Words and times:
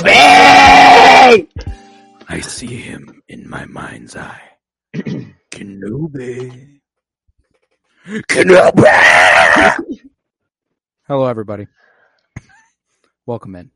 Kenobi! 0.00 1.46
I 2.28 2.40
see 2.40 2.74
him 2.74 3.20
in 3.28 3.48
my 3.48 3.66
mind's 3.66 4.16
eye. 4.16 4.40
Kenobi. 5.50 6.80
Kenobi! 8.06 10.00
Hello, 11.06 11.26
everybody. 11.26 11.66
Welcome 13.26 13.54
in 13.56 13.70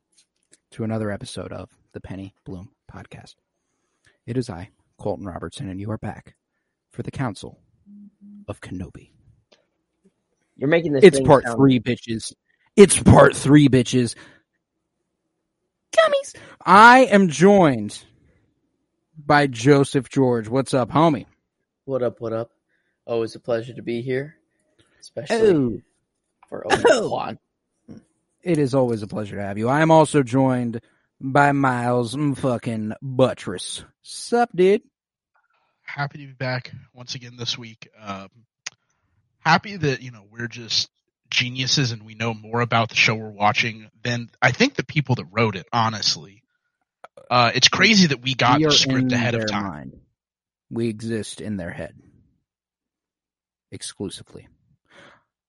to 0.71 0.85
another 0.85 1.11
episode 1.11 1.53
of 1.53 1.69
the 1.93 2.01
Penny 2.01 2.35
Bloom 2.47 2.71
Podcast. 2.91 3.35
It 4.27 4.39
is 4.39 4.49
I, 4.49 4.71
Colton 4.99 5.27
Robertson, 5.27 5.69
and 5.69 5.79
you 5.79 5.91
are 5.91 5.99
back 5.99 6.37
for 6.91 7.03
the 7.03 7.11
Council 7.11 7.61
of 8.49 8.63
Kenobi. 8.63 9.11
You're 10.57 10.71
making 10.71 10.93
this. 10.95 11.05
It's 11.05 11.19
thing 11.19 11.27
part 11.27 11.45
sound- 11.45 11.59
three, 11.59 11.81
bitches. 11.81 12.33
It's 12.77 12.99
part 12.99 13.37
three, 13.37 13.69
bitches. 13.69 14.15
Gummies. 15.95 16.35
I 16.65 17.01
am 17.07 17.29
joined 17.29 18.03
by 19.17 19.47
Joseph 19.47 20.09
George. 20.09 20.49
What's 20.49 20.75
up, 20.75 20.91
homie? 20.91 21.27
What 21.85 22.03
up? 22.03 22.21
What 22.21 22.33
up? 22.33 22.51
Always 23.07 23.35
a 23.35 23.41
pleasure 23.41 23.75
to 23.75 23.83
be 23.83 24.01
here, 24.03 24.37
especially 25.01 25.49
Oh, 25.51 25.81
for 26.49 26.67
Obi 26.73 26.83
Wan. 27.09 27.39
it 28.43 28.59
is 28.59 28.75
always 28.75 29.03
a 29.03 29.07
pleasure 29.07 29.37
to 29.37 29.43
have 29.43 29.59
you. 29.59 29.69
I 29.69 29.83
am 29.83 29.91
also 29.91 30.23
joined 30.23 30.81
by 31.21 31.53
Miles 31.53 32.17
fucking 32.37 32.95
Buttress. 33.03 33.85
Sup, 34.03 34.51
dude? 34.55 34.83
happy 35.87 36.19
to 36.19 36.27
be 36.27 36.33
back 36.33 36.73
once 36.95 37.15
again 37.15 37.37
this 37.37 37.57
week. 37.59 37.89
Um, 38.01 38.29
happy 39.39 39.77
that 39.77 40.03
you 40.03 40.11
know 40.11 40.25
we're 40.31 40.49
just 40.49 40.91
geniuses 41.31 41.93
and 41.93 42.05
we 42.05 42.15
know 42.15 42.35
more 42.35 42.61
about 42.61 42.89
the 42.89 42.95
show 42.95 43.15
we're 43.15 43.31
watching 43.31 43.89
than 44.03 44.31
I 44.41 44.53
think 44.53 44.75
the 44.75 44.85
people 44.85 45.17
that 45.17 45.27
wrote 45.31 45.57
it. 45.57 45.67
Honestly, 45.73 46.43
uh, 47.31 47.51
it's 47.55 47.69
crazy 47.69 48.09
that 48.09 48.23
we 48.23 48.35
got 48.35 48.59
we 48.59 48.65
the 48.65 48.71
script 48.73 49.13
ahead 49.13 49.35
of 49.35 49.51
time. 49.51 49.63
mind. 49.65 50.01
We 50.71 50.89
exist 50.89 51.41
in 51.41 51.57
their 51.57 51.71
head 51.71 51.95
exclusively. 53.71 54.49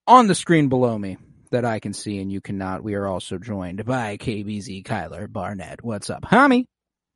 On 0.07 0.27
the 0.27 0.35
screen 0.35 0.69
below 0.69 0.97
me 0.97 1.17
that 1.51 1.65
I 1.65 1.79
can 1.79 1.93
see 1.93 2.19
and 2.19 2.31
you 2.31 2.41
cannot, 2.41 2.83
we 2.83 2.95
are 2.95 3.07
also 3.07 3.37
joined 3.37 3.85
by 3.85 4.17
KBZ 4.17 4.83
Kyler 4.83 5.31
Barnett. 5.31 5.83
What's 5.83 6.09
up, 6.09 6.23
homie? 6.23 6.65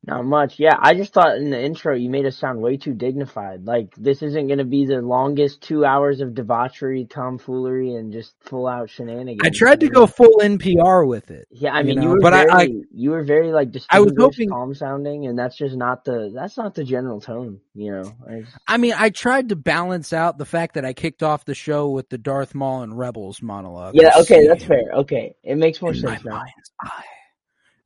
Not 0.02 0.24
much. 0.24 0.58
Yeah, 0.58 0.76
I 0.78 0.94
just 0.94 1.12
thought 1.12 1.36
in 1.36 1.50
the 1.50 1.62
intro 1.62 1.94
you 1.94 2.08
made 2.08 2.24
us 2.24 2.34
sound 2.38 2.62
way 2.62 2.78
too 2.78 2.94
dignified. 2.94 3.66
Like 3.66 3.94
this 3.96 4.22
isn't 4.22 4.46
going 4.46 4.58
to 4.58 4.64
be 4.64 4.86
the 4.86 5.02
longest 5.02 5.60
two 5.60 5.84
hours 5.84 6.22
of 6.22 6.34
debauchery, 6.34 7.04
tomfoolery, 7.04 7.94
and 7.94 8.10
just 8.10 8.32
full 8.40 8.66
out 8.66 8.88
shenanigans. 8.88 9.40
I 9.44 9.50
tried 9.50 9.80
to 9.80 9.90
go 9.90 10.06
full 10.06 10.38
NPR 10.40 11.06
with 11.06 11.30
it. 11.30 11.48
Yeah, 11.50 11.72
I 11.72 11.82
mean, 11.82 11.96
you, 11.96 12.08
know, 12.08 12.10
were 12.14 12.20
but 12.20 12.32
very, 12.32 12.50
I- 12.50 12.82
you 12.94 13.10
were 13.10 13.24
very 13.24 13.52
like 13.52 13.76
I 13.90 14.00
was 14.00 14.14
hoping- 14.18 14.48
calm 14.48 14.74
sounding, 14.74 15.26
and 15.26 15.38
that's 15.38 15.54
just 15.56 15.76
not 15.76 16.06
the 16.06 16.32
that's 16.34 16.56
not 16.56 16.74
the 16.74 16.84
general 16.84 17.20
tone. 17.20 17.60
You 17.74 17.92
know, 17.92 18.12
I 18.26 18.40
just- 18.40 18.56
I 18.66 18.78
mean, 18.78 18.94
I 18.96 19.10
tried 19.10 19.50
to 19.50 19.56
balance 19.56 20.14
out 20.14 20.38
the 20.38 20.46
fact 20.46 20.76
that 20.76 20.84
I 20.86 20.94
kicked 20.94 21.22
off 21.22 21.44
the 21.44 21.54
show 21.54 21.90
with 21.90 22.08
the 22.08 22.16
Darth 22.18 22.54
Maul 22.54 22.82
and 22.82 22.96
Rebels 22.96 23.42
monologue. 23.42 23.94
yeah, 23.96 24.12
okay, 24.20 24.46
that's 24.46 24.64
fair. 24.64 24.92
Okay, 25.00 25.34
it 25.44 25.56
makes 25.56 25.82
more 25.82 25.92
In 25.92 25.98
sense 26.00 26.24
now. 26.24 26.42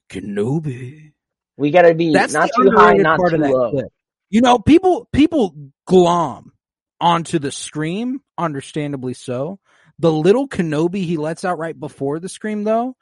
Kenobi. 0.09 1.14
We 1.57 1.71
got 1.71 1.83
to 1.83 1.95
be 1.95 2.13
That's 2.13 2.33
not 2.33 2.51
the 2.57 2.65
too 2.71 2.77
high, 2.77 2.95
not 2.95 3.19
part 3.19 3.31
too 3.31 3.37
of 3.37 3.43
that 3.43 3.51
low. 3.53 3.71
clip. 3.71 3.87
You 4.31 4.41
know, 4.41 4.59
people 4.59 5.09
people 5.13 5.55
glom 5.87 6.53
onto 7.01 7.39
the 7.39 7.53
scream, 7.53 8.21
understandably 8.39 9.15
so. 9.15 9.61
The 9.99 10.11
little 10.13 10.49
Kenobi 10.49 11.05
he 11.05 11.17
lets 11.17 11.45
out 11.45 11.59
right 11.59 11.79
before 11.79 12.19
the 12.19 12.29
scream, 12.29 12.65
though, 12.65 12.97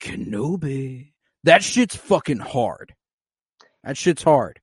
Kenobi, 0.00 1.12
that 1.44 1.62
shit's 1.62 1.94
fucking 1.96 2.38
hard. 2.40 2.94
That 3.84 3.96
shit's 3.96 4.22
hard. 4.22 4.58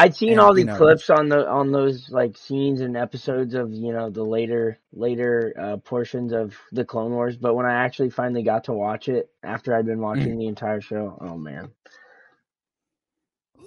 I'd 0.00 0.14
seen 0.14 0.32
And, 0.32 0.40
all 0.40 0.54
the 0.54 0.60
you 0.60 0.66
know, 0.66 0.76
clips 0.76 1.10
on 1.10 1.28
the 1.28 1.48
on 1.48 1.72
those 1.72 2.08
like 2.10 2.36
scenes 2.36 2.80
and 2.80 2.96
episodes 2.96 3.54
of 3.54 3.72
you 3.72 3.92
know 3.92 4.10
the 4.10 4.22
later 4.22 4.78
later 4.92 5.52
uh, 5.58 5.76
portions 5.78 6.32
of 6.32 6.54
the 6.70 6.84
Clone 6.84 7.10
Wars, 7.10 7.36
but 7.36 7.54
when 7.54 7.66
I 7.66 7.84
actually 7.84 8.10
finally 8.10 8.44
got 8.44 8.64
to 8.64 8.72
watch 8.72 9.08
it 9.08 9.28
after 9.42 9.74
I'd 9.74 9.86
been 9.86 10.00
watching 10.00 10.36
Mm. 10.36 10.38
the 10.38 10.46
entire 10.46 10.80
show, 10.80 11.18
oh 11.20 11.36
man, 11.36 11.70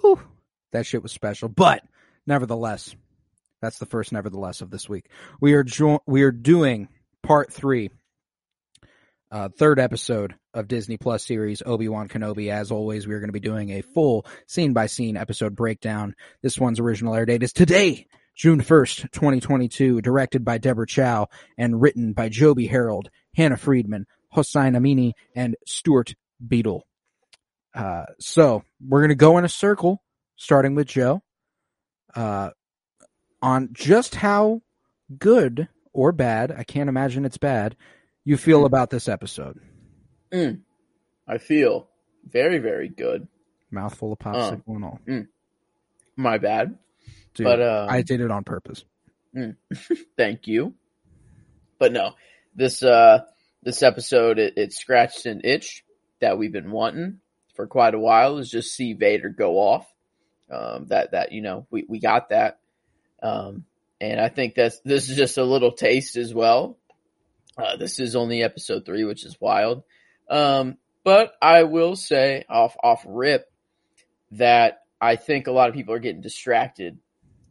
Whew, 0.02 0.20
that 0.72 0.84
shit 0.84 1.02
was 1.02 1.12
special. 1.12 1.48
But 1.48 1.82
nevertheless, 2.26 2.94
that's 3.62 3.78
the 3.78 3.86
first 3.86 4.12
nevertheless 4.12 4.60
of 4.60 4.70
this 4.70 4.88
week. 4.88 5.08
We 5.40 5.54
are 5.54 5.62
jo- 5.62 6.02
we 6.06 6.22
are 6.22 6.32
doing 6.32 6.88
part 7.22 7.52
three, 7.52 7.90
uh, 9.30 9.48
third 9.48 9.78
episode 9.78 10.34
of 10.52 10.68
Disney 10.68 10.96
Plus 10.98 11.24
series 11.24 11.62
Obi 11.64 11.88
Wan 11.88 12.08
Kenobi. 12.08 12.50
As 12.50 12.70
always, 12.70 13.06
we 13.06 13.14
are 13.14 13.20
going 13.20 13.28
to 13.28 13.32
be 13.32 13.40
doing 13.40 13.70
a 13.70 13.82
full 13.82 14.26
scene 14.46 14.72
by 14.72 14.86
scene 14.86 15.16
episode 15.16 15.56
breakdown. 15.56 16.14
This 16.42 16.58
one's 16.58 16.80
original 16.80 17.14
air 17.14 17.24
date 17.24 17.42
is 17.42 17.52
today, 17.52 18.06
June 18.34 18.60
first, 18.60 19.06
twenty 19.12 19.40
twenty 19.40 19.68
two. 19.68 20.00
Directed 20.00 20.44
by 20.44 20.58
Deborah 20.58 20.86
Chow 20.86 21.28
and 21.56 21.80
written 21.80 22.12
by 22.12 22.28
Joby 22.28 22.66
Harold, 22.66 23.08
Hannah 23.36 23.56
Friedman, 23.56 24.06
Hossein 24.30 24.74
Amini, 24.74 25.12
and 25.36 25.54
Stuart 25.66 26.14
Beattie. 26.44 26.80
Uh, 27.74 28.04
so 28.18 28.62
we're 28.86 29.00
going 29.00 29.08
to 29.10 29.14
go 29.14 29.38
in 29.38 29.44
a 29.44 29.48
circle, 29.48 30.02
starting 30.36 30.74
with 30.74 30.86
Joe, 30.88 31.22
uh, 32.14 32.50
on 33.40 33.70
just 33.72 34.14
how 34.16 34.62
good 35.18 35.68
or 35.92 36.12
bad, 36.12 36.52
I 36.52 36.64
can't 36.64 36.88
imagine 36.88 37.24
it's 37.24 37.38
bad, 37.38 37.76
you 38.24 38.36
feel 38.36 38.64
about 38.64 38.90
this 38.90 39.08
episode. 39.08 39.60
Mm. 40.32 40.60
I 41.26 41.38
feel 41.38 41.88
very, 42.30 42.58
very 42.58 42.88
good. 42.88 43.28
Mouthful 43.70 44.12
of 44.12 44.18
Oh. 44.24 44.30
popsicle 44.30 44.76
and 44.76 44.84
all. 44.84 45.00
My 46.16 46.38
bad. 46.38 46.78
Dude, 47.34 47.44
but, 47.44 47.62
um, 47.62 47.88
I 47.90 48.02
did 48.02 48.20
it 48.20 48.30
on 48.30 48.44
purpose. 48.44 48.84
Thank 50.16 50.46
you. 50.46 50.74
But 51.78 51.92
no, 51.92 52.12
this 52.54 52.82
uh 52.82 53.24
this 53.62 53.82
episode 53.82 54.38
it, 54.38 54.54
it 54.58 54.72
scratched 54.74 55.24
an 55.26 55.40
itch 55.42 55.84
that 56.20 56.36
we've 56.38 56.52
been 56.52 56.70
wanting 56.70 57.18
for 57.54 57.66
quite 57.66 57.94
a 57.94 57.98
while 57.98 58.38
is 58.38 58.50
just 58.50 58.74
see 58.74 58.92
Vader 58.92 59.28
go 59.28 59.58
off. 59.58 59.86
Um 60.50 60.86
that 60.88 61.12
that 61.12 61.32
you 61.32 61.42
know, 61.42 61.66
we, 61.70 61.84
we 61.88 61.98
got 61.98 62.30
that. 62.30 62.58
Um 63.22 63.64
and 64.00 64.20
I 64.20 64.28
think 64.28 64.54
that's 64.54 64.80
this 64.80 65.08
is 65.08 65.16
just 65.16 65.38
a 65.38 65.44
little 65.44 65.72
taste 65.72 66.16
as 66.16 66.34
well. 66.34 66.78
Uh 67.56 67.76
this 67.76 68.00
is 68.00 68.16
only 68.16 68.42
episode 68.42 68.84
three, 68.84 69.04
which 69.04 69.24
is 69.24 69.40
wild. 69.40 69.84
Um 70.28 70.78
but 71.04 71.32
I 71.40 71.64
will 71.64 71.96
say 71.96 72.44
off 72.48 72.76
off 72.82 73.04
rip 73.06 73.50
that 74.32 74.82
I 75.00 75.16
think 75.16 75.46
a 75.46 75.52
lot 75.52 75.68
of 75.68 75.74
people 75.74 75.94
are 75.94 75.98
getting 75.98 76.20
distracted 76.20 76.98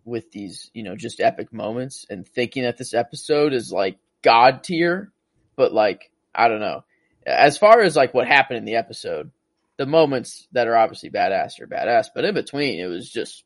with 0.06 0.32
these, 0.32 0.72
you 0.74 0.84
know, 0.84 0.96
just 0.96 1.20
epic 1.20 1.54
moments 1.54 2.06
and 2.10 2.28
thinking 2.28 2.64
that 2.64 2.78
this 2.78 2.94
episode 2.94 3.54
is 3.54 3.72
like 3.72 3.98
god 4.22 4.64
tier, 4.64 5.12
but 5.56 5.74
like, 5.74 6.12
I 6.34 6.48
don't 6.48 6.60
know. 6.60 6.84
As 7.26 7.58
far 7.58 7.82
as 7.82 7.96
like 7.96 8.14
what 8.14 8.28
happened 8.28 8.58
in 8.58 8.66
the 8.66 8.76
episode, 8.76 9.32
the 9.78 9.86
moments 9.86 10.48
that 10.52 10.68
are 10.68 10.76
obviously 10.76 11.10
badass 11.10 11.60
are 11.60 11.68
badass, 11.68 12.08
but 12.14 12.26
in 12.26 12.34
between 12.34 12.80
it 12.80 12.88
was 12.88 13.10
just 13.10 13.44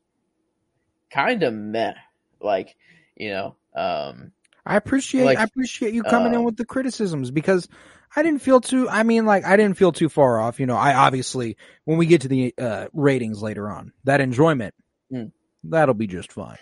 kind 1.10 1.42
of 1.42 1.54
meh. 1.54 1.94
Like, 2.40 2.76
you 3.16 3.30
know, 3.30 3.56
um, 3.74 4.32
I 4.64 4.76
appreciate 4.76 5.24
like, 5.24 5.38
I 5.38 5.44
appreciate 5.44 5.94
you 5.94 6.02
coming 6.02 6.32
in 6.32 6.38
um, 6.40 6.44
with 6.44 6.56
the 6.56 6.64
criticisms 6.64 7.30
because 7.30 7.68
I 8.14 8.22
didn't 8.22 8.42
feel 8.42 8.60
too 8.60 8.88
I 8.88 9.02
mean 9.04 9.24
like 9.24 9.44
I 9.44 9.56
didn't 9.56 9.76
feel 9.78 9.92
too 9.92 10.08
far 10.08 10.40
off. 10.40 10.58
You 10.60 10.66
know, 10.66 10.76
I 10.76 10.94
obviously 10.94 11.56
when 11.84 11.98
we 11.98 12.06
get 12.06 12.22
to 12.22 12.28
the 12.28 12.52
uh 12.58 12.88
ratings 12.92 13.42
later 13.42 13.70
on, 13.70 13.92
that 14.04 14.20
enjoyment 14.20 14.74
Mm. 15.12 15.30
that'll 15.64 15.94
be 15.94 16.08
just 16.08 16.32
fine. 16.32 16.56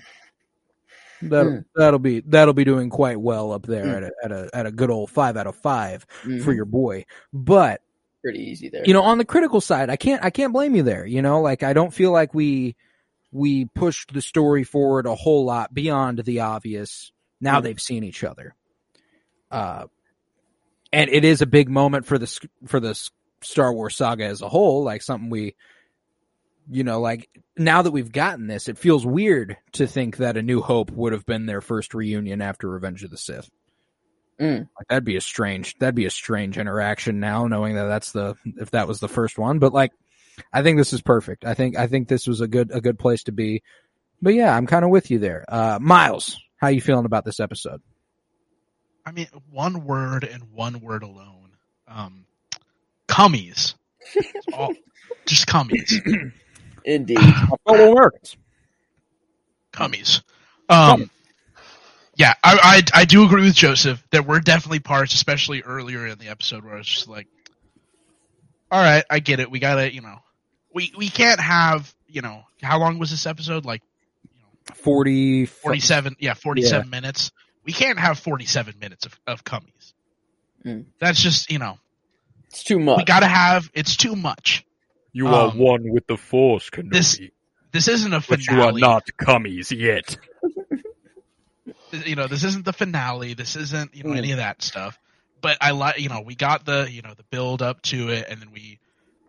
That'll 1.22 1.52
Mm. 1.52 1.64
that'll 1.74 1.98
be 1.98 2.20
that'll 2.20 2.54
be 2.54 2.64
doing 2.64 2.90
quite 2.90 3.18
well 3.18 3.52
up 3.52 3.64
there 3.66 3.86
Mm. 3.86 3.96
at 3.96 4.02
a 4.02 4.12
at 4.24 4.32
a 4.32 4.50
at 4.54 4.66
a 4.66 4.72
good 4.72 4.90
old 4.90 5.10
five 5.10 5.36
out 5.36 5.46
of 5.46 5.56
5 5.56 6.04
for 6.42 6.52
mhm, 6.52 6.56
your 6.56 6.66
boy. 6.66 7.06
But 7.32 7.80
pretty 8.24 8.40
easy 8.40 8.68
there. 8.70 8.82
you 8.84 8.92
know, 8.94 9.02
on 9.02 9.18
the 9.18 9.24
critical 9.24 9.60
side, 9.60 9.90
I 9.90 9.96
can't 9.96 10.24
I 10.24 10.30
can't 10.30 10.52
blame 10.52 10.74
you 10.74 10.82
there. 10.82 11.04
You 11.06 11.22
know, 11.22 11.40
like 11.42 11.62
I 11.62 11.72
don't 11.74 11.92
feel 11.94 12.10
like 12.10 12.34
we 12.34 12.74
we 13.30 13.66
pushed 13.66 14.12
the 14.14 14.22
story 14.22 14.64
forward 14.64 15.06
a 15.06 15.14
whole 15.14 15.44
lot 15.44 15.72
beyond 15.74 16.18
the 16.20 16.40
obvious. 16.40 17.12
Now 17.40 17.60
Mhm. 17.60 17.62
they've 17.64 17.80
seen 17.80 18.02
each 18.04 18.24
other. 18.24 18.54
Uh, 19.50 19.86
and 20.92 21.10
it 21.10 21.24
is 21.24 21.42
a 21.42 21.46
big 21.46 21.68
moment 21.68 22.06
for 22.06 22.18
the 22.18 22.48
for 22.66 22.80
the 22.80 22.98
Star 23.42 23.72
Wars 23.72 23.96
saga 23.96 24.24
as 24.24 24.40
a 24.40 24.48
whole, 24.48 24.82
like 24.84 25.02
something 25.02 25.30
we 25.30 25.54
you 26.70 26.82
know, 26.82 26.98
like 26.98 27.28
now 27.58 27.82
that 27.82 27.90
we've 27.90 28.10
gotten 28.10 28.46
this, 28.46 28.68
it 28.70 28.78
feels 28.78 29.04
weird 29.04 29.58
to 29.72 29.86
think 29.86 30.16
that 30.16 30.38
A 30.38 30.42
New 30.42 30.62
Hope 30.62 30.90
would 30.92 31.12
have 31.12 31.26
been 31.26 31.44
their 31.44 31.60
first 31.60 31.92
reunion 31.92 32.40
after 32.40 32.70
Revenge 32.70 33.04
of 33.04 33.10
the 33.10 33.18
Sith. 33.18 33.50
Mm. 34.40 34.60
Like 34.60 34.88
that'd 34.88 35.04
be 35.04 35.16
a 35.16 35.20
strange, 35.20 35.78
that'd 35.78 35.94
be 35.94 36.06
a 36.06 36.10
strange 36.10 36.58
interaction 36.58 37.20
now, 37.20 37.46
knowing 37.46 37.76
that 37.76 37.84
that's 37.84 38.12
the 38.12 38.34
if 38.44 38.72
that 38.72 38.88
was 38.88 39.00
the 39.00 39.08
first 39.08 39.38
one. 39.38 39.58
But 39.58 39.72
like, 39.72 39.92
I 40.52 40.62
think 40.62 40.78
this 40.78 40.92
is 40.92 41.02
perfect. 41.02 41.44
I 41.44 41.54
think 41.54 41.76
I 41.76 41.86
think 41.86 42.08
this 42.08 42.26
was 42.26 42.40
a 42.40 42.48
good 42.48 42.70
a 42.72 42.80
good 42.80 42.98
place 42.98 43.24
to 43.24 43.32
be. 43.32 43.62
But 44.20 44.34
yeah, 44.34 44.54
I'm 44.54 44.66
kind 44.66 44.84
of 44.84 44.90
with 44.90 45.10
you 45.10 45.18
there. 45.18 45.44
Uh, 45.48 45.78
Miles, 45.80 46.40
how 46.56 46.68
you 46.68 46.80
feeling 46.80 47.04
about 47.04 47.24
this 47.24 47.40
episode? 47.40 47.80
I 49.06 49.12
mean, 49.12 49.28
one 49.50 49.84
word 49.84 50.24
and 50.24 50.50
one 50.52 50.80
word 50.80 51.02
alone. 51.02 51.50
Um, 51.86 52.24
cummies. 53.06 53.74
All, 54.52 54.72
just 55.26 55.46
cummies. 55.46 55.92
Indeed. 56.84 57.18
Fellow 57.66 57.92
Americans. 57.92 58.36
Cummies. 59.72 60.22
Um, 60.68 61.10
yeah, 62.16 62.34
I, 62.42 62.82
I 62.94 63.00
I 63.00 63.04
do 63.04 63.24
agree 63.24 63.42
with 63.42 63.54
Joseph. 63.54 64.02
There 64.10 64.22
were 64.22 64.40
definitely 64.40 64.80
parts, 64.80 65.14
especially 65.14 65.62
earlier 65.62 66.06
in 66.06 66.18
the 66.18 66.28
episode, 66.28 66.64
where 66.64 66.74
I 66.74 66.78
was 66.78 66.86
just 66.86 67.08
like, 67.08 67.26
"All 68.70 68.80
right, 68.82 69.04
I 69.10 69.18
get 69.20 69.40
it. 69.40 69.50
We 69.50 69.58
gotta, 69.58 69.92
you 69.92 70.00
know, 70.02 70.18
we 70.72 70.92
we 70.96 71.08
can't 71.08 71.40
have, 71.40 71.92
you 72.08 72.22
know, 72.22 72.42
how 72.62 72.78
long 72.78 72.98
was 72.98 73.10
this 73.10 73.26
episode? 73.26 73.64
Like 73.64 73.82
Forty. 74.74 75.46
forty-seven? 75.46 76.16
Yeah, 76.18 76.34
forty-seven 76.34 76.88
minutes. 76.90 77.32
We 77.64 77.72
can't 77.72 77.98
have 77.98 78.18
forty-seven 78.18 78.74
minutes 78.80 79.06
of 79.06 79.18
of 79.26 79.44
cummies. 79.44 79.92
Mm. 80.64 80.86
That's 80.98 81.20
just, 81.20 81.50
you 81.50 81.58
know, 81.58 81.78
It's 82.46 82.64
too 82.64 82.78
much. 82.78 82.96
we 82.98 83.04
gotta 83.04 83.26
have. 83.26 83.70
It's 83.74 83.96
too 83.96 84.16
much. 84.16 84.64
You 85.12 85.28
Um, 85.28 85.34
are 85.34 85.50
one 85.50 85.90
with 85.92 86.06
the 86.06 86.16
Force, 86.16 86.70
Kenobi, 86.70 86.90
this 86.92 87.20
This 87.72 87.88
isn't 87.88 88.12
a 88.14 88.20
finale. 88.20 88.44
but 88.46 88.54
you 88.54 88.62
are 88.62 88.72
not 88.72 89.06
cummies 89.20 89.70
yet. 89.76 90.16
you 92.06 92.16
know, 92.16 92.26
this 92.26 92.44
isn't 92.44 92.64
the 92.64 92.72
finale. 92.72 93.34
This 93.34 93.56
isn't, 93.56 93.94
you 93.94 94.04
know, 94.04 94.10
Mm. 94.10 94.18
any 94.18 94.30
of 94.32 94.38
that 94.38 94.62
stuff. 94.62 94.98
But 95.40 95.58
I 95.60 95.72
like, 95.72 96.00
you 96.00 96.08
know, 96.08 96.22
we 96.22 96.34
got 96.34 96.64
the, 96.64 96.88
you 96.90 97.02
know, 97.02 97.12
the 97.14 97.24
build 97.24 97.60
up 97.62 97.82
to 97.82 98.08
it, 98.10 98.26
and 98.28 98.40
then 98.40 98.50
we 98.52 98.78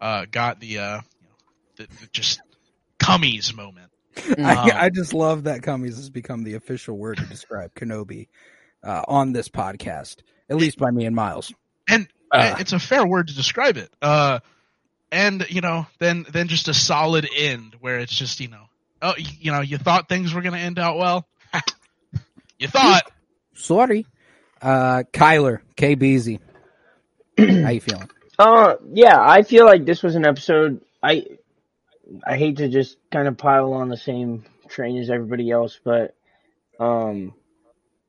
uh, 0.02 0.26
got 0.32 0.60
the, 0.60 0.80
uh, 0.80 1.02
you 1.22 1.28
know, 1.28 1.36
the, 1.78 1.84
the 2.02 2.08
just 2.12 2.42
cummies 3.00 3.54
moment. 3.56 3.92
I, 4.38 4.56
Um, 4.56 4.72
I 4.74 4.90
just 4.90 5.14
love 5.14 5.44
that 5.44 5.62
Cummies 5.62 5.98
has 5.98 6.10
become 6.10 6.44
the 6.46 6.54
official 6.54 6.98
word 6.98 7.18
to 7.18 7.26
describe 7.26 7.74
Kenobi 7.76 8.30
uh, 8.82 9.02
on 9.08 9.34
this 9.34 9.50
podcast, 9.50 10.18
at 10.50 10.56
least 10.56 10.78
by 10.78 10.90
me 10.90 11.06
and 11.06 11.16
Miles. 11.16 11.52
and 11.90 12.08
Uh. 12.32 12.56
it's 12.60 12.72
a 12.72 12.80
fair 12.80 13.06
word 13.06 13.28
to 13.28 13.36
describe 13.36 13.76
it. 13.78 13.92
Uh, 14.02 14.40
and 15.12 15.46
you 15.50 15.60
know, 15.62 15.86
then 16.00 16.26
then 16.32 16.48
just 16.48 16.68
a 16.70 16.74
solid 16.74 17.28
end 17.36 17.76
where 17.82 18.00
it's 18.00 18.16
just, 18.16 18.40
you 18.40 18.48
know, 18.48 18.64
oh, 19.02 19.16
you 19.18 19.52
know, 19.52 19.60
you 19.62 19.78
thought 19.78 20.08
things 20.08 20.34
were 20.34 20.42
going 20.42 20.54
to 20.56 20.60
end 20.60 20.80
out 20.80 20.98
well. 20.98 21.28
you 22.60 22.68
thought. 22.68 23.04
Sorry, 23.54 24.06
uh, 24.62 25.04
Kyler 25.14 25.60
K 25.76 25.96
Beasy, 25.96 26.40
how 27.38 27.70
you 27.70 27.82
feeling? 27.82 28.10
Uh, 28.38 28.76
yeah, 28.94 29.18
I 29.20 29.44
feel 29.44 29.66
like 29.66 29.86
this 29.86 30.04
was 30.04 30.16
an 30.16 30.26
episode. 30.26 30.82
I 31.02 31.26
I 32.26 32.38
hate 32.38 32.58
to 32.58 32.70
just 32.70 32.98
kind 33.12 33.28
of 33.28 33.38
pile 33.38 33.74
on 33.74 33.90
the 33.90 33.98
same 33.98 34.46
train 34.68 34.98
as 34.98 35.10
everybody 35.10 35.52
else, 35.52 35.80
but 35.84 36.16
um, 36.80 37.34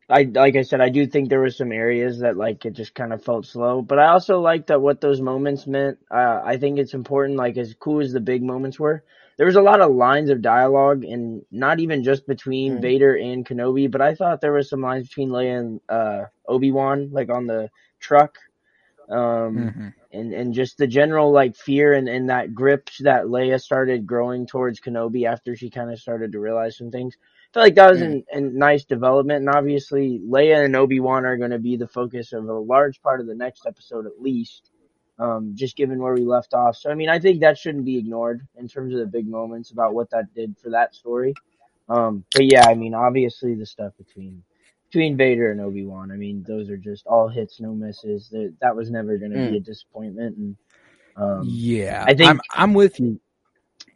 I 0.09 0.23
like 0.23 0.57
I 0.57 0.63
said, 0.63 0.81
I 0.81 0.89
do 0.89 1.07
think 1.07 1.29
there 1.29 1.41
were 1.41 1.51
some 1.51 1.73
areas 1.73 2.21
that 2.21 2.37
like 2.37 2.65
it 2.65 2.75
just 2.75 2.95
kind 2.95 3.13
of 3.13 3.25
felt 3.25 3.47
slow. 3.47 3.83
But 3.83 3.99
I 3.99 4.09
also 4.09 4.41
like 4.41 4.69
that 4.69 4.81
what 4.81 5.01
those 5.01 5.21
moments 5.21 5.67
meant. 5.67 5.99
Uh, 6.11 6.41
I 6.45 6.59
think 6.59 6.79
it's 6.79 6.95
important. 6.95 7.39
Like 7.39 7.57
as 7.57 7.75
cool 7.75 8.01
as 8.01 8.13
the 8.13 8.21
big 8.21 8.43
moments 8.43 8.79
were, 8.79 9.03
there 9.37 9.47
was 9.47 9.56
a 9.56 9.62
lot 9.62 9.81
of 9.81 9.94
lines 9.94 10.31
of 10.31 10.43
dialogue, 10.43 11.05
and 11.05 11.43
not 11.50 11.81
even 11.81 12.03
just 12.03 12.27
between 12.27 12.79
Mm. 12.79 12.83
Vader 12.83 13.15
and 13.17 13.44
Kenobi, 13.47 13.91
but 13.91 14.00
I 14.00 14.15
thought 14.15 14.41
there 14.41 14.53
was 14.53 14.69
some 14.71 14.81
lines 14.83 15.09
between 15.09 15.31
Leia 15.31 15.59
and 15.59 15.81
uh, 15.88 16.25
Obi 16.49 16.73
Wan, 16.73 17.11
like 17.12 17.31
on 17.31 17.47
the 17.47 17.71
truck. 18.00 18.38
Um, 19.09 19.56
Mhm. 19.56 19.94
and 20.12 20.33
and 20.33 20.53
just 20.55 20.79
the 20.79 20.87
general 20.88 21.31
like 21.31 21.55
fear 21.55 21.93
and, 21.93 22.09
and 22.09 22.29
that 22.31 22.55
grip 22.55 22.91
that 23.00 23.27
Leia 23.27 23.61
started 23.62 24.05
growing 24.06 24.47
towards 24.47 24.81
Kenobi 24.81 25.27
after 25.27 25.55
she 25.55 25.71
kind 25.71 25.93
of 25.93 26.00
started 26.00 26.33
to 26.33 26.41
realize 26.41 26.77
some 26.77 26.91
things. 26.91 27.17
I 27.17 27.55
feel 27.55 27.62
like 27.62 27.75
that 27.77 27.91
was 27.93 28.00
an, 28.03 28.25
a 28.33 28.41
nice 28.41 28.85
development, 28.85 29.41
and 29.47 29.49
obviously 29.55 30.19
Leia 30.27 30.65
and 30.65 30.75
Obi 30.75 30.99
Wan 30.99 31.25
are 31.25 31.37
going 31.37 31.53
to 31.53 31.61
be 31.61 31.77
the 31.77 31.87
focus 31.87 32.33
of 32.33 32.49
a 32.49 32.53
large 32.59 33.00
part 33.00 33.21
of 33.21 33.27
the 33.29 33.35
next 33.37 33.65
episode 33.67 34.06
at 34.06 34.21
least. 34.21 34.71
Um, 35.19 35.53
just 35.55 35.77
given 35.77 35.99
where 35.99 36.13
we 36.13 36.25
left 36.25 36.53
off, 36.53 36.77
so 36.77 36.91
I 36.91 36.95
mean, 36.95 37.09
I 37.09 37.19
think 37.19 37.41
that 37.41 37.57
shouldn't 37.57 37.87
be 37.87 37.97
ignored 37.97 38.47
in 38.57 38.69
terms 38.69 38.93
of 38.93 39.01
the 39.01 39.07
big 39.07 39.27
moments 39.27 39.71
about 39.71 39.95
what 39.95 40.11
that 40.11 40.35
did 40.35 40.55
for 40.63 40.69
that 40.71 40.95
story. 40.95 41.33
Um, 41.89 42.25
but 42.35 42.45
yeah, 42.45 42.67
I 42.69 42.75
mean, 42.75 42.93
obviously 42.95 43.55
the 43.55 43.65
stuff 43.65 43.93
between 43.97 44.43
between 44.91 45.17
Vader 45.17 45.51
and 45.53 45.61
Obi 45.61 45.85
Wan. 45.87 46.11
I 46.13 46.17
mean, 46.17 46.45
those 46.47 46.69
are 46.69 46.77
just 46.77 47.07
all 47.07 47.29
hits, 47.29 47.61
no 47.61 47.73
misses. 47.73 48.29
That 48.31 48.55
that 48.61 48.77
was 48.77 48.91
never 48.91 49.17
going 49.17 49.33
to 49.33 49.39
be 49.51 49.57
a 49.57 49.61
disappointment. 49.61 50.37
And 50.37 50.57
um, 51.17 51.43
yeah, 51.47 52.05
I 52.07 52.12
think- 52.15 52.29
I'm, 52.31 52.41
I'm 52.55 52.75
with 52.75 53.01
you. 53.01 53.19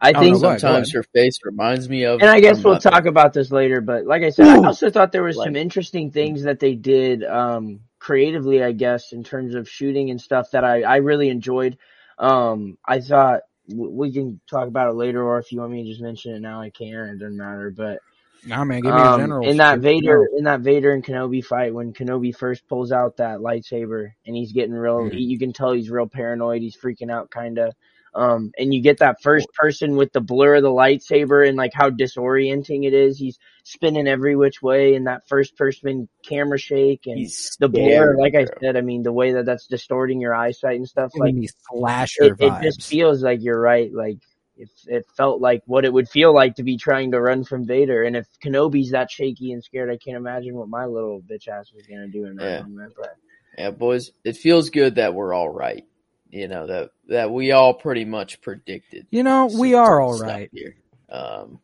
I 0.02 0.12
Oh, 0.14 0.20
think, 0.20 0.34
no, 0.36 0.40
go 0.40 0.46
ahead, 0.48 0.60
go 0.62 0.66
Sometimes 0.68 0.92
her 0.92 1.02
face 1.02 1.38
reminds 1.44 1.88
me 1.88 2.04
of. 2.04 2.20
and 2.20 2.30
I 2.30 2.40
guess 2.40 2.64
we'll 2.64 2.78
talk 2.78 3.04
about 3.06 3.32
this 3.34 3.50
later. 3.52 3.80
But 3.80 4.06
like 4.06 4.22
I 4.22 4.30
said, 4.30 4.46
I 4.46 4.64
also 4.66 4.88
thought 4.90 5.12
there 5.12 5.22
was 5.22 5.36
Like- 5.36 5.46
some 5.46 5.56
interesting 5.56 6.10
things 6.10 6.42
that 6.44 6.58
they 6.58 6.74
did 6.74 7.22
um, 7.24 7.80
creatively. 7.98 8.62
I 8.62 8.72
guess 8.72 9.12
in 9.12 9.22
terms 9.24 9.54
of 9.54 9.68
shooting 9.68 10.10
and 10.10 10.20
stuff 10.20 10.50
that 10.52 10.64
I 10.64 10.82
I 10.82 10.96
really 10.96 11.28
enjoyed. 11.28 11.76
Um, 12.18 12.76
I 12.86 13.00
thought 13.00 13.40
we 13.68 14.12
can 14.12 14.40
talk 14.48 14.68
about 14.68 14.88
it 14.90 14.94
later, 14.94 15.22
or 15.22 15.38
if 15.38 15.52
you 15.52 15.60
want 15.60 15.72
me 15.72 15.82
to 15.84 15.88
just 15.88 16.02
mention 16.02 16.34
it 16.34 16.40
now, 16.40 16.60
I 16.60 16.70
can. 16.70 16.88
It 16.88 17.18
doesn't 17.18 17.36
matter, 17.36 17.70
but. 17.74 18.00
Nah, 18.46 18.64
man, 18.64 18.80
give 18.80 18.94
me 18.94 18.98
a 19.00 19.04
Um, 19.04 19.20
general. 19.20 19.46
in 19.46 19.58
that 19.58 19.74
Give 19.74 19.82
me 19.84 19.88
a 19.90 19.92
Vader 19.92 20.02
general. 20.06 20.38
in 20.38 20.44
that 20.44 20.60
Vader 20.60 20.92
and 20.92 21.04
Kenobi 21.04 21.44
fight 21.44 21.74
when 21.74 21.92
Kenobi 21.92 22.34
first 22.34 22.66
pulls 22.68 22.90
out 22.90 23.18
that 23.18 23.40
lightsaber 23.40 24.12
and 24.26 24.34
he's 24.34 24.52
getting 24.52 24.72
real 24.72 25.00
Mhm. 25.00 25.12
he, 25.12 25.24
you 25.24 25.38
can 25.38 25.52
tell 25.52 25.72
he's 25.72 25.90
real 25.90 26.06
paranoid 26.06 26.62
he's 26.62 26.74
freaking 26.74 27.10
out 27.10 27.28
kind 27.30 27.58
of 27.58 27.74
um 28.14 28.50
and 28.58 28.74
you 28.74 28.82
get 28.82 28.98
that 28.98 29.16
first 29.22 29.46
person 29.54 29.96
with 29.96 30.12
the 30.12 30.20
blur 30.20 30.56
of 30.56 30.62
the 30.62 30.68
lightsaber 30.68 31.46
and 31.46 31.56
like 31.56 31.72
how 31.72 31.90
disorienting 31.90 32.84
it 32.84 32.92
is 32.92 33.18
he's 33.18 33.38
spinning 33.64 34.08
every 34.08 34.34
which 34.34 34.60
way 34.62 34.94
and 34.94 35.06
that 35.06 35.26
first 35.28 35.56
person 35.56 36.08
camera 36.24 36.58
shake 36.58 37.06
and 37.06 37.18
He's 37.18 37.56
the 37.60 37.68
blur 37.68 38.16
like 38.18 38.34
I 38.34 38.46
said 38.60 38.76
I 38.76 38.80
mean 38.80 39.02
the 39.02 39.12
way 39.12 39.32
that 39.32 39.46
that's 39.46 39.66
distorting 39.66 40.20
your 40.20 40.34
eyesight 40.34 40.76
and 40.76 40.88
stuff 40.88 41.12
like 41.16 41.34
slasher 41.68 42.34
it, 42.38 42.40
it 42.40 42.62
just 42.62 42.82
feels 42.82 43.22
like 43.22 43.42
you're 43.42 43.60
right. 43.60 43.92
Like 43.92 44.18
it, 44.56 44.68
it 44.86 45.06
felt 45.16 45.40
like 45.40 45.62
what 45.66 45.84
it 45.84 45.92
would 45.92 46.08
feel 46.08 46.34
like 46.34 46.56
to 46.56 46.62
be 46.62 46.76
trying 46.76 47.12
to 47.12 47.20
run 47.20 47.44
from 47.44 47.66
Vader. 47.66 48.02
And 48.02 48.16
if 48.16 48.26
Kenobi's 48.44 48.90
that 48.90 49.10
shaky 49.10 49.52
and 49.52 49.64
scared, 49.64 49.90
I 49.90 49.96
can't 49.96 50.16
imagine 50.16 50.54
what 50.54 50.68
my 50.68 50.84
little 50.84 51.22
bitch 51.22 51.48
ass 51.48 51.72
was 51.74 51.86
gonna 51.86 52.08
do 52.08 52.26
in 52.26 52.36
that 52.36 52.44
Yeah. 52.44 52.62
moment. 52.62 52.92
But 52.96 53.16
Yeah, 53.58 53.70
boys, 53.70 54.12
it 54.24 54.36
feels 54.36 54.70
good 54.70 54.96
that 54.96 55.14
we're 55.14 55.34
all 55.34 55.48
right. 55.48 55.84
You 56.30 56.48
know 56.48 56.66
that 56.68 56.90
that 57.08 57.30
we 57.32 57.52
all 57.52 57.74
pretty 57.74 58.04
much 58.04 58.40
predicted. 58.40 59.06
you 59.10 59.22
know, 59.22 59.46
we 59.46 59.74
are 59.74 60.00
all 60.00 60.18
right. 60.18 60.48
here. 60.52 60.76
Um, 61.10 61.58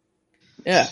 yeah, 0.65 0.89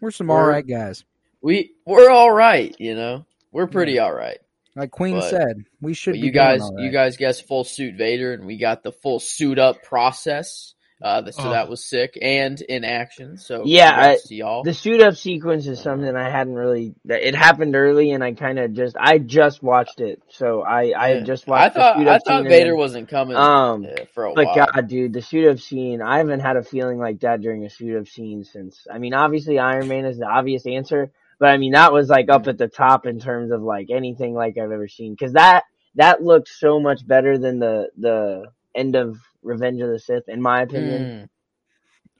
We're 0.00 0.10
some 0.12 0.28
We're- 0.28 0.40
all 0.40 0.46
right 0.48 0.66
guys. 0.66 1.04
we 1.42 1.72
we're 1.84 2.08
all 2.10 2.30
right. 2.30 2.74
You 2.78 2.94
know, 2.94 3.26
we're 3.50 3.66
pretty 3.66 3.98
all 3.98 4.14
right. 4.14 4.38
Like 4.76 4.90
Queen 4.90 5.16
But- 5.18 5.30
said, 5.30 5.64
we 5.80 5.94
should 5.94 6.12
be 6.12 6.20
you 6.20 6.30
guys, 6.30 6.60
you 6.76 6.90
guys 6.90 7.16
guessed 7.16 7.46
full 7.48 7.64
suit 7.64 7.94
Vader, 7.96 8.32
and 8.34 8.46
we 8.46 8.58
got 8.58 8.82
the 8.82 8.92
full 8.92 9.18
suit 9.18 9.58
up 9.58 9.82
process. 9.82 10.74
Uh, 11.02 11.30
so 11.30 11.42
Oh. 11.48 11.50
that 11.50 11.68
was 11.68 11.84
sick 11.84 12.16
and 12.22 12.58
in 12.62 12.82
action. 12.82 13.36
So 13.36 13.64
Yeah, 13.66 14.16
y'all. 14.30 14.62
the 14.62 14.72
suit 14.72 15.02
up 15.02 15.14
sequence 15.14 15.66
is 15.66 15.78
something 15.78 16.16
I 16.16 16.30
hadn't 16.30 16.54
really. 16.54 16.94
It 17.06 17.34
happened 17.34 17.76
early, 17.76 18.12
and 18.12 18.24
I 18.24 18.32
kind 18.32 18.58
of 18.58 18.72
just 18.72 18.96
I 18.98 19.18
just 19.18 19.62
watched 19.62 20.00
it, 20.00 20.22
so 20.30 20.62
I 20.62 20.92
I 20.96 21.12
Yeah. 21.14 21.20
just 21.20 21.46
I 21.46 21.50
watched 21.50 21.74
thought 21.76 21.98
the 21.98 22.08
I 22.10 22.14
up 22.16 22.22
thought 22.24 22.42
scene. 22.44 22.50
Vader 22.50 22.70
and 22.70 22.78
wasn't 22.78 23.08
coming 23.08 23.36
Um, 23.36 23.84
uh, 23.84 24.04
for 24.14 24.24
a 24.24 24.32
But 24.32 24.46
while. 24.46 24.66
God, 24.74 24.88
dude, 24.88 25.12
the 25.12 25.20
suit 25.20 25.46
up 25.48 25.58
scene, 25.58 26.00
I 26.00 26.16
haven't 26.16 26.40
had 26.40 26.56
a 26.56 26.62
feeling 26.62 26.98
like 26.98 27.20
that 27.20 27.42
during 27.42 27.64
a 27.66 27.70
suit 27.70 27.98
up 28.00 28.08
scene 28.08 28.44
since, 28.44 28.86
I 28.90 28.96
mean, 28.98 29.12
obviously 29.12 29.58
Iron 29.58 29.88
Man 29.88 30.06
is 30.06 30.18
the 30.18 30.26
obvious 30.26 30.66
answer, 30.66 31.10
but 31.38 31.50
I 31.50 31.58
mean, 31.58 31.72
that 31.72 31.92
was 31.92 32.08
like 32.08 32.30
up 32.30 32.46
at 32.48 32.56
the 32.56 32.68
top 32.68 33.04
in 33.04 33.20
terms 33.20 33.50
of 33.50 33.60
like 33.60 33.88
anything 33.90 34.32
like 34.32 34.56
I've 34.56 34.72
ever 34.72 34.88
seen. 34.88 35.14
Cause 35.14 35.32
that, 35.34 35.64
that 35.96 36.22
looked 36.22 36.48
so 36.48 36.80
much 36.80 37.06
better 37.06 37.36
than 37.36 37.58
the, 37.58 37.90
the 37.98 38.44
end 38.74 38.96
of 38.96 39.18
Revenge 39.46 39.80
of 39.80 39.88
the 39.90 39.98
Sith, 39.98 40.28
in 40.28 40.42
my 40.42 40.62
opinion. 40.62 41.02
Mm. 41.02 41.28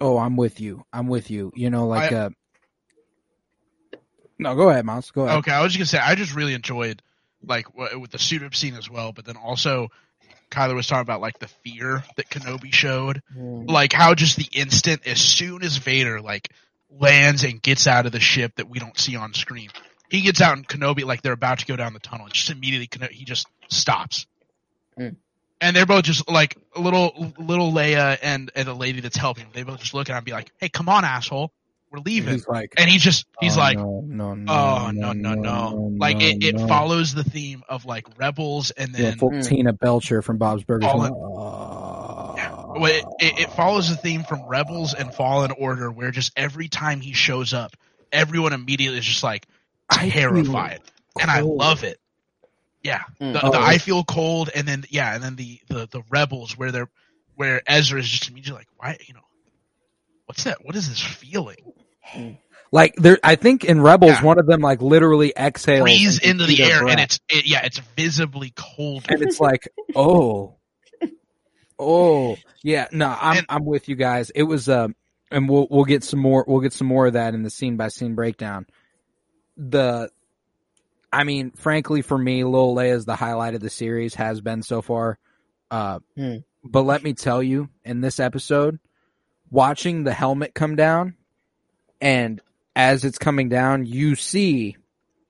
Oh, 0.00 0.18
I'm 0.18 0.36
with 0.36 0.60
you. 0.60 0.84
I'm 0.92 1.08
with 1.08 1.30
you. 1.30 1.52
You 1.54 1.70
know, 1.70 1.86
like 1.86 2.12
I- 2.12 2.16
uh 2.16 2.30
No, 4.38 4.54
go 4.54 4.68
ahead, 4.70 4.84
Miles. 4.84 5.10
Go 5.10 5.24
ahead. 5.24 5.38
Okay, 5.38 5.52
I 5.52 5.62
was 5.62 5.72
just 5.72 5.78
gonna 5.78 5.86
say 6.02 6.10
I 6.10 6.14
just 6.14 6.34
really 6.34 6.54
enjoyed 6.54 7.02
like 7.42 7.66
w- 7.74 7.98
with 8.00 8.10
the 8.10 8.18
suit 8.18 8.42
up 8.42 8.54
scene 8.54 8.74
as 8.74 8.90
well, 8.90 9.12
but 9.12 9.24
then 9.24 9.36
also 9.36 9.88
Kyler 10.50 10.74
was 10.74 10.86
talking 10.86 11.02
about 11.02 11.20
like 11.20 11.38
the 11.38 11.48
fear 11.48 12.04
that 12.16 12.28
Kenobi 12.28 12.72
showed, 12.72 13.22
Mm. 13.36 13.68
like 13.70 13.92
how 13.92 14.14
just 14.14 14.36
the 14.36 14.48
instant 14.52 15.06
as 15.06 15.20
soon 15.20 15.62
as 15.62 15.76
Vader 15.78 16.20
like 16.20 16.50
lands 16.90 17.44
and 17.44 17.60
gets 17.62 17.86
out 17.86 18.06
of 18.06 18.12
the 18.12 18.20
ship 18.20 18.56
that 18.56 18.68
we 18.68 18.78
don't 18.78 18.98
see 18.98 19.16
on 19.16 19.32
screen. 19.34 19.70
He 20.10 20.20
gets 20.20 20.40
out 20.40 20.56
and 20.56 20.68
Kenobi 20.68 21.04
like 21.04 21.22
they're 21.22 21.32
about 21.32 21.60
to 21.60 21.66
go 21.66 21.74
down 21.76 21.94
the 21.94 21.98
tunnel, 21.98 22.26
and 22.26 22.34
just 22.34 22.50
immediately 22.50 22.86
Keno- 22.86 23.08
he 23.10 23.24
just 23.24 23.46
stops. 23.68 24.26
Mm. 24.98 25.16
And 25.60 25.74
they're 25.74 25.86
both 25.86 26.04
just 26.04 26.28
like 26.30 26.56
little 26.76 27.32
little 27.38 27.72
Leia 27.72 28.18
and 28.22 28.50
and 28.54 28.68
the 28.68 28.74
lady 28.74 29.00
that's 29.00 29.16
helping. 29.16 29.46
They 29.52 29.62
both 29.62 29.80
just 29.80 29.94
look 29.94 30.08
at 30.08 30.12
him 30.12 30.18
and 30.18 30.24
be 30.26 30.32
like, 30.32 30.52
"Hey, 30.58 30.68
come 30.68 30.88
on, 30.88 31.04
asshole, 31.04 31.50
we're 31.90 32.00
leaving." 32.00 32.34
He's 32.34 32.46
like, 32.46 32.74
and 32.76 32.90
he 32.90 32.98
just 32.98 33.24
he's 33.40 33.56
"Oh, 33.56 33.60
like, 33.60 33.78
no, 33.78 34.02
no, 34.06 34.34
no, 34.34 34.52
"Oh 34.52 34.90
no 34.92 35.12
no 35.12 35.34
no!" 35.34 35.92
Like 35.98 36.20
it, 36.20 36.44
it 36.44 36.54
no. 36.56 36.66
follows 36.66 37.14
the 37.14 37.24
theme 37.24 37.62
of 37.68 37.86
like 37.86 38.06
rebels, 38.18 38.70
and 38.70 38.90
Yeah, 38.92 39.12
then 39.12 39.18
Mm. 39.18 39.48
Tina 39.48 39.72
Belcher 39.72 40.20
from 40.20 40.36
Bob's 40.36 40.64
Burgers. 40.64 40.90
It- 40.92 41.12
"Oh." 41.12 42.16
Well, 42.78 42.92
it, 42.92 43.04
it, 43.20 43.38
it 43.40 43.50
follows 43.52 43.88
the 43.88 43.96
theme 43.96 44.22
from 44.24 44.44
Rebels 44.46 44.92
and 44.92 45.14
Fallen 45.14 45.50
Order, 45.52 45.90
where 45.90 46.10
just 46.10 46.32
every 46.36 46.68
time 46.68 47.00
he 47.00 47.14
shows 47.14 47.54
up, 47.54 47.74
everyone 48.12 48.52
immediately 48.52 48.98
is 48.98 49.04
just 49.04 49.22
like 49.22 49.46
I 49.88 50.10
terrified, 50.10 50.80
and 51.18 51.30
I 51.30 51.40
love 51.40 51.84
it. 51.84 51.98
Yeah, 52.86 53.02
Mm. 53.20 53.32
the, 53.32 53.44
Oh, 53.46 53.50
the 53.52 53.58
I 53.58 53.78
feel 53.78 54.04
cold, 54.04 54.50
and 54.54 54.66
then 54.68 54.84
yeah, 54.90 55.14
and 55.14 55.22
then 55.22 55.34
the 55.36 55.60
the 55.68 55.88
the 55.90 56.02
Rebels 56.10 56.56
where 56.56 56.70
they're 56.72 56.90
where 57.34 57.60
Ezra 57.66 57.98
is 58.00 58.08
just 58.08 58.28
immediately 58.30 58.60
like, 58.60 58.68
why, 58.76 58.96
you 59.06 59.14
know, 59.14 59.26
what's 60.26 60.44
that? 60.44 60.64
What 60.64 60.76
is 60.76 60.88
this 60.88 61.02
feeling? 61.02 61.72
Like 62.72 62.94
there, 62.96 63.18
I 63.24 63.34
think 63.36 63.64
in 63.64 63.80
Rebels, 63.80 64.12
Yeah. 64.12 64.22
one 64.24 64.38
of 64.38 64.46
them 64.46 64.60
like 64.60 64.80
literally 64.82 65.32
exhales 65.36 65.82
Breeze 65.82 66.18
and 66.18 66.24
you 66.24 66.30
into 66.30 66.46
the 66.46 66.56
see 66.56 66.62
their 66.64 66.82
air, 66.82 66.88
and 66.88 67.00
it's 67.00 67.18
it, 67.28 67.46
yeah, 67.46 67.64
it's 67.64 67.78
visibly 67.96 68.52
cold. 68.56 69.04
and 69.08 69.20
it's 69.22 69.40
like, 69.40 69.68
oh, 69.94 70.56
oh, 71.78 72.36
yeah. 72.62 72.88
No, 72.92 73.08
I'm 73.20 73.38
And- 73.38 73.46
I'm 73.48 73.64
with 73.64 73.88
you 73.88 73.96
guys. 73.96 74.30
It 74.30 74.42
was 74.44 74.68
um, 74.68 74.94
and 75.30 75.48
we'll 75.48 75.66
we'll 75.70 75.84
get 75.84 76.04
some 76.04 76.20
more 76.20 76.44
we'll 76.46 76.60
get 76.60 76.72
some 76.72 76.86
more 76.86 77.06
of 77.06 77.14
that 77.14 77.34
in 77.34 77.42
the 77.42 77.50
scene 77.50 77.76
by 77.76 77.88
scene 77.88 78.14
breakdown. 78.14 78.66
The, 79.56 80.10
I 81.16 81.24
mean, 81.24 81.50
frankly, 81.52 82.02
for 82.02 82.18
me, 82.18 82.44
Lil 82.44 82.74
Leia 82.74 82.92
is 82.94 83.06
the 83.06 83.16
highlight 83.16 83.54
of 83.54 83.62
the 83.62 83.70
series 83.70 84.14
has 84.16 84.42
been 84.42 84.62
so 84.62 84.82
far. 84.82 85.18
Uh, 85.70 86.00
Hmm. 86.14 86.36
but 86.62 86.82
let 86.82 87.02
me 87.02 87.14
tell 87.14 87.42
you, 87.42 87.70
in 87.84 88.02
this 88.02 88.20
episode, 88.20 88.78
watching 89.50 90.04
the 90.04 90.12
helmet 90.12 90.52
come 90.54 90.76
down, 90.76 91.14
and 92.02 92.40
as 92.74 93.02
it's 93.04 93.16
coming 93.16 93.48
down, 93.48 93.86
you 93.86 94.14
see 94.14 94.76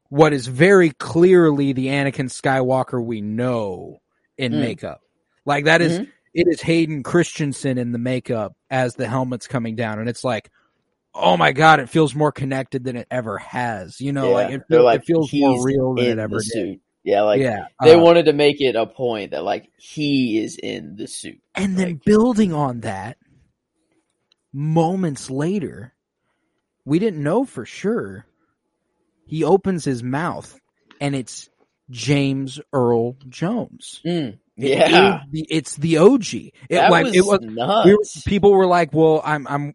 what 0.08 0.32
is 0.32 0.48
very 0.48 0.90
clearly 0.90 1.72
the 1.72 1.86
Anakin 1.86 2.30
Skywalker 2.30 3.02
we 3.02 3.20
know 3.20 4.00
in 4.36 4.52
Mm. 4.54 4.60
makeup. 4.60 5.02
Like 5.44 5.66
that 5.66 5.80
is- 5.80 6.00
Mhm. 6.00 6.08
it 6.34 6.48
is 6.48 6.60
Hayden 6.62 7.04
Christensen 7.04 7.78
in 7.78 7.92
the 7.92 7.98
makeup 7.98 8.56
as 8.70 8.96
the 8.96 9.06
helmet's 9.06 9.46
coming 9.46 9.76
down, 9.76 10.00
and 10.00 10.08
it's 10.08 10.24
like, 10.24 10.50
oh 11.16 11.36
my 11.36 11.52
god, 11.52 11.80
it 11.80 11.88
feels 11.88 12.14
more 12.14 12.32
connected 12.32 12.84
than 12.84 12.96
it 12.96 13.06
ever 13.10 13.38
has. 13.38 14.00
You 14.00 14.12
know, 14.12 14.28
Yeah, 14.28 14.34
like 14.34 14.50
it, 14.52 14.62
feel, 14.68 14.84
like, 14.84 15.00
it 15.00 15.06
feels 15.06 15.32
more 15.32 15.64
real 15.64 15.94
than 15.94 16.04
it 16.06 16.18
ever 16.18 16.38
did. 16.52 16.80
Yeah, 17.04 17.22
like 17.22 17.40
yeah, 17.40 17.66
they 17.82 17.94
uh, 17.94 18.00
wanted 18.00 18.24
to 18.24 18.32
make 18.32 18.60
it 18.60 18.74
a 18.74 18.84
point 18.86 19.30
that 19.30 19.44
like 19.44 19.70
he 19.78 20.38
is 20.38 20.56
in 20.60 20.96
the 20.96 21.06
suit. 21.06 21.40
And 21.54 21.76
then 21.76 21.88
Like- 21.90 22.04
building 22.04 22.52
on 22.52 22.80
that, 22.80 23.16
moments 24.52 25.30
later, 25.30 25.94
we 26.84 26.98
didn't 26.98 27.22
know 27.22 27.44
for 27.44 27.64
sure. 27.64 28.26
He 29.26 29.44
opens 29.44 29.84
his 29.84 30.02
mouth 30.02 30.58
and 31.00 31.14
it's 31.14 31.48
James 31.90 32.60
Earl 32.72 33.16
Jones. 33.28 34.00
Mm, 34.04 34.38
yeah, 34.56 35.20
is 35.24 35.30
the- 35.30 35.46
it's 35.50 35.76
the 35.76 35.98
OG. 35.98 36.34
It, 36.34 36.52
that 36.70 36.90
like 36.90 37.04
was, 37.06 37.16
it 37.16 37.24
was. 37.24 37.40
nuts. 37.42 37.86
We 37.86 37.92
were, 37.94 38.04
people 38.26 38.52
were 38.52 38.66
like, 38.66 38.92
"Well, 38.92 39.20
I'm, 39.24 39.46
I'm." 39.46 39.74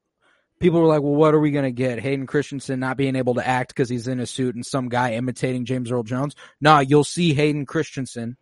People 0.62 0.80
were 0.80 0.88
like, 0.88 1.02
"Well, 1.02 1.16
what 1.16 1.34
are 1.34 1.40
we 1.40 1.52
gonna 1.52 1.72
get? 1.72 2.00
Hayden 2.00 2.28
Christensen 2.28 2.80
not 2.80 2.96
being 2.96 3.16
able 3.16 3.34
to 3.34 3.46
act 3.46 3.70
because 3.70 3.90
he's 3.90 4.08
in 4.08 4.20
a 4.20 4.28
suit 4.28 4.54
and 4.56 4.66
some 4.66 4.90
guy 4.90 5.14
imitating 5.14 5.66
James 5.66 5.92
Earl 5.92 6.04
Jones." 6.04 6.36
Nah, 6.62 6.80
you'll 6.80 7.04
see 7.04 7.34
Hayden 7.34 7.66
Christensen. 7.66 8.38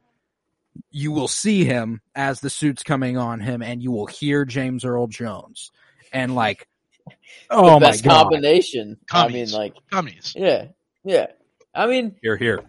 You 0.92 1.12
will 1.12 1.28
see 1.30 1.64
him 1.64 2.02
as 2.14 2.42
the 2.42 2.50
suit's 2.50 2.84
coming 2.84 3.18
on 3.18 3.40
him, 3.40 3.62
and 3.62 3.82
you 3.82 3.92
will 3.92 4.06
hear 4.06 4.46
James 4.46 4.84
Earl 4.86 5.08
Jones, 5.08 5.72
and 6.14 6.36
like, 6.36 6.68
oh 7.50 7.66
the 7.66 7.72
my 7.72 7.80
best 7.80 8.04
god, 8.04 8.24
combination. 8.24 8.98
I 9.12 9.30
mean, 9.30 9.50
like, 9.52 9.76
Gummies. 9.92 10.34
yeah, 10.36 10.66
yeah. 11.04 11.28
I 11.74 11.88
mean, 11.88 12.16
Here, 12.22 12.36
here. 12.36 12.64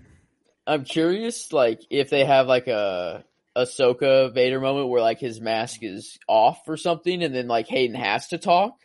I'm 0.66 0.84
curious, 0.84 1.52
like, 1.52 1.80
if 1.90 2.10
they 2.10 2.24
have 2.24 2.46
like 2.46 2.68
a 2.68 3.24
Ahsoka 3.56 4.32
Vader 4.32 4.60
moment 4.60 4.88
where 4.88 5.00
like 5.00 5.18
his 5.18 5.40
mask 5.40 5.82
is 5.82 6.18
off 6.28 6.60
or 6.68 6.76
something, 6.76 7.22
and 7.22 7.34
then 7.34 7.48
like 7.48 7.66
Hayden 7.68 7.96
has 7.96 8.28
to 8.28 8.38
talk, 8.38 8.78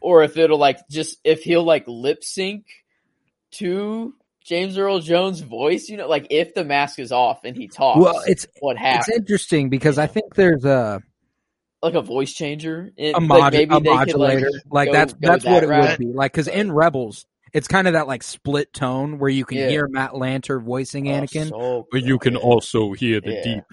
or 0.00 0.22
if 0.22 0.36
it'll 0.36 0.58
like 0.58 0.78
just 0.88 1.18
if 1.24 1.42
he'll 1.42 1.64
like 1.64 1.84
lip 1.86 2.22
sync 2.24 2.64
to 3.52 4.14
James 4.44 4.78
Earl 4.78 5.00
Jones' 5.00 5.40
voice, 5.40 5.88
you 5.88 5.96
know, 5.96 6.08
like 6.08 6.26
if 6.30 6.54
the 6.54 6.64
mask 6.64 6.98
is 6.98 7.12
off 7.12 7.40
and 7.44 7.56
he 7.56 7.68
talks, 7.68 8.00
well, 8.00 8.22
it's 8.26 8.46
what 8.60 8.76
happens. 8.78 9.08
it's 9.08 9.18
interesting 9.18 9.68
because 9.68 9.98
I 9.98 10.06
think 10.06 10.34
there's 10.34 10.64
a 10.64 11.02
like 11.82 11.94
a 11.94 12.02
voice 12.02 12.32
changer, 12.32 12.90
and, 12.98 13.14
a, 13.16 13.20
like, 13.20 13.28
mod- 13.28 13.52
maybe 13.52 13.74
a 13.76 13.80
they 13.80 13.84
could, 13.88 13.94
modulator. 13.96 14.50
like, 14.50 14.62
Like, 14.70 14.86
go- 14.88 14.92
that's 14.92 15.12
go 15.12 15.18
that's 15.28 15.44
that 15.44 15.52
what 15.52 15.62
it 15.62 15.68
route. 15.68 15.88
would 15.90 15.98
be. 15.98 16.06
Like 16.12 16.32
because 16.32 16.48
in 16.48 16.72
Rebels, 16.72 17.24
it's 17.52 17.68
kind 17.68 17.86
of 17.86 17.92
that 17.92 18.06
like 18.08 18.22
split 18.22 18.72
tone 18.72 19.18
where 19.18 19.30
you 19.30 19.44
can 19.44 19.58
Yeah. 19.58 19.68
hear 19.68 19.88
Matt 19.88 20.12
Lanter 20.12 20.62
voicing 20.62 21.08
Oh, 21.08 21.12
Anakin. 21.20 21.48
so 21.50 21.86
But 21.92 22.02
you 22.02 22.18
can 22.18 22.36
also 22.36 22.92
hear 22.92 23.20
the 23.20 23.32
Yeah. 23.34 23.42
deep 23.44 23.64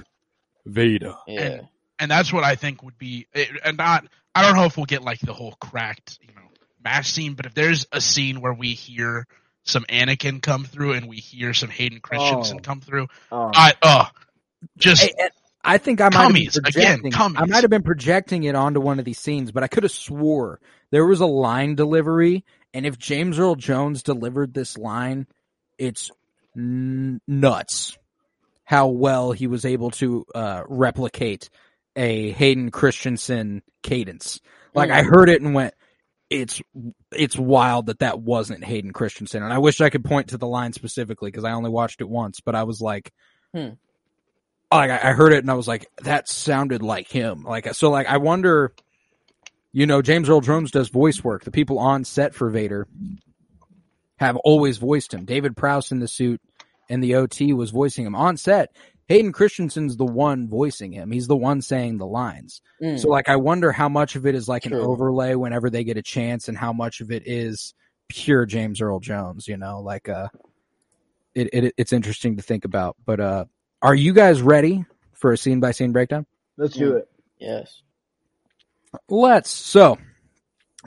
Vader. 0.66 1.16
yeah. 1.28 1.42
and 1.42 1.68
that's 2.00 2.32
what 2.34 2.44
I 2.44 2.56
think 2.56 2.84
would 2.84 2.98
be, 2.98 3.28
and 3.64 3.78
not. 3.78 4.06
I 4.34 4.42
don't 4.42 4.56
know 4.58 4.66
if 4.66 4.76
we'll 4.76 4.86
get 4.86 5.02
like 5.02 5.20
the 5.20 5.34
whole 5.34 5.54
cracked, 5.62 6.20
you 6.22 6.34
know, 6.36 6.42
match 6.84 7.12
scene, 7.12 7.34
but 7.36 7.46
if 7.46 7.54
there's 7.54 7.86
a 7.92 8.02
scene 8.02 8.42
where 8.42 8.54
we 8.54 8.74
hear 8.74 9.26
some 9.64 9.84
Anakin 9.86 10.42
come 10.42 10.66
through 10.66 10.94
and 10.94 11.08
we 11.08 11.18
hear 11.18 11.54
some 11.54 11.70
Hayden 11.70 12.00
Christensen 12.02 12.58
Oh. 12.58 12.62
come 12.62 12.82
through, 12.82 13.08
Oh. 13.32 13.50
I 13.54 13.74
uh 13.82 14.06
just 14.78 15.04
Hey, 15.04 15.14
and 15.18 15.30
I 15.64 15.78
think 15.78 16.02
I 16.02 16.10
might 16.10 16.14
have 16.16 16.34
been 16.34 16.44
Cummies, 16.44 16.58
again, 16.68 17.00
projecting. 17.02 17.38
I 17.38 17.46
might 17.46 17.64
have 17.64 17.70
been 17.72 17.82
projecting 17.84 18.44
it 18.44 18.56
onto 18.56 18.80
one 18.82 19.00
of 19.00 19.06
these 19.06 19.18
scenes, 19.18 19.52
but 19.52 19.64
I 19.64 19.68
could 19.68 19.84
have 19.84 19.92
swore 19.92 20.60
there 20.92 21.06
was 21.06 21.22
a 21.22 21.26
line 21.26 21.76
delivery, 21.76 22.44
and 22.74 22.86
if 22.86 23.00
James 23.00 23.40
Earl 23.40 23.56
Jones 23.56 24.04
delivered 24.04 24.54
this 24.54 24.78
line, 24.78 25.28
it's 25.78 26.12
n- 26.58 27.22
nuts 27.28 27.98
how 28.66 28.88
well 28.88 29.32
he 29.32 29.48
was 29.48 29.64
able 29.66 29.92
to 29.92 30.26
uh, 30.36 30.64
replicate 30.68 31.50
a 31.96 32.32
Hayden 32.32 32.72
Christensen 32.72 33.62
cadence. 33.84 34.40
Like 34.74 34.90
I 34.92 35.04
heard 35.04 35.30
it 35.30 35.42
and 35.42 35.54
went, 35.54 35.74
it's 36.30 36.62
it's 37.12 37.38
wild 37.38 37.86
that 37.86 38.00
that 38.00 38.20
wasn't 38.20 38.64
Hayden 38.64 38.92
Christensen, 38.94 39.44
and 39.44 39.54
I 39.54 39.60
wish 39.60 39.80
I 39.80 39.90
could 39.90 40.04
point 40.04 40.30
to 40.30 40.38
the 40.38 40.48
line 40.48 40.74
specifically 40.74 41.30
because 41.32 41.44
I 41.46 41.52
only 41.52 41.70
watched 41.70 42.02
it 42.02 42.10
once, 42.10 42.40
but 42.42 42.56
I 42.56 42.64
was 42.64 42.82
like, 42.82 43.12
Hmm. 43.54 43.70
like 44.72 44.92
I 44.92 45.10
I 45.10 45.14
heard 45.14 45.32
it 45.34 45.40
and 45.40 45.52
I 45.52 45.54
was 45.54 45.68
like, 45.68 45.88
that 46.04 46.28
sounded 46.28 46.82
like 46.82 47.08
him. 47.08 47.44
Like 47.44 47.74
so, 47.76 47.90
like 47.90 48.08
I 48.08 48.18
wonder, 48.18 48.74
you 49.72 49.86
know, 49.86 50.02
James 50.02 50.28
Earl 50.28 50.42
Jones 50.42 50.72
does 50.72 50.90
voice 50.90 51.24
work. 51.24 51.44
The 51.44 51.52
people 51.52 51.80
on 51.80 52.04
set 52.04 52.34
for 52.34 52.50
Vader 52.50 52.88
have 54.18 54.36
always 54.38 54.78
voiced 54.78 55.14
him. 55.14 55.26
David 55.26 55.56
Prowse 55.56 55.92
in 55.92 56.00
the 56.00 56.08
suit 56.08 56.42
and 56.90 57.04
the 57.04 57.16
OT 57.16 57.54
was 57.54 57.72
voicing 57.72 58.06
him 58.06 58.16
on 58.16 58.38
set. 58.38 58.76
Hayden 59.08 59.32
Christensen's 59.32 59.98
the 59.98 60.06
one 60.06 60.48
voicing 60.48 60.92
him. 60.92 61.12
He's 61.12 61.28
the 61.28 61.36
one 61.36 61.62
saying 61.62 61.98
the 61.98 62.08
lines. 62.08 62.62
Mm. 62.82 63.00
So 63.00 63.10
like 63.10 63.30
I 63.30 63.36
wonder 63.36 63.72
how 63.72 63.88
much 63.88 64.16
of 64.16 64.26
it 64.26 64.36
is 64.36 64.48
like 64.48 64.66
an 64.66 64.74
overlay 64.74 65.36
whenever 65.36 65.70
they 65.70 65.84
get 65.84 65.98
a 65.98 66.02
chance 66.02 66.48
and 66.48 66.58
how 66.58 66.74
much 66.74 67.02
of 67.02 67.12
it 67.12 67.24
is 67.26 67.74
pure 68.08 68.46
James 68.46 68.82
Earl 68.82 69.00
Jones, 69.00 69.48
you 69.48 69.58
know, 69.58 69.82
like 69.82 70.10
uh 70.10 70.30
it, 71.36 71.50
it 71.54 71.74
it's 71.78 71.94
interesting 71.94 72.38
to 72.38 72.42
think 72.42 72.66
about. 72.66 72.96
But 73.06 73.20
uh 73.20 73.46
are 73.82 73.96
you 73.96 74.14
guys 74.14 74.42
ready 74.42 74.86
for 75.14 75.32
a 75.32 75.38
scene 75.38 75.60
by 75.60 75.72
scene 75.72 75.92
breakdown? 75.92 76.26
Let's 76.58 76.74
do 76.74 76.96
it. 76.96 77.10
yes. 77.40 77.82
Let's. 79.10 79.50
So 79.50 79.98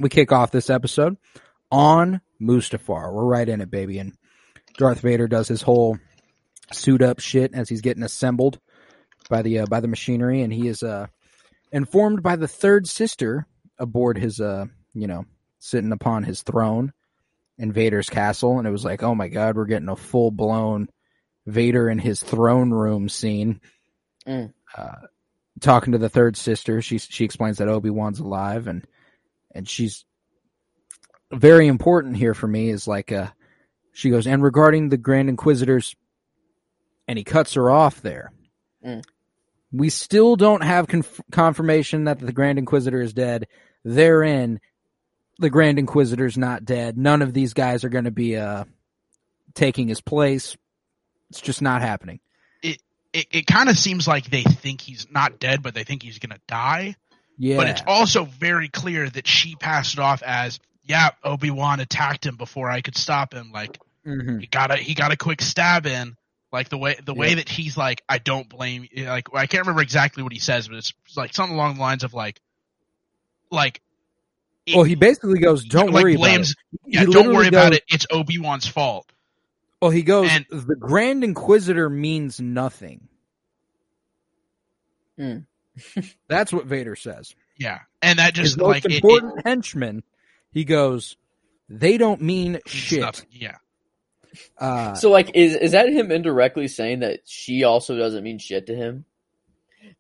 we 0.01 0.09
kick 0.09 0.33
off 0.33 0.51
this 0.51 0.71
episode 0.71 1.17
on 1.71 2.21
Mustafar. 2.41 3.13
We're 3.13 3.25
right 3.25 3.49
in 3.49 3.61
it, 3.61 3.71
baby. 3.71 3.99
And 3.99 4.15
Darth 4.79 5.01
Vader 5.01 5.29
does 5.29 5.47
his 5.47 5.63
whole 5.63 5.99
suit 6.73 7.03
up 7.03 7.21
shit 7.21 7.55
as 7.55 7.69
he's 7.69 7.81
getting 7.81 8.03
assembled 8.03 8.59
by 9.29 9.43
the 9.43 9.61
uh, 9.61 9.67
by 9.67 9.81
the 9.81 9.89
machinery, 9.89 10.43
and 10.43 10.53
he 10.53 10.69
is 10.69 10.83
uh 10.83 11.07
informed 11.73 12.23
by 12.23 12.37
the 12.37 12.49
third 12.49 12.87
sister 12.87 13.47
aboard 13.79 14.19
his 14.19 14.41
uh 14.41 14.65
you 14.95 15.07
know 15.07 15.25
sitting 15.59 15.93
upon 15.93 16.23
his 16.23 16.43
throne 16.43 16.93
in 17.59 17.73
Vader's 17.73 18.09
castle, 18.09 18.59
and 18.59 18.67
it 18.67 18.71
was 18.71 18.85
like, 18.85 19.03
oh 19.03 19.15
my 19.15 19.29
god, 19.29 19.57
we're 19.57 19.67
getting 19.67 19.89
a 19.89 19.97
full 19.97 20.31
blown 20.31 20.89
Vader 21.47 21.89
in 21.89 21.99
his 21.99 22.23
throne 22.23 22.71
room 22.71 23.09
scene. 23.09 23.61
Mm. 24.27 24.53
Uh, 24.77 25.07
talking 25.61 25.93
to 25.93 25.99
the 25.99 26.09
third 26.09 26.37
sister, 26.37 26.81
she 26.83 26.99
she 26.99 27.25
explains 27.25 27.59
that 27.59 27.69
Obi 27.69 27.91
Wan's 27.91 28.21
alive, 28.21 28.69
and 28.69 28.87
and 29.55 29.69
she's 29.69 30.05
very 31.33 31.67
important 31.67 32.17
here 32.17 32.35
for 32.35 32.47
me. 32.47 32.71
Is 32.71 32.87
like 32.87 33.13
uh, 33.13 33.29
she 33.93 34.11
goes, 34.11 34.27
and 34.27 34.43
regarding 34.43 34.89
the 34.89 34.97
Grand 34.97 35.29
Inquisitors, 35.29 35.97
and 37.09 37.19
he 37.19 37.25
cuts 37.25 37.55
her 37.55 37.71
off 37.71 38.01
there. 38.03 38.31
Mm. 38.87 39.03
We 39.73 39.91
still 39.91 40.37
don't 40.37 40.63
have 40.63 40.87
conf- 40.87 41.21
confirmation 41.33 42.05
that 42.05 42.21
the 42.21 42.33
Grand 42.33 42.59
Inquisitor 42.59 43.01
is 43.03 43.13
dead. 43.13 43.47
Therein, 43.85 44.61
the 45.39 45.51
Grand 45.51 45.79
Inquisitor's 45.79 46.39
not 46.39 46.65
dead. 46.65 46.97
None 46.97 47.23
of 47.23 47.33
these 47.35 47.55
guys 47.55 47.85
are 47.85 47.89
going 47.89 48.05
to 48.05 48.11
be 48.11 48.37
uh 48.37 48.65
taking 49.55 49.89
his 49.89 50.01
place. 50.01 50.57
It's 51.31 51.41
just 51.41 51.61
not 51.63 51.83
happening. 51.83 52.21
it, 52.63 52.79
it 53.13 53.47
kind 53.47 53.69
of 53.69 53.77
seems 53.79 54.07
like 54.07 54.31
they 54.31 54.43
think 54.43 54.81
he's 54.81 55.07
not 55.11 55.39
dead, 55.41 55.63
but 55.63 55.75
they 55.75 55.83
think 55.85 56.03
he's 56.03 56.19
gonna 56.19 56.39
die. 56.47 56.95
Yeah, 57.39 57.57
But 57.57 57.69
it's 57.69 57.83
also 57.87 58.25
very 58.25 58.69
clear 58.69 59.09
that 59.09 59.27
she 59.27 59.55
passed 59.57 59.95
it 59.95 60.01
off 60.01 60.23
as, 60.23 60.59
yeah, 60.85 61.11
Obi 61.25 61.51
Wan 61.51 61.81
attacked 61.81 62.27
him 62.27 62.37
before 62.37 62.69
I 62.71 62.81
could 62.81 62.97
stop 62.97 63.33
him. 63.33 63.51
Like 63.53 63.79
Mhm. 64.07 64.41
he 64.41 64.47
got 64.47 64.71
a 64.71 64.77
he 64.77 64.95
got 64.95 65.13
a 65.13 65.17
quick 65.17 65.41
stab 65.43 65.87
in. 65.87 66.17
Like 66.51 66.69
the 66.71 66.79
way 66.79 66.97
the 67.05 67.13
way 67.15 67.35
that 67.35 67.49
he's 67.49 67.77
like, 67.77 68.03
I 68.09 68.19
don't 68.19 68.49
blame. 68.49 68.89
Like 68.97 69.29
I 69.35 69.47
can't 69.47 69.63
remember 69.67 69.83
exactly 69.83 70.23
what 70.23 70.33
he 70.33 70.39
says, 70.39 70.67
but 70.69 70.79
it's 70.79 70.95
like 71.17 71.35
something 71.35 71.55
along 71.55 71.75
the 71.75 71.81
lines 71.83 72.05
of 72.05 72.15
like, 72.15 72.41
like. 73.51 73.83
it- 74.65 74.75
Well, 74.75 74.85
he 74.85 74.95
basically 74.95 75.41
goes, 75.41 75.65
"Don't 75.65 75.93
like 75.93 76.05
worry 76.05 76.17
blames, 76.17 76.53
about 76.53 76.89
it." 76.89 76.95
Yeah, 76.95 77.01
don't 77.05 77.13
literally 77.15 77.37
worry 77.37 77.49
about 77.49 77.73
it. 77.75 77.85
It's 77.89 78.07
Obi 78.11 78.39
Wan's 78.39 78.67
fault. 78.67 79.11
Well, 79.83 79.91
he 79.91 80.03
goes, 80.03 80.29
And- 80.31 80.47
"The 80.51 80.75
Grand 80.75 81.23
Inquisitor 81.23 81.91
means 81.91 82.41
nothing." 82.41 83.09
Hmm. 85.19 85.39
That's 86.29 86.53
what 86.53 86.67
Vader 86.67 86.97
says. 86.97 87.35
Yeah, 87.59 87.81
and 88.03 88.19
that 88.19 88.37
His 88.37 88.51
just 88.51 88.59
most 88.59 88.69
like 88.69 88.85
it- 88.87 88.93
it, 88.93 88.97
important 88.97 89.47
henchman, 89.47 90.03
he 90.53 90.65
goes, 90.65 91.17
"They 91.69 91.99
don't 91.99 92.23
mean 92.23 92.61
shit." 92.67 93.01
nothing. 93.01 93.27
Yeah, 93.33 93.57
Uh, 94.59 94.95
So 94.95 95.11
like, 95.11 95.31
is 95.35 95.55
is 95.57 95.73
that 95.73 95.89
him 95.89 96.11
indirectly 96.11 96.69
saying 96.69 97.01
that 97.01 97.21
she 97.27 97.65
also 97.65 97.97
doesn't 97.97 98.23
mean 98.25 98.39
shit 98.39 98.67
to 98.67 98.75
him? 98.75 99.05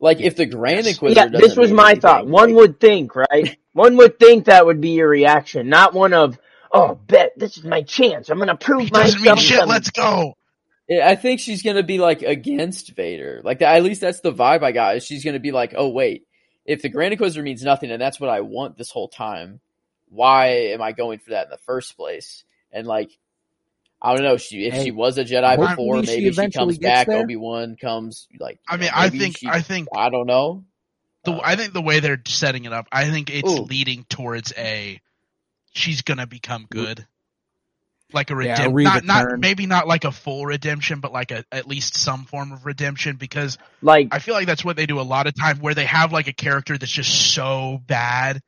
Like, 0.00 0.21
if 0.21 0.37
the 0.37 0.47
Grand 0.47 0.85
Yes. 0.87 0.95
Inquisitor, 0.95 1.21
Yeah, 1.21 1.28
this 1.28 1.40
doesn't 1.40 1.61
was 1.61 1.71
mean 1.71 1.76
my 1.76 1.85
anything, 1.90 2.00
thought. 2.02 2.26
One 2.26 2.50
like- 2.50 2.57
would 2.57 2.80
think, 2.80 3.16
right? 3.16 3.57
One 3.73 3.97
would 3.97 4.18
think 4.18 4.47
that 4.47 4.66
would 4.66 4.80
be 4.80 4.90
your 4.90 5.09
reaction, 5.09 5.68
not 5.68 5.95
one 5.95 6.12
of, 6.12 6.37
"Oh, 6.73 6.97
bet 7.07 7.33
this 7.37 7.57
is 7.59 7.64
my 7.64 7.83
chance. 7.83 8.28
I'm 8.28 8.38
gonna 8.38 8.57
prove 8.57 8.83
he 8.85 8.90
doesn't 8.90 9.21
mean 9.23 9.25
myself." 9.35 9.40
shit. 9.40 9.59
some-" 9.61 9.68
Let's 9.68 9.90
go. 9.90 10.35
I 10.90 11.14
think 11.16 11.38
she's 11.38 11.62
gonna 11.62 11.83
be 11.85 11.99
like 11.99 12.23
against 12.23 12.90
Vader. 12.97 13.40
Like, 13.45 13.62
at 13.62 13.83
least 13.85 14.00
that's 14.00 14.21
the 14.21 14.33
vibe 14.33 14.62
I 14.64 14.73
got. 14.73 14.97
Is 14.97 15.04
she's 15.04 15.25
gonna 15.25 15.38
be 15.38 15.52
like, 15.52 15.75
oh 15.76 15.88
wait, 15.90 16.26
if 16.64 16.83
the 16.83 16.88
Grand 16.88 17.12
Inquisitor 17.12 17.42
means 17.42 17.62
nothing, 17.62 17.90
and 17.92 18.00
that's 18.02 18.18
what 18.18 18.30
I 18.30 18.40
want 18.40 18.76
this 18.76 18.90
whole 18.90 19.09
time, 19.09 19.61
why 20.09 20.47
am 20.73 20.83
I 20.83 20.90
going 20.92 21.18
for 21.21 21.30
that 21.30 21.45
in 21.47 21.50
the 21.50 21.59
first 21.59 21.97
place? 21.97 22.42
And 22.73 22.87
like, 22.87 23.11
I 24.00 24.14
don't 24.14 24.23
know. 24.23 24.37
She 24.37 24.67
if 24.67 24.75
Hey, 24.75 24.85
she 24.85 24.90
was 24.93 25.19
a 25.19 25.25
Jedi 25.25 25.57
hopefully 25.57 25.69
before, 25.69 26.05
she 26.05 26.07
maybe 26.07 26.23
she, 26.23 26.28
eventually 26.28 26.67
comes 26.67 26.78
back. 26.78 27.09
Obi 27.09 27.37
Wan 27.37 27.76
comes. 27.81 28.28
Like, 28.38 28.61
I 28.69 28.76
mean, 28.76 28.87
know, 28.87 28.93
I 28.95 29.11
think 29.11 29.38
she- 29.38 29.49
I 29.49 29.61
think 29.61 29.88
I 29.95 30.11
don't 30.11 30.26
know. 30.26 30.64
the 31.25 31.33
Uh, 31.33 31.40
I 31.43 31.57
think 31.57 31.73
the 31.73 31.83
way 31.83 32.00
they're 32.00 32.23
setting 32.26 32.64
it 32.64 32.73
up, 32.73 32.87
I 32.93 33.11
think 33.11 33.31
it's 33.31 33.50
Ooh. 33.50 33.62
leading 33.64 34.05
towards 34.05 34.52
a 34.57 35.00
she's 35.73 36.02
gonna 36.02 36.26
become 36.28 36.67
good, 36.71 37.05
like 38.12 38.31
a 38.31 38.37
redemption. 38.37 38.78
a 38.78 38.83
not 38.83 39.05
not 39.05 39.38
maybe 39.40 39.67
not 39.67 39.88
like 39.88 40.05
a 40.05 40.12
full 40.12 40.47
redemption, 40.47 41.00
but 41.00 41.12
like 41.12 41.33
a 41.33 41.45
at 41.50 41.67
least 41.67 41.97
some 41.97 42.25
form 42.25 42.52
of 42.52 42.67
redemption. 42.67 43.17
Because 43.17 43.59
Like, 43.83 44.09
I 44.12 44.21
feel 44.21 44.35
like 44.35 44.47
that's 44.47 44.64
what 44.64 44.76
they 44.76 44.87
do 44.87 45.00
a 45.00 45.02
lot 45.02 45.26
of 45.26 45.35
time, 45.35 45.59
where 45.59 45.75
they 45.75 45.87
have 45.87 46.12
like 46.12 46.28
a 46.28 46.33
character 46.33 46.78
that's 46.78 46.93
just 46.93 47.33
so 47.35 47.81
bad. 47.85 48.40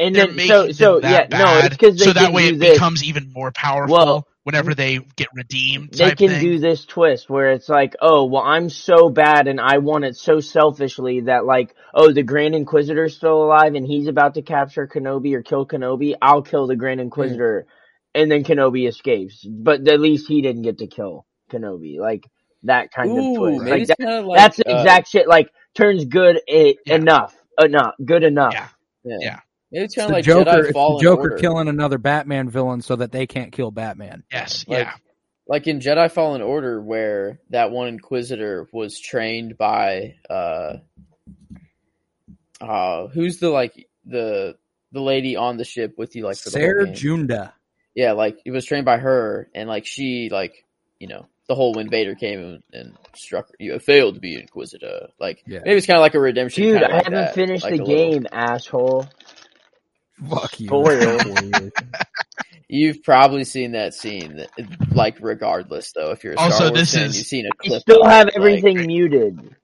And 0.00 0.14
They're 0.14 0.26
then 0.26 0.36
making 0.36 0.48
so 0.48 0.72
them 0.78 0.96
so 0.96 1.00
yeah, 1.02 1.26
that 1.26 1.30
no, 1.30 1.58
it's 1.58 1.76
because 1.76 1.98
so 1.98 2.12
that 2.12 2.32
way 2.32 2.48
it 2.48 2.58
this. 2.58 2.70
becomes 2.72 3.04
even 3.04 3.32
more 3.32 3.52
powerful 3.52 3.90
Well, 3.92 4.28
whenever 4.44 4.74
they 4.74 4.98
get 5.16 5.28
redeemed. 5.34 5.92
they 5.92 6.12
can 6.12 6.28
thing. 6.28 6.40
do 6.40 6.58
this 6.58 6.84
twist 6.84 7.30
where 7.30 7.52
it's 7.52 7.68
like, 7.68 7.96
oh, 8.00 8.26
well, 8.26 8.42
I'm 8.42 8.70
so 8.70 9.08
bad 9.10 9.48
and 9.48 9.60
I 9.60 9.78
want 9.78 10.04
it 10.04 10.16
so 10.16 10.40
selfishly 10.40 11.22
that 11.22 11.46
like, 11.46 11.74
oh, 11.94 12.12
the 12.12 12.22
Grand 12.24 12.54
Inquisitor's 12.54 13.16
still 13.16 13.44
alive 13.44 13.74
and 13.74 13.86
he's 13.86 14.08
about 14.08 14.34
to 14.34 14.42
capture 14.42 14.86
Kenobi 14.86 15.34
or 15.34 15.42
kill 15.42 15.66
Kenobi. 15.66 16.14
I'll 16.22 16.42
kill 16.42 16.66
the 16.66 16.76
Grand 16.76 17.00
Inquisitor, 17.00 17.66
and 18.14 18.30
then 18.30 18.44
Kenobi 18.44 18.88
escapes. 18.88 19.44
But 19.48 19.88
at 19.88 20.00
least 20.00 20.28
he 20.28 20.42
didn't 20.42 20.62
get 20.62 20.78
to 20.78 20.88
kill 20.88 21.26
Kenobi. 21.52 21.98
Like 21.98 22.24
that 22.64 22.92
kind 22.92 23.10
Ooh, 23.10 23.18
of 23.18 23.32
twist. 23.32 23.66
Like 23.66 23.86
that, 23.88 23.98
kinda 23.98 24.22
like, 24.22 24.40
that's 24.44 24.58
the 24.58 24.64
uh, 24.66 24.72
exact 24.72 25.08
shit. 25.08 25.28
Like 25.28 25.50
turns 25.76 26.04
good 26.06 26.40
i- 26.48 26.76
Yeah. 26.84 26.96
enough, 26.96 27.36
enough, 27.60 27.94
good 28.04 28.24
enough. 28.24 28.54
Yeah. 28.54 28.68
Yeah. 29.04 29.18
Yeah. 29.20 29.40
Maybe 29.70 29.84
it's 29.84 29.94
it's 29.94 29.96
kind 29.96 30.10
of 30.10 30.14
like 30.14 30.24
Joker, 30.24 30.50
Jedi 30.50 30.72
Fallen 30.72 31.02
Joker 31.02 31.20
Order. 31.22 31.36
killing 31.38 31.68
another 31.68 31.98
Batman 31.98 32.48
villain 32.48 32.80
so 32.80 32.96
that 32.96 33.12
they 33.12 33.26
can't 33.26 33.52
kill 33.52 33.70
Batman. 33.70 34.24
Yes. 34.32 34.64
Like- 34.66 34.78
yeah. 34.86 34.92
like 35.46 35.66
in 35.66 35.80
Jedi 35.80 36.10
Fallen 36.10 36.40
Order, 36.42 36.80
where 36.80 37.40
that 37.50 37.70
one 37.70 37.88
Inquisitor 37.88 38.66
was 38.72 38.98
trained 39.00 39.56
by 39.58 40.14
uh, 40.30 40.74
uh, 42.60 43.06
who's 43.08 43.38
the 43.38 43.50
like 43.50 43.88
the 44.04 44.56
the 44.92 45.00
lady 45.00 45.36
on 45.36 45.56
the 45.56 45.64
ship 45.64 45.94
with 45.98 46.16
you, 46.16 46.24
like 46.24 46.36
for 46.38 46.50
the 46.50 46.58
whole 46.58 46.66
Cere? 46.66 46.86
Junda. 46.86 47.52
Yeah, 47.94 48.12
like 48.12 48.38
it 48.44 48.50
was 48.50 48.64
trained 48.64 48.84
by 48.84 48.96
her, 48.98 49.48
and 49.54 49.68
like 49.68 49.86
she, 49.86 50.28
like 50.30 50.64
you 50.98 51.08
know, 51.08 51.26
the 51.48 51.54
whole 51.54 51.72
when 51.74 51.88
Vader 51.90 52.14
came 52.14 52.40
and, 52.40 52.62
and 52.72 52.96
struck 53.16 53.48
her, 53.48 53.54
you 53.58 53.78
failed 53.78 54.14
to 54.14 54.20
be 54.20 54.34
Inquisitor. 54.38 55.08
Like 55.20 55.42
Yeah. 55.46 55.60
maybe 55.64 55.76
it's 55.76 55.86
kind 55.86 55.98
of 55.98 56.02
like 56.02 56.14
a 56.14 56.20
redemption. 56.20 56.62
Dude, 56.64 56.76
I 56.78 56.80
like 56.82 56.92
haven't 57.04 57.12
that, 57.14 57.34
finished 57.34 57.64
like 57.64 57.76
the 57.76 57.82
a 57.82 57.84
little- 57.84 58.12
game, 58.12 58.26
asshole. 58.32 59.06
Fuck 60.28 60.60
you. 60.60 60.66
Spoiled. 60.68 61.72
You've 62.70 63.02
probably 63.02 63.44
seen 63.44 63.72
that 63.72 63.94
scene, 63.94 64.44
like 64.92 65.16
regardless 65.20 65.92
though. 65.92 66.10
If 66.10 66.22
you're 66.22 66.34
a 66.34 66.36
Star 66.36 66.46
Also, 66.52 66.64
Wars 66.68 66.78
this 66.80 66.94
fan, 66.94 67.04
is- 67.06 67.16
you've 67.18 67.26
seen 67.26 67.46
a 67.46 67.50
clip. 67.56 67.80
still 67.80 68.02
of 68.02 68.08
it, 68.08 68.12
have 68.12 68.26
like- 68.26 68.36
everything 68.36 68.86
muted. 68.86 69.54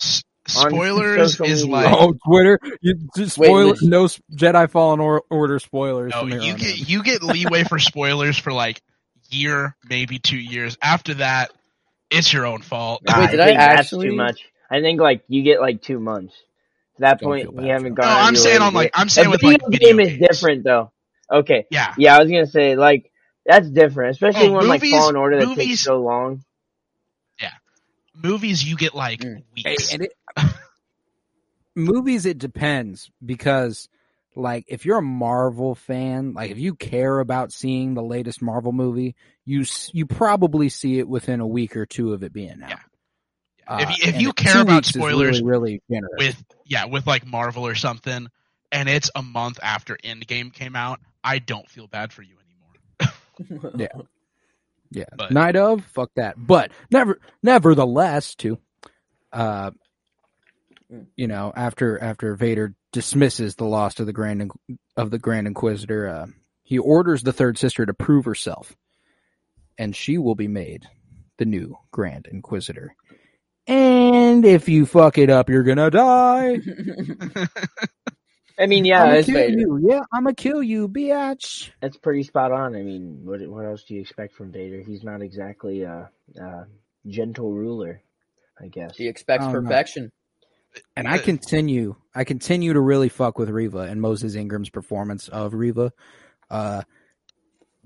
S- 0.00 0.22
spoilers 0.46 1.38
is 1.40 1.62
media. 1.66 1.70
like 1.70 1.92
Oh, 1.92 2.14
Twitter! 2.26 2.58
You 2.80 2.94
just 3.16 3.36
Wait, 3.36 3.46
spoil 3.48 3.66
listen. 3.68 3.90
no 3.90 4.06
Jedi 4.34 4.70
Fallen 4.70 5.00
or- 5.00 5.24
Order 5.30 5.58
spoilers. 5.58 6.12
No, 6.14 6.24
you 6.26 6.56
get 6.56 6.80
in. 6.80 6.86
you 6.86 7.02
get 7.02 7.22
leeway 7.22 7.64
for 7.64 7.78
spoilers 7.78 8.38
for 8.38 8.52
like 8.52 8.80
year, 9.28 9.76
maybe 9.88 10.18
two 10.18 10.38
years. 10.38 10.78
After 10.82 11.14
that, 11.14 11.52
it's 12.10 12.32
your 12.32 12.46
own 12.46 12.62
fault. 12.62 13.02
Wait, 13.06 13.14
I 13.14 13.30
did 13.30 13.40
I 13.40 13.46
think 13.46 13.58
actually- 13.60 14.08
too 14.08 14.16
much. 14.16 14.40
I 14.70 14.80
think 14.80 15.00
like 15.02 15.22
you 15.28 15.42
get 15.42 15.60
like 15.60 15.82
two 15.82 16.00
months. 16.00 16.34
At 16.96 17.00
that 17.00 17.20
Don't 17.20 17.28
point, 17.30 17.54
we 17.54 17.68
haven't 17.68 17.94
gone. 17.94 18.06
No, 18.06 18.12
I'm 18.12 18.36
saying 18.36 18.60
way 18.60 18.66
on 18.66 18.74
like 18.74 18.90
I'm 18.94 19.08
saying 19.08 19.26
a 19.28 19.30
with 19.30 19.40
video 19.40 19.58
like 19.58 19.72
video 19.72 19.88
game 19.96 20.00
is 20.00 20.18
different 20.18 20.64
though. 20.64 20.92
Okay, 21.30 21.66
Yeah, 21.70 21.94
yeah, 21.96 22.16
I 22.16 22.20
was 22.22 22.30
gonna 22.30 22.46
say 22.46 22.76
like 22.76 23.10
that's 23.46 23.68
different, 23.70 24.10
especially 24.12 24.48
Oh, 24.48 24.52
when 24.52 24.66
movies- 24.66 24.92
like 24.92 25.00
Fallen 25.00 25.16
Order 25.16 25.40
that 25.40 25.46
movies- 25.48 25.66
takes 25.68 25.80
so 25.80 26.00
long. 26.02 26.44
Yeah, 27.40 27.50
movies 28.14 28.62
you 28.68 28.76
get 28.76 28.94
like 28.94 29.20
Mm. 29.20 29.42
Hey, 29.56 29.70
weeks. 29.70 29.92
and 29.94 30.02
it, 30.02 30.12
movies, 31.74 32.26
it 32.26 32.38
depends 32.38 33.10
because, 33.24 33.88
like, 34.36 34.64
if 34.68 34.84
you're 34.84 34.98
a 34.98 35.02
Marvel 35.02 35.74
fan, 35.74 36.34
like 36.34 36.50
if 36.50 36.58
you 36.58 36.74
care 36.74 37.18
about 37.20 37.52
seeing 37.52 37.94
the 37.94 38.02
latest 38.02 38.42
Marvel 38.42 38.72
movie, 38.72 39.14
you 39.44 39.64
you 39.92 40.06
probably 40.06 40.68
see 40.68 40.98
it 40.98 41.08
within 41.08 41.40
a 41.40 41.46
week 41.46 41.76
or 41.76 41.86
two 41.86 42.12
of 42.12 42.22
it 42.22 42.32
being 42.32 42.62
out. 42.62 42.70
Yeah. 42.70 42.78
Uh, 43.72 43.78
if 43.80 43.98
you, 43.98 44.08
if 44.08 44.20
you 44.20 44.32
care 44.32 44.62
about 44.62 44.84
spoilers 44.84 45.40
really, 45.40 45.50
really 45.50 45.82
generous. 45.90 46.12
with 46.18 46.44
yeah 46.66 46.84
with 46.86 47.06
like 47.06 47.26
Marvel 47.26 47.66
or 47.66 47.74
something, 47.74 48.28
and 48.70 48.88
it's 48.88 49.10
a 49.14 49.22
month 49.22 49.58
after 49.62 49.96
Endgame 50.04 50.52
came 50.52 50.76
out, 50.76 51.00
I 51.24 51.38
don't 51.38 51.68
feel 51.68 51.86
bad 51.86 52.12
for 52.12 52.22
you 52.22 52.36
anymore. 52.98 53.88
Yeah, 54.94 55.06
But- 55.16 55.32
night 55.32 55.56
of 55.56 55.84
fuck 55.86 56.10
that. 56.16 56.34
But 56.36 56.70
never, 56.90 57.18
nevertheless, 57.42 58.34
too, 58.34 58.58
uh, 59.32 59.70
you 61.16 61.26
know, 61.26 61.50
after 61.56 61.98
after 61.98 62.34
Vader 62.34 62.74
dismisses 62.92 63.54
the 63.56 63.64
loss 63.64 63.98
of 64.00 64.06
the 64.06 64.12
Grand 64.12 64.50
of 64.96 65.10
the 65.10 65.18
Grand 65.18 65.46
Inquisitor, 65.46 66.08
uh, 66.08 66.26
he 66.62 66.78
orders 66.78 67.22
the 67.22 67.32
third 67.32 67.56
sister 67.56 67.86
to 67.86 67.94
prove 67.94 68.26
herself, 68.26 68.76
and 69.78 69.96
she 69.96 70.18
will 70.18 70.34
be 70.34 70.48
made 70.48 70.84
the 71.38 71.46
new 71.46 71.78
Grand 71.90 72.28
Inquisitor. 72.30 72.94
And 73.66 74.44
if 74.44 74.68
you 74.68 74.86
fuck 74.86 75.18
it 75.18 75.30
up, 75.30 75.48
you're 75.48 75.62
gonna 75.62 75.90
die. 75.90 76.58
I 78.58 78.66
mean, 78.66 78.84
yeah, 78.84 79.02
I'ma 79.04 79.22
kill 79.22 79.50
you. 79.50 79.80
Yeah, 79.88 80.00
I'ma 80.12 80.32
kill 80.36 80.62
you, 80.62 80.88
bitch. 80.88 81.70
that's 81.80 81.96
pretty 81.96 82.22
spot 82.22 82.52
on. 82.52 82.76
I 82.76 82.82
mean, 82.82 83.20
what 83.24 83.40
what 83.48 83.64
else 83.64 83.84
do 83.84 83.94
you 83.94 84.00
expect 84.00 84.34
from 84.34 84.52
Vader? 84.52 84.82
He's 84.82 85.02
not 85.02 85.22
exactly 85.22 85.82
a, 85.82 86.10
a 86.38 86.64
gentle 87.06 87.52
ruler, 87.52 88.02
I 88.62 88.66
guess. 88.68 88.96
he 88.96 89.08
expects 89.08 89.44
Oh, 89.46 89.52
no. 89.52 89.60
perfection. 89.62 90.12
And 90.96 91.06
I 91.06 91.18
continue, 91.18 91.96
I 92.14 92.24
continue 92.24 92.72
to 92.72 92.80
really 92.80 93.08
fuck 93.10 93.38
with 93.38 93.50
Reva 93.50 93.80
and 93.80 94.00
Moses 94.00 94.34
Ingram's 94.34 94.70
performance 94.70 95.28
of 95.28 95.52
Reva. 95.54 95.92
Uh, 96.50 96.82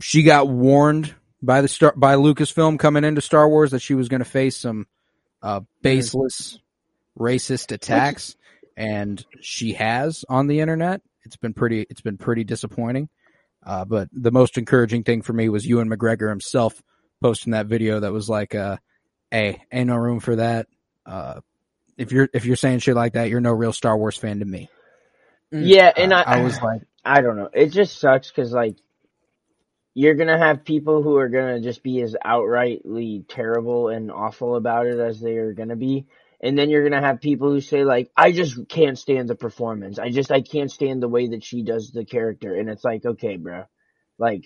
she 0.01 0.23
got 0.23 0.49
warned 0.49 1.15
by 1.43 1.63
the 1.63 1.69
star 1.69 1.93
by 1.97 2.15
Lucasfilm 2.17 2.79
coming 2.79 3.03
into 3.05 3.21
Star 3.21 3.49
Wars 3.49 3.71
that 3.73 3.81
she 3.81 3.95
was 3.95 4.09
going 4.09 4.21
to 4.21 4.25
face 4.29 4.57
some 4.57 4.87
uh, 5.43 5.61
baseless, 5.83 6.59
racist 7.19 7.73
attacks, 7.73 8.37
and 8.77 9.25
she 9.41 9.75
has 9.75 10.25
on 10.29 10.47
the 10.47 10.61
internet. 10.61 11.01
It's 11.25 11.37
been 11.37 11.55
pretty, 11.55 11.87
it's 11.91 12.01
been 12.01 12.19
pretty 12.19 12.45
disappointing. 12.45 13.09
Uh, 13.65 13.85
but 13.85 14.09
the 14.13 14.31
most 14.31 14.59
encouraging 14.59 15.03
thing 15.03 15.23
for 15.23 15.33
me 15.33 15.49
was 15.49 15.67
Ewan 15.67 15.91
McGregor 15.91 16.29
himself 16.29 16.81
posting 17.21 17.53
that 17.53 17.67
video 17.67 18.01
that 18.01 18.13
was 18.13 18.29
like, 18.29 18.55
uh, 18.55 18.77
"Hey, 19.31 19.63
ain't 19.73 19.89
no 19.89 19.97
room 19.97 20.21
for 20.21 20.37
that." 20.37 20.69
Uh, 21.05 21.41
if 21.97 22.13
you're 22.13 22.29
if 22.33 22.45
you're 22.45 22.57
saying 22.57 22.79
shit 22.81 22.95
like 22.95 23.15
that, 23.15 23.29
you're 23.29 23.41
no 23.41 23.53
real 23.53 23.73
Star 23.73 23.97
Wars 23.97 24.17
fan 24.17 24.39
to 24.39 24.45
me. 24.45 24.69
Yeah, 25.51 25.93
and 25.97 26.13
Uh, 26.13 26.23
I, 26.27 26.39
I 26.39 26.43
was 26.43 26.61
like, 26.61 26.83
I 27.05 27.23
don't 27.23 27.37
know. 27.37 27.49
It 27.53 27.69
just 27.69 27.99
sucks 27.99 28.29
because 28.29 28.53
like 28.53 28.77
you're 29.99 30.15
gonna 30.15 30.37
have 30.37 30.63
people 30.63 31.03
who 31.03 31.17
are 31.17 31.31
gonna 31.31 31.59
just 31.59 31.83
be 31.83 32.03
as 32.03 32.15
outrightly 32.23 33.25
terrible 33.27 33.89
and 33.89 34.13
awful 34.13 34.55
about 34.55 34.87
it 34.87 34.99
as 34.99 35.19
they 35.21 35.37
are 35.39 35.55
gonna 35.55 35.75
be, 35.75 36.05
and 36.39 36.59
then 36.59 36.69
you're 36.69 36.87
gonna 36.87 37.01
have 37.01 37.23
people 37.23 37.51
who 37.51 37.63
say 37.63 37.83
like, 37.83 38.11
I 38.15 38.33
just 38.33 38.69
can't 38.69 38.99
stand 38.99 39.31
the 39.31 39.35
performance. 39.35 39.99
I 39.99 40.11
just 40.11 40.31
I 40.31 40.43
can't 40.43 40.71
stand 40.71 41.03
the 41.03 41.09
way 41.09 41.29
that 41.29 41.43
she 41.43 41.63
does 41.63 41.93
the 41.93 42.05
character, 42.05 42.55
and 42.55 42.69
it's 42.69 42.85
like, 42.85 43.07
okay, 43.07 43.39
bro, 43.39 43.65
like 44.19 44.43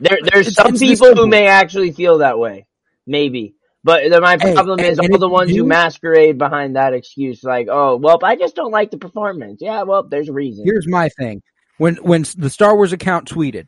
there 0.00 0.18
there's 0.22 0.48
It's- 0.48 0.54
some 0.54 0.72
it's 0.74 0.80
people 0.80 1.14
who 1.14 1.26
may 1.26 1.48
actually 1.48 1.92
feel 1.92 2.18
that 2.18 2.38
way, 2.38 2.66
maybe. 3.06 3.56
But 3.84 4.08
the- 4.10 4.22
my 4.22 4.38
problem 4.38 4.80
and- 4.80 4.88
is 4.88 4.98
all 4.98 5.18
the 5.18 5.26
you 5.26 5.32
ones 5.32 5.50
who 5.50 5.64
masquerade 5.64 6.38
behind 6.38 6.76
that 6.76 6.94
excuse, 6.94 7.44
like, 7.44 7.68
oh, 7.70 7.96
well, 7.96 8.18
I 8.22 8.36
just 8.36 8.56
don't 8.56 8.72
like 8.72 8.90
the 8.90 8.96
performance. 8.98 9.60
Yeah, 9.60 9.82
well, 9.82 10.02
there's 10.08 10.30
a 10.30 10.32
reason. 10.32 10.64
Here's 10.64 10.88
my 10.88 11.10
thing: 11.10 11.42
when 11.76 11.96
when 11.96 12.24
the 12.38 12.48
Star 12.48 12.74
Wars 12.74 12.94
account 12.94 13.28
tweeted, 13.28 13.66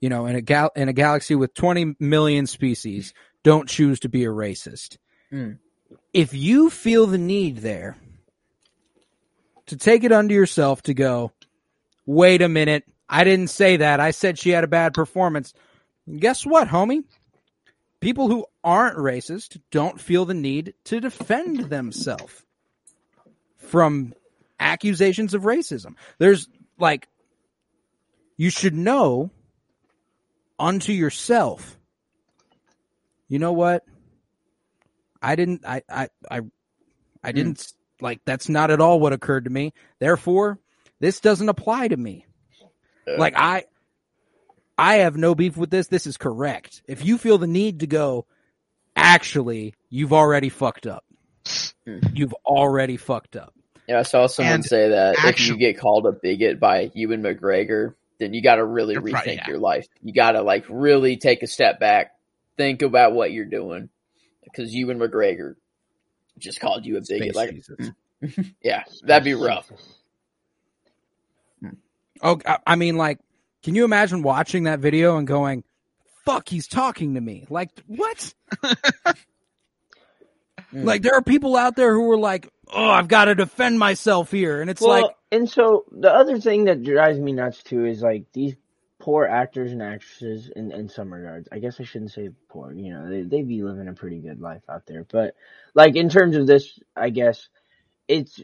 you 0.00 0.08
know, 0.08 0.26
in 0.26 0.36
a 0.36 0.40
gal 0.40 0.70
in 0.76 0.88
a 0.88 0.92
galaxy 0.92 1.34
with 1.34 1.54
20 1.54 1.96
million 1.98 2.46
species, 2.46 3.14
don't 3.42 3.68
choose 3.68 4.00
to 4.00 4.08
be 4.08 4.24
a 4.24 4.28
racist. 4.28 4.96
Hmm. 5.30 5.52
If 6.12 6.34
you 6.34 6.70
feel 6.70 7.06
the 7.06 7.18
need 7.18 7.58
there 7.58 7.96
to 9.66 9.76
take 9.76 10.04
it 10.04 10.12
unto 10.12 10.34
yourself 10.34 10.82
to 10.82 10.94
go, 10.94 11.32
wait 12.06 12.42
a 12.42 12.48
minute, 12.48 12.84
I 13.08 13.24
didn't 13.24 13.48
say 13.48 13.78
that. 13.78 14.00
I 14.00 14.10
said 14.10 14.38
she 14.38 14.50
had 14.50 14.64
a 14.64 14.68
bad 14.68 14.94
performance. 14.94 15.54
Guess 16.14 16.46
what, 16.46 16.68
homie? 16.68 17.04
People 18.00 18.28
who 18.28 18.46
aren't 18.62 18.96
racist 18.96 19.60
don't 19.70 20.00
feel 20.00 20.24
the 20.24 20.34
need 20.34 20.74
to 20.84 21.00
defend 21.00 21.68
themselves 21.70 22.44
from 23.56 24.14
accusations 24.60 25.34
of 25.34 25.42
racism. 25.42 25.96
There's 26.18 26.48
like, 26.78 27.08
you 28.36 28.50
should 28.50 28.74
know 28.74 29.30
unto 30.58 30.92
yourself. 30.92 31.78
You 33.28 33.38
know 33.38 33.52
what? 33.52 33.84
I 35.20 35.36
didn't, 35.36 35.64
I, 35.66 35.82
I, 35.88 36.08
I, 36.30 36.40
I 37.22 37.32
didn't, 37.32 37.72
hmm. 37.98 38.04
like, 38.04 38.20
that's 38.24 38.48
not 38.48 38.70
at 38.70 38.80
all 38.80 39.00
what 39.00 39.12
occurred 39.12 39.44
to 39.44 39.50
me. 39.50 39.72
Therefore, 39.98 40.58
this 41.00 41.20
doesn't 41.20 41.48
apply 41.48 41.88
to 41.88 41.96
me. 41.96 42.26
Like, 43.06 43.34
I, 43.36 43.64
I 44.76 44.96
have 44.96 45.16
no 45.16 45.34
beef 45.34 45.56
with 45.56 45.70
this. 45.70 45.88
This 45.88 46.06
is 46.06 46.16
correct. 46.16 46.82
If 46.86 47.04
you 47.04 47.18
feel 47.18 47.38
the 47.38 47.46
need 47.46 47.80
to 47.80 47.86
go, 47.86 48.26
actually, 48.94 49.74
you've 49.88 50.12
already 50.12 50.50
fucked 50.50 50.86
up. 50.86 51.04
Hmm. 51.86 51.98
You've 52.12 52.34
already 52.44 52.96
fucked 52.96 53.34
up. 53.36 53.54
Yeah, 53.88 54.00
I 54.00 54.02
saw 54.02 54.26
someone 54.26 54.56
And 54.56 54.64
say 54.64 54.90
that 54.90 55.16
if 55.24 55.48
you 55.48 55.56
get 55.56 55.78
called 55.78 56.06
a 56.06 56.12
bigot 56.12 56.60
by 56.60 56.90
Ewan 56.92 57.22
McGregor, 57.22 57.94
then 58.18 58.34
you 58.34 58.42
got 58.42 58.56
to 58.56 58.64
really 58.64 58.94
You're 58.94 59.02
rethink 59.02 59.12
right, 59.14 59.26
yeah. 59.36 59.48
your 59.48 59.58
life. 59.58 59.86
You 60.02 60.12
got 60.12 60.32
to 60.32 60.42
like 60.42 60.64
really 60.68 61.16
take 61.16 61.42
a 61.42 61.46
step 61.46 61.78
back, 61.80 62.12
think 62.56 62.82
about 62.82 63.12
what 63.12 63.30
you're 63.32 63.44
doing, 63.44 63.88
because 64.44 64.74
Ewan 64.74 64.98
McGregor 64.98 65.54
just 66.38 66.60
called 66.60 66.84
you 66.86 66.96
a 66.96 67.00
bigot. 67.00 67.34
Space 67.34 67.70
Like, 67.80 68.44
yeah, 68.62 68.84
that'd 69.04 69.24
be 69.24 69.34
rough. 69.34 69.70
Oh, 72.20 72.40
I- 72.44 72.58
I 72.66 72.76
mean, 72.76 72.96
like, 72.96 73.18
can 73.62 73.74
you 73.74 73.84
imagine 73.84 74.22
watching 74.22 74.64
that 74.64 74.80
video 74.80 75.16
and 75.18 75.26
going, 75.26 75.62
"Fuck, 76.24 76.48
he's 76.48 76.66
talking 76.66 77.14
to 77.14 77.20
me"? 77.20 77.46
Like, 77.48 77.70
what? 77.86 78.34
Mm. 80.72 80.84
like, 80.84 81.02
there 81.02 81.14
are 81.14 81.22
people 81.22 81.56
out 81.56 81.76
there 81.76 81.94
who 81.94 82.10
are 82.12 82.18
like, 82.18 82.52
"Oh, 82.70 82.90
I've 82.90 83.08
got 83.08 83.26
to 83.26 83.34
defend 83.34 83.78
myself 83.78 84.30
here," 84.30 84.60
and 84.60 84.68
it's 84.68 84.80
well, 84.80 85.02
like, 85.02 85.16
and 85.32 85.48
so 85.48 85.84
the 85.90 86.12
other 86.12 86.38
thing 86.40 86.64
that 86.64 86.82
drives 86.82 87.18
me 87.18 87.32
nuts 87.32 87.62
too 87.62 87.86
is 87.86 88.02
like 88.02 88.24
these 88.32 88.54
poor 88.98 89.26
actors 89.26 89.72
and 89.72 89.82
actresses 89.82 90.50
in, 90.54 90.72
in 90.72 90.88
some 90.88 91.12
regards. 91.12 91.48
I 91.52 91.60
guess 91.60 91.80
I 91.80 91.84
shouldn't 91.84 92.12
say 92.12 92.30
poor, 92.48 92.72
you 92.72 92.92
know, 92.92 93.08
they, 93.08 93.22
they 93.22 93.42
be 93.42 93.62
living 93.62 93.88
a 93.88 93.94
pretty 93.94 94.18
good 94.18 94.40
life 94.40 94.62
out 94.68 94.86
there. 94.86 95.06
But 95.10 95.34
like 95.74 95.96
in 95.96 96.08
terms 96.08 96.36
of 96.36 96.46
this, 96.46 96.78
I 96.96 97.10
guess 97.10 97.48
it's, 98.06 98.40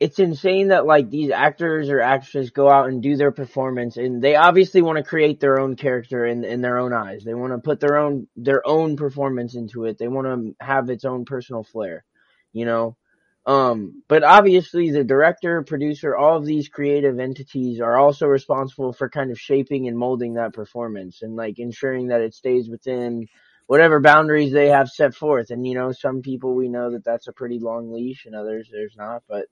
it's 0.00 0.20
insane 0.20 0.68
that 0.68 0.86
like 0.86 1.10
these 1.10 1.30
actors 1.30 1.90
or 1.90 2.00
actresses 2.00 2.50
go 2.50 2.70
out 2.70 2.88
and 2.88 3.02
do 3.02 3.16
their 3.16 3.32
performance 3.32 3.96
and 3.96 4.22
they 4.22 4.36
obviously 4.36 4.80
want 4.80 4.96
to 4.96 5.02
create 5.02 5.40
their 5.40 5.58
own 5.58 5.74
character 5.74 6.24
in, 6.24 6.44
in 6.44 6.60
their 6.60 6.78
own 6.78 6.92
eyes. 6.92 7.24
They 7.24 7.34
want 7.34 7.52
to 7.52 7.58
put 7.58 7.80
their 7.80 7.98
own, 7.98 8.28
their 8.36 8.66
own 8.66 8.96
performance 8.96 9.56
into 9.56 9.86
it. 9.86 9.98
They 9.98 10.06
want 10.06 10.26
to 10.28 10.64
have 10.64 10.88
its 10.88 11.04
own 11.04 11.24
personal 11.24 11.64
flair, 11.64 12.04
you 12.52 12.64
know? 12.64 12.96
Um, 13.44 14.02
but 14.08 14.22
obviously 14.22 14.90
the 14.90 15.02
director, 15.02 15.64
producer, 15.64 16.14
all 16.16 16.36
of 16.36 16.46
these 16.46 16.68
creative 16.68 17.18
entities 17.18 17.80
are 17.80 17.96
also 17.96 18.26
responsible 18.26 18.92
for 18.92 19.08
kind 19.08 19.32
of 19.32 19.40
shaping 19.40 19.88
and 19.88 19.98
molding 19.98 20.34
that 20.34 20.52
performance 20.52 21.22
and 21.22 21.34
like 21.34 21.58
ensuring 21.58 22.08
that 22.08 22.20
it 22.20 22.34
stays 22.34 22.68
within 22.68 23.26
whatever 23.66 24.00
boundaries 24.00 24.52
they 24.52 24.68
have 24.68 24.88
set 24.88 25.14
forth. 25.14 25.50
And 25.50 25.66
you 25.66 25.74
know, 25.74 25.90
some 25.92 26.22
people 26.22 26.54
we 26.54 26.68
know 26.68 26.92
that 26.92 27.04
that's 27.04 27.26
a 27.26 27.32
pretty 27.32 27.58
long 27.58 27.90
leash 27.90 28.26
and 28.26 28.34
others 28.34 28.68
there's 28.70 28.96
not, 28.96 29.22
but 29.28 29.46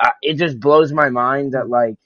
uh, 0.00 0.10
it 0.22 0.34
just 0.34 0.58
blows 0.58 0.92
my 0.92 1.10
mind 1.10 1.52
that 1.52 1.68
like, 1.68 1.96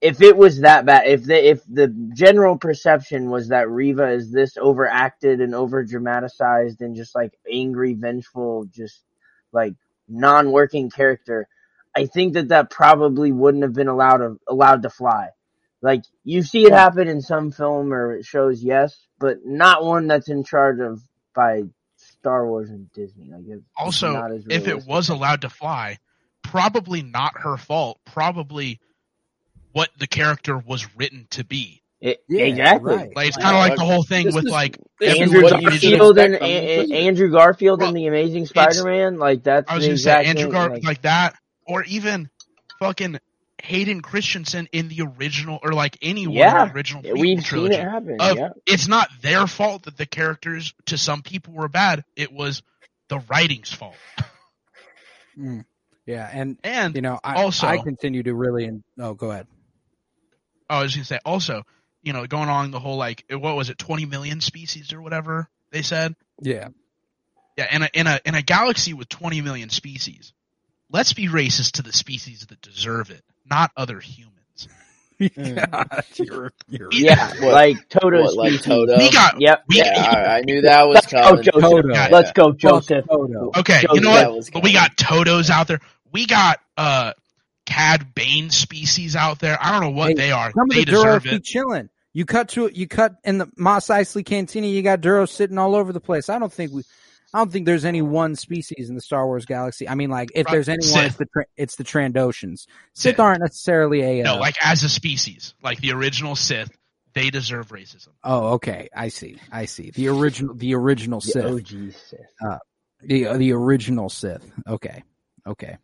if 0.00 0.22
it 0.22 0.36
was 0.36 0.60
that 0.60 0.86
bad, 0.86 1.06
if 1.06 1.24
the, 1.24 1.50
if 1.50 1.60
the 1.68 1.88
general 2.14 2.56
perception 2.56 3.28
was 3.28 3.48
that 3.48 3.68
Reva 3.68 4.08
is 4.12 4.32
this 4.32 4.56
overacted 4.56 5.42
and 5.42 5.54
over 5.54 5.84
dramatized 5.84 6.80
and 6.80 6.96
just 6.96 7.14
like 7.14 7.32
angry, 7.50 7.92
vengeful, 7.92 8.64
just 8.74 9.02
like 9.52 9.74
non-working 10.08 10.90
character, 10.90 11.48
I 11.94 12.06
think 12.06 12.32
that 12.34 12.48
that 12.48 12.70
probably 12.70 13.30
wouldn't 13.30 13.62
have 13.62 13.74
been 13.74 13.88
allowed 13.88 14.18
to, 14.18 14.40
allowed 14.48 14.82
to 14.82 14.90
fly. 14.90 15.28
Like 15.82 16.04
you 16.24 16.42
see 16.42 16.64
it 16.66 16.72
happen 16.72 17.08
in 17.08 17.20
some 17.20 17.50
film 17.50 17.92
or 17.92 18.22
shows, 18.22 18.62
yes, 18.62 18.96
but 19.18 19.44
not 19.44 19.84
one 19.84 20.06
that's 20.06 20.28
in 20.28 20.44
charge 20.44 20.78
of 20.80 21.02
by 21.34 21.64
Star 21.96 22.46
Wars 22.46 22.70
and 22.70 22.90
Disney. 22.92 23.30
Like 23.30 23.44
Also, 23.76 24.14
if 24.48 24.68
it 24.68 24.86
was 24.86 25.08
allowed 25.08 25.42
to 25.42 25.50
fly, 25.50 25.98
probably 26.42 27.02
not 27.02 27.40
her 27.40 27.56
fault. 27.56 27.98
Probably 28.04 28.80
what 29.72 29.90
the 29.98 30.06
character 30.06 30.58
was 30.58 30.86
written 30.96 31.26
to 31.30 31.44
be. 31.44 31.82
It- 32.00 32.22
Yeah, 32.28 32.44
exactly. 32.44 32.96
right. 32.96 33.14
Like 33.14 33.28
it's 33.28 33.36
kind 33.36 33.54
of 33.54 33.60
like 33.60 33.76
the 33.76 33.84
whole 33.84 34.02
thing 34.02 34.24
This 34.26 34.34
with 34.34 34.46
is- 34.46 34.50
like 34.50 34.78
Andrew 35.02 35.42
what 35.42 35.60
you 35.62 35.70
should 35.72 35.98
Garfield 35.98 36.18
and 36.18 36.34
A- 36.36 36.80
A- 36.92 37.06
Andrew 37.06 37.30
Garfield 37.30 37.80
Well, 37.80 37.88
and 37.88 37.96
the 37.96 38.06
Amazing 38.06 38.46
Spider-Man, 38.46 39.18
like 39.18 39.42
that's 39.44 39.70
I 39.70 39.74
was 39.74 39.84
the 39.84 39.88
gonna 39.90 39.98
say 39.98 40.24
Andrew 40.24 40.44
thing, 40.44 40.52
Gar 40.52 40.70
like- 40.70 40.84
like 40.84 41.02
that, 41.02 41.34
or 41.66 41.84
even 41.84 42.30
fucking 42.78 43.20
Hayden 43.62 44.00
Christensen 44.00 44.66
in 44.72 44.88
the 44.88 45.02
original, 45.02 45.58
or 45.62 45.72
like 45.74 45.98
anyone 46.00 46.34
Yeah, 46.36 46.62
in 46.62 46.68
the 46.68 46.74
original 46.74 47.02
prequel 47.02 47.20
we've 47.20 47.38
seen 47.38 47.42
trilogy. 47.42 47.74
it 47.74 47.80
happen. 47.82 48.16
of- 48.18 48.36
yeah. 48.38 48.48
It's 48.66 48.88
not 48.88 49.10
their 49.20 49.46
fault 49.46 49.82
that 49.82 49.98
the 49.98 50.06
characters 50.06 50.72
to 50.86 50.96
some 50.96 51.20
people 51.20 51.52
were 51.52 51.68
bad. 51.68 52.02
It 52.16 52.32
was 52.32 52.62
the 53.08 53.18
writing's 53.28 53.70
fault. 53.70 53.96
mm, 55.38 55.64
yeah, 56.10 56.28
and 56.32 56.58
And 56.64 56.94
you 56.94 57.02
know, 57.02 57.18
I 57.22 57.34
Also- 57.42 57.66
I 57.66 57.78
continue 57.78 58.22
to 58.24 58.34
really. 58.34 58.66
En- 58.66 58.82
oh, 58.98 59.14
go 59.14 59.30
ahead. 59.30 59.46
oh, 60.68 60.76
I 60.78 60.82
was 60.82 60.94
gonna 60.94 61.04
say 61.04 61.18
also, 61.24 61.62
you 62.02 62.12
know, 62.12 62.26
going 62.26 62.48
on 62.48 62.70
the 62.70 62.80
whole 62.80 62.96
like 62.96 63.24
what 63.30 63.56
was 63.56 63.70
it, 63.70 63.78
twenty 63.78 64.06
million 64.06 64.40
species 64.40 64.92
or 64.92 65.00
whatever 65.02 65.48
they 65.70 65.82
said. 65.82 66.14
Yeah, 66.40 66.68
Yeah, 67.56 67.74
in 67.76 67.82
a 67.82 67.88
in 67.94 68.06
a 68.06 68.20
in 68.24 68.34
a 68.34 68.42
galaxy 68.42 68.92
with 68.94 69.08
twenty 69.08 69.40
million 69.40 69.68
species, 69.70 70.32
let's 70.90 71.12
be 71.12 71.28
racist 71.28 71.72
to 71.72 71.82
the 71.82 71.92
species 71.92 72.46
that 72.48 72.60
deserve 72.62 73.10
it, 73.10 73.22
not 73.48 73.70
other 73.76 74.00
humans. 74.00 74.36
yeah, 75.18 75.84
you're, 76.14 76.50
you're 76.68 76.88
Yeah, 76.92 77.28
What- 77.42 77.52
like 77.52 77.88
Toto 77.90 78.22
What, 78.22 78.36
like. 78.36 78.62
Toto? 78.62 78.96
We 78.96 79.10
got 79.12 79.38
Yep. 79.38 79.64
we 79.68 79.76
Yeah, 79.76 79.92
I, 80.00 80.38
I 80.38 80.40
knew 80.40 80.62
that 80.62 80.88
was 80.88 80.94
Let's 80.94 81.06
go, 81.08 81.20
coming. 81.20 81.42
Joseph. 81.42 81.60
Toto. 81.60 81.88
Yeah. 81.92 82.08
Let's 82.10 82.32
go, 82.32 82.52
Joseph. 82.52 83.04
Photo. 83.06 83.50
Okay, 83.58 83.82
Joe 83.82 83.94
you 83.94 84.00
know 84.00 84.10
what? 84.12 84.48
But 84.52 84.62
we 84.62 84.72
got 84.72 84.96
Totos 84.96 85.50
out 85.50 85.68
there. 85.68 85.80
We 86.12 86.26
got 86.26 86.60
uh 86.76 87.12
Cad 87.66 88.14
Bane 88.14 88.50
species 88.50 89.14
out 89.14 89.38
there. 89.38 89.56
I 89.60 89.70
don't 89.72 89.80
know 89.80 89.96
what 89.96 90.08
Hey, 90.08 90.14
they 90.14 90.32
are. 90.32 90.50
Some 90.52 90.70
of 90.70 90.70
They 90.70 90.84
the 90.84 90.92
Duros 90.92 91.02
deserve 91.04 91.22
be 91.24 91.30
it. 91.36 91.44
chilling. 91.44 91.88
You 92.12 92.24
cut 92.24 92.48
to 92.50 92.66
it. 92.66 92.74
You 92.74 92.88
cut 92.88 93.14
in 93.22 93.38
the 93.38 93.48
Mos 93.56 93.86
Eisley 93.86 94.24
Cantina. 94.24 94.66
You 94.66 94.82
got 94.82 95.00
Duros 95.00 95.28
sitting 95.28 95.58
all 95.58 95.76
over 95.76 95.92
the 95.92 96.00
place. 96.00 96.28
I 96.28 96.38
don't 96.38 96.52
think 96.52 96.72
we. 96.72 96.82
I 97.32 97.38
don't 97.38 97.52
think 97.52 97.64
there's 97.64 97.84
any 97.84 98.02
one 98.02 98.34
species 98.34 98.88
in 98.88 98.96
the 98.96 99.00
Star 99.00 99.24
Wars 99.24 99.44
galaxy. 99.46 99.88
I 99.88 99.94
mean, 99.94 100.10
like 100.10 100.30
if 100.34 100.46
Right, 100.46 100.52
there's 100.52 100.68
anyone, 100.68 101.04
it's 101.04 101.14
the 101.14 101.26
tra- 101.26 101.46
it's 101.56 101.76
the 101.76 101.84
Trandoshans. 101.84 102.62
Sith. 102.62 102.68
Sith 102.94 103.20
aren't 103.20 103.40
necessarily 103.40 104.02
a. 104.20 104.24
No, 104.24 104.34
uh, 104.34 104.40
like 104.40 104.56
as 104.60 104.82
a 104.82 104.88
species, 104.88 105.54
like 105.62 105.80
the 105.80 105.92
original 105.92 106.34
Sith, 106.34 106.76
they 107.14 107.30
deserve 107.30 107.68
racism. 107.68 108.08
Oh, 108.24 108.54
okay. 108.54 108.88
I 108.92 109.08
see. 109.08 109.38
I 109.52 109.66
see. 109.66 109.92
The 109.92 110.08
original. 110.08 110.56
The 110.56 110.74
original 110.74 111.20
The 111.20 111.28
Sith. 111.28 111.44
OG 111.44 111.92
Sith. 111.92 112.58
The 113.02 113.36
the 113.38 113.52
original 113.52 114.08
Sith. 114.08 114.44
Okay. 114.66 115.04
Okay. 115.46 115.76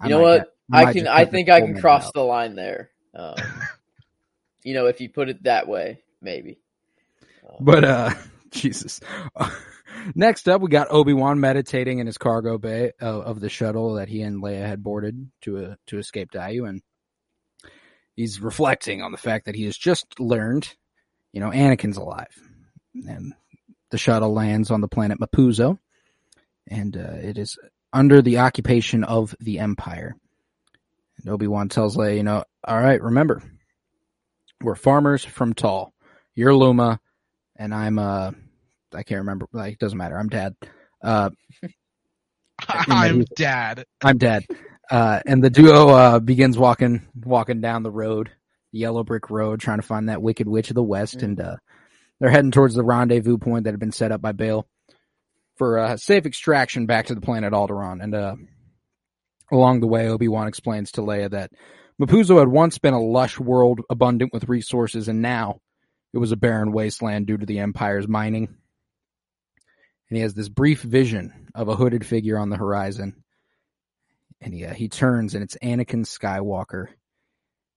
I 0.00 0.06
You 0.08 0.14
know 0.14 0.20
what? 0.22 0.38
get- 0.42 0.48
I 0.72 0.92
can. 0.92 1.08
I 1.08 1.24
think 1.24 1.48
I 1.48 1.60
can 1.60 1.80
cross 1.80 2.06
out. 2.06 2.14
the 2.14 2.22
line 2.22 2.54
there. 2.54 2.90
Um, 3.14 3.34
you 4.64 4.74
know, 4.74 4.86
if 4.86 5.00
you 5.00 5.08
put 5.08 5.28
it 5.28 5.42
that 5.44 5.66
way, 5.68 6.00
maybe. 6.22 6.58
Um, 7.48 7.56
But 7.64 7.84
uh 7.84 8.10
Jesus. 8.50 9.00
Next 10.14 10.48
up, 10.48 10.62
we 10.62 10.70
got 10.70 10.90
Obi 10.90 11.12
Wan 11.12 11.40
meditating 11.40 11.98
in 11.98 12.06
his 12.06 12.16
cargo 12.16 12.56
bay 12.56 12.92
uh, 13.02 13.20
of 13.20 13.40
the 13.40 13.50
shuttle 13.50 13.94
that 13.94 14.08
he 14.08 14.22
and 14.22 14.42
Leia 14.42 14.66
had 14.66 14.82
boarded 14.82 15.30
to 15.42 15.58
uh, 15.58 15.74
to 15.88 15.98
escape 15.98 16.30
Daiyu, 16.30 16.66
and 16.68 16.80
he's 18.16 18.40
reflecting 18.40 19.02
on 19.02 19.12
the 19.12 19.18
fact 19.18 19.44
that 19.46 19.54
he 19.54 19.64
has 19.64 19.76
just 19.76 20.18
learned, 20.18 20.72
you 21.32 21.40
know, 21.40 21.50
Anakin's 21.50 21.98
alive, 21.98 22.34
and 23.06 23.34
the 23.90 23.98
shuttle 23.98 24.32
lands 24.32 24.70
on 24.70 24.80
the 24.80 24.88
planet 24.88 25.18
Mapuzo, 25.20 25.78
and 26.66 26.96
uh, 26.96 27.16
it 27.22 27.36
is 27.36 27.58
under 27.92 28.22
the 28.22 28.38
occupation 28.38 29.04
of 29.04 29.34
the 29.40 29.58
Empire. 29.58 30.14
And 31.18 31.28
Obi 31.28 31.46
Wan 31.46 31.68
tells 31.68 31.96
Leia, 31.96 32.16
you 32.16 32.22
know, 32.22 32.44
all 32.64 32.80
right, 32.80 33.00
remember, 33.02 33.42
we're 34.62 34.74
farmers 34.74 35.24
from 35.24 35.54
Tall. 35.54 35.92
You're 36.34 36.54
Luma, 36.54 37.00
and 37.56 37.74
I'm 37.74 37.98
uh, 37.98 38.30
I 38.94 39.02
can't 39.02 39.20
remember. 39.20 39.46
Like, 39.52 39.78
doesn't 39.78 39.98
matter. 39.98 40.18
I'm 40.18 40.28
Dad. 40.28 40.54
Uh, 41.02 41.30
I'm 42.68 43.24
dad. 43.36 43.84
I'm 44.02 44.18
Dad. 44.18 44.44
Uh, 44.90 45.20
and 45.26 45.42
the 45.42 45.50
duo 45.50 45.88
uh, 45.88 46.18
begins 46.20 46.58
walking 46.58 47.06
walking 47.24 47.60
down 47.60 47.82
the 47.82 47.90
road, 47.90 48.30
the 48.72 48.78
yellow 48.78 49.04
brick 49.04 49.30
road, 49.30 49.60
trying 49.60 49.78
to 49.80 49.86
find 49.86 50.08
that 50.08 50.22
wicked 50.22 50.48
witch 50.48 50.70
of 50.70 50.74
the 50.74 50.82
west, 50.82 51.18
Mm. 51.18 51.22
and 51.22 51.40
uh, 51.40 51.56
they're 52.18 52.30
heading 52.30 52.50
towards 52.50 52.74
the 52.74 52.84
rendezvous 52.84 53.38
point 53.38 53.64
that 53.64 53.70
had 53.72 53.80
been 53.80 53.92
set 53.92 54.12
up 54.12 54.20
by 54.20 54.32
Bail 54.32 54.66
for 55.60 55.78
uh, 55.78 55.96
safe 55.98 56.24
extraction 56.24 56.86
back 56.86 57.04
to 57.06 57.14
the 57.14 57.20
planet 57.20 57.52
Alderaan. 57.52 58.02
And 58.02 58.14
uh, 58.14 58.36
along 59.52 59.80
the 59.80 59.86
way, 59.86 60.08
Obi 60.08 60.26
Wan 60.26 60.48
explains 60.48 60.92
to 60.92 61.02
Leia 61.02 61.30
that 61.32 61.50
Mapuzo 62.00 62.38
had 62.38 62.48
once 62.48 62.78
been 62.78 62.94
a 62.94 63.02
lush 63.02 63.38
world 63.38 63.82
abundant 63.90 64.32
with 64.32 64.48
resources, 64.48 65.06
and 65.06 65.20
now 65.20 65.60
it 66.14 66.18
was 66.18 66.32
a 66.32 66.36
barren 66.36 66.72
wasteland 66.72 67.26
due 67.26 67.36
to 67.36 67.44
the 67.44 67.58
Empire's 67.58 68.08
mining. 68.08 68.48
And 70.08 70.16
he 70.16 70.22
has 70.22 70.32
this 70.32 70.48
brief 70.48 70.80
vision 70.80 71.48
of 71.54 71.68
a 71.68 71.76
hooded 71.76 72.06
figure 72.06 72.38
on 72.38 72.48
the 72.48 72.56
horizon 72.56 73.22
and 74.40 74.54
he 74.54 74.64
uh, 74.64 74.72
he 74.72 74.88
turns 74.88 75.34
and 75.34 75.44
it's 75.44 75.58
Anakin 75.62 76.06
Skywalker, 76.06 76.86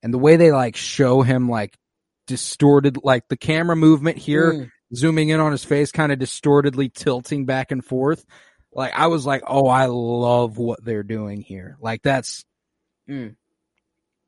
and 0.01 0.13
the 0.13 0.17
way 0.19 0.37
they 0.37 0.53
like 0.53 0.77
show 0.77 1.21
him 1.21 1.49
like 1.49 1.77
distorted, 2.27 2.99
like 3.03 3.27
the 3.27 3.35
camera 3.35 3.75
movement 3.75 4.17
here, 4.17 4.53
Mm. 4.53 4.71
Zooming 4.95 5.29
in 5.29 5.39
on 5.39 5.51
his 5.51 5.63
face, 5.63 5.91
kind 5.91 6.11
of 6.11 6.19
distortedly 6.19 6.89
tilting 6.89 7.45
back 7.45 7.71
and 7.71 7.83
forth. 7.83 8.25
Like 8.71 8.93
I 8.93 9.07
was 9.07 9.25
like, 9.25 9.43
oh, 9.47 9.67
I 9.67 9.85
love 9.87 10.57
what 10.57 10.83
they're 10.83 11.03
doing 11.03 11.41
here. 11.41 11.77
Like 11.79 12.01
that's, 12.01 12.43
Mm. 13.09 13.35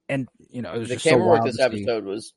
and 0.09 0.27
you 0.49 0.61
know, 0.61 0.73
it 0.73 0.79
was 0.79 0.89
The 0.89 0.95
just 0.95 1.05
so 1.05 1.11
camera 1.11 1.27
work 1.27 1.45
this 1.45 1.57
to 1.57 1.63
see. 1.63 1.65
episode 1.81 2.03
was 2.05 2.33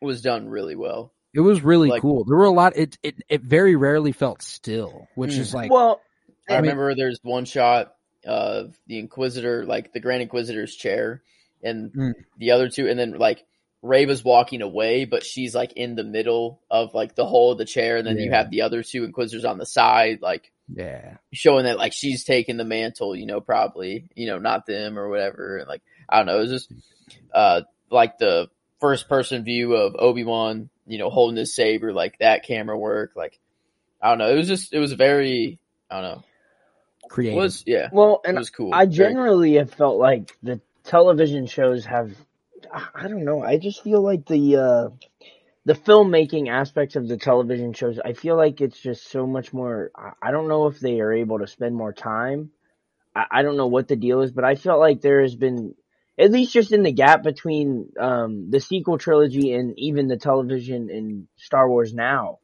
was 0.00 0.22
done 0.22 0.48
really 0.48 0.76
well. 0.76 1.12
It 1.34 1.40
was 1.40 1.62
really 1.62 1.88
like- 1.88 2.02
cool. 2.02 2.24
There 2.24 2.36
were 2.36 2.44
a 2.44 2.50
lot. 2.50 2.76
It 2.76 2.96
it 3.02 3.16
it 3.28 3.42
very 3.42 3.74
rarely 3.76 4.12
felt 4.12 4.42
still, 4.42 5.08
which 5.14 5.32
Mm. 5.32 5.38
is 5.38 5.54
like 5.54 5.70
well, 5.70 6.00
I, 6.48 6.54
I 6.54 6.56
mean- 6.56 6.70
remember 6.70 6.94
there's 6.94 7.18
one 7.22 7.44
shot 7.44 7.94
of 8.24 8.76
the 8.86 8.98
Inquisitor, 8.98 9.64
like 9.64 9.92
the 9.92 10.00
Grand 10.00 10.22
Inquisitor's 10.22 10.74
chair, 10.76 11.22
and 11.62 11.90
Mm. 11.92 12.12
the 12.38 12.50
other 12.52 12.68
two, 12.68 12.88
and 12.88 12.98
then 12.98 13.12
like 13.18 13.44
Reva's 13.82 14.24
walking 14.24 14.60
away, 14.62 15.04
but 15.04 15.24
she's 15.24 15.54
like 15.54 15.72
in 15.74 15.94
the 15.94 16.04
middle 16.04 16.60
of 16.70 16.94
like 16.94 17.14
the 17.14 17.24
hole 17.26 17.52
of 17.52 17.58
the 17.58 17.64
chair, 17.64 17.96
and 17.96 18.06
then 18.06 18.18
you 18.18 18.30
have 18.32 18.50
the 18.50 18.62
other 18.62 18.82
two 18.82 19.04
Inquisitors 19.04 19.44
on 19.44 19.58
the 19.58 19.66
side, 19.66 20.18
like 20.20 20.50
yeah, 20.74 21.16
showing 21.32 21.64
that 21.64 21.78
like 21.78 21.92
she's 21.92 22.24
taking 22.24 22.56
the 22.56 22.64
mantle, 22.64 23.14
you 23.14 23.24
know, 23.26 23.40
probably, 23.40 24.10
you 24.14 24.26
know, 24.26 24.38
not 24.38 24.66
them 24.66 24.98
or 24.98 25.08
whatever. 25.08 25.58
And 25.58 25.68
like 25.68 25.82
I 26.08 26.16
don't 26.18 26.26
know, 26.26 26.38
it 26.38 26.48
was 26.48 26.50
just 26.50 26.72
uh 27.32 27.62
like 27.90 28.18
the 28.18 28.48
first 28.80 29.08
person 29.08 29.44
view 29.44 29.74
of 29.74 29.94
Obi 29.98 30.24
Wan, 30.24 30.68
you 30.86 30.98
know, 30.98 31.08
holding 31.10 31.36
his 31.36 31.54
saber, 31.54 31.92
like 31.92 32.18
that 32.18 32.44
camera 32.44 32.76
work, 32.76 33.12
like 33.14 33.38
I 34.02 34.08
don't 34.10 34.18
know, 34.18 34.28
it 34.30 34.36
was 34.36 34.48
just 34.48 34.72
it 34.74 34.78
was 34.80 34.92
very 34.92 35.58
I 35.90 36.00
don't 36.00 36.10
know. 36.16 36.24
It 37.04 37.08
creative. 37.10 37.36
was 37.36 37.62
yeah. 37.66 37.88
well, 37.92 38.20
and 38.24 38.26
It 38.26 38.28
and 38.30 38.38
was 38.38 38.50
cool. 38.50 38.74
I 38.74 38.84
Very- 38.86 38.96
generally 39.12 39.54
have 39.54 39.72
felt 39.72 39.98
like 39.98 40.36
the 40.42 40.60
television 40.84 41.46
shows 41.46 41.84
have 41.86 42.10
I 42.94 43.08
don't 43.08 43.24
know, 43.24 43.42
I 43.42 43.58
just 43.58 43.82
feel 43.82 44.02
like 44.02 44.26
the 44.26 44.56
uh 44.56 44.88
the 45.64 45.74
filmmaking 45.74 46.48
aspects 46.48 46.96
of 46.96 47.08
the 47.08 47.18
television 47.18 47.72
shows, 47.74 47.98
I 48.04 48.14
feel 48.14 48.36
like 48.36 48.60
it's 48.60 48.80
just 48.80 49.10
so 49.10 49.26
much 49.26 49.52
more 49.52 49.90
I- 50.22 50.30
don't 50.30 50.48
know 50.48 50.66
if 50.66 50.80
they 50.80 51.00
are 51.00 51.12
able 51.12 51.38
to 51.40 51.46
spend 51.46 51.74
more 51.76 51.92
time. 51.92 52.50
I, 53.14 53.26
I 53.30 53.42
don't 53.42 53.56
know 53.56 53.68
what 53.68 53.88
the 53.88 53.96
deal 53.96 54.22
is, 54.22 54.32
but 54.32 54.44
I 54.44 54.56
felt 54.56 54.80
like 54.80 55.00
there 55.00 55.22
has 55.22 55.36
been 55.36 55.74
at 56.18 56.32
least 56.32 56.52
just 56.52 56.72
in 56.72 56.82
the 56.82 56.92
gap 56.92 57.22
between 57.22 57.90
um 58.00 58.50
the 58.50 58.60
sequel 58.60 58.98
trilogy 58.98 59.54
and 59.54 59.78
even 59.78 60.08
the 60.08 60.18
television 60.18 60.90
in 60.90 61.28
Star 61.36 61.68
Wars 61.68 61.94
now. 61.94 62.38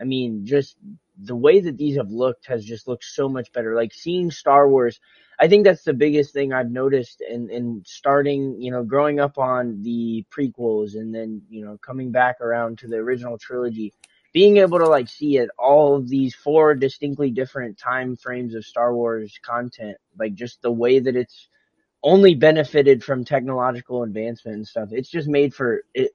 I 0.00 0.04
mean, 0.04 0.46
just 0.46 0.76
the 1.22 1.36
way 1.36 1.60
that 1.60 1.76
these 1.76 1.96
have 1.96 2.10
looked 2.10 2.46
has 2.46 2.64
just 2.64 2.88
looked 2.88 3.04
so 3.04 3.28
much 3.28 3.52
better. 3.52 3.74
Like 3.74 3.92
seeing 3.92 4.30
Star 4.30 4.68
Wars, 4.68 5.00
I 5.40 5.48
think 5.48 5.64
that's 5.64 5.84
the 5.84 5.94
biggest 5.94 6.32
thing 6.32 6.52
I've 6.52 6.70
noticed 6.70 7.22
in, 7.22 7.50
in 7.50 7.82
starting, 7.86 8.60
you 8.60 8.70
know, 8.70 8.82
growing 8.82 9.20
up 9.20 9.38
on 9.38 9.82
the 9.82 10.24
prequels 10.30 10.94
and 10.94 11.14
then, 11.14 11.42
you 11.48 11.64
know, 11.64 11.78
coming 11.78 12.10
back 12.10 12.40
around 12.40 12.78
to 12.78 12.88
the 12.88 12.96
original 12.96 13.38
trilogy, 13.38 13.92
being 14.32 14.58
able 14.58 14.78
to 14.78 14.86
like 14.86 15.08
see 15.08 15.38
it, 15.38 15.48
all 15.58 15.96
of 15.96 16.08
these 16.08 16.34
four 16.34 16.74
distinctly 16.74 17.30
different 17.30 17.78
time 17.78 18.16
frames 18.16 18.54
of 18.54 18.64
Star 18.64 18.94
Wars 18.94 19.38
content, 19.42 19.96
like 20.18 20.34
just 20.34 20.60
the 20.62 20.72
way 20.72 20.98
that 20.98 21.16
it's 21.16 21.48
only 22.02 22.34
benefited 22.34 23.02
from 23.02 23.24
technological 23.24 24.02
advancement 24.02 24.56
and 24.56 24.66
stuff. 24.68 24.90
It's 24.92 25.10
just 25.10 25.28
made 25.28 25.54
for 25.54 25.84
it. 25.94 26.12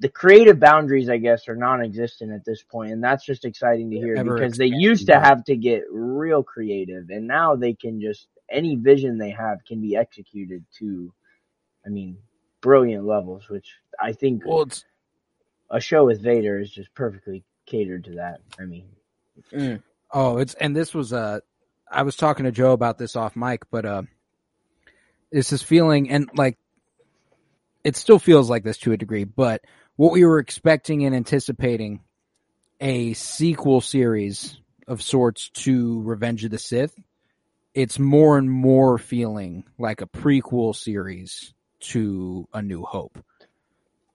The 0.00 0.08
creative 0.08 0.58
boundaries, 0.58 1.08
I 1.08 1.18
guess, 1.18 1.46
are 1.48 1.56
non-existent 1.56 2.32
at 2.32 2.44
this 2.44 2.62
point, 2.62 2.92
and 2.92 3.04
that's 3.04 3.24
just 3.24 3.44
exciting 3.44 3.90
to 3.90 3.98
hear 3.98 4.16
Ever 4.16 4.34
because 4.34 4.56
they 4.56 4.66
used 4.66 5.06
to 5.06 5.20
have 5.20 5.44
to 5.44 5.56
get 5.56 5.84
real 5.90 6.42
creative, 6.42 7.10
and 7.10 7.26
now 7.26 7.54
they 7.56 7.74
can 7.74 8.00
just 8.00 8.26
any 8.50 8.76
vision 8.76 9.18
they 9.18 9.30
have 9.30 9.58
can 9.66 9.80
be 9.80 9.96
executed 9.96 10.64
to, 10.78 11.12
I 11.86 11.90
mean, 11.90 12.16
brilliant 12.62 13.04
levels. 13.04 13.48
Which 13.48 13.76
I 14.00 14.12
think 14.12 14.42
well, 14.46 14.62
it's 14.62 14.84
a 15.70 15.80
show 15.80 16.06
with 16.06 16.22
Vader 16.22 16.58
is 16.58 16.70
just 16.70 16.92
perfectly 16.94 17.44
catered 17.66 18.04
to 18.04 18.14
that. 18.16 18.40
I 18.58 18.64
mean, 18.64 18.86
Mm. 19.52 19.82
Oh, 20.12 20.38
it's 20.38 20.54
and 20.54 20.74
this 20.74 20.94
was 20.94 21.12
uh 21.12 21.40
I 21.90 22.02
was 22.02 22.16
talking 22.16 22.44
to 22.44 22.52
Joe 22.52 22.72
about 22.72 22.98
this 22.98 23.16
off 23.16 23.36
mic, 23.36 23.70
but 23.70 23.84
uh 23.84 24.02
it's 25.30 25.50
this 25.50 25.62
feeling 25.62 26.10
and 26.10 26.28
like 26.34 26.58
it 27.84 27.96
still 27.96 28.18
feels 28.18 28.50
like 28.50 28.64
this 28.64 28.78
to 28.78 28.92
a 28.92 28.96
degree, 28.96 29.24
but 29.24 29.62
what 30.00 30.12
we 30.12 30.24
were 30.24 30.38
expecting 30.38 31.04
and 31.04 31.14
anticipating 31.14 32.00
a 32.80 33.12
sequel 33.12 33.82
series 33.82 34.58
of 34.88 35.02
sorts 35.02 35.50
to 35.50 36.00
Revenge 36.00 36.42
of 36.42 36.50
the 36.50 36.58
Sith, 36.58 36.98
it's 37.74 37.98
more 37.98 38.38
and 38.38 38.50
more 38.50 38.96
feeling 38.96 39.62
like 39.78 40.00
a 40.00 40.06
prequel 40.06 40.74
series 40.74 41.52
to 41.80 42.48
A 42.54 42.62
New 42.62 42.82
Hope. 42.82 43.22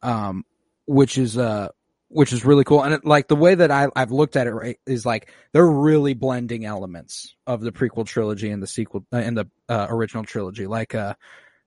Um 0.02 0.44
which 0.88 1.20
is 1.20 1.38
uh 1.38 1.70
which 2.08 2.34
is 2.34 2.44
really 2.44 2.64
cool. 2.64 2.82
And 2.82 2.96
it, 2.96 3.06
like 3.06 3.28
the 3.28 3.36
way 3.36 3.54
that 3.54 3.70
I, 3.70 3.88
I've 3.96 4.12
looked 4.12 4.38
at 4.38 4.48
it 4.48 4.54
right 4.54 4.80
is 4.88 5.06
like 5.06 5.32
they're 5.52 5.70
really 5.70 6.16
blending 6.16 6.66
elements 6.66 7.36
of 7.46 7.62
the 7.62 7.72
prequel 7.72 8.08
trilogy 8.08 8.50
and 8.50 8.64
the 8.64 8.66
sequel 8.66 9.06
uh, 9.14 9.18
and 9.18 9.38
the 9.38 9.46
uh, 9.70 9.86
original 9.88 10.24
trilogy. 10.24 10.66
Like 10.66 10.96
uh, 10.96 11.14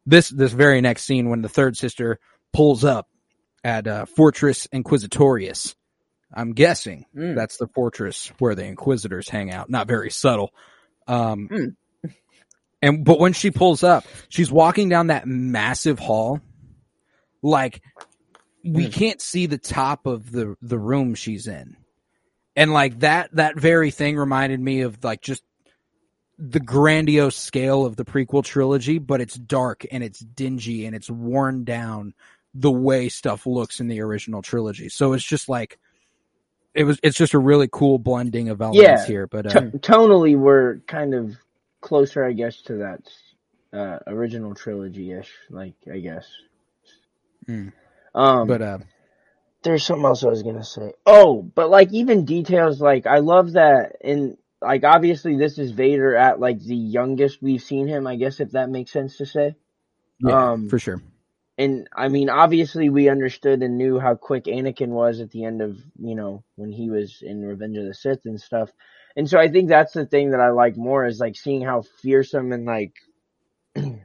this 0.06 0.28
this 0.28 0.50
very 0.52 0.80
next 0.80 1.04
scene 1.04 1.30
when 1.30 1.40
the 1.40 1.48
third 1.48 1.76
sister 1.76 2.18
pulls 2.52 2.82
up 2.82 3.06
at 3.64 3.86
uh, 3.86 4.06
Fortress 4.06 4.66
Inquisitorius. 4.68 5.74
I'm 6.34 6.52
guessing 6.52 7.06
Mm. 7.16 7.34
that's 7.34 7.56
the 7.56 7.68
fortress 7.68 8.30
where 8.38 8.54
the 8.54 8.64
Inquisitors 8.64 9.28
hang 9.28 9.50
out. 9.50 9.70
Not 9.70 9.88
very 9.88 10.10
subtle. 10.10 10.50
Um, 11.06 11.48
Hmm. 11.48 12.08
and 12.82 13.04
but 13.04 13.18
when 13.18 13.32
she 13.32 13.50
pulls 13.50 13.82
up, 13.82 14.04
she's 14.28 14.50
walking 14.52 14.88
down 14.88 15.06
that 15.08 15.26
massive 15.26 15.98
hall, 15.98 16.40
like 17.42 17.82
we 18.64 18.84
Hmm. 18.84 18.90
can't 18.90 19.20
see 19.22 19.46
the 19.46 19.58
top 19.58 20.06
of 20.06 20.30
the 20.30 20.54
the 20.60 20.78
room 20.78 21.14
she's 21.14 21.46
in 21.46 21.76
and 22.56 22.72
like 22.72 22.98
that 23.00 23.30
that 23.34 23.56
very 23.58 23.90
thing 23.92 24.16
reminded 24.16 24.58
me 24.60 24.80
of 24.82 25.02
like 25.04 25.22
just 25.22 25.44
the 26.38 26.58
grandiose 26.60 27.36
scale 27.36 27.86
of 27.86 27.94
the 27.96 28.04
prequel 28.04 28.44
trilogy 28.44 28.98
but 28.98 29.20
it's 29.20 29.36
dark 29.36 29.86
and 29.92 30.02
it's 30.02 30.18
dingy 30.18 30.84
and 30.86 30.94
it's 30.96 31.08
worn 31.08 31.62
down 31.64 32.12
the 32.54 32.70
way 32.70 33.08
stuff 33.08 33.46
looks 33.46 33.80
in 33.80 33.88
the 33.88 34.00
original 34.00 34.42
trilogy 34.42 34.88
so 34.88 35.12
it's 35.12 35.24
just 35.24 35.48
like 35.48 35.78
it 36.74 36.84
was 36.84 36.98
it's 37.02 37.16
just 37.16 37.34
a 37.34 37.38
really 37.38 37.68
cool 37.70 37.98
blending 37.98 38.48
of 38.48 38.60
elements 38.60 39.02
Yeah. 39.02 39.06
here 39.06 39.26
but 39.26 39.46
uh, 39.46 39.60
T- 39.60 39.78
tonally, 39.78 40.36
we're 40.36 40.78
kind 40.86 41.14
of 41.14 41.36
closer, 41.80 42.24
I 42.24 42.32
guess, 42.32 42.60
to 42.62 42.74
that 42.76 43.00
uh, 43.72 43.98
original 44.06 44.54
trilogy 44.54 45.12
ish. 45.12 45.32
Like, 45.50 45.74
I 45.92 45.98
guess. 45.98 46.26
Mm. 47.48 47.72
Um, 48.14 48.46
but 48.48 48.62
uh 48.62 48.78
there's 49.62 49.84
something 49.84 50.04
else 50.04 50.22
I 50.24 50.28
was 50.28 50.42
gonna 50.42 50.64
say. 50.64 50.92
Oh, 51.06 51.42
but 51.42 51.70
like 51.70 51.92
even 51.92 52.24
details 52.24 52.80
like 52.80 53.06
I 53.06 53.18
love 53.18 53.52
that 53.52 53.96
in 54.00 54.36
like 54.60 54.84
obviously 54.84 55.36
this 55.36 55.58
is 55.58 55.72
Vader 55.72 56.16
at 56.16 56.40
like 56.40 56.60
the 56.60 56.76
youngest 56.76 57.42
we've 57.42 57.62
seen 57.62 57.86
him, 57.88 58.06
I 58.06 58.16
guess 58.16 58.40
if 58.40 58.52
that 58.52 58.70
makes 58.70 58.92
sense 58.92 59.16
to 59.18 59.26
say. 59.26 59.56
yeah 60.20 60.50
um, 60.52 60.68
for 60.68 60.78
sure 60.78 61.02
And 61.58 61.88
I 61.94 62.08
mean 62.08 62.30
obviously 62.30 62.88
we 62.88 63.08
understood 63.08 63.62
and 63.62 63.76
knew 63.76 63.98
how 63.98 64.14
quick 64.14 64.44
Anakin 64.44 64.88
was 64.88 65.20
at 65.20 65.32
the 65.32 65.44
end 65.44 65.60
of, 65.60 65.76
you 65.98 66.14
know, 66.14 66.44
when 66.54 66.70
he 66.70 66.88
was 66.88 67.18
in 67.20 67.44
Revenge 67.44 67.76
of 67.76 67.84
the 67.84 67.94
Sith 67.94 68.24
and 68.24 68.40
stuff. 68.40 68.70
And 69.16 69.28
so 69.28 69.40
I 69.40 69.48
think 69.48 69.68
that's 69.68 69.92
the 69.92 70.06
thing 70.06 70.30
that 70.30 70.40
I 70.40 70.50
like 70.50 70.76
more 70.76 71.04
is 71.04 71.18
like 71.18 71.34
seeing 71.34 71.62
how 71.62 71.82
fearsome 72.00 72.52
and 72.52 72.64
like 72.64 72.92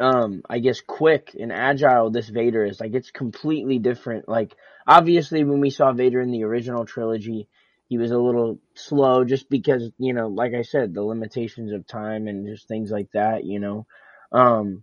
um 0.00 0.42
I 0.48 0.58
guess 0.60 0.80
quick 0.80 1.36
and 1.38 1.52
agile 1.52 2.10
this 2.10 2.30
Vader 2.30 2.64
is. 2.64 2.80
Like 2.80 2.94
it's 2.94 3.10
completely 3.10 3.78
different. 3.78 4.26
Like 4.26 4.54
obviously 4.86 5.44
when 5.44 5.60
we 5.60 5.68
saw 5.68 5.92
Vader 5.92 6.22
in 6.22 6.30
the 6.30 6.44
original 6.44 6.86
trilogy, 6.86 7.46
he 7.88 7.98
was 7.98 8.10
a 8.10 8.18
little 8.18 8.58
slow 8.74 9.24
just 9.24 9.50
because, 9.50 9.90
you 9.98 10.14
know, 10.14 10.28
like 10.28 10.54
I 10.54 10.62
said, 10.62 10.94
the 10.94 11.02
limitations 11.02 11.72
of 11.72 11.86
time 11.86 12.26
and 12.26 12.46
just 12.46 12.68
things 12.68 12.90
like 12.90 13.10
that, 13.12 13.44
you 13.44 13.60
know. 13.60 13.86
Um 14.32 14.82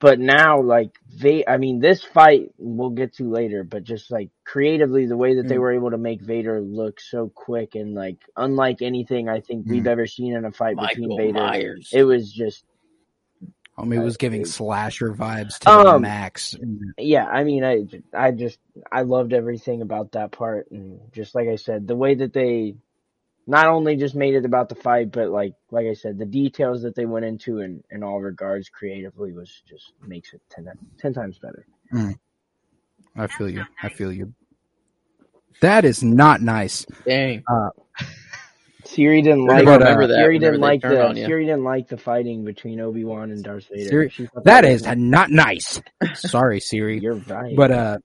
but 0.00 0.18
now 0.20 0.60
like 0.60 0.90
they 1.14 1.44
I 1.46 1.56
mean 1.56 1.80
this 1.80 2.02
fight 2.02 2.50
we'll 2.58 2.90
get 2.90 3.14
to 3.16 3.30
later, 3.30 3.64
but 3.64 3.84
just 3.84 4.10
like 4.10 4.30
creatively 4.44 5.06
the 5.06 5.16
way 5.16 5.36
that 5.36 5.48
they 5.48 5.56
Mm. 5.56 5.60
were 5.60 5.72
able 5.72 5.90
to 5.92 5.98
make 5.98 6.20
Vader 6.22 6.60
look 6.60 7.00
so 7.00 7.30
quick 7.34 7.74
and 7.74 7.94
like 7.94 8.18
unlike 8.36 8.82
anything 8.82 9.28
I 9.28 9.40
think 9.40 9.66
we've 9.68 9.84
Mm. 9.84 9.88
ever 9.88 10.06
seen 10.06 10.34
in 10.34 10.44
a 10.44 10.52
fight 10.52 10.76
between 10.76 11.08
Michael 11.08 11.16
Vader. 11.18 11.40
Myers. 11.40 11.90
It 11.92 12.04
was 12.04 12.32
just 12.32 12.64
I 13.78 13.84
mean, 13.84 14.00
it 14.00 14.04
was 14.04 14.14
Uh, 14.14 14.18
giving 14.20 14.40
it- 14.42 14.46
slasher 14.48 15.12
vibes 15.12 15.58
to 15.60 15.66
the 15.66 15.70
Um, 15.70 16.02
max. 16.02 16.54
yeah, 16.96 17.26
I 17.26 17.44
mean, 17.44 17.62
I, 17.62 17.86
I 18.14 18.30
just, 18.30 18.58
I 18.90 19.02
loved 19.02 19.34
everything 19.34 19.82
about 19.82 20.12
that 20.12 20.32
part. 20.32 20.70
And 20.70 20.98
just 21.12 21.34
like 21.34 21.46
I 21.48 21.56
said, 21.56 21.86
the 21.86 21.94
way 21.96 22.14
that 22.14 22.32
they 22.32 22.76
not 23.46 23.66
only 23.68 23.96
just 23.96 24.14
made 24.14 24.34
it 24.34 24.44
about 24.44 24.68
the 24.68 24.74
fight, 24.74 25.12
but 25.12 25.28
like, 25.30 25.54
like 25.70 25.86
I 25.86 25.94
said, 25.94 26.18
the 26.18 26.26
details 26.26 26.82
that 26.82 26.94
they 26.94 27.06
went 27.06 27.24
into 27.24 27.60
in, 27.60 27.82
in 27.90 28.02
all 28.02 28.20
regards 28.20 28.68
creatively 28.68 29.32
was 29.32 29.62
just 29.68 29.92
makes 30.04 30.32
it 30.34 30.40
10, 30.50 30.66
10 30.98 31.14
times 31.14 31.38
better. 31.38 31.66
I 33.16 33.26
feel 33.28 33.48
you. 33.48 33.64
I 33.82 33.88
feel 33.88 34.12
you. 34.12 34.32
That 35.60 35.84
is 35.84 36.02
not 36.02 36.42
nice. 36.42 36.84
Dang. 37.06 37.42
Cere 38.84 39.20
didn't 39.20 39.46
like 39.46 39.64
gonna 39.64 39.78
the- 39.78 39.84
remember 39.84 40.06
that 40.08 40.14
Cere 40.14 40.32
didn't 40.34 40.52
they 40.54 40.58
like 40.58 40.82
the. 40.82 41.14
Cere 41.26 41.40
didn't 41.40 41.64
like 41.64 41.88
the 41.88 41.96
fighting 41.96 42.44
between 42.44 42.80
Obi 42.80 43.04
Wan 43.04 43.30
and 43.30 43.42
Darth 43.42 43.68
Vader. 43.72 44.08
Cere- 44.10 44.28
That 44.44 44.64
was- 44.64 44.82
is 44.82 44.96
not 44.96 45.30
nice. 45.30 45.80
Sorry, 46.14 46.60
Cere. 46.60 46.90
You're 46.90 47.14
right. 47.14 47.56
But 47.56 47.70
uh, 47.72 47.98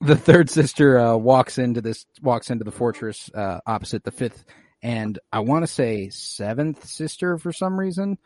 the 0.00 0.16
third 0.16 0.50
sister 0.50 0.98
uh, 0.98 1.16
walks 1.16 1.58
into 1.58 1.80
this 1.80 2.06
walks 2.22 2.50
into 2.50 2.64
the 2.64 2.70
fortress 2.72 3.30
uh, 3.34 3.60
opposite 3.66 4.04
the 4.04 4.10
fifth, 4.10 4.44
and 4.82 5.18
I 5.32 5.40
want 5.40 5.62
to 5.62 5.66
say 5.72 6.10
seventh 6.10 6.86
sister 6.86 7.38
for 7.38 7.52
some 7.52 7.78
reason. 7.78 8.18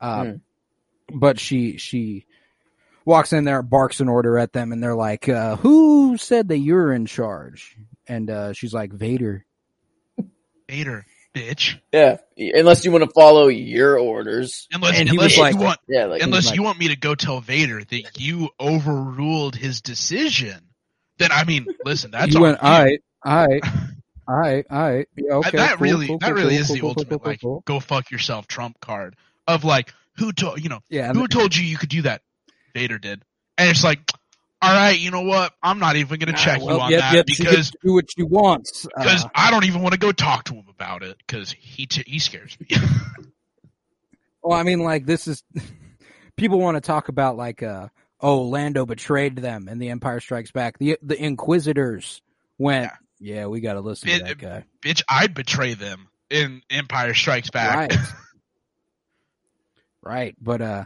Uh, 0.00 0.24
Hmm. 0.24 0.32
But 1.18 1.38
she 1.38 1.76
she 1.76 2.24
walks 3.04 3.34
in 3.34 3.44
there, 3.44 3.60
barks 3.62 4.00
an 4.00 4.08
order 4.08 4.38
at 4.38 4.54
them, 4.54 4.72
and 4.72 4.82
they're 4.82 4.94
like, 4.96 5.28
uh, 5.28 5.56
"Who 5.56 6.16
said 6.16 6.48
that 6.48 6.56
you're 6.58 6.92
in 6.94 7.04
charge?" 7.04 7.76
And 8.08 8.30
uh, 8.30 8.52
she's 8.54 8.72
like, 8.72 8.90
"Vader." 8.92 9.44
Vader, 10.68 11.04
bitch. 11.34 11.78
Yeah. 11.92 12.16
Unless 12.38 12.86
you 12.86 12.90
want 12.92 13.04
to 13.04 13.10
follow 13.10 13.48
your 13.48 13.98
orders. 13.98 14.66
Unless, 14.72 14.98
And 14.98 15.10
unless 15.10 15.24
was 15.24 15.36
you 15.36 15.42
like- 15.42 15.58
want, 15.58 15.78
Yeah, 15.86 16.06
like 16.06 16.22
unless 16.22 16.46
like- 16.46 16.56
you 16.56 16.62
want 16.62 16.78
me 16.78 16.88
to 16.88 16.96
go 16.96 17.14
tell 17.14 17.40
Vader 17.40 17.84
that 17.84 18.18
you 18.18 18.48
overruled 18.58 19.54
his 19.54 19.82
decision, 19.82 20.58
then 21.18 21.32
I 21.32 21.44
mean, 21.44 21.66
listen, 21.84 22.10
that's 22.10 22.34
you 22.34 22.40
went, 22.40 22.62
you. 22.62 22.68
"All 22.68 22.82
right, 22.82 23.00
all 23.24 23.46
right, 23.46 23.62
all 24.28 24.36
right, 24.36 24.66
all 24.70 24.78
right, 24.78 25.08
yeah, 25.16 25.32
okay." 25.34 25.56
that 25.58 25.76
cool, 25.76 25.82
really, 25.82 26.06
cool, 26.06 26.18
that 26.18 26.26
cool, 26.26 26.36
really 26.36 26.56
is 26.56 26.68
the 26.68 26.80
ultimate 26.82 27.24
like 27.24 27.40
go 27.64 27.80
fuck 27.80 28.10
yourself 28.10 28.46
Trump 28.46 28.80
card 28.80 29.16
of 29.46 29.64
like 29.64 29.92
who 30.16 30.32
told 30.32 30.62
you 30.62 30.68
know 30.68 30.80
Yeah, 30.88 31.12
who 31.12 31.26
told 31.28 31.54
you 31.54 31.64
you 31.64 31.76
could 31.76 31.88
do 31.88 32.02
that? 32.02 32.22
Vader 32.74 32.98
did, 32.98 33.22
and 33.56 33.70
it's 33.70 33.84
like, 33.84 34.00
all 34.60 34.74
right, 34.74 34.98
you 34.98 35.10
know 35.10 35.22
what? 35.22 35.52
I'm 35.62 35.78
not 35.78 35.96
even 35.96 36.18
gonna 36.18 36.32
check 36.32 36.60
Ah, 36.60 36.64
well, 36.64 36.76
you 36.76 36.82
on 36.82 36.90
yep, 36.92 37.00
that 37.00 37.14
yep, 37.16 37.26
because 37.26 37.70
do 37.70 37.94
what 37.94 38.10
she 38.10 38.22
wants. 38.22 38.86
because 38.86 39.24
Uh, 39.24 39.28
I 39.34 39.50
don't 39.50 39.64
even 39.64 39.82
want 39.82 39.92
to 39.92 39.98
go 39.98 40.10
talk 40.10 40.44
to 40.44 40.54
him 40.54 40.66
about 40.68 41.02
it 41.02 41.16
because 41.18 41.52
he 41.52 41.86
t- 41.86 42.04
he 42.06 42.18
scares 42.18 42.58
me. 42.58 42.66
Well, 44.42 44.58
I 44.58 44.62
mean, 44.62 44.80
like 44.80 45.06
this 45.06 45.26
is 45.26 45.42
people 46.36 46.58
want 46.60 46.76
to 46.76 46.80
talk 46.80 47.08
about 47.08 47.36
like, 47.36 47.62
uh, 47.62 47.88
oh, 48.24 48.42
Lando 48.44 48.86
betrayed 48.86 49.36
them 49.36 49.68
in 49.68 49.78
The 49.78 49.90
Empire 49.90 50.18
Strikes 50.18 50.50
Back. 50.50 50.78
The 50.78 50.98
the 51.02 51.22
Inquisitors 51.22 52.22
went, 52.58 52.90
yeah, 53.20 53.46
we 53.46 53.60
got 53.60 53.74
to 53.74 53.80
listen 53.80 54.08
to 54.08 54.24
that 54.24 54.38
guy. 54.38 54.64
Bitch, 54.82 55.02
I'd 55.08 55.34
betray 55.34 55.74
them 55.74 56.08
in 56.30 56.62
Empire 56.70 57.14
Strikes 57.14 57.50
Back. 57.50 57.76
Right, 57.76 57.98
right. 60.02 60.34
But 60.40 60.62
uh, 60.62 60.84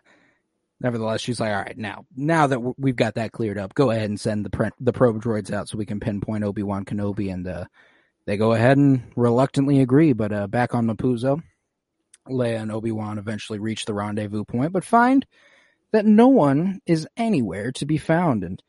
nevertheless, 0.81 1.21
she's 1.21 1.39
like, 1.39 1.53
all 1.53 1.63
right, 1.63 1.79
now 1.79 2.05
now 2.15 2.49
that 2.49 2.59
we've 2.77 2.97
got 2.97 3.15
that 3.15 3.33
cleared 3.33 3.57
up, 3.57 3.73
go 3.73 3.91
ahead 3.93 4.11
and 4.11 4.21
send 4.21 4.45
the 4.45 4.51
pre- 4.51 4.71
the 4.81 4.93
probe 4.93 5.23
droids 5.23 5.53
out 5.53 5.69
so 5.69 5.79
we 5.79 5.87
can 5.87 6.01
pinpoint 6.01 6.45
Obi 6.45 6.65
Wan 6.65 6.85
Kenobi, 6.85 7.33
and 7.33 7.47
uh, 7.47 7.65
they 8.27 8.37
go 8.37 8.53
ahead 8.53 8.77
and 8.77 9.05
reluctantly 9.15 9.81
agree. 9.81 10.13
But 10.13 10.33
uh, 10.33 10.47
back 10.49 10.75
on 10.75 10.87
Mapuzo. 10.87 11.43
Leia 12.29 12.61
and 12.61 12.71
Obi 12.71 12.93
Wan 12.93 13.17
eventually 13.17 13.59
reach 13.59 13.87
the 13.87 13.95
rendezvous 13.95 14.45
point, 14.45 14.71
but 14.71 14.85
find 14.85 15.25
that 15.93 16.05
no 16.07 16.29
one 16.29 16.81
is 16.87 17.07
anywhere 17.17 17.73
to 17.73 17.87
be 17.87 17.99
found. 17.99 18.45
And 18.45 18.63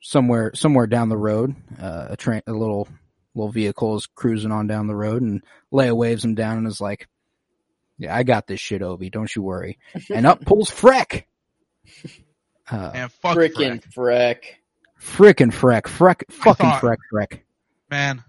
somewhere, 0.00 0.52
somewhere 0.54 0.86
down 0.86 1.08
the 1.08 1.16
road, 1.16 1.54
uh, 1.80 2.06
a 2.10 2.16
train, 2.16 2.42
a 2.46 2.52
little, 2.52 2.88
little 3.34 3.50
vehicle 3.52 3.96
is 3.96 4.06
cruising 4.06 4.52
on 4.52 4.66
down 4.66 4.86
the 4.86 4.94
road, 4.96 5.22
and 5.22 5.42
Leia 5.72 5.96
waves 5.96 6.24
him 6.24 6.34
down 6.34 6.58
and 6.58 6.66
is 6.66 6.80
like, 6.80 7.08
"Yeah, 7.98 8.14
I 8.14 8.22
got 8.24 8.46
this 8.46 8.60
shit, 8.60 8.82
Obi. 8.82 9.10
Don't 9.10 9.34
you 9.34 9.42
worry." 9.42 9.78
and 10.14 10.26
up 10.26 10.44
pulls 10.44 10.70
Freck. 10.70 11.24
Uh, 12.70 12.90
And 12.94 13.12
fuck 13.12 13.36
freaking 13.36 13.82
Freck. 13.82 14.42
Freck. 15.00 15.34
frickin' 15.48 15.52
Freck, 15.52 15.82
Freck, 15.82 16.30
fucking 16.32 16.66
thought- 16.66 16.80
Freck, 16.82 16.96
Freck. 17.12 17.40
man. 17.90 18.22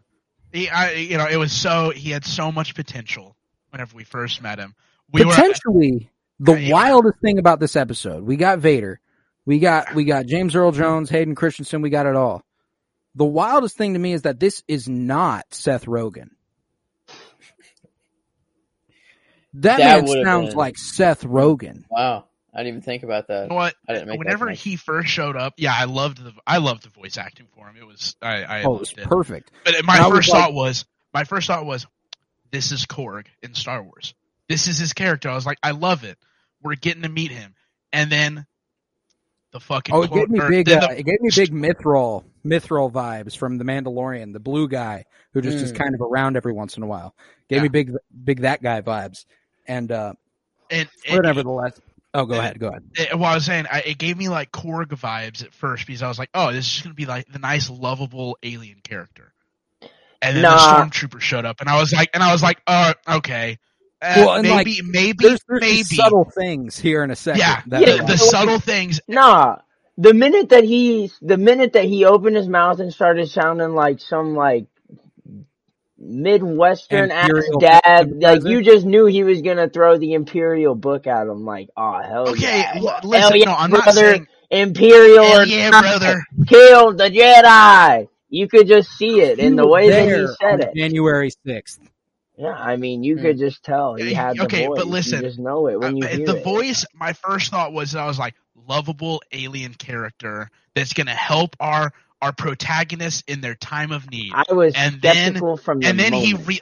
He, 0.51 0.69
I, 0.69 0.91
you 0.93 1.17
know, 1.17 1.27
it 1.27 1.37
was 1.37 1.51
so 1.51 1.89
he 1.89 2.11
had 2.11 2.23
so 2.25 2.51
much 2.51 2.75
potential 2.75 3.35
whenever 3.71 3.95
we 3.95 4.03
first 4.03 4.39
met 4.41 4.59
him. 4.59 4.75
We 5.11 5.25
were 5.25 5.31
potentially 5.33 6.11
the 6.43 6.59
Yeah. 6.59 6.73
wildest 6.73 7.19
thing 7.21 7.39
about 7.39 7.59
this 7.59 7.75
episode. 7.75 8.23
We 8.23 8.35
got 8.35 8.59
Vader, 8.59 8.99
we 9.45 9.59
got 9.59 9.93
we 9.95 10.03
got 10.05 10.25
James 10.25 10.55
Earl 10.55 10.71
Jones, 10.71 11.09
Hayden 11.09 11.35
Christensen, 11.35 11.81
we 11.81 11.89
got 11.89 12.05
it 12.05 12.15
all. 12.15 12.43
The 13.15 13.25
wildest 13.25 13.77
thing 13.77 13.93
to 13.93 13.99
me 13.99 14.13
is 14.13 14.23
that 14.23 14.39
this 14.39 14.63
is 14.67 14.87
not 14.89 15.45
Seth 15.51 15.85
Rogen. 15.85 16.29
That, 19.55 19.77
That 19.77 20.05
man 20.05 20.23
sounds 20.25 20.47
been- 20.49 20.57
like 20.57 20.77
Seth 20.77 21.23
Rogen. 21.23 21.83
Wow. 21.89 22.25
I 22.55 22.59
didn't 22.59 22.67
even 22.69 22.81
think 22.81 23.03
about 23.03 23.27
that. 23.29 23.43
You 23.43 23.49
know 23.49 23.55
what? 23.55 23.75
I 23.87 23.93
didn't 23.93 24.09
make 24.09 24.19
Whenever 24.19 24.45
connection. 24.45 24.71
he 24.71 24.75
first 24.77 25.09
showed 25.09 25.35
up, 25.35 25.53
yeah, 25.57 25.73
I 25.75 25.85
loved 25.85 26.23
the 26.23 26.33
I 26.45 26.57
loved 26.59 26.83
the 26.83 26.89
voice 26.89 27.17
acting 27.17 27.47
for 27.55 27.67
him. 27.67 27.75
It 27.77 27.85
was 27.85 28.15
I, 28.21 28.43
I 28.43 28.63
Oh, 28.63 28.75
it 28.75 28.79
was 28.81 28.91
it. 28.91 29.03
perfect. 29.05 29.51
But 29.65 29.73
my 29.85 29.95
And 29.95 30.03
I 30.05 30.07
was 30.07 30.17
first 30.19 30.29
like- 30.29 30.41
thought 30.43 30.53
was 30.53 30.85
my 31.13 31.23
first 31.23 31.47
thought 31.47 31.65
was 31.65 31.87
this 32.51 32.71
is 32.71 32.85
Korg 32.85 33.25
in 33.41 33.55
Star 33.55 33.81
Wars. 33.81 34.13
This 34.49 34.67
is 34.67 34.77
his 34.77 34.93
character. 34.93 35.29
I 35.29 35.35
was 35.35 35.45
like, 35.47 35.57
I 35.63 35.71
love 35.71 36.03
it. 36.03 36.17
We're 36.63 36.75
getting 36.75 37.03
to 37.03 37.09
meet 37.09 37.31
him, 37.31 37.55
and 37.91 38.11
then 38.11 38.45
the 39.51 39.59
fucking 39.59 39.93
Oh, 39.93 40.01
it 40.03 40.11
gave 40.11 40.29
me 40.29 40.39
or 40.39 40.49
big. 40.49 40.65
then 40.65 40.83
Uh, 40.83 40.87
the- 40.87 40.99
it 40.99 41.05
gave 41.05 41.21
me 41.21 41.29
big 41.35 41.51
Mythrol, 41.51 42.23
Mythrol 42.45 42.91
vibes 42.91 43.37
from 43.37 43.57
the 43.59 43.63
Mandalorian, 43.63 44.33
the 44.33 44.39
blue 44.39 44.67
guy 44.67 45.05
who 45.33 45.41
just 45.41 45.57
is 45.57 45.71
Mm. 45.73 45.77
kind 45.77 45.95
of 45.95 46.01
around 46.01 46.35
every 46.37 46.53
once 46.53 46.75
in 46.77 46.83
a 46.83 46.87
while. 46.87 47.15
Gave 47.49 47.61
me 47.61 47.67
big, 47.67 47.91
big 48.23 48.41
that 48.41 48.63
guy 48.63 48.81
vibes. 48.81 49.25
And 49.67 49.91
uh, 49.91 50.13
and, 50.71 50.89
and 51.07 51.17
but 51.17 51.25
nevertheless, 51.25 51.79
oh, 52.15 52.25
go 52.25 52.33
and- 52.33 52.41
ahead, 52.41 52.59
go 52.59 52.69
ahead. 52.69 52.83
it, 52.95 53.13
well, 53.19 53.29
I 53.31 53.35
was 53.35 53.45
saying 53.45 53.65
I, 53.71 53.81
it 53.81 53.97
gave 53.99 54.17
me 54.17 54.27
like 54.29 54.51
Korg 54.51 54.87
vibes 54.87 55.43
at 55.43 55.53
first 55.53 55.85
because 55.85 56.01
I 56.01 56.07
was 56.07 56.17
like, 56.17 56.29
oh, 56.33 56.51
this 56.51 56.65
is 56.65 56.71
just 56.71 56.83
gonna 56.83 56.95
be 56.95 57.05
like 57.05 57.27
the 57.31 57.39
nice, 57.39 57.69
lovable 57.69 58.37
alien 58.41 58.79
character. 58.83 59.33
And 60.21 60.37
then 60.37 60.43
Nah. 60.43 60.55
the 60.85 60.89
stormtrooper 60.89 61.19
showed 61.19 61.45
up, 61.45 61.59
and 61.59 61.69
I 61.69 61.79
was 61.79 61.91
like, 61.93 62.09
and 62.13 62.23
I 62.23 62.31
was 62.31 62.41
like, 62.41 62.59
uh, 62.65 62.93
okay, 63.07 63.59
Uh, 64.03 64.13
well, 64.17 64.35
and, 64.35 64.47
like, 64.49 64.65
maybe, 64.67 64.81
maybe, 64.83 65.17
There's, 65.27 65.39
there's 65.47 65.61
maybe, 65.61 65.83
subtle 65.83 66.25
things 66.25 66.77
here 66.77 67.03
in 67.03 67.11
a 67.11 67.15
second. 67.15 67.39
yeah, 67.39 67.61
that 67.67 67.79
the, 67.79 67.91
the 67.97 68.03
like- 68.03 68.17
subtle 68.19 68.59
things. 68.59 68.99
Nah. 69.07 69.57
The 69.97 70.13
minute 70.13 70.49
that 70.49 70.63
he, 70.63 71.11
the 71.21 71.37
minute 71.37 71.73
that 71.73 71.85
he 71.85 72.03
opened 72.03 72.35
his 72.35 72.47
mouth 72.47 72.79
and 72.79 72.91
started 72.91 73.29
sounding 73.29 73.75
like 73.75 73.99
some 73.99 74.35
like 74.35 74.65
midwestern 75.97 77.11
ass 77.11 77.29
dad, 77.59 78.11
like 78.21 78.43
you 78.43 78.61
just 78.61 78.85
knew 78.85 79.05
he 79.05 79.23
was 79.23 79.41
gonna 79.41 79.69
throw 79.69 79.97
the 79.97 80.13
imperial 80.13 80.75
book 80.75 81.07
at 81.07 81.27
him. 81.27 81.45
Like, 81.45 81.69
oh 81.77 82.01
hell 82.01 82.29
Okay, 82.29 82.41
yeah, 82.61 82.73
l- 82.75 82.87
hell 82.87 82.99
listen, 83.03 83.35
yeah, 83.37 83.45
no, 83.45 83.53
I'm 83.53 83.69
brother, 83.69 83.85
not 83.85 83.93
saying, 83.95 84.27
imperial 84.49 85.23
hell 85.23 85.41
or 85.41 85.45
yeah, 85.45 85.69
not, 85.69 85.83
brother. 85.83 86.23
killed 86.47 86.97
the 86.97 87.09
Jedi. 87.09 88.07
You 88.29 88.47
could 88.47 88.67
just 88.67 88.89
see 88.97 89.21
it 89.21 89.37
in 89.37 89.51
He 89.53 89.57
the 89.57 89.67
was 89.67 89.71
way 89.73 89.89
that 89.91 90.05
he 90.07 90.27
said 90.41 90.53
on 90.53 90.61
it. 90.61 90.75
January 90.75 91.29
sixth. 91.45 91.79
Yeah, 92.35 92.51
I 92.51 92.77
mean, 92.77 93.03
you 93.03 93.17
could 93.17 93.37
just 93.37 93.63
tell 93.63 93.93
he 93.95 94.13
had 94.13 94.37
the 94.37 94.43
okay, 94.45 94.65
voice. 94.65 94.77
but 94.79 94.87
listen, 94.87 95.21
you 95.21 95.27
just 95.27 95.39
know 95.39 95.67
it 95.67 95.79
when 95.79 95.97
you 95.97 96.05
Uh, 96.05 96.09
the 96.25 96.37
it. 96.37 96.43
voice, 96.43 96.85
my 96.93 97.13
first 97.13 97.51
thought 97.51 97.73
was 97.73 97.95
I 97.95 98.05
was 98.07 98.17
like, 98.17 98.33
lovable 98.67 99.21
alien 99.31 99.73
character 99.73 100.49
that's 100.75 100.93
gonna 100.93 101.13
help 101.15 101.55
our 101.59 101.93
our 102.21 102.31
protagonists 102.33 103.23
in 103.27 103.41
their 103.41 103.55
time 103.55 103.91
of 103.91 104.09
need. 104.09 104.31
I 104.33 104.51
was 104.53 104.73
and 104.75 105.01
then- 105.01 105.35
from 105.57 105.79
the 105.79 105.87
and 105.87 105.99
then 105.99 106.13
he 106.13 106.33
re 106.33 106.59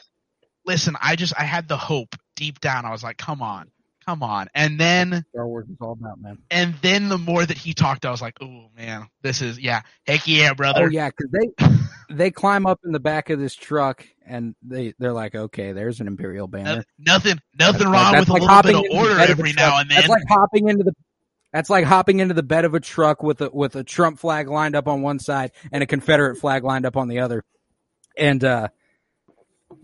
listen 0.65 0.95
i 1.01 1.15
just 1.15 1.33
i 1.39 1.43
had 1.43 1.67
the 1.67 1.77
hope 1.77 2.15
deep 2.35 2.59
down 2.59 2.85
i 2.85 2.91
was 2.91 3.03
like 3.03 3.17
come 3.17 3.41
on 3.41 3.69
come 4.05 4.23
on 4.23 4.49
and 4.55 4.79
then 4.79 5.23
Star 5.29 5.47
Wars 5.47 5.67
is 5.69 5.77
all 5.79 5.91
about 5.93 6.19
man. 6.19 6.37
and 6.49 6.73
then 6.81 7.07
the 7.09 7.17
more 7.17 7.45
that 7.45 7.57
he 7.57 7.73
talked 7.73 8.05
i 8.05 8.11
was 8.11 8.21
like 8.21 8.35
oh 8.41 8.67
man 8.75 9.07
this 9.21 9.41
is 9.41 9.59
yeah 9.59 9.81
heck 10.07 10.27
yeah 10.27 10.53
brother 10.53 10.85
Oh 10.85 10.89
yeah, 10.89 11.09
because 11.09 11.31
they 11.31 12.15
they 12.15 12.31
climb 12.31 12.65
up 12.65 12.79
in 12.83 12.91
the 12.91 12.99
back 12.99 13.29
of 13.29 13.39
this 13.39 13.53
truck 13.55 14.05
and 14.25 14.55
they 14.61 14.93
they're 14.99 15.13
like, 15.13 15.35
okay, 15.35 15.71
there's 15.71 15.99
an 16.01 16.07
Imperial 16.07 16.47
banner. 16.47 16.77
No- 16.77 17.13
nothing 17.13 17.39
nothing 17.57 17.79
That's 17.79 17.85
wrong 17.91 18.11
like- 18.13 18.19
with 18.21 18.29
a 18.29 18.33
little 18.33 18.61
bit 18.63 18.75
of 18.75 18.97
order 18.97 19.13
of 19.23 19.29
every 19.29 19.53
now 19.53 19.79
and 19.79 19.89
then 19.89 19.97
That's 19.97 20.07
like 20.09 20.23
hopping 20.29 20.67
into 20.69 20.83
the 20.83 20.93
That's 21.53 21.69
like 21.69 21.85
hopping 21.85 22.19
into 22.19 22.33
the 22.33 22.43
bed 22.43 22.65
of 22.65 22.73
a 22.73 22.79
truck 22.79 23.21
with 23.23 23.41
a 23.41 23.49
with 23.51 23.75
a 23.75 23.83
Trump 23.83 24.19
flag 24.19 24.47
lined 24.49 24.75
up 24.75 24.87
on 24.87 25.01
one 25.01 25.19
side 25.19 25.51
and 25.71 25.83
a 25.83 25.85
Confederate 25.85 26.37
flag 26.37 26.63
lined 26.63 26.85
up 26.85 26.97
on 26.97 27.07
the 27.07 27.19
other, 27.19 27.43
and 28.17 28.43
uh, 28.43 28.67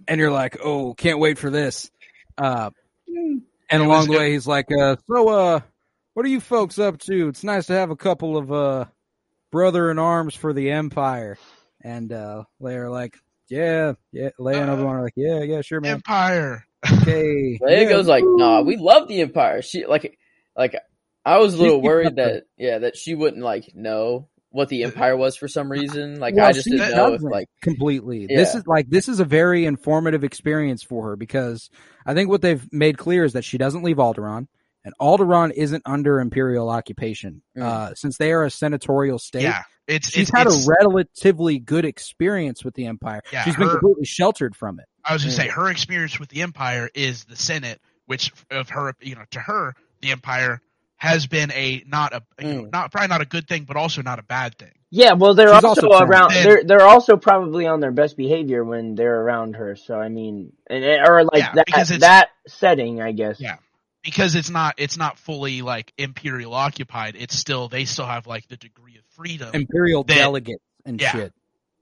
and 0.08 0.20
you're 0.20 0.32
like, 0.32 0.58
oh, 0.64 0.94
can't 0.94 1.20
wait 1.20 1.38
for 1.38 1.50
this. 1.50 1.92
Uh, 2.38 2.72
and 3.70 3.82
It 3.82 3.86
along 3.86 3.98
was 4.00 4.08
the 4.08 4.12
good. 4.14 4.20
way, 4.20 4.32
he's 4.34 4.48
like, 4.48 4.72
uh, 4.72 4.96
so 5.08 5.30
uh, 5.30 5.60
what 6.14 6.26
are 6.26 6.30
you 6.30 6.40
folks 6.40 6.80
up 6.80 6.98
to? 7.00 7.28
It's 7.28 7.44
nice 7.44 7.68
to 7.68 7.74
have 7.74 7.90
a 7.92 7.96
couple 7.96 8.38
of 8.38 8.52
uh, 8.52 8.86
brother 9.52 9.92
in 9.92 10.00
arms 10.00 10.36
for 10.36 10.54
the 10.54 10.72
Empire. 10.72 11.38
And 11.84 12.12
uh, 12.12 12.44
Leia 12.62 12.76
are 12.78 12.90
like, 12.90 13.16
yeah, 13.50 13.94
yeah. 14.12 14.30
Leia 14.40 14.62
and 14.62 14.70
Obi 14.72 14.84
Wan 14.84 14.96
are 14.96 15.04
like, 15.04 15.14
yeah, 15.16 15.42
yeah, 15.44 15.62
sure, 15.62 15.80
man. 15.80 15.94
Empire. 15.96 16.66
Okay. 16.92 17.60
Leia 17.62 17.84
yeah, 17.84 17.90
goes 17.90 18.08
like, 18.08 18.24
woo." 18.24 18.38
"Nah, 18.38 18.62
we 18.62 18.78
love 18.78 19.08
the 19.08 19.22
Empire." 19.22 19.62
She 19.62 19.86
like, 19.86 20.18
like 20.56 20.76
I 21.26 21.38
was 21.38 21.54
a 21.54 21.58
little 21.58 21.82
worried 21.82 22.16
that 22.18 22.44
yeah 22.58 22.80
that 22.80 22.96
she 22.98 23.14
wouldn't 23.16 23.44
like 23.44 23.72
know 23.74 24.28
what 24.58 24.70
the 24.70 24.84
Empire 24.84 25.16
was 25.16 25.36
for 25.36 25.48
some 25.48 25.72
reason. 25.72 26.20
Like 26.20 26.36
Well, 26.36 26.48
I 26.48 26.52
just 26.52 26.68
didn't 26.68 26.96
know 26.96 27.14
if 27.14 27.22
like 27.22 27.48
completely. 27.62 28.26
This 28.26 28.56
is 28.56 28.66
like 28.66 28.90
this 28.90 29.08
is 29.08 29.20
a 29.20 29.24
very 29.24 29.66
informative 29.66 30.24
experience 30.24 30.82
for 30.82 31.10
her 31.10 31.16
because 31.16 31.70
I 32.08 32.16
think 32.16 32.30
what 32.30 32.42
they've 32.42 32.68
made 32.74 32.98
clear 32.98 33.24
is 33.24 33.34
that 33.34 33.44
she 33.44 33.60
doesn't 33.60 33.84
leave 33.84 33.98
Alderaan, 33.98 34.48
and 34.84 34.94
Alderaan 35.00 35.52
isn't 35.52 35.84
under 35.86 36.20
imperial 36.20 36.70
occupation. 36.70 37.44
Mm. 37.56 37.62
Uh, 37.62 37.94
since 37.94 38.18
they 38.18 38.32
are 38.32 38.46
a 38.46 38.50
senatorial 38.50 39.20
state, 39.20 39.44
Yeah, 39.44 39.62
it's 39.88 40.10
she's 40.10 40.24
it's, 40.30 40.36
had 40.36 40.48
it's, 40.48 40.68
a 40.68 40.72
relatively 40.82 41.60
good 41.60 41.86
experience 41.86 42.66
with 42.66 42.74
the 42.74 42.88
Empire. 42.88 43.22
Yeah, 43.32 43.44
she's 43.44 43.56
been 43.56 43.70
completely 43.70 44.06
sheltered 44.06 44.56
from 44.56 44.80
it. 44.80 44.86
I 45.06 45.14
was 45.14 45.24
gonna 45.24 45.36
Mm. 45.36 45.38
say 45.38 45.48
her 45.50 45.70
experience 45.70 46.20
with 46.20 46.30
the 46.30 46.42
Empire 46.42 46.90
is 46.96 47.26
the 47.26 47.36
Senate, 47.36 47.80
which 48.08 48.32
of 48.50 48.70
her, 48.70 48.96
you 49.02 49.14
know, 49.14 49.26
to 49.32 49.40
her, 49.40 49.76
the 50.02 50.12
Empire 50.12 50.62
has 50.98 51.28
been 51.28 51.52
a 51.52 51.84
not 51.88 52.14
a 52.14 52.24
you 52.42 52.54
know, 52.54 52.64
Mm. 52.64 52.72
not 52.72 52.92
probably 52.92 53.08
not 53.08 53.22
a 53.22 53.26
good 53.26 53.48
thing, 53.48 53.64
but 53.66 53.78
also 53.78 54.02
not 54.02 54.20
a 54.20 54.24
bad 54.24 54.58
thing. 54.58 54.72
Yeah, 54.90 55.14
well, 55.14 55.34
they're 55.34 55.54
She's 55.54 55.64
also, 55.64 55.90
also 55.90 56.06
around. 56.06 56.30
Trump. 56.32 56.44
They're 56.44 56.64
they're 56.64 56.88
also 56.88 57.18
probably 57.18 57.68
on 57.68 57.80
their 57.82 57.92
best 57.92 58.16
behavior 58.18 58.64
when 58.64 58.96
they're 58.96 59.22
around 59.22 59.56
her. 59.58 59.76
So 59.76 60.00
I 60.00 60.10
mean, 60.10 60.54
and 60.70 60.84
or 60.84 61.24
like 61.24 61.44
Yeah, 61.44 61.64
because 61.66 61.90
that 61.90 62.00
that 62.02 62.30
setting, 62.48 63.02
I 63.02 63.12
guess. 63.12 63.40
Yeah. 63.40 63.58
Because 64.04 64.36
it's 64.36 64.50
not 64.50 64.76
it's 64.78 64.98
not 64.98 65.20
fully 65.20 65.62
like 65.62 65.92
imperial 65.98 66.54
occupied. 66.54 67.16
It's 67.20 67.36
still 67.36 67.68
they 67.68 67.84
still 67.86 68.06
have 68.06 68.26
like 68.28 68.48
the 68.48 68.56
degree 68.58 68.96
of 68.98 69.04
freedom. 69.16 69.50
Imperial 69.54 70.04
That- 70.04 70.16
delegates 70.16 70.64
and 70.86 71.02
yeah. 71.02 71.12
shit. 71.12 71.34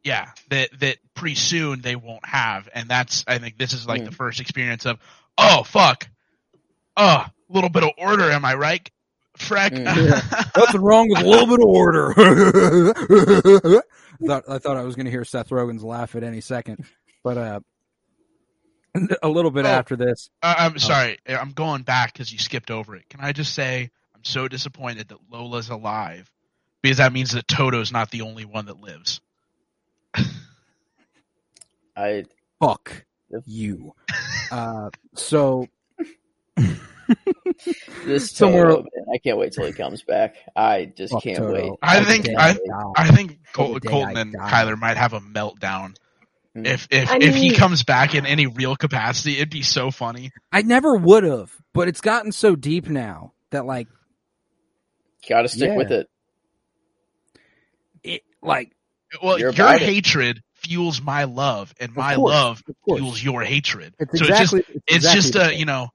yeah, 0.03 0.29
that 0.49 0.69
that 0.79 0.97
pretty 1.13 1.35
soon 1.35 1.81
they 1.81 1.95
won't 1.95 2.25
have, 2.25 2.67
and 2.73 2.89
that's 2.89 3.23
I 3.27 3.37
think 3.37 3.57
this 3.59 3.73
is 3.73 3.87
like 3.87 4.01
Mm. 4.01 4.05
the 4.05 4.11
first 4.11 4.39
experience 4.41 4.85
of 4.87 4.97
oh 5.37 5.61
fuck, 5.63 6.07
oh 6.97 7.03
a 7.27 7.31
little 7.53 7.69
bit 7.69 7.83
of 7.83 7.91
order, 7.99 8.31
am 8.31 8.43
I 8.43 8.55
right, 8.55 8.89
Freck? 9.37 9.71
Mm. 9.71 10.55
Nothing 10.57 10.81
wrong 10.81 11.09
with 11.09 11.21
a 11.21 11.27
little 11.27 11.47
bit 11.47 11.59
of 11.59 11.67
order. 11.67 12.13
I 14.21 14.25
thought 14.27 14.43
I 14.49 14.57
thought 14.59 14.77
I 14.77 14.83
was 14.83 14.95
going 14.95 15.05
to 15.05 15.11
hear 15.11 15.25
Seth 15.25 15.49
Rogen's 15.49 15.83
laugh 15.83 16.15
at 16.15 16.23
any 16.23 16.41
second, 16.41 16.85
but 17.23 17.37
uh, 17.37 17.59
a 19.21 19.27
little 19.29 19.51
bit 19.51 19.65
Oh. 19.65 19.69
after 19.69 19.95
this, 19.97 20.29
Uh, 20.41 20.55
I'm 20.57 20.79
sorry, 20.79 21.17
I'm 21.27 21.51
going 21.51 21.83
back 21.83 22.13
because 22.13 22.31
you 22.31 22.39
skipped 22.39 22.71
over 22.71 22.95
it. 22.95 23.09
Can 23.09 23.19
I 23.19 23.33
just 23.33 23.53
say 23.53 23.91
I'm 24.15 24.23
so 24.23 24.47
disappointed 24.47 25.09
that 25.09 25.17
Lola's 25.29 25.69
alive 25.69 26.31
because 26.81 26.97
that 26.97 27.11
means 27.11 27.31
that 27.33 27.47
Toto's 27.47 27.91
not 27.91 28.09
the 28.11 28.21
only 28.21 28.45
one 28.45 28.67
that 28.67 28.79
lives. 28.79 29.19
I 31.97 32.25
fuck 32.61 33.05
you. 33.45 33.93
Uh, 34.51 34.89
so 35.15 35.67
this 38.05 38.31
Somewhere- 38.35 38.65
Toto, 38.69 38.81
man, 38.83 39.05
I 39.13 39.17
can't 39.19 39.37
wait 39.37 39.53
till 39.53 39.65
he 39.65 39.73
comes 39.73 40.01
back. 40.03 40.35
I 40.55 40.85
just 40.85 41.13
Fuck 41.13 41.23
can't 41.23 41.37
Toto. 41.37 41.53
wait. 41.53 41.71
I 41.81 42.03
think 42.03 42.27
I. 42.37 42.57
I 42.97 43.11
think 43.15 43.39
Col- 43.53 43.79
Colton 43.79 44.17
I 44.17 44.21
and 44.21 44.33
die. 44.33 44.49
Kyler 44.49 44.77
might 44.77 44.97
have 44.97 45.13
a 45.13 45.19
meltdown 45.19 45.95
Mm. 46.55 46.65
if 46.67 46.87
if 46.89 47.11
I 47.11 47.17
if 47.17 47.35
he 47.35 47.51
comes 47.53 47.83
back 47.83 48.15
in 48.15 48.25
any 48.25 48.47
real 48.47 48.77
capacity. 48.77 49.35
It'd 49.35 49.49
be 49.49 49.61
so 49.61 49.91
funny. 49.91 50.31
I 50.53 50.61
never 50.61 50.95
would 50.95 51.25
have, 51.25 51.51
but 51.73 51.89
it's 51.89 51.99
gotten 51.99 52.31
so 52.31 52.55
deep 52.55 52.87
now 52.87 53.33
that 53.49 53.65
like 53.65 53.89
Gotta 55.27 55.49
stick 55.49 55.69
Yeah. 55.71 55.75
with 55.75 55.91
it. 55.91 56.07
it 58.03 58.21
like 58.41 58.71
Well, 59.21 59.37
your 59.39 59.49
about 59.49 59.81
it. 59.81 59.81
hatred 59.81 60.41
fuels 60.53 61.01
my 61.01 61.25
love, 61.25 61.73
and 61.79 61.93
my 61.95 62.15
course, 62.15 62.31
love 62.31 62.63
fuels 62.87 63.21
your 63.23 63.41
hatred. 63.43 63.93
it's 63.99 64.17
so 64.17 64.25
exactly 64.25 64.59
it's 64.59 64.67
just 64.67 64.79
it's 64.87 64.95
exactly 64.95 65.21
just 65.21 65.33
the 65.33 65.49
a 65.49 65.51
you 65.53 65.65
know 65.65 65.89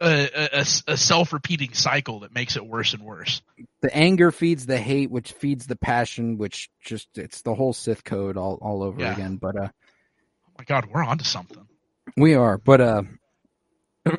a, 0.00 0.28
a, 0.52 0.64
a 0.88 0.96
self 0.96 1.32
repeating 1.32 1.72
cycle 1.74 2.20
that 2.20 2.34
makes 2.34 2.56
it 2.56 2.66
worse 2.66 2.94
and 2.94 3.02
worse. 3.02 3.42
the 3.80 3.94
anger 3.96 4.30
feeds 4.30 4.66
the 4.66 4.78
hate, 4.78 5.10
which 5.10 5.32
feeds 5.32 5.66
the 5.66 5.76
passion, 5.76 6.38
which 6.38 6.70
just 6.84 7.08
it's 7.18 7.42
the 7.42 7.54
whole 7.54 7.72
Sith 7.72 8.04
code 8.04 8.36
all 8.36 8.58
all 8.60 8.82
over 8.82 9.00
Yeah. 9.00 9.12
again. 9.12 9.36
But 9.36 9.56
uh, 9.56 9.68
Oh 10.48 10.52
my 10.58 10.64
god, 10.64 10.86
we're 10.92 11.04
onto 11.04 11.24
something. 11.24 11.66
we 12.16 12.34
are. 12.34 12.58
But 12.58 12.80
uh, 12.80 13.02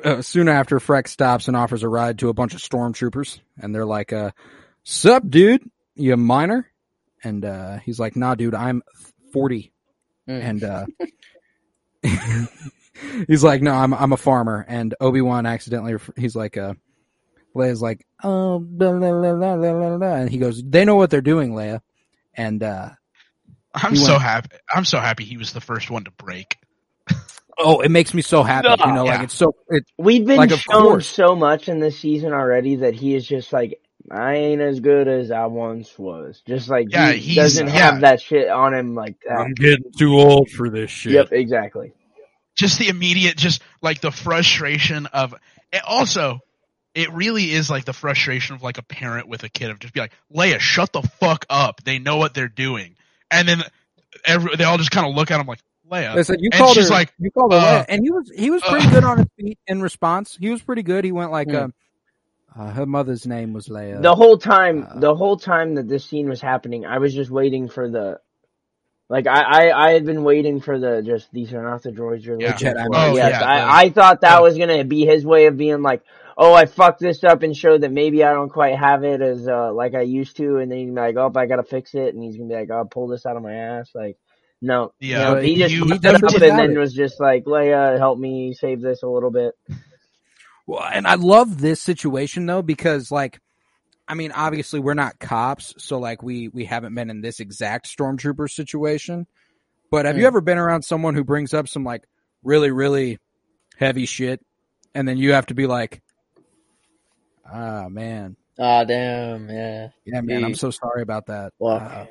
uh, 0.04 0.20
soon 0.22 0.48
after, 0.48 0.78
Freck 0.78 1.08
stops 1.08 1.48
and 1.48 1.56
offers 1.56 1.82
a 1.82 1.88
ride 1.88 2.18
to 2.18 2.28
a 2.28 2.34
bunch 2.34 2.54
of 2.54 2.60
stormtroopers, 2.60 3.40
and 3.58 3.74
they're 3.74 3.86
like, 3.86 4.12
uh, 4.12 4.32
"Sup, 4.82 5.22
dude? 5.28 5.62
You 5.94 6.12
a 6.12 6.16
minor?" 6.16 6.70
And 7.24 7.44
uh, 7.44 7.78
he's 7.78 7.98
like, 7.98 8.16
"Nah, 8.16 8.34
dude, 8.34 8.54
I'm 8.54 8.82
40." 9.32 9.72
Mm. 10.28 10.42
And 10.42 10.64
uh, 10.64 10.86
he's 13.26 13.44
like, 13.44 13.62
"No, 13.62 13.72
I'm 13.74 13.92
I'm 13.94 14.12
a 14.12 14.16
farmer." 14.16 14.64
And 14.68 14.94
Obi 15.00 15.20
Wan 15.20 15.46
accidentally, 15.46 15.96
he's 16.16 16.36
like, 16.36 16.56
uh, 16.56 16.74
Leia's 17.54 17.80
like, 17.82 18.06
"Oh," 18.22 18.58
blah, 18.58 18.92
blah, 18.92 19.10
blah, 19.12 19.34
blah, 19.34 19.56
blah, 19.56 19.72
blah, 19.72 19.96
blah. 19.98 20.14
and 20.16 20.30
he 20.30 20.38
goes, 20.38 20.62
"They 20.64 20.84
know 20.84 20.96
what 20.96 21.10
they're 21.10 21.20
doing, 21.20 21.52
Leia." 21.52 21.80
And 22.34 22.62
uh, 22.62 22.90
I'm 23.74 23.92
He 23.92 23.96
so 23.98 24.12
went- 24.12 24.22
happy. 24.22 24.56
I'm 24.74 24.84
so 24.84 24.98
happy 25.00 25.24
he 25.24 25.36
was 25.36 25.52
the 25.52 25.60
first 25.60 25.90
one 25.90 26.04
to 26.04 26.10
break. 26.12 26.56
oh, 27.58 27.80
it 27.80 27.90
makes 27.90 28.12
me 28.14 28.22
so 28.22 28.42
happy. 28.42 28.68
You 28.68 28.92
know, 28.92 29.04
like 29.04 29.22
it's 29.22 29.34
so 29.34 29.54
it. 29.68 29.84
We've 29.98 30.26
been 30.26 30.36
Like, 30.36 30.50
shown 30.50 30.82
course. 30.82 31.06
so 31.08 31.34
much 31.34 31.68
in 31.68 31.80
this 31.80 31.98
season 31.98 32.32
already 32.32 32.76
that 32.76 32.94
he 32.94 33.14
is 33.14 33.26
just 33.26 33.52
like, 33.52 33.80
I 34.10 34.34
ain't 34.34 34.60
as 34.60 34.80
good 34.80 35.08
as 35.08 35.30
I 35.30 35.46
once 35.46 35.98
was. 35.98 36.42
Just 36.46 36.68
like 36.68 36.88
Yeah, 36.90 37.12
he 37.12 37.34
doesn't 37.34 37.66
yeah. 37.68 37.72
have 37.72 38.00
that 38.02 38.20
shit 38.20 38.48
on 38.48 38.74
him 38.74 38.94
like 38.94 39.16
that. 39.26 39.38
I'm 39.38 39.54
getting 39.54 39.90
too 39.96 40.14
old 40.18 40.50
for 40.50 40.68
this 40.68 40.90
shit. 40.90 41.12
Yep, 41.12 41.32
exactly. 41.32 41.92
Just 42.56 42.78
the 42.78 42.88
immediate, 42.88 43.36
just 43.36 43.62
like 43.82 44.00
the 44.00 44.10
frustration 44.10 45.06
of. 45.06 45.34
It 45.72 45.82
also, 45.86 46.40
it 46.94 47.12
really 47.12 47.50
is 47.52 47.68
like 47.70 47.84
the 47.84 47.92
frustration 47.92 48.54
of 48.56 48.62
like 48.62 48.78
a 48.78 48.82
parent 48.82 49.28
with 49.28 49.42
a 49.44 49.48
kid 49.48 49.70
of 49.70 49.78
just 49.78 49.92
be 49.94 50.00
like, 50.00 50.12
Leia, 50.34 50.58
shut 50.58 50.92
the 50.92 51.02
fuck 51.02 51.44
up. 51.50 51.82
They 51.84 51.98
know 51.98 52.16
what 52.16 52.34
they're 52.34 52.48
doing, 52.48 52.96
and 53.30 53.46
then 53.48 53.62
every, 54.24 54.56
they 54.56 54.64
all 54.64 54.78
just 54.78 54.90
kind 54.90 55.06
of 55.06 55.14
look 55.14 55.30
at 55.30 55.38
him 55.40 55.46
like, 55.46 55.60
Leia. 55.90 56.14
They 56.14 56.22
said 56.22 56.38
you 56.40 56.48
And 56.52 56.58
called 56.58 56.76
her. 56.76 56.82
she's 56.82 56.90
like, 56.90 57.12
you 57.18 57.30
called 57.30 57.52
her, 57.52 57.58
uh, 57.58 57.62
Leia." 57.62 57.84
and 57.88 58.02
he 58.02 58.10
was 58.10 58.32
he 58.34 58.50
was 58.50 58.62
pretty 58.62 58.86
uh, 58.86 58.90
good 58.90 59.04
on 59.04 59.18
his 59.18 59.26
feet 59.38 59.58
in 59.66 59.82
response. 59.82 60.36
He 60.40 60.50
was 60.50 60.62
pretty 60.62 60.82
good. 60.82 61.04
He 61.04 61.12
went 61.12 61.30
like, 61.30 61.48
Hmm. 61.50 61.56
um, 61.56 61.74
uh, 62.58 62.70
her 62.70 62.86
mother's 62.86 63.26
name 63.26 63.52
was 63.52 63.66
Leia. 63.68 64.00
The 64.00 64.14
whole 64.14 64.38
time, 64.38 64.86
uh, 64.90 64.98
the 64.98 65.14
whole 65.14 65.36
time 65.36 65.74
that 65.74 65.88
this 65.88 66.06
scene 66.06 66.28
was 66.28 66.40
happening, 66.40 66.86
I 66.86 66.98
was 66.98 67.12
just 67.14 67.30
waiting 67.30 67.68
for 67.68 67.90
the, 67.90 68.18
like 69.08 69.26
I, 69.26 69.42
I, 69.70 69.86
I 69.88 69.92
had 69.92 70.04
been 70.04 70.24
waiting 70.24 70.60
for 70.60 70.78
the 70.78 71.02
just 71.02 71.30
these 71.32 71.52
are 71.52 71.62
not 71.62 71.82
the 71.82 71.90
droids 71.90 72.24
you're 72.24 72.40
Yeah. 72.40 72.52
looking 72.52 72.68
Jedi 72.68 72.86
for. 72.86 72.96
Oh, 72.96 73.14
yes, 73.16 73.30
yeah, 73.30 73.38
the- 73.38 73.46
I, 73.46 73.80
I 73.82 73.90
thought 73.90 74.20
that 74.22 74.36
the- 74.36 74.42
was 74.42 74.58
gonna 74.58 74.84
be 74.84 75.04
his 75.06 75.24
way 75.24 75.46
of 75.46 75.56
being 75.56 75.82
like, 75.82 76.02
oh, 76.36 76.52
I 76.52 76.66
fucked 76.66 77.00
this 77.00 77.22
up 77.24 77.42
and 77.42 77.56
show 77.56 77.78
that 77.78 77.92
maybe 77.92 78.24
I 78.24 78.32
don't 78.32 78.48
quite 78.50 78.76
have 78.78 79.04
it 79.04 79.20
as 79.22 79.46
uh 79.48 79.72
like 79.72 79.94
I 79.94 80.02
used 80.02 80.36
to, 80.38 80.56
and 80.58 80.70
then 80.70 80.78
he's 80.78 80.90
like, 80.90 81.16
oh, 81.16 81.32
I 81.36 81.46
gotta 81.46 81.62
fix 81.62 81.94
it, 81.94 82.14
and 82.14 82.22
he's 82.24 82.36
gonna 82.36 82.48
be 82.48 82.54
like, 82.56 82.70
oh, 82.70 82.84
pull 82.90 83.08
this 83.08 83.26
out 83.26 83.36
of 83.36 83.42
my 83.42 83.54
ass, 83.54 83.90
like. 83.94 84.16
No, 84.62 84.94
Yeah, 85.00 85.34
no, 85.34 85.36
he 85.36 85.56
just 85.56 85.74
you- 85.74 85.84
he 85.84 85.90
he 85.92 85.98
stepped 85.98 86.24
up 86.24 86.32
and 86.32 86.58
then 86.58 86.70
it. 86.70 86.78
was 86.78 86.94
just 86.94 87.20
like, 87.20 87.44
Leia, 87.44 87.98
help 87.98 88.18
me 88.18 88.54
save 88.54 88.80
this 88.80 89.02
a 89.02 89.06
little 89.06 89.30
bit. 89.30 89.52
Well, 90.66 90.82
and 90.82 91.06
I 91.06 91.14
love 91.16 91.60
this 91.60 91.80
situation 91.82 92.46
though 92.46 92.62
because 92.62 93.10
like 93.10 93.38
I 94.08 94.14
mean 94.14 94.32
obviously 94.32 94.78
we're 94.80 94.94
not 94.94 95.18
cops 95.18 95.74
so 95.78 95.98
like 95.98 96.22
we 96.22 96.48
we 96.48 96.64
haven't 96.64 96.94
been 96.94 97.10
in 97.10 97.20
this 97.20 97.40
exact 97.40 97.86
stormtrooper 97.86 98.48
situation. 98.50 99.26
But 99.90 100.04
have 100.06 100.16
you 100.16 100.24
Mm. 100.24 100.28
ever 100.28 100.40
been 100.40 100.58
around 100.58 100.82
someone 100.82 101.14
who 101.14 101.24
brings 101.24 101.54
up 101.54 101.68
some 101.68 101.84
like 101.84 102.04
really 102.42 102.70
really 102.70 103.18
heavy 103.76 104.06
shit 104.06 104.40
and 104.94 105.06
then 105.08 105.16
you 105.18 105.32
have 105.32 105.46
to 105.46 105.54
be 105.54 105.66
like 105.66 106.02
ah 107.50 107.88
man. 107.88 108.36
Ah, 108.58 108.84
damn, 108.84 109.50
yeah. 109.50 109.88
Yeah, 110.06 110.22
man, 110.22 110.42
I'm 110.42 110.54
so 110.54 110.70
sorry 110.70 111.02
about 111.02 111.26
that. 111.26 111.52
Well, 111.58 111.76
Uh, 111.76 112.06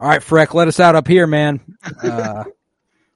all 0.00 0.08
right, 0.08 0.22
Freck, 0.22 0.54
let 0.54 0.68
us 0.68 0.80
out 0.80 0.94
up 0.96 1.06
here, 1.06 1.26
man. 1.26 1.60
Uh, 2.02 2.44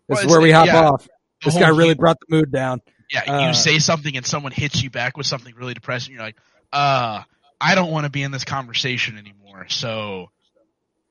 Well, 0.06 0.18
this 0.18 0.26
is 0.26 0.30
where 0.30 0.42
we 0.42 0.50
hop 0.50 0.66
yeah, 0.66 0.88
off. 0.90 1.08
This 1.42 1.56
guy 1.56 1.68
really 1.70 1.94
brought 1.94 2.18
the 2.20 2.36
mood 2.36 2.52
down. 2.52 2.82
Yeah, 3.10 3.22
Uh, 3.26 3.46
you 3.48 3.54
say 3.54 3.78
something 3.78 4.14
and 4.18 4.26
someone 4.26 4.52
hits 4.52 4.82
you 4.82 4.90
back 4.90 5.16
with 5.16 5.24
something 5.26 5.54
really 5.54 5.72
depressing. 5.72 6.12
You're 6.12 6.22
like, 6.22 6.36
uh, 6.74 7.22
I 7.64 7.74
don't 7.74 7.90
want 7.90 8.04
to 8.04 8.10
be 8.10 8.22
in 8.22 8.30
this 8.30 8.44
conversation 8.44 9.16
anymore. 9.18 9.66
So, 9.68 10.30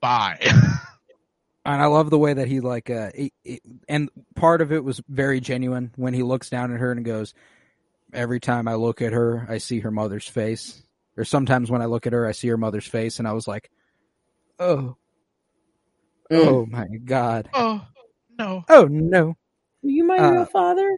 bye. 0.02 0.40
And 1.66 1.82
I 1.82 1.86
love 1.86 2.10
the 2.10 2.18
way 2.20 2.34
that 2.34 2.50
he 2.50 2.60
like, 2.60 2.90
uh, 2.90 3.12
it, 3.16 3.32
it, 3.46 3.62
and 3.88 4.10
part 4.36 4.60
of 4.60 4.74
it 4.74 4.84
was 4.84 5.02
very 5.08 5.40
genuine 5.40 5.94
when 5.96 6.14
he 6.14 6.22
looks 6.22 6.50
down 6.50 6.74
at 6.74 6.80
her 6.82 6.92
and 6.92 7.06
goes, 7.06 7.34
"Every 8.12 8.42
time 8.42 8.68
I 8.68 8.76
look 8.76 9.02
at 9.02 9.14
her, 9.14 9.46
I 9.50 9.60
see 9.60 9.80
her 9.80 9.90
mother's 9.90 10.28
face." 10.28 10.84
There's 11.16 11.30
sometimes 11.30 11.72
when 11.72 11.82
I 11.82 11.86
look 11.86 12.06
at 12.06 12.12
her, 12.12 12.28
I 12.28 12.34
see 12.34 12.50
her 12.50 12.58
mother's 12.58 12.86
face, 12.86 13.18
and 13.20 13.26
I 13.26 13.32
was 13.32 13.48
like, 13.48 13.72
"Oh, 14.60 14.98
Mm. 16.30 16.48
oh 16.48 16.66
my 16.66 16.86
god, 17.06 17.48
Oh 17.54 17.86
no. 18.38 18.66
oh 18.68 18.84
no, 18.92 19.30
Are 19.30 19.36
you 19.84 20.04
my 20.04 20.18
Uh, 20.18 20.32
real 20.32 20.46
father? 20.46 20.90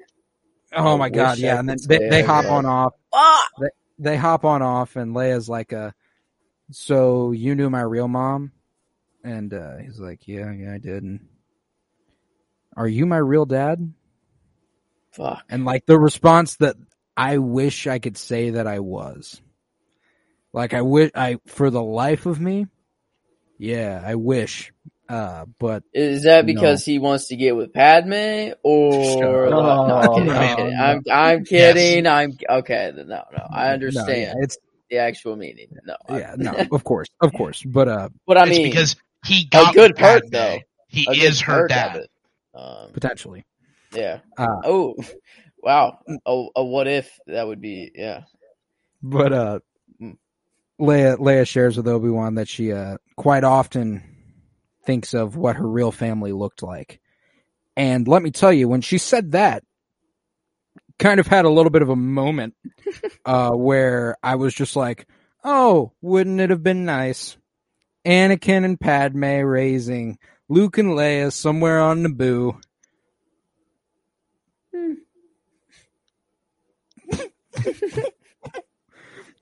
oh 0.73 0.97
my 0.97 1.09
god, 1.09 1.37
yeah." 1.37 1.59
And 1.59 1.69
then 1.69 1.77
they, 1.87 2.09
they 2.09 2.21
hop 2.23 2.45
was. 2.45 2.51
on 2.51 2.65
off. 2.65 2.93
Ah! 3.13 3.47
They 3.61 3.67
hop 4.03 4.45
on 4.45 4.61
off, 4.61 4.95
and 4.95 5.15
Leia's 5.15 5.49
like, 5.49 5.73
"Uh, 5.73 5.91
so 6.71 7.31
you 7.31 7.55
knew 7.55 7.69
my 7.69 7.81
real 7.81 8.07
mom?" 8.07 8.51
And 9.23 9.53
uh, 9.53 9.77
he's 9.77 9.99
like, 9.99 10.27
"Yeah, 10.27 10.51
yeah, 10.51 10.73
I 10.73 10.77
did." 10.77 11.03
And 11.03 11.27
are 12.75 12.87
you 12.87 13.05
my 13.05 13.17
real 13.17 13.45
dad? 13.45 13.93
Fuck. 15.11 15.43
And 15.49 15.63
like 15.65 15.85
the 15.85 15.97
response 15.99 16.57
that 16.57 16.75
I 17.15 17.37
wish 17.37 17.87
I 17.87 17.99
could 17.99 18.17
say 18.17 18.51
that 18.51 18.67
I 18.67 18.79
was. 18.79 19.41
Like 20.51 20.73
I 20.73 20.81
wish 20.81 21.11
I 21.15 21.37
for 21.45 21.69
the 21.69 21.83
life 21.83 22.25
of 22.25 22.39
me, 22.39 22.67
yeah, 23.57 24.01
I 24.05 24.15
wish. 24.15 24.71
Uh 25.07 25.45
but 25.59 25.83
Is 25.93 26.23
that 26.23 26.45
No. 26.45 26.53
because 26.53 26.83
he 26.83 26.97
wants 26.99 27.27
to 27.27 27.35
get 27.35 27.55
with 27.55 27.73
Padme, 27.73 28.53
or 28.63 28.91
Shut 29.19 29.53
up. 29.53 29.87
no? 29.87 29.95
I'm 29.95 30.13
kidding. 30.15 30.27
No, 30.27 30.33
I'm, 30.33 30.55
kidding. 30.55 30.73
no. 30.73 30.83
I'm, 30.83 31.01
I'm 31.11 31.45
kidding. 31.45 32.07
I'm 32.07 32.37
okay. 32.61 32.91
No, 32.95 33.03
no, 33.05 33.23
I 33.51 33.67
no, 33.67 33.73
understand 33.73 34.21
yeah, 34.21 34.33
it's 34.43 34.57
the 34.89 34.97
actual 34.97 35.35
meaning. 35.35 35.67
No, 35.85 35.95
I- 36.09 36.19
yeah, 36.19 36.35
no, 36.37 36.53
of 36.71 36.83
course, 36.83 37.07
of 37.21 37.33
course. 37.33 37.61
But 37.63 37.87
uh 37.87 38.09
but 38.25 38.37
I 38.37 38.43
it's 38.47 38.49
mean, 38.57 38.63
because 38.69 38.95
he 39.25 39.43
a 39.43 39.49
got 39.51 39.73
good 39.75 39.91
with 39.91 39.99
part 39.99 40.23
Padme. 40.23 40.31
though. 40.31 40.57
He 40.87 41.05
a 41.07 41.11
is 41.11 41.41
her 41.41 41.67
dad. 41.67 42.07
Um, 42.53 42.91
potentially. 42.93 43.45
yeah. 43.93 44.19
Uh 44.37 44.47
Oh, 44.63 44.95
wow. 45.61 45.99
A, 46.25 46.45
a 46.55 46.63
what 46.63 46.87
if 46.87 47.19
that 47.27 47.45
would 47.47 47.61
be? 47.61 47.91
Yeah. 47.93 48.23
but 49.03 49.33
uh 49.33 49.59
Mm. 50.01 50.17
Leia 50.81 51.17
Leia 51.17 51.47
shares 51.47 51.77
with 51.77 51.87
Obi-Wan 51.87 52.35
that 52.35 52.47
she 52.47 52.71
uh 52.73 52.97
quite 53.17 53.43
often 53.43 54.03
thinks 54.85 55.13
of 55.13 55.35
what 55.35 55.57
her 55.57 55.67
real 55.67 55.91
family 55.91 56.31
looked 56.31 56.63
like. 56.63 57.01
And 57.77 58.07
let 58.07 58.23
me 58.23 58.31
tell 58.31 58.53
you, 58.53 58.67
when 58.67 58.81
she 58.81 58.97
said 58.97 59.33
that, 59.33 59.63
kind 60.97 61.19
of 61.19 61.27
had 61.27 61.45
a 61.45 61.49
little 61.49 61.69
bit 61.69 61.81
of 61.81 61.89
a 61.89 61.95
moment 61.95 62.55
uh 63.25 63.51
where 63.51 64.15
I 64.23 64.35
was 64.35 64.53
just 64.53 64.75
like, 64.75 65.07
"Oh, 65.43 65.91
wouldn't 66.01 66.39
it 66.39 66.49
have 66.49 66.63
been 66.63 66.85
nice 66.85 67.37
Anakin 68.05 68.63
and 68.63 68.79
Padme 68.79 69.41
raising 69.41 70.17
Luke 70.47 70.77
and 70.77 70.91
Leia 70.91 71.33
somewhere 71.33 71.81
on 71.81 72.03
Naboo?" 72.03 72.61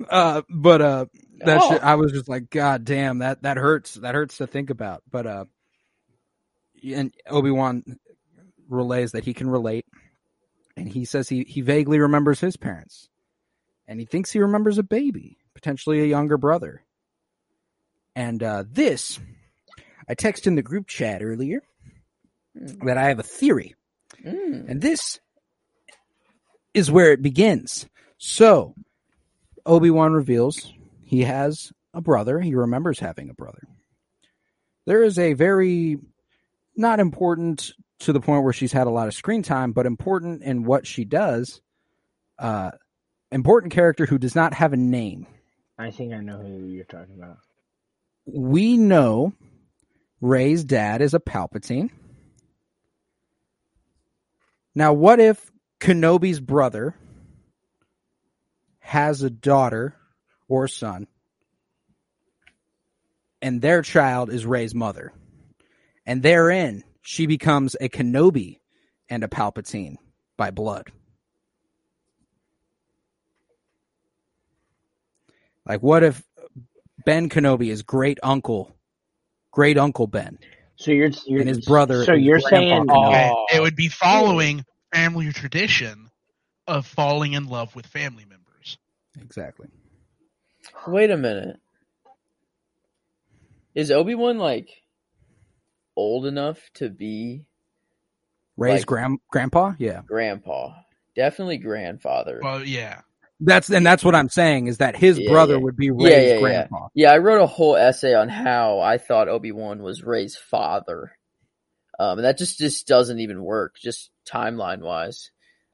uh 0.10 0.42
but 0.50 0.82
uh 0.82 1.06
that 1.46 1.60
Oh. 1.62 1.70
shit, 1.72 1.84
I 1.84 1.96
was 1.96 2.12
just 2.12 2.30
like, 2.30 2.50
God 2.50 2.86
damn, 2.86 3.20
that 3.20 3.44
that 3.44 3.58
hurts. 3.58 3.96
That 3.96 4.16
hurts 4.16 4.38
to 4.38 4.48
think 4.48 4.70
about. 4.70 5.04
But 5.10 5.26
uh, 5.28 5.46
and 6.84 7.14
Obi 7.28 7.52
Wan 7.52 7.84
relays 8.68 9.12
that 9.14 9.24
he 9.24 9.34
can 9.34 9.50
relate, 9.50 9.86
and 10.78 10.88
he 10.88 11.06
says 11.06 11.30
he 11.30 11.44
he 11.44 11.62
vaguely 11.62 12.00
remembers 12.00 12.40
his 12.40 12.58
parents, 12.58 13.10
and 13.88 14.00
he 14.00 14.06
thinks 14.06 14.32
he 14.32 14.40
remembers 14.40 14.78
a 14.78 14.84
baby, 14.84 15.38
potentially 15.54 16.02
a 16.02 16.06
younger 16.06 16.38
brother. 16.38 16.84
And 18.16 18.44
uh, 18.44 18.64
this, 18.70 19.20
I 20.08 20.14
texted 20.16 20.48
in 20.48 20.56
the 20.56 20.62
group 20.62 20.88
chat 20.88 21.24
earlier 21.24 21.62
that 22.56 22.98
I 22.98 23.06
have 23.08 23.20
a 23.20 23.24
theory, 23.24 23.76
Mm. 24.24 24.70
and 24.70 24.82
this 24.82 25.20
is 26.74 26.92
where 26.92 27.12
it 27.12 27.22
begins. 27.22 27.88
So, 28.18 28.76
Obi 29.66 29.90
Wan 29.90 30.14
reveals 30.14 30.72
he 31.14 31.22
has 31.22 31.72
a 31.94 32.02
brother. 32.02 32.40
He 32.40 32.56
remembers 32.56 32.98
having 32.98 33.30
a 33.30 33.36
brother. 33.36 33.68
There 34.88 35.04
is 35.04 35.20
a 35.20 35.34
very 35.34 36.00
not 36.76 37.00
important 37.00 37.74
to 38.00 38.14
the 38.14 38.20
point 38.20 38.44
where 38.44 38.52
she's 38.52 38.72
had 38.72 38.88
a 38.88 38.90
lot 38.90 39.08
of 39.08 39.14
screen 39.14 39.44
time, 39.44 39.74
but 39.74 39.86
important 39.86 40.42
in 40.42 40.64
what 40.64 40.88
she 40.88 41.06
does. 41.06 41.62
Uh, 42.40 42.72
important 43.32 43.74
character 43.74 44.08
who 44.08 44.18
does 44.18 44.34
not 44.34 44.56
have 44.56 44.74
a 44.74 44.78
name. 44.78 45.28
I 45.78 45.92
think 45.92 46.14
I 46.14 46.20
know 46.20 46.40
who 46.40 46.66
you're 46.66 46.84
talking 46.84 47.14
about. 47.14 47.38
We 48.26 48.76
know 48.76 49.34
Rey's 50.20 50.64
dad 50.64 51.04
is 51.04 51.14
a 51.14 51.20
Palpatine. 51.20 51.92
Now, 54.74 54.94
what 54.94 55.20
if 55.20 55.52
Kenobi's 55.80 56.40
brother 56.40 56.96
has 58.80 59.22
a 59.22 59.30
daughter 59.30 59.96
or 60.48 60.68
son, 60.68 61.08
and 63.42 63.62
their 63.62 63.82
child 63.82 64.30
is 64.32 64.46
Rey's 64.46 64.74
mother, 64.76 65.14
and 66.06 66.22
therein 66.24 66.84
she 67.02 67.26
becomes 67.26 67.76
a 67.80 67.90
Kenobi 67.90 68.60
and 69.10 69.24
a 69.24 69.28
Palpatine 69.28 69.96
by 70.38 70.52
blood? 70.52 70.92
Like, 75.66 75.82
what 75.82 76.04
if 76.04 76.22
Ben 77.06 77.30
Kenobi 77.30 77.70
is 77.70 77.84
great 77.84 78.20
uncle, 78.22 78.76
great 79.52 79.78
uncle 79.78 80.08
Ben? 80.08 80.38
So 80.76 80.92
you're, 80.92 81.12
you're 81.26 81.40
And 81.40 81.50
his 81.50 81.62
brother 81.66 82.04
So 82.04 82.14
is 82.14 82.22
you're 82.22 82.40
saying 82.40 82.90
Okay, 82.90 83.32
Oh. 83.32 83.46
it 83.54 83.62
would 83.62 83.76
be 83.76 83.88
following 83.90 84.66
family 84.94 85.32
tradition 85.32 86.10
of 86.68 86.86
falling 86.86 87.34
in 87.34 87.46
love 87.48 87.76
with 87.76 87.86
family 87.86 88.26
members. 88.26 88.78
Exactly. 89.22 89.68
Wait 90.88 91.12
a 91.12 91.18
minute. 91.18 91.58
Is 93.76 93.92
Obi 93.92 94.16
Wan 94.16 94.38
like 94.38 94.70
old 95.96 96.26
enough 96.26 96.60
to 96.76 96.90
be 96.90 97.46
Rey's 98.58 98.82
Like- 98.82 98.86
grand 98.86 99.20
grandpa, 99.32 99.74
yeah. 99.80 100.02
grandpa? 100.06 100.74
Definitely 101.16 101.58
grandfather. 101.58 102.40
Well, 102.44 102.64
yeah. 102.64 103.02
That's 103.40 103.70
and 103.70 103.86
that's 103.86 104.04
what 104.04 104.16
I'm 104.16 104.30
saying 104.30 104.68
is 104.68 104.78
that 104.78 104.96
his 104.96 105.20
Yeah, 105.20 105.30
brother 105.32 105.56
yeah. 105.56 105.60
would 105.62 105.76
be 105.76 105.92
Rey's 105.92 106.12
yeah, 106.12 106.34
yeah. 106.36 106.40
grandpa. 106.40 106.88
Yeah, 106.94 107.12
I 107.12 107.18
wrote 107.18 107.42
a 107.42 107.48
whole 107.48 107.76
essay 107.76 108.14
on 108.14 108.30
how 108.30 108.80
I 108.80 108.98
thought 108.98 109.28
Obi 109.28 109.52
Wan 109.52 109.82
was 109.82 110.04
Rey's 110.04 110.36
father. 110.38 111.18
Um, 112.00 112.20
and 112.20 112.26
that 112.26 112.38
just 112.38 112.58
just 112.58 112.88
doesn't 112.88 113.20
even 113.20 113.44
work, 113.44 113.76
just 113.80 114.12
timeline 114.26 114.80
wise. 114.80 115.32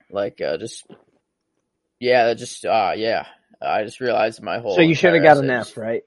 Like, 0.10 0.42
uh, 0.42 0.58
just 0.58 0.86
yeah, 2.00 2.26
that 2.28 2.36
just 2.38 2.66
uh, 2.66 2.94
yeah. 2.96 3.28
I 3.62 3.84
just 3.84 4.00
realized 4.00 4.42
my 4.42 4.60
whole. 4.60 4.76
so 4.76 4.82
you 4.82 4.96
should 4.96 5.14
have 5.14 5.22
entire 5.22 5.36
got 5.36 5.44
an 5.44 5.50
essay 5.50 5.72
F, 5.72 5.78
right? 5.78 6.04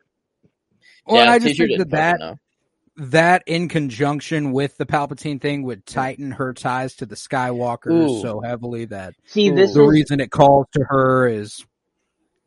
Well, 1.07 1.25
Yeah, 1.25 1.33
I 1.33 1.39
just 1.39 1.49
teacher 1.57 1.67
think 1.67 1.79
that 1.79 1.91
that, 1.91 2.19
know. 2.21 2.37
that 2.97 3.43
in 3.47 3.69
conjunction 3.69 4.53
with 4.53 4.77
the 4.77 4.87
Palpatine 4.87 5.41
thing 5.41 5.63
would 5.65 5.85
tighten 5.85 6.31
her 6.33 6.53
ties 6.55 6.95
to 6.97 7.07
the 7.07 7.17
Skywalkers 7.17 8.09
Ooh. 8.11 8.23
so 8.23 8.41
heavily 8.41 8.87
that 8.87 9.15
See, 9.27 9.51
Ooh. 9.51 9.55
this 9.55 9.75
the 9.75 9.83
is 9.83 9.89
reason 9.89 10.21
it 10.21 10.31
calls 10.31 10.67
to 10.75 10.85
her 10.85 11.27
is 11.29 11.65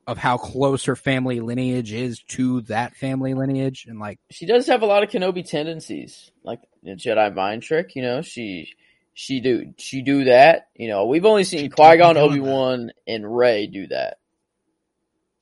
of 0.07 0.17
how 0.19 0.37
close 0.37 0.85
her 0.85 0.95
family 0.95 1.39
lineage 1.39 1.91
is 1.91 2.21
to 2.27 2.61
that 2.61 2.95
family 2.95 3.33
lineage 3.33 3.85
and 3.87 3.99
like 3.99 4.19
she 4.29 4.45
does 4.45 4.67
have 4.67 4.83
a 4.83 4.85
lot 4.85 5.01
of 5.03 5.09
Kenobi 5.09 5.43
tendencies, 5.47 6.31
like 6.43 6.61
the 6.83 6.91
Jedi 6.91 7.33
mind 7.33 7.63
trick. 7.63 7.95
You 7.95 8.03
know, 8.03 8.21
she 8.21 8.69
she 9.15 9.39
do 9.39 9.73
she 9.77 10.01
do 10.03 10.25
that. 10.25 10.67
You 10.75 10.89
know, 10.89 11.07
we've 11.07 11.25
only 11.25 11.43
seen 11.43 11.61
She 11.61 11.67
do 11.69 11.75
Qui 11.75 11.97
Gon, 11.97 12.17
Obi 12.17 12.39
Wan, 12.39 12.91
and 13.07 13.35
Rey 13.35 13.65
do 13.65 13.87
that. 13.87 14.17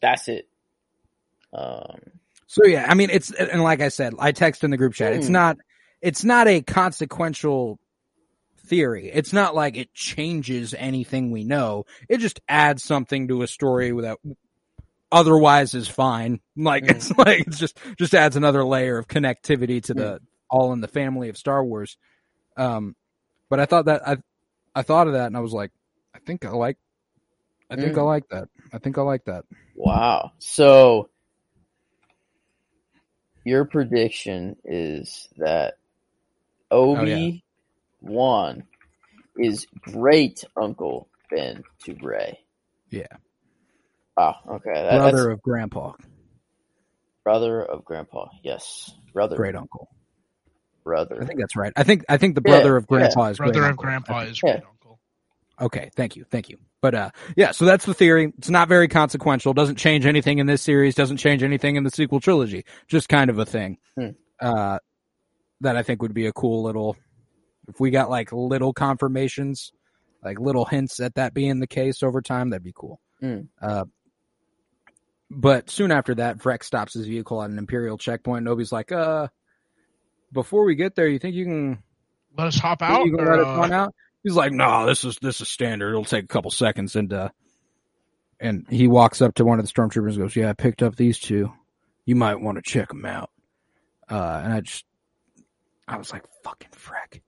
That's 0.03 0.29
it. 0.29 0.49
Um, 1.53 1.99
So 2.47 2.65
yeah, 2.65 2.85
I 2.89 2.93
mean 2.95 3.09
it's 3.11 3.31
and 3.33 3.63
like 3.63 3.81
I 3.81 3.89
said, 3.89 4.13
I 4.19 4.31
text 4.31 4.63
in 4.63 4.71
the 4.71 4.77
group 4.77 4.93
chat. 4.93 5.13
It's 5.13 5.29
Hmm. 5.29 5.29
not 5.29 5.57
it's 6.01 6.23
not 6.23 6.47
a 6.47 6.61
consequential 6.61 7.79
theory. 8.67 9.09
It's 9.13 9.33
not 9.33 9.55
like 9.55 9.77
it 9.77 9.93
changes 9.93 10.73
anything 10.75 11.31
we 11.31 11.43
know. 11.45 11.85
It 12.09 12.19
just 12.19 12.41
adds 12.49 12.83
something 12.83 13.29
to 13.29 13.43
a 13.43 13.47
story 13.47 13.91
that 14.01 14.17
otherwise 15.11 15.73
is 15.75 15.87
fine. 15.87 16.41
Like 16.57 16.87
Hmm. 16.87 16.89
it's 16.89 17.11
like 17.17 17.47
it's 17.47 17.59
just 17.59 17.77
just 17.97 18.15
adds 18.15 18.35
another 18.35 18.63
layer 18.65 18.97
of 18.97 19.07
connectivity 19.07 19.83
to 19.85 19.93
the 19.95 20.19
all 20.49 20.73
in 20.73 20.81
the 20.81 20.87
family 20.89 21.29
of 21.29 21.37
Star 21.37 21.63
Wars. 21.65 21.97
Um 22.57 22.95
but 23.49 23.59
I 23.59 23.65
thought 23.65 23.85
that 23.85 24.07
I 24.07 24.17
I 24.75 24.83
thought 24.83 25.07
of 25.07 25.13
that 25.13 25.27
and 25.27 25.37
I 25.37 25.41
was 25.41 25.53
like 25.53 25.71
I 26.15 26.19
think 26.19 26.45
I 26.45 26.51
like 26.51 26.77
I 27.69 27.75
think 27.75 27.93
Hmm. 27.93 27.99
I 27.99 28.03
like 28.03 28.27
that. 28.29 28.47
I 28.71 28.77
think 28.77 28.97
I 28.97 29.01
like 29.01 29.25
that. 29.25 29.45
wow. 29.75 30.31
So 30.39 31.09
your 33.43 33.65
prediction 33.65 34.55
is 34.63 35.27
that 35.37 35.75
Obi 36.71 37.43
Wan 38.01 38.63
is 39.37 39.67
great 39.81 40.43
Uncle 40.55 41.09
Ben 41.29 41.63
to 41.83 41.95
Rey. 42.01 42.39
Yeah. 42.89 43.07
Wow. 44.15 44.35
Okay. 44.47 44.73
That, 44.73 44.97
Brother 44.97 45.17
that's 45.17 45.25
of 45.27 45.41
grandpa, 45.41 45.93
brother 47.23 47.61
of 47.63 47.83
Grandpa. 47.83 48.27
Yes, 48.43 48.91
brother. 49.13 49.35
great 49.35 49.55
uncle. 49.55 49.89
brother. 50.83 51.17
I 51.21 51.25
think 51.25 51.39
that's 51.39 51.55
right. 51.55 51.73
I 51.75 51.83
think 51.83 52.03
I 52.09 52.17
think 52.17 52.35
the 52.35 52.41
Yeah, 52.45 52.51
brother 52.55 52.77
of 52.77 52.83
yeah. 52.83 52.97
grandpa 52.97 53.25
is 53.29 53.37
Brother 53.37 53.53
great 53.59 53.69
of 53.71 53.77
grandpa 53.77 54.17
I 54.17 54.19
think- 54.25 54.31
is 54.33 54.41
Yeah. 54.43 54.59
Great 55.57 55.65
uncle. 55.65 55.79
Okay, 55.79 55.91
thank 55.95 56.15
you, 56.15 56.25
thank 56.29 56.49
you. 56.49 56.57
But 56.81 56.95
uh, 56.95 57.11
yeah, 57.37 57.51
so 57.51 57.65
that's 57.65 57.85
the 57.85 57.93
theory. 57.93 58.33
It's 58.37 58.49
not 58.49 58.67
very 58.67 58.87
consequential. 58.87 59.53
Doesn't 59.53 59.77
change 59.77 60.05
anything 60.05 60.39
in 60.39 60.47
this 60.47 60.61
series. 60.61 60.95
Doesn't 60.95 61.17
change 61.17 61.43
anything 61.43 61.75
in 61.75 61.83
the 61.83 61.91
sequel 61.91 62.19
trilogy. 62.19 62.65
Just 62.87 63.07
kind 63.09 63.29
of 63.29 63.39
a 63.39 63.45
thing. 63.45 63.77
Hmm. 63.95 64.09
Uh, 64.39 64.79
that 65.61 65.77
I 65.77 65.83
think 65.83 66.01
would 66.01 66.13
be 66.13 66.25
a 66.25 66.33
cool 66.33 66.63
little. 66.63 66.97
If 67.69 67.79
we 67.79 67.91
got 67.91 68.09
like 68.09 68.33
little 68.33 68.73
confirmations, 68.73 69.71
like 70.21 70.39
little 70.39 70.65
hints 70.65 70.99
at 70.99 71.15
that 71.15 71.33
being 71.33 71.59
the 71.59 71.67
case 71.67 72.03
over 72.03 72.21
time, 72.21 72.49
that'd 72.49 72.63
be 72.63 72.73
cool. 72.75 72.99
Hmm. 73.21 73.41
Uh, 73.61 73.85
but 75.29 75.69
soon 75.69 75.91
after 75.91 76.15
that, 76.15 76.39
Freck 76.39 76.63
stops 76.63 76.93
his 76.93 77.07
vehicle 77.07 77.41
at 77.41 77.49
an 77.49 77.57
Imperial 77.57 77.97
checkpoint. 77.97 78.43
Nobody's 78.43 78.71
like, 78.73 78.91
uh, 78.91 79.29
before 80.33 80.65
we 80.65 80.75
get 80.75 80.95
there, 80.95 81.07
you 81.07 81.17
think 81.19 81.35
you 81.35 81.45
can 81.45 81.83
Let 82.37 82.47
us 82.47 82.57
hop 82.57 82.81
out. 82.81 83.05
you 83.05 83.15
can 83.15 83.25
or, 83.25 83.31
let 83.31 83.39
it 83.39 83.47
uh, 83.47 83.57
run 83.57 83.71
out? 83.71 83.95
He's 84.23 84.35
like, 84.35 84.51
no, 84.53 84.85
this 84.85 85.03
is 85.03 85.17
this 85.21 85.41
is 85.41 85.49
standard. 85.49 85.89
It'll 85.89 86.05
take 86.05 86.23
a 86.23 86.27
couple 86.27 86.49
seconds, 86.51 86.95
and 86.95 87.11
uh, 87.11 87.29
and 88.39 88.65
he 88.69 88.87
walks 88.87 89.21
up 89.21 89.35
to 89.35 89.45
one 89.45 89.59
of 89.59 89.65
the 89.65 89.71
stormtroopers 89.71 90.11
and 90.13 90.19
goes, 90.19 90.35
"Yeah, 90.35 90.49
I 90.49 90.53
picked 90.53 90.81
up 90.81 90.95
these 90.95 91.19
two. 91.19 91.51
You 92.05 92.15
might 92.15 92.39
want 92.39 92.57
to 92.57 92.61
check 92.61 92.87
them 92.89 93.05
out." 93.05 93.29
Uh, 94.09 94.41
and 94.43 94.53
I 94.53 94.61
just, 94.61 94.85
I 95.87 95.97
was 95.97 96.11
like, 96.11 96.23
"Fucking 96.43 96.69
frick!" 96.71 97.21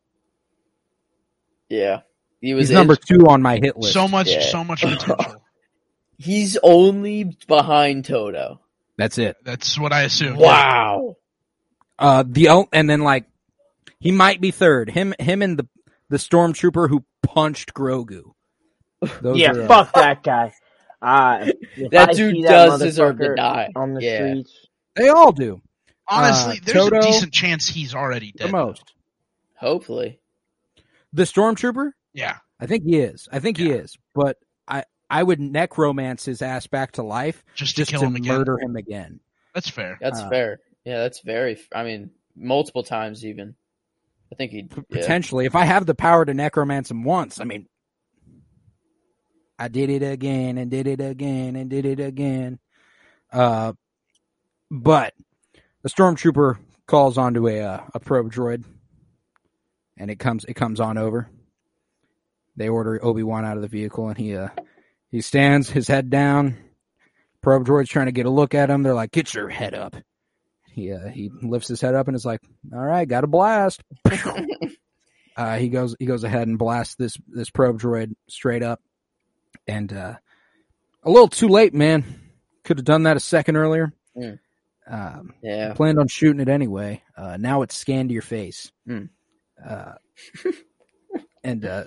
Yeah, 1.70 2.02
he 2.42 2.54
was 2.54 2.70
He's 2.70 2.76
number 2.76 2.96
two 2.96 3.28
on 3.28 3.42
my 3.42 3.58
hit 3.58 3.76
list. 3.78 3.94
so 3.94 4.08
much, 4.08 4.30
Yeah. 4.30 4.42
so 4.52 4.64
much 4.64 4.82
potential. 4.82 5.42
He's 6.18 6.58
only 6.64 7.36
behind 7.48 8.06
Toto. 8.06 8.62
That's 8.98 9.18
it. 9.18 9.36
That's 9.44 9.78
what 9.78 9.92
I 9.92 10.04
assume. 10.04 10.38
Wow. 10.38 11.18
Uh, 12.00 12.24
the 12.26 12.66
and 12.72 12.90
then 12.90 13.02
like, 13.02 13.26
he 14.00 14.12
might 14.12 14.40
be 14.40 14.52
third. 14.52 14.90
Him, 14.90 15.14
him, 15.20 15.42
and 15.42 15.60
the 15.60 15.68
the 16.10 16.18
stormtrooper 16.18 16.90
who 16.90 17.06
punched 17.24 17.74
Grogu. 17.74 18.32
Those 19.22 19.38
yeah, 19.38 19.52
are, 19.52 19.62
uh, 19.64 19.68
fuck 19.68 19.94
that 19.94 20.24
guy. 20.24 20.54
Uh, 21.02 21.52
That 21.92 22.10
I 22.10 22.14
dude 22.14 22.36
see 22.36 22.42
does 22.44 22.82
deserve 22.82 23.20
to 23.20 23.36
die. 23.36 23.70
on 23.76 23.94
the 23.94 24.02
Yeah. 24.02 24.18
streets. 24.30 24.68
They 24.96 25.10
all 25.10 25.32
do 25.32 25.62
Honestly, 26.08 26.58
Uh, 26.58 26.62
there's 26.64 26.78
Toto- 26.90 26.98
a 26.98 27.02
decent 27.02 27.34
chance 27.34 27.68
he's 27.68 27.94
already 27.96 28.32
the 28.36 28.44
dead. 28.46 28.52
most. 28.52 28.94
Hopefully. 29.58 30.20
The 31.14 31.24
stormtrooper, 31.24 31.92
Yeah, 32.14 32.38
I 32.60 32.66
think 32.68 32.84
he 32.86 33.00
is. 33.00 33.28
I 33.32 33.40
think 33.40 33.58
he 33.58 33.72
is. 33.72 33.98
But 34.14 34.38
I, 34.68 34.84
I 35.10 35.24
would 35.24 35.40
necromance 35.40 36.24
his 36.26 36.42
ass 36.42 36.68
back 36.68 36.94
to 36.94 37.04
life 37.04 37.44
just, 37.56 37.76
just 37.76 37.90
to 37.90 37.94
kill 37.94 38.02
to 38.02 38.08
him 38.08 38.16
again. 38.16 38.38
murder 38.38 38.60
him 38.60 38.76
again. 38.76 39.20
That's 39.54 39.70
fair. 39.70 39.98
That's 40.02 40.20
Uh, 40.20 40.30
fair. 40.30 40.60
Yeah, 40.84 41.00
that's 41.00 41.22
very. 41.22 41.58
I 41.74 41.84
mean, 41.84 42.12
multiple 42.36 42.84
times 42.84 43.26
even. 43.26 43.56
I 44.32 44.36
think 44.36 44.52
he. 44.52 44.64
P- 44.64 44.82
Yeah. 44.90 45.02
Potentially, 45.02 45.46
if 45.46 45.56
I 45.56 45.66
have 45.66 45.86
the 45.86 45.96
power 45.96 46.26
to 46.26 46.34
necromance 46.34 46.90
him 46.92 47.04
once, 47.04 47.40
I 47.40 47.44
mean, 47.44 47.68
I 49.58 49.68
did 49.68 49.90
it 49.90 50.04
again 50.04 50.58
and 50.58 50.70
did 50.70 50.88
it 50.88 51.00
again 51.00 51.56
and 51.56 51.70
did 51.70 51.86
it 51.86 52.00
again. 52.00 52.60
Uh, 53.32 53.74
but 54.72 55.14
the 55.84 55.90
stormtrooper 55.90 56.58
calls 56.88 57.18
onto 57.18 57.48
a 57.48 57.62
uh, 57.62 57.82
a 57.94 58.00
probe 58.00 58.32
droid, 58.32 58.64
and 59.98 60.10
it 60.12 60.20
comes 60.20 60.46
it 60.46 60.56
comes 60.56 60.80
on 60.80 60.98
over. 60.98 61.30
They 62.58 62.70
order 62.70 63.04
Obi 63.04 63.24
Wan 63.24 63.46
out 63.46 63.58
of 63.58 63.62
the 63.62 63.68
vehicle, 63.68 64.08
and 64.10 64.18
he 64.18 64.36
uh 64.36 64.50
he 65.12 65.22
stands, 65.22 65.70
his 65.70 65.88
head 65.88 66.10
down. 66.10 66.58
Probe 67.42 67.66
droid's 67.66 67.90
trying 67.90 68.08
to 68.08 68.12
get 68.12 68.26
a 68.26 68.30
look 68.30 68.54
at 68.56 68.70
him. 68.70 68.82
They're 68.84 68.94
like, 68.94 69.12
"Get 69.12 69.34
your 69.34 69.50
head 69.50 69.74
up." 69.74 69.96
He 70.76 70.92
uh, 70.92 71.08
he 71.08 71.32
lifts 71.42 71.70
his 71.70 71.80
head 71.80 71.96
up 71.96 72.10
and 72.10 72.16
is 72.18 72.26
like, 72.26 72.42
"All 72.74 72.84
right, 72.84 73.08
got 73.08 73.24
a 73.24 73.28
blast." 73.28 73.82
uh, 75.38 75.56
he 75.58 75.70
goes 75.70 75.96
he 75.98 76.06
goes 76.06 76.26
ahead 76.26 76.50
and 76.50 76.60
blasts 76.60 76.96
this 76.96 77.18
this 77.30 77.50
probe 77.50 77.80
droid 77.80 78.14
straight 78.28 78.62
up, 78.62 78.82
and 79.68 79.94
uh, 79.94 80.16
a 81.04 81.10
little 81.10 81.30
too 81.30 81.48
late, 81.48 81.74
man. 81.74 82.04
Could 82.66 82.78
have 82.80 82.86
done 82.86 83.04
that 83.04 83.16
a 83.16 83.22
second 83.22 83.56
earlier. 83.56 83.94
Mm. 84.18 84.40
Um, 84.88 85.34
Yeah. 85.42 85.74
planned 85.76 85.98
on 85.98 86.08
shooting 86.10 86.42
it 86.42 86.50
anyway. 86.50 87.04
Uh, 87.16 87.38
now 87.38 87.62
it's 87.62 87.76
scanned 87.78 88.12
your 88.12 88.22
face. 88.22 88.72
Hmm. 88.86 89.06
Uh, 89.64 89.94
and 91.44 91.64
uh, 91.66 91.86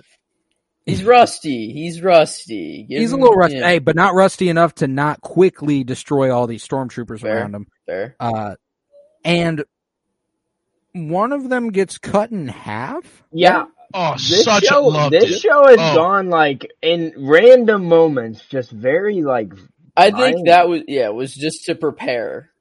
He's 0.85 1.03
rusty. 1.03 1.71
He's 1.73 2.01
rusty. 2.01 2.85
Give 2.89 2.99
he's 2.99 3.11
a 3.11 3.17
little 3.17 3.35
rusty, 3.35 3.57
yeah, 3.57 3.67
hey, 3.67 3.79
but 3.79 3.95
not 3.95 4.15
rusty 4.15 4.49
enough 4.49 4.73
to 4.75 4.87
not 4.87 5.21
quickly 5.21 5.83
destroy 5.83 6.33
all 6.33 6.47
these 6.47 6.67
stormtroopers 6.67 7.19
Fair. 7.19 7.37
around 7.37 7.53
him. 7.53 7.67
Fair. 7.85 8.15
Uh, 8.19 8.55
and 9.23 9.63
one 10.93 11.31
of 11.31 11.49
them 11.49 11.69
gets 11.71 11.97
cut 11.97 12.31
in 12.31 12.47
half. 12.47 13.23
Yeah, 13.31 13.65
Oh, 13.93 14.13
this 14.13 14.43
such 14.43 14.65
show, 14.65 14.85
a 14.85 14.89
love 14.89 15.11
this 15.11 15.23
it. 15.31 15.39
show 15.39 15.65
has 15.67 15.77
Oh. 15.79 15.95
gone 15.95 16.29
like 16.29 16.69
in 16.81 17.13
random 17.17 17.85
moments, 17.85 18.41
just 18.49 18.71
very 18.71 19.21
like 19.23 19.51
I 19.97 20.11
think 20.11 20.35
Mine- 20.37 20.43
that 20.45 20.67
was 20.69 20.83
yeah 20.87 21.09
was 21.09 21.33
just 21.33 21.65
to 21.65 21.75
prepare. 21.75 22.51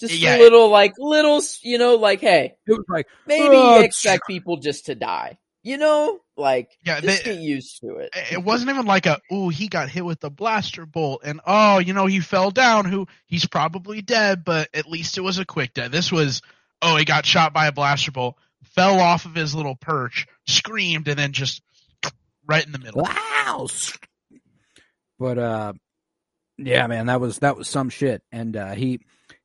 Just 0.00 0.18
Yeah. 0.18 0.36
a 0.36 0.38
little 0.38 0.68
like 0.70 0.94
little 0.98 1.40
you 1.62 1.78
know 1.78 1.96
like 1.96 2.20
hey 2.20 2.54
It 2.66 2.72
was 2.72 2.84
like 2.88 3.06
maybe 3.26 3.54
Oh, 3.56 3.80
expect 3.82 4.26
people 4.26 4.56
just 4.56 4.86
to 4.86 4.94
die. 4.94 5.38
You 5.64 5.78
know 5.78 6.20
like 6.36 6.70
Yeah, 6.84 7.00
just 7.00 7.24
they- 7.24 7.32
get 7.34 7.42
used 7.42 7.80
to 7.80 7.96
it. 7.96 8.10
It 8.30 8.44
wasn't 8.44 8.70
even 8.70 8.86
like 8.86 9.06
a 9.06 9.18
oh 9.30 9.48
he 9.48 9.68
got 9.68 9.88
hit 9.88 10.04
with 10.04 10.20
the 10.20 10.30
blaster 10.30 10.84
bolt 10.86 11.22
and 11.24 11.40
oh 11.46 11.78
you 11.78 11.92
know 11.94 12.06
he 12.06 12.20
fell 12.20 12.50
down 12.50 12.84
who 12.84 13.06
he's 13.26 13.46
probably 13.46 14.02
dead 14.02 14.44
but 14.44 14.68
at 14.74 14.86
least 14.86 15.16
it 15.18 15.22
was 15.22 15.38
a 15.38 15.44
quick 15.46 15.72
death. 15.74 15.90
This 15.90 16.12
was 16.12 16.42
oh 16.82 16.96
he 16.96 17.04
got 17.06 17.24
shot 17.26 17.52
by 17.54 17.66
a 17.66 17.72
blaster 17.72 18.12
bolt, 18.12 18.36
fell 18.74 19.00
off 19.00 19.24
of 19.24 19.34
his 19.34 19.54
little 19.54 19.74
perch, 19.74 20.26
screamed 20.46 21.08
and 21.08 21.18
then 21.18 21.32
just 21.32 21.62
right 22.46 22.64
in 22.64 22.72
the 22.72 22.78
middle. 22.78 23.02
wow. 23.02 23.66
But 25.18 25.38
uh, 25.38 25.72
yeah, 26.58 26.86
man, 26.88 27.06
that 27.06 27.20
was 27.20 27.38
that 27.38 27.56
was 27.56 27.68
some 27.68 27.88
shit. 27.88 28.22
And 28.32 28.56
uh, 28.56 28.72
he 28.74 29.00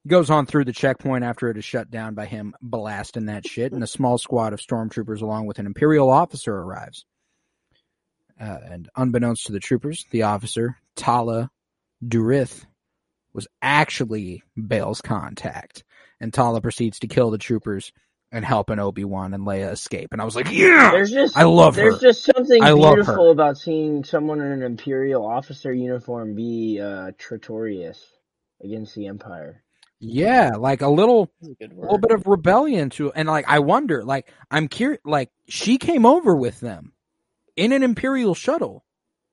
goes 0.08 0.30
on 0.30 0.45
through 0.45 0.66
the 0.66 0.74
checkpoint 0.74 1.24
after 1.24 1.50
it 1.50 1.58
is 1.58 1.66
shut 1.66 1.91
down 1.91 2.16
by 2.16 2.26
him 2.26 2.56
blasting 2.62 3.26
that 3.26 3.47
shit, 3.47 3.74
and 3.74 3.84
a 3.84 3.88
small 3.88 4.18
squad 4.18 4.54
of 4.54 4.60
stormtroopers 4.60 5.22
along 5.22 5.45
with 5.45 5.60
an 5.60 5.66
imperial 5.66 6.10
officer 6.10 6.56
arrives. 6.56 7.06
Uh, 8.39 8.58
and 8.64 8.89
unbeknownst 8.95 9.45
to 9.45 9.52
the 9.52 9.60
troopers, 9.60 10.06
the 10.12 10.24
officer 10.24 10.78
Tala 10.95 11.50
Durith 12.06 12.66
was 13.34 13.47
actually 13.62 14.43
Bail's 14.68 15.02
contact, 15.02 15.84
and 16.22 16.34
Tala 16.34 16.62
proceeds 16.62 17.00
to 17.00 17.08
kill 17.08 17.32
the 17.32 17.38
troopers 17.38 17.91
and 18.32 18.45
help 18.45 18.70
an 18.70 18.80
Obi 18.80 19.04
Wan 19.04 19.34
and 19.34 19.45
Leia 19.45 19.72
escape. 19.72 20.10
And 20.12 20.22
I 20.22 20.26
was 20.26 20.36
like, 20.36 20.52
yeah, 20.52 20.91
there's 20.91 21.12
just 21.12 21.36
I 21.36 21.43
love 21.43 21.76
there's 21.76 21.95
her. 21.95 22.00
just 22.00 22.24
something 22.24 22.64
I 22.64 22.74
beautiful 22.74 23.32
about 23.32 23.58
seeing 23.58 24.04
someone 24.04 24.39
in 24.39 24.52
an 24.52 24.62
imperial 24.64 25.26
officer 25.26 25.74
uniform 25.74 26.36
be 26.36 26.80
uh 26.80 27.12
traitorous 27.18 28.00
against 28.64 28.95
the 28.95 29.08
empire. 29.08 29.64
Yeah, 30.00 30.52
like 30.58 30.82
a 30.82 30.88
little 30.88 31.30
a 31.43 31.47
good 31.47 31.72
a 31.72 31.76
word. 31.76 31.84
little 31.84 31.97
bit 31.97 32.12
of 32.12 32.28
rebellion 32.28 32.89
to 32.91 33.12
and 33.12 33.28
like 33.28 33.45
I 33.47 33.60
wonder, 33.60 34.04
like 34.04 34.32
I'm 34.50 34.68
curious 34.68 35.02
like 35.04 35.30
she 35.47 35.78
came 35.78 36.06
over 36.06 36.36
with 36.36 36.60
them 36.60 36.93
in 37.56 37.74
an 37.74 37.84
Imperial 37.84 38.34
shuttle. 38.34 38.86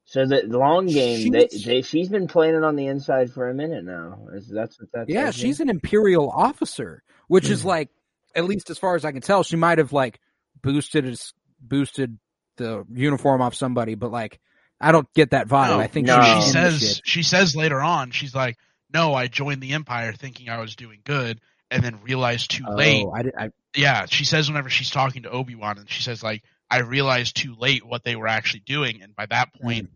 So 0.07 0.25
the 0.25 0.43
long 0.47 0.87
game, 0.87 1.33
they, 1.33 1.49
they 1.65 1.83
she's 1.83 2.09
been 2.09 2.29
playing 2.29 2.55
it 2.55 2.65
on 2.65 2.77
the 2.77 2.87
inside 2.87 3.33
for 3.33 3.49
a 3.49 3.55
minute 3.55 3.85
now. 3.85 4.27
That's 4.51 4.81
what 4.81 4.93
that? 4.93 5.09
Yeah, 5.09 5.25
tells 5.25 5.35
she's 5.37 5.61
an 5.61 5.69
Imperial 5.69 6.31
officer, 6.31 7.03
which 7.29 7.49
is 7.49 7.63
hmm. 7.63 7.69
like 7.69 7.91
at 8.35 8.45
least 8.45 8.71
as 8.71 8.79
far 8.79 8.95
as 8.95 9.05
I 9.05 9.13
can 9.13 9.21
tell, 9.21 9.43
she 9.43 9.57
might 9.57 9.79
have 9.79 9.93
like 9.93 10.21
boosted 10.63 11.19
boosted 11.61 12.19
the 12.57 12.85
uniform 12.93 13.41
off 13.41 13.55
somebody, 13.55 13.95
but 13.95 14.11
like 14.11 14.41
I 14.81 14.93
don't 14.93 15.13
get 15.15 15.31
that 15.31 15.49
vibe. 15.49 15.71
No, 15.71 15.81
I 15.81 15.87
think 15.87 16.07
no. 16.07 16.23
she's 16.23 16.45
she 16.45 16.51
says 16.51 16.81
shit. 16.81 17.01
she 17.05 17.23
says 17.23 17.57
later 17.57 17.81
on 17.81 18.11
she's 18.11 18.35
like 18.35 18.59
no 18.97 19.15
I 19.15 19.27
joined 19.29 19.61
the 19.63 19.73
empire 19.75 20.13
thinking 20.13 20.49
I 20.49 20.59
was 20.61 20.75
doing 20.77 21.01
good 21.05 21.41
and 21.71 21.83
then 21.83 22.01
realized 22.03 22.51
too 22.53 22.65
late 22.69 23.05
Oh, 23.07 23.11
I, 23.13 23.23
did, 23.23 23.35
I 23.37 23.51
yeah, 23.75 24.07
she 24.07 24.25
says 24.25 24.49
whenever 24.49 24.71
she's 24.71 24.91
talking 24.91 25.23
to 25.25 25.31
Obi 25.31 25.55
Wan, 25.55 25.79
and 25.79 25.91
she 25.91 26.03
says 26.03 26.23
like, 26.23 26.43
"I 26.71 26.79
realized 26.81 27.37
too 27.37 27.55
late 27.59 27.85
what 27.85 28.05
they 28.05 28.17
were 28.17 28.29
actually 28.29 28.63
doing," 28.67 29.03
and 29.03 29.15
by 29.15 29.27
that 29.27 29.49
point, 29.61 29.91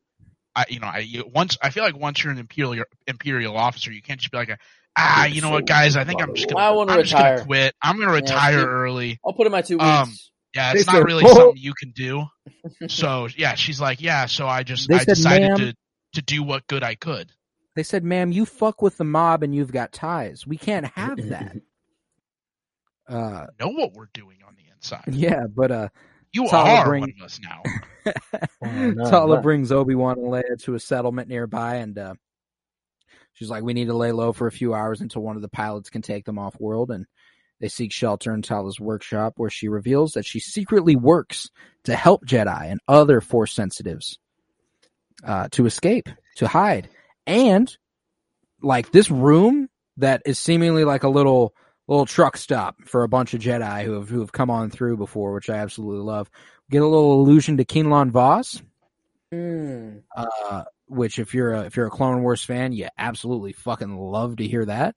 I 0.54 0.66
you 0.68 0.80
know 0.80 0.88
I 0.88 0.98
you, 0.98 1.24
once 1.32 1.56
I 1.62 1.70
feel 1.70 1.84
like 1.84 1.96
once 1.96 2.22
you're 2.22 2.32
an 2.32 2.38
imperial 2.38 2.84
imperial 3.06 3.56
officer, 3.56 3.90
you 3.90 4.02
can't 4.02 4.20
just 4.20 4.30
be 4.32 4.36
like, 4.38 4.50
a, 4.50 4.58
"Ah, 4.98 5.24
you 5.26 5.40
know 5.40 5.50
what, 5.50 5.64
guys, 5.66 5.96
I 5.96 6.04
think 6.04 6.20
I'm 6.22 6.34
just 6.34 6.48
gonna 6.48 6.60
I 6.60 6.70
wanna 6.72 6.92
I'm 6.92 7.02
just 7.04 7.14
gonna 7.14 7.44
quit. 7.44 7.74
I'm 7.80 7.98
gonna 7.98 8.12
retire 8.12 8.58
see- 8.60 8.66
early." 8.66 9.18
I'll 9.24 9.32
put 9.32 9.46
in 9.46 9.52
my 9.52 9.62
two 9.62 9.76
weeks. 9.78 9.84
Um, 9.86 10.12
Yeah, 10.54 10.72
it's 10.72 10.84
They 10.84 10.92
not 10.92 10.98
said, 10.98 11.06
really 11.06 11.24
"Whoa." 11.24 11.32
something 11.34 11.62
you 11.62 11.72
can 11.72 11.92
do. 11.92 12.24
So 12.88 13.28
yeah, 13.36 13.54
she's 13.54 13.80
like, 13.80 14.02
"Yeah," 14.02 14.26
so 14.26 14.46
I 14.46 14.62
just 14.64 14.88
They 14.88 14.96
I 14.96 14.98
said, 15.04 15.14
decided 15.14 15.56
to 15.56 15.74
to 16.14 16.22
do 16.22 16.42
what 16.42 16.66
good 16.66 16.82
I 16.82 16.96
could. 16.96 17.30
They 17.80 17.84
said, 17.84 18.04
"Ma'am, 18.04 18.30
you 18.30 18.44
fuck 18.44 18.82
with 18.82 18.98
the 18.98 19.04
mob 19.04 19.42
and 19.42 19.54
you've 19.54 19.72
got 19.72 19.90
ties. 19.90 20.46
We 20.46 20.58
can't 20.58 20.84
have 20.84 21.16
that." 21.30 21.56
uh, 23.08 23.46
Know 23.58 23.68
what 23.68 23.94
we're 23.94 24.10
doing 24.12 24.36
on 24.46 24.54
the 24.54 24.64
inside. 24.74 25.14
yeah, 25.14 25.46
but 25.46 25.70
uh, 25.70 25.88
You 26.34 26.46
Tala 26.46 26.70
are 26.80 26.84
bring- 26.84 27.00
one 27.00 27.14
of 27.18 27.24
us 27.24 27.40
now. 27.42 27.62
Oh, 28.62 28.90
no, 28.90 29.10
Tala 29.10 29.36
but- 29.36 29.42
brings 29.42 29.72
Obi 29.72 29.94
Wan 29.94 30.18
and 30.18 30.26
Leia 30.28 30.62
to 30.64 30.74
a 30.74 30.78
settlement 30.80 31.28
nearby, 31.28 31.76
and 31.76 31.96
uh, 31.98 32.14
she's 33.32 33.48
like, 33.48 33.62
"We 33.62 33.72
need 33.72 33.86
to 33.86 33.96
lay 33.96 34.12
low 34.12 34.34
for 34.34 34.46
a 34.46 34.52
few 34.52 34.74
hours 34.74 35.00
until 35.00 35.22
one 35.22 35.36
of 35.36 35.42
the 35.42 35.48
pilots 35.48 35.88
can 35.88 36.02
take 36.02 36.26
them 36.26 36.38
off 36.38 36.60
world." 36.60 36.90
And 36.90 37.06
they 37.60 37.68
seek 37.68 37.92
shelter 37.92 38.34
in 38.34 38.42
Tala's 38.42 38.78
workshop, 38.78 39.34
where 39.38 39.48
she 39.50 39.68
reveals 39.68 40.12
that 40.12 40.26
she 40.26 40.40
secretly 40.40 40.96
works 40.96 41.48
to 41.84 41.96
help 41.96 42.26
Jedi 42.26 42.70
and 42.70 42.80
other 42.88 43.20
Force 43.22 43.52
sensitives 43.54 44.18
uh, 45.24 45.48
to 45.52 45.66
escape, 45.66 46.08
to 46.36 46.46
hide, 46.48 46.88
and 47.30 47.76
like 48.60 48.90
this 48.92 49.10
room 49.10 49.68
that 49.96 50.22
is 50.26 50.38
seemingly 50.38 50.84
like 50.84 51.02
a 51.04 51.08
little 51.08 51.54
little 51.86 52.06
truck 52.06 52.36
stop 52.36 52.76
for 52.86 53.02
a 53.02 53.08
bunch 53.08 53.34
of 53.34 53.40
Jedi 53.40 53.84
who 53.84 53.92
have 53.92 54.08
who 54.08 54.20
have 54.20 54.32
come 54.32 54.50
on 54.50 54.70
through 54.70 54.96
before, 54.96 55.32
which 55.32 55.48
I 55.48 55.56
absolutely 55.56 56.02
love. 56.04 56.30
Get 56.70 56.82
a 56.82 56.86
little 56.86 57.20
allusion 57.20 57.56
to 57.56 57.64
Quinlan 57.64 58.10
Vos, 58.10 58.62
Mm. 59.32 60.02
uh, 60.16 60.64
which 60.88 61.20
if 61.20 61.34
you're 61.34 61.52
a 61.52 61.60
if 61.62 61.76
you're 61.76 61.86
a 61.86 61.90
Clone 61.90 62.22
Wars 62.22 62.42
fan, 62.42 62.72
you 62.72 62.88
absolutely 62.98 63.52
fucking 63.52 63.96
love 63.96 64.36
to 64.36 64.46
hear 64.46 64.64
that. 64.64 64.96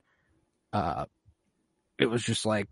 Uh, 0.72 1.06
it 2.00 2.08
was 2.08 2.24
just 2.24 2.44
like 2.46 2.68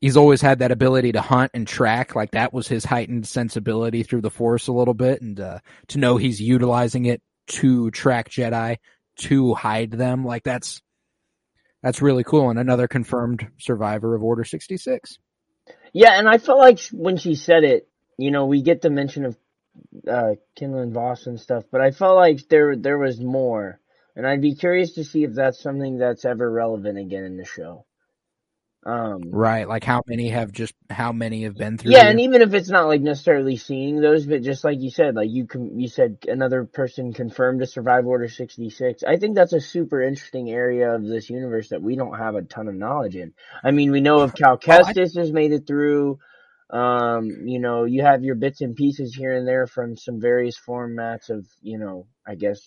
he's 0.00 0.16
always 0.16 0.40
had 0.40 0.58
that 0.58 0.70
ability 0.72 1.12
to 1.12 1.20
hunt 1.20 1.50
and 1.54 1.66
track. 1.66 2.14
Like 2.14 2.32
that 2.32 2.52
was 2.52 2.68
his 2.68 2.84
heightened 2.84 3.26
sensibility 3.26 4.02
through 4.02 4.20
the 4.20 4.30
Force 4.30 4.66
a 4.68 4.72
little 4.72 4.94
bit, 4.94 5.22
and 5.22 5.38
uh, 5.40 5.58
to 5.88 5.98
know 5.98 6.16
he's 6.18 6.40
utilizing 6.40 7.06
it 7.06 7.22
to 7.50 7.90
track 7.90 8.30
Jedi 8.30 8.78
to 9.16 9.54
hide 9.54 9.90
them, 9.90 10.24
like 10.24 10.42
that's 10.44 10.80
that's 11.82 12.02
really 12.02 12.24
cool. 12.24 12.50
And 12.50 12.58
another 12.58 12.88
confirmed 12.88 13.46
survivor 13.58 14.14
of 14.14 14.22
Order 14.22 14.44
sixty 14.44 14.76
six. 14.76 15.18
Yeah, 15.92 16.18
and 16.18 16.28
I 16.28 16.38
felt 16.38 16.58
like 16.58 16.80
when 16.92 17.16
she 17.16 17.34
said 17.34 17.64
it, 17.64 17.88
you 18.16 18.30
know, 18.30 18.46
we 18.46 18.62
get 18.62 18.82
the 18.82 18.90
mention 18.90 19.24
of 19.24 19.36
uh 20.08 20.34
Quinlan 20.58 20.92
Vos 20.92 21.26
and 21.26 21.40
stuff, 21.40 21.64
but 21.70 21.80
I 21.80 21.90
felt 21.90 22.16
like 22.16 22.48
there 22.48 22.76
there 22.76 22.98
was 22.98 23.20
more. 23.20 23.80
And 24.16 24.26
I'd 24.26 24.42
be 24.42 24.54
curious 24.54 24.92
to 24.94 25.04
see 25.04 25.24
if 25.24 25.34
that's 25.34 25.62
something 25.62 25.98
that's 25.98 26.24
ever 26.24 26.50
relevant 26.50 26.98
again 26.98 27.24
in 27.24 27.36
the 27.36 27.44
show. 27.44 27.86
Um 28.84 29.30
Right, 29.30 29.68
like 29.68 29.84
how 29.84 30.02
many 30.06 30.30
have 30.30 30.52
just 30.52 30.74
how 30.88 31.12
many 31.12 31.42
have 31.44 31.54
been 31.54 31.76
through? 31.76 31.92
Yeah, 31.92 32.06
and 32.06 32.20
even 32.20 32.40
if 32.40 32.54
it's 32.54 32.70
not 32.70 32.86
like 32.86 33.02
necessarily 33.02 33.56
seeing 33.56 34.00
those, 34.00 34.24
but 34.24 34.42
just 34.42 34.64
like 34.64 34.80
you 34.80 34.90
said, 34.90 35.16
like 35.16 35.30
you 35.30 35.46
com- 35.46 35.78
you 35.78 35.88
said 35.88 36.18
another 36.26 36.64
person 36.64 37.12
confirmed 37.12 37.60
to 37.60 37.66
survive 37.66 38.06
Order 38.06 38.28
sixty 38.28 38.70
six. 38.70 39.02
I 39.02 39.16
think 39.16 39.34
that's 39.34 39.52
a 39.52 39.60
super 39.60 40.02
interesting 40.02 40.50
area 40.50 40.94
of 40.94 41.04
this 41.04 41.28
universe 41.28 41.68
that 41.68 41.82
we 41.82 41.94
don't 41.96 42.16
have 42.16 42.36
a 42.36 42.42
ton 42.42 42.68
of 42.68 42.74
knowledge 42.74 43.16
in. 43.16 43.34
I 43.62 43.70
mean, 43.70 43.90
we 43.90 44.00
know 44.00 44.20
of 44.20 44.34
Cal 44.36 44.56
Kestis 44.58 45.16
has 45.16 45.30
made 45.30 45.52
it 45.52 45.66
through. 45.66 46.18
Um, 46.70 47.30
you 47.46 47.58
know, 47.58 47.84
you 47.84 48.02
have 48.02 48.22
your 48.22 48.36
bits 48.36 48.60
and 48.60 48.76
pieces 48.76 49.14
here 49.14 49.32
and 49.32 49.46
there 49.46 49.66
from 49.66 49.96
some 49.96 50.20
various 50.20 50.58
formats 50.58 51.28
of, 51.28 51.46
you 51.62 51.78
know, 51.78 52.06
I 52.26 52.36
guess, 52.36 52.60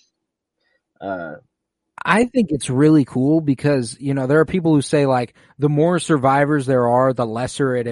uh, 0.99 1.35
I 2.05 2.25
think 2.25 2.47
it's 2.51 2.69
really 2.69 3.05
cool 3.05 3.39
because 3.39 3.97
you 3.99 4.13
know 4.13 4.27
there 4.27 4.39
are 4.39 4.45
people 4.45 4.73
who 4.73 4.81
say 4.81 5.05
like 5.05 5.35
the 5.57 5.69
more 5.69 5.99
survivors 5.99 6.65
there 6.65 6.87
are, 6.87 7.13
the 7.13 7.25
lesser 7.25 7.75
it 7.75 7.87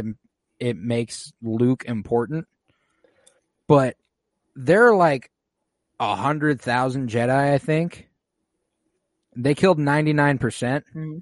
it 0.59 0.78
makes 0.78 1.32
Luke 1.41 1.86
important. 1.88 2.47
But 3.68 3.95
there 4.55 4.88
are 4.88 4.95
like 4.95 5.32
a 5.99 6.16
hundred 6.16 6.62
thousand 6.62 7.09
Jedi, 7.09 7.53
I 7.53 7.57
think. 7.57 8.09
They 9.36 9.55
killed 9.55 9.80
ninety 9.80 10.12
nine 10.12 10.38
percent, 10.38 10.84
hmm. 10.91 11.20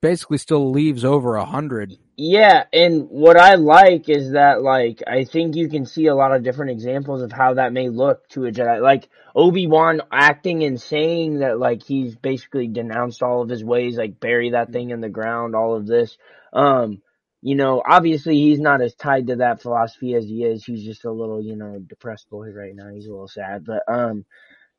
Basically 0.00 0.38
still 0.38 0.70
leaves 0.70 1.04
over 1.04 1.36
a 1.36 1.44
hundred. 1.44 1.96
Yeah, 2.16 2.64
and 2.72 3.08
what 3.08 3.38
I 3.38 3.54
like 3.54 4.08
is 4.08 4.32
that 4.32 4.62
like 4.62 5.02
I 5.06 5.24
think 5.24 5.56
you 5.56 5.68
can 5.68 5.86
see 5.86 6.06
a 6.06 6.14
lot 6.14 6.34
of 6.34 6.42
different 6.42 6.72
examples 6.72 7.22
of 7.22 7.32
how 7.32 7.54
that 7.54 7.72
may 7.72 7.88
look 7.88 8.28
to 8.30 8.44
a 8.44 8.52
Jedi. 8.52 8.82
Like 8.82 9.08
Obi-Wan 9.34 10.02
acting 10.12 10.62
and 10.64 10.80
saying 10.80 11.38
that 11.38 11.58
like 11.58 11.82
he's 11.82 12.16
basically 12.16 12.68
denounced 12.68 13.22
all 13.22 13.42
of 13.42 13.48
his 13.48 13.64
ways, 13.64 13.96
like 13.96 14.20
bury 14.20 14.50
that 14.50 14.72
thing 14.72 14.90
in 14.90 15.00
the 15.00 15.08
ground, 15.08 15.54
all 15.54 15.76
of 15.76 15.86
this. 15.86 16.16
Um, 16.52 17.02
you 17.42 17.54
know, 17.54 17.82
obviously 17.86 18.34
he's 18.34 18.60
not 18.60 18.82
as 18.82 18.94
tied 18.94 19.28
to 19.28 19.36
that 19.36 19.62
philosophy 19.62 20.14
as 20.14 20.24
he 20.24 20.44
is. 20.44 20.64
He's 20.64 20.84
just 20.84 21.06
a 21.06 21.12
little, 21.12 21.42
you 21.42 21.56
know, 21.56 21.78
depressed 21.78 22.28
boy 22.28 22.50
right 22.50 22.74
now. 22.74 22.90
He's 22.92 23.06
a 23.06 23.10
little 23.10 23.28
sad, 23.28 23.64
but 23.64 23.82
um, 23.88 24.26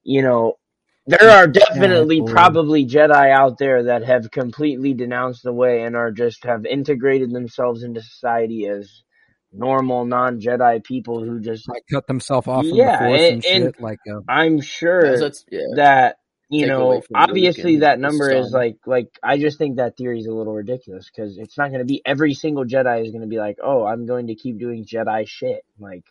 you 0.03 0.21
know, 0.21 0.57
there 1.19 1.29
are 1.29 1.47
definitely 1.47 2.21
boy. 2.21 2.31
probably 2.31 2.85
Jedi 2.85 3.31
out 3.31 3.57
there 3.57 3.83
that 3.83 4.03
have 4.03 4.31
completely 4.31 4.93
denounced 4.93 5.43
the 5.43 5.53
way 5.53 5.83
and 5.83 5.95
are 5.95 6.11
just 6.11 6.43
have 6.45 6.65
integrated 6.65 7.31
themselves 7.31 7.83
into 7.83 8.01
society 8.01 8.67
as 8.67 9.03
normal 9.53 10.05
non-Jedi 10.05 10.83
people 10.83 11.23
who 11.23 11.39
just 11.41 11.67
Like 11.67 11.83
cut 11.91 12.07
themselves 12.07 12.47
off 12.47 12.65
from 12.65 12.75
Yeah, 12.77 12.91
the 13.03 13.05
force 13.09 13.21
and- 13.21 13.33
and, 13.33 13.43
shit. 13.43 13.61
and- 13.63 13.75
like 13.79 13.99
uh, 14.09 14.21
I'm 14.27 14.61
sure 14.61 15.05
yeah. 15.51 15.59
that 15.75 16.17
you 16.49 16.61
Take 16.61 16.69
know 16.69 17.01
obviously 17.15 17.77
that 17.77 17.99
number 17.99 18.29
is 18.31 18.51
like 18.51 18.77
like 18.85 19.07
I 19.23 19.37
just 19.37 19.57
think 19.57 19.77
that 19.77 19.97
theory 19.97 20.19
is 20.19 20.25
a 20.27 20.33
little 20.33 20.53
ridiculous 20.53 21.09
because 21.13 21.37
it's 21.37 21.57
not 21.57 21.67
going 21.69 21.79
to 21.79 21.85
be 21.85 22.01
every 22.05 22.33
single 22.33 22.65
Jedi 22.65 23.03
is 23.05 23.11
going 23.11 23.21
to 23.21 23.27
be 23.27 23.37
like 23.39 23.57
oh 23.63 23.85
I'm 23.85 24.05
going 24.05 24.27
to 24.27 24.35
keep 24.35 24.57
doing 24.59 24.85
Jedi 24.85 25.27
shit 25.27 25.63
like 25.79 26.03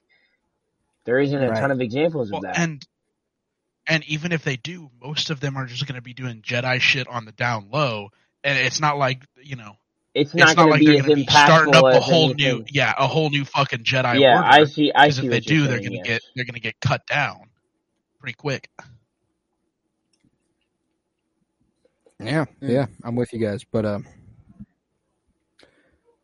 there 1.07 1.19
isn't 1.19 1.43
a 1.43 1.49
Right. 1.51 1.59
ton 1.59 1.71
of 1.71 1.81
examples 1.81 2.31
of 2.33 2.43
that 2.43 2.59
and 2.59 2.87
and 3.91 4.05
even 4.05 4.33
if 4.33 4.45
they 4.45 4.57
do, 4.57 4.91
most 5.03 5.31
of 5.31 5.41
them 5.41 5.57
are 5.57 5.67
just 5.67 5.87
going 5.87 5.97
to 5.97 6.03
be 6.03 6.15
doing 6.15 6.41
Jedi 6.43 6.81
shit 6.81 7.09
on 7.09 7.27
the 7.27 7.33
down 7.33 7.69
low, 7.71 8.11
and 8.45 8.57
it's 8.59 8.81
not 8.81 8.97
like 8.97 9.27
you 9.43 9.57
know, 9.57 9.77
it's 10.15 10.35
it's 10.35 10.35
not 10.35 10.57
not 10.57 10.69
going 10.69 10.71
like 10.71 10.81
to 10.81 10.87
they're 10.87 10.95
be 10.95 11.01
going 11.03 11.11
to 11.11 11.17
be 11.17 11.27
starting 11.27 11.75
up 11.75 11.85
a 11.93 12.01
whole 12.01 12.31
anything. 12.31 12.59
new, 12.59 12.65
yeah, 12.71 12.95
a 12.97 13.07
whole 13.09 13.31
new 13.31 13.45
fucking 13.45 13.81
Jedi 13.85 14.21
yeah 14.21 14.37
order. 14.37 14.49
I 14.49 14.65
see 14.65 14.93
I 14.95 15.09
Because 15.09 15.17
see 15.17 15.27
if 15.27 15.31
they 15.31 15.37
what 15.39 15.47
you're 15.47 15.57
do, 15.59 15.67
they're 15.67 15.79
going 15.81 15.93
to 15.93 15.99
yes. 15.99 16.07
get 16.07 16.23
they're 16.37 16.45
going 16.45 16.55
to 16.55 16.61
get 16.61 16.81
cut 16.81 17.07
down 17.07 17.51
pretty 18.21 18.35
quick. 18.37 18.71
Yeah, 22.21 22.45
Mm. 22.63 22.71
yeah, 22.71 22.87
I'm 23.03 23.17
with 23.17 23.33
you 23.33 23.39
guys. 23.39 23.65
But 23.65 23.85
uh, 23.85 24.01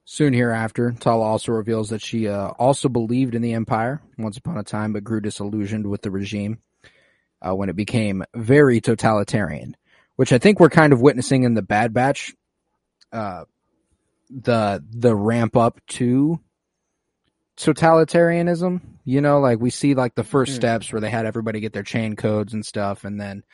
soon 0.05 0.35
hereafter, 0.35 0.93
Tala 0.99 1.25
also 1.25 1.53
reveals 1.53 1.91
that 1.91 2.03
she 2.03 2.29
uh, 2.29 2.49
also 2.59 2.89
believed 2.89 3.35
in 3.35 3.43
the 3.43 3.55
Empire 3.55 4.03
once 4.19 4.37
upon 4.37 4.59
a 4.59 4.63
time, 4.63 4.93
but 4.93 5.05
grew 5.05 5.21
disillusioned 5.21 5.87
with 5.87 6.03
the 6.03 6.11
regime 6.11 6.59
uh, 7.43 7.55
when 7.55 7.69
it 7.69 7.77
became 7.77 8.25
very 8.35 8.81
totalitarian, 8.81 9.77
which 10.17 10.33
I 10.33 10.39
think 10.39 10.61
we're 10.61 10.71
kind 10.71 10.93
of 10.93 11.01
witnessing 11.01 11.45
in 11.45 11.55
the 11.55 11.63
Bad 11.63 11.93
Batch. 11.93 12.35
Uh, 13.13 13.45
the 14.29 14.83
the 14.91 15.15
ramp 15.15 15.57
up 15.57 15.81
to 15.87 16.41
totalitarianism. 17.57 18.81
You 19.05 19.21
know, 19.21 19.39
like 19.41 19.61
we 19.61 19.71
see 19.71 19.95
like 19.95 20.15
the 20.15 20.25
first 20.25 20.53
Mm. 20.53 20.57
steps 20.57 20.93
where 20.93 21.01
they 21.01 21.11
had 21.11 21.27
everybody 21.27 21.61
get 21.61 21.73
their 21.73 21.83
chain 21.83 22.17
codes 22.17 22.53
and 22.53 22.65
stuff, 22.67 23.05
and 23.05 23.21
then 23.21 23.45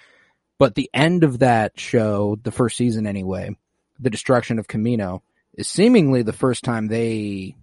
but 0.59 0.75
the 0.75 0.91
end 0.95 1.25
of 1.25 1.41
that 1.41 1.79
show, 1.79 2.39
the 2.43 2.53
first 2.53 2.77
season 2.77 3.07
anyway, 3.07 3.57
the 3.99 4.11
destruction 4.11 4.59
of 4.59 4.69
Kamino, 4.69 5.21
is 5.55 5.69
seemingly 5.69 6.23
the 6.23 6.33
first 6.33 6.65
time 6.65 6.87
they 6.89 7.55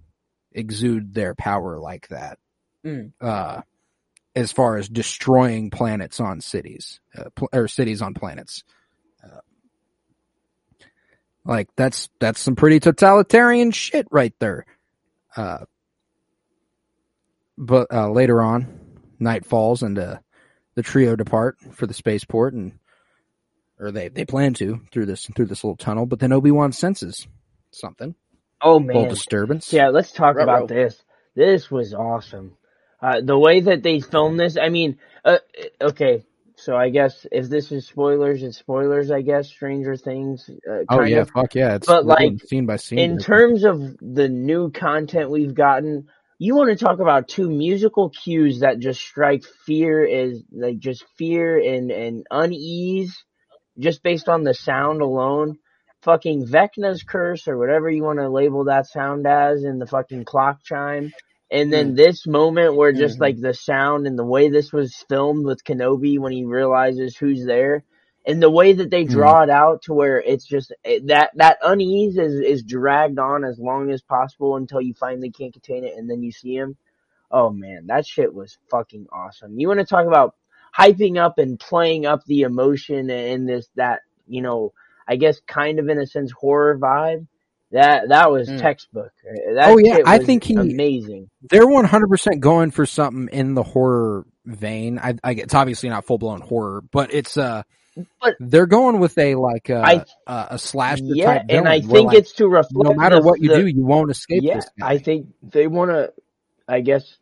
exude 0.51 1.13
their 1.13 1.33
power 1.33 1.79
like 1.79 2.07
that. 2.09 2.37
Mm. 2.85 3.13
Uh, 3.19 3.61
as 4.35 4.51
far 4.51 4.77
as 4.77 4.87
destroying 4.87 5.69
planets 5.69 6.19
on 6.19 6.41
cities, 6.41 6.99
uh, 7.17 7.29
pl- 7.35 7.49
or 7.53 7.67
cities 7.67 8.01
on 8.01 8.13
planets. 8.13 8.63
Uh, 9.23 9.39
like 11.45 11.69
that's 11.75 12.09
that's 12.19 12.39
some 12.39 12.55
pretty 12.55 12.79
totalitarian 12.79 13.71
shit 13.71 14.07
right 14.11 14.33
there. 14.39 14.65
Uh, 15.35 15.65
but 17.57 17.87
uh, 17.91 18.09
later 18.09 18.41
on, 18.41 18.79
night 19.19 19.45
falls 19.45 19.83
and 19.83 19.97
uh, 19.99 20.17
the 20.75 20.83
trio 20.83 21.15
depart 21.15 21.57
for 21.73 21.87
the 21.87 21.93
spaceport, 21.93 22.53
and 22.53 22.79
or 23.79 23.91
they 23.91 24.09
they 24.09 24.25
plan 24.25 24.53
to 24.55 24.81
through 24.91 25.05
this 25.07 25.25
through 25.35 25.47
this 25.47 25.63
little 25.63 25.77
tunnel. 25.77 26.05
But 26.05 26.19
then 26.19 26.31
Obi 26.31 26.51
Wan 26.51 26.71
senses 26.71 27.27
something, 27.71 28.15
oh 28.61 28.77
little 28.77 29.03
man 29.03 29.09
disturbance. 29.09 29.73
Yeah, 29.73 29.89
let's 29.89 30.11
talk 30.11 30.35
Ruh-roh. 30.35 30.43
about 30.43 30.67
this. 30.67 31.01
This 31.35 31.71
was 31.71 31.93
awesome. 31.93 32.57
Uh, 33.01 33.21
the 33.21 33.37
way 33.37 33.61
that 33.61 33.83
they 33.83 33.99
filmed 33.99 34.39
this, 34.39 34.57
I 34.57 34.69
mean, 34.69 34.97
uh, 35.23 35.37
okay, 35.81 36.25
so 36.55 36.75
I 36.75 36.89
guess 36.89 37.25
if 37.31 37.47
this 37.47 37.71
is 37.71 37.87
spoilers, 37.87 38.43
it's 38.43 38.57
spoilers, 38.57 39.11
I 39.11 39.21
guess. 39.21 39.47
Stranger 39.47 39.95
Things, 39.95 40.49
uh, 40.69 40.83
Oh 40.89 41.03
yeah, 41.03 41.21
of. 41.21 41.29
fuck 41.29 41.55
yeah! 41.55 41.75
It's 41.75 41.87
But, 41.87 42.05
like, 42.05 42.33
scene 42.45 42.65
by 42.65 42.75
scene. 42.75 42.99
In 42.99 43.17
terms 43.17 43.63
of 43.63 43.97
the 44.01 44.27
new 44.27 44.69
content 44.71 45.29
we've 45.31 45.55
gotten, 45.55 46.09
you 46.37 46.55
want 46.55 46.77
to 46.77 46.83
talk 46.83 46.99
about 46.99 47.29
two 47.29 47.49
musical 47.49 48.09
cues 48.09 48.59
that 48.59 48.79
just 48.79 48.99
strike 49.01 49.43
fear 49.65 50.03
is 50.03 50.43
like 50.51 50.79
just 50.79 51.05
fear 51.17 51.57
and, 51.57 51.91
and 51.91 52.25
unease 52.31 53.23
just 53.77 54.03
based 54.03 54.27
on 54.27 54.43
the 54.43 54.53
sound 54.53 55.01
alone. 55.01 55.57
Fucking 56.01 56.45
Vecna's 56.47 57.03
curse 57.03 57.47
or 57.47 57.57
whatever 57.57 57.89
you 57.89 58.03
want 58.03 58.19
to 58.19 58.29
label 58.29 58.65
that 58.65 58.87
sound 58.87 59.27
as 59.27 59.63
in 59.63 59.79
the 59.79 59.87
fucking 59.87 60.23
clock 60.23 60.59
chime. 60.63 61.11
And 61.51 61.73
then 61.73 61.93
mm. 61.93 61.97
this 61.97 62.27
moment 62.27 62.75
where 62.75 62.93
just 62.93 63.17
Mhm. 63.17 63.21
like 63.21 63.35
mm-hmm. 63.35 63.45
the 63.45 63.53
sound 63.53 64.07
and 64.07 64.17
the 64.17 64.25
way 64.25 64.49
this 64.49 64.71
was 64.71 64.95
filmed 65.09 65.45
with 65.45 65.63
Kenobi 65.63 66.19
when 66.19 66.31
he 66.31 66.45
realizes 66.45 67.17
who's 67.17 67.45
there 67.45 67.83
and 68.25 68.41
the 68.41 68.51
way 68.51 68.73
that 68.73 68.91
they 68.91 69.03
draw 69.05 69.41
mm-hmm. 69.41 69.49
it 69.49 69.53
out 69.53 69.81
to 69.83 69.93
where 69.93 70.21
it's 70.21 70.45
just 70.45 70.71
it, 70.83 71.07
that 71.07 71.31
that 71.35 71.57
unease 71.63 72.17
is 72.17 72.39
is 72.39 72.63
dragged 72.63 73.17
on 73.17 73.43
as 73.43 73.57
long 73.57 73.91
as 73.91 74.01
possible 74.01 74.55
until 74.55 74.81
you 74.81 74.93
finally 74.93 75.31
can't 75.31 75.53
contain 75.53 75.83
it 75.83 75.95
and 75.97 76.09
then 76.09 76.21
you 76.21 76.31
see 76.31 76.55
him. 76.55 76.77
Oh 77.31 77.49
man, 77.49 77.87
that 77.87 78.05
shit 78.05 78.33
was 78.33 78.57
fucking 78.69 79.07
awesome. 79.11 79.59
You 79.59 79.67
want 79.67 79.79
to 79.79 79.85
talk 79.85 80.05
about 80.05 80.35
hyping 80.77 81.17
up 81.17 81.39
and 81.39 81.59
playing 81.59 82.05
up 82.05 82.23
the 82.25 82.41
emotion 82.41 83.09
and 83.09 83.49
this 83.49 83.67
that 83.75 84.01
you 84.27 84.41
know 84.41 84.73
I 85.07 85.15
guess 85.15 85.39
kind 85.47 85.79
of 85.79 85.89
in 85.89 85.99
a 85.99 86.05
sense 86.05 86.31
horror 86.31 86.77
vibe. 86.77 87.25
That 87.71 88.09
that 88.09 88.31
was 88.31 88.49
Mm. 88.49 88.59
textbook. 88.59 89.11
That 89.53 89.69
Oh, 89.69 89.77
yeah, 89.77 89.97
shit 89.97 90.07
I 90.07 90.17
think 90.17 90.43
he- 90.43 90.55
amazing. 90.55 91.29
they're 91.49 91.67
one 91.67 91.85
hundred 91.85 92.07
percent 92.09 92.39
going 92.39 92.71
for 92.71 92.85
something 92.87 93.29
in 93.31 93.53
the 93.53 93.61
horror 93.63 94.25
vein. 94.45 94.97
I, 94.97 95.13
I 95.23 95.31
it's 95.33 95.53
obviously 95.53 95.89
not 95.89 96.05
full 96.05 96.17
blown 96.17 96.41
horror, 96.41 96.81
but 96.91 97.13
it's 97.13 97.37
uh, 97.37 97.61
But- 98.21 98.35
they're 98.39 98.65
going 98.65 98.99
with 98.99 99.15
a 99.19 99.35
like 99.35 99.69
uh, 99.69 99.81
I- 99.85 100.05
a, 100.25 100.47
a 100.51 100.57
slasher 100.57 101.03
yeah, 101.03 101.25
type. 101.39 101.45
and 101.49 101.67
I 101.67 101.81
think 101.81 102.07
like, 102.07 102.17
it's 102.17 102.33
to 102.33 102.47
reflect 102.47 102.73
no 102.73 102.93
matter 102.95 103.17
the- 103.17 103.21
what 103.27 103.39
you 103.39 103.49
the- 103.49 103.57
do, 103.57 103.67
you 103.67 103.85
won't 103.85 104.09
escape 104.09 104.41
yeah, 104.41 104.55
this. 104.55 104.65
I 104.81 104.97
think 104.97 105.27
they 105.43 105.67
want 105.67 105.91
to, 105.91 106.11
I 106.67 106.81
guess, 106.81 107.17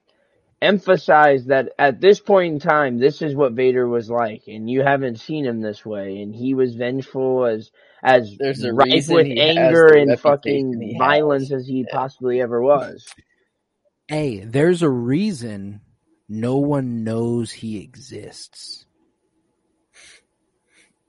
emphasize 0.62 1.46
that 1.48 1.70
at 1.78 2.00
this 2.02 2.20
point 2.20 2.54
in 2.54 2.60
time, 2.60 2.98
this 3.00 3.22
is 3.22 3.36
what 3.36 3.54
Vader 3.54 3.88
was 3.88 4.10
like, 4.10 4.44
and 4.48 4.70
you 4.70 4.82
haven't 4.82 5.20
seen 5.20 5.46
him 5.46 5.62
this 5.62 5.86
way, 5.86 6.22
and 6.22 6.34
he 6.34 6.54
was 6.54 6.74
vengeful 6.76 7.46
as 7.46 7.70
as 8.08 8.36
There's 8.40 8.64
a 8.64 8.74
rife 8.74 9.10
with 9.10 9.28
anger 9.38 9.88
and 9.88 10.18
fucking 10.20 10.96
violence 10.98 11.52
as 11.52 11.68
he 11.68 11.86
possibly 11.92 12.42
ever 12.42 12.62
was. 12.62 13.06
hey, 14.08 14.40
there's 14.40 14.82
a 14.82 14.90
reason 14.90 15.82
no 16.30 16.58
one 16.58 17.04
knows 17.04 17.52
he 17.52 17.80
exists. 17.80 18.86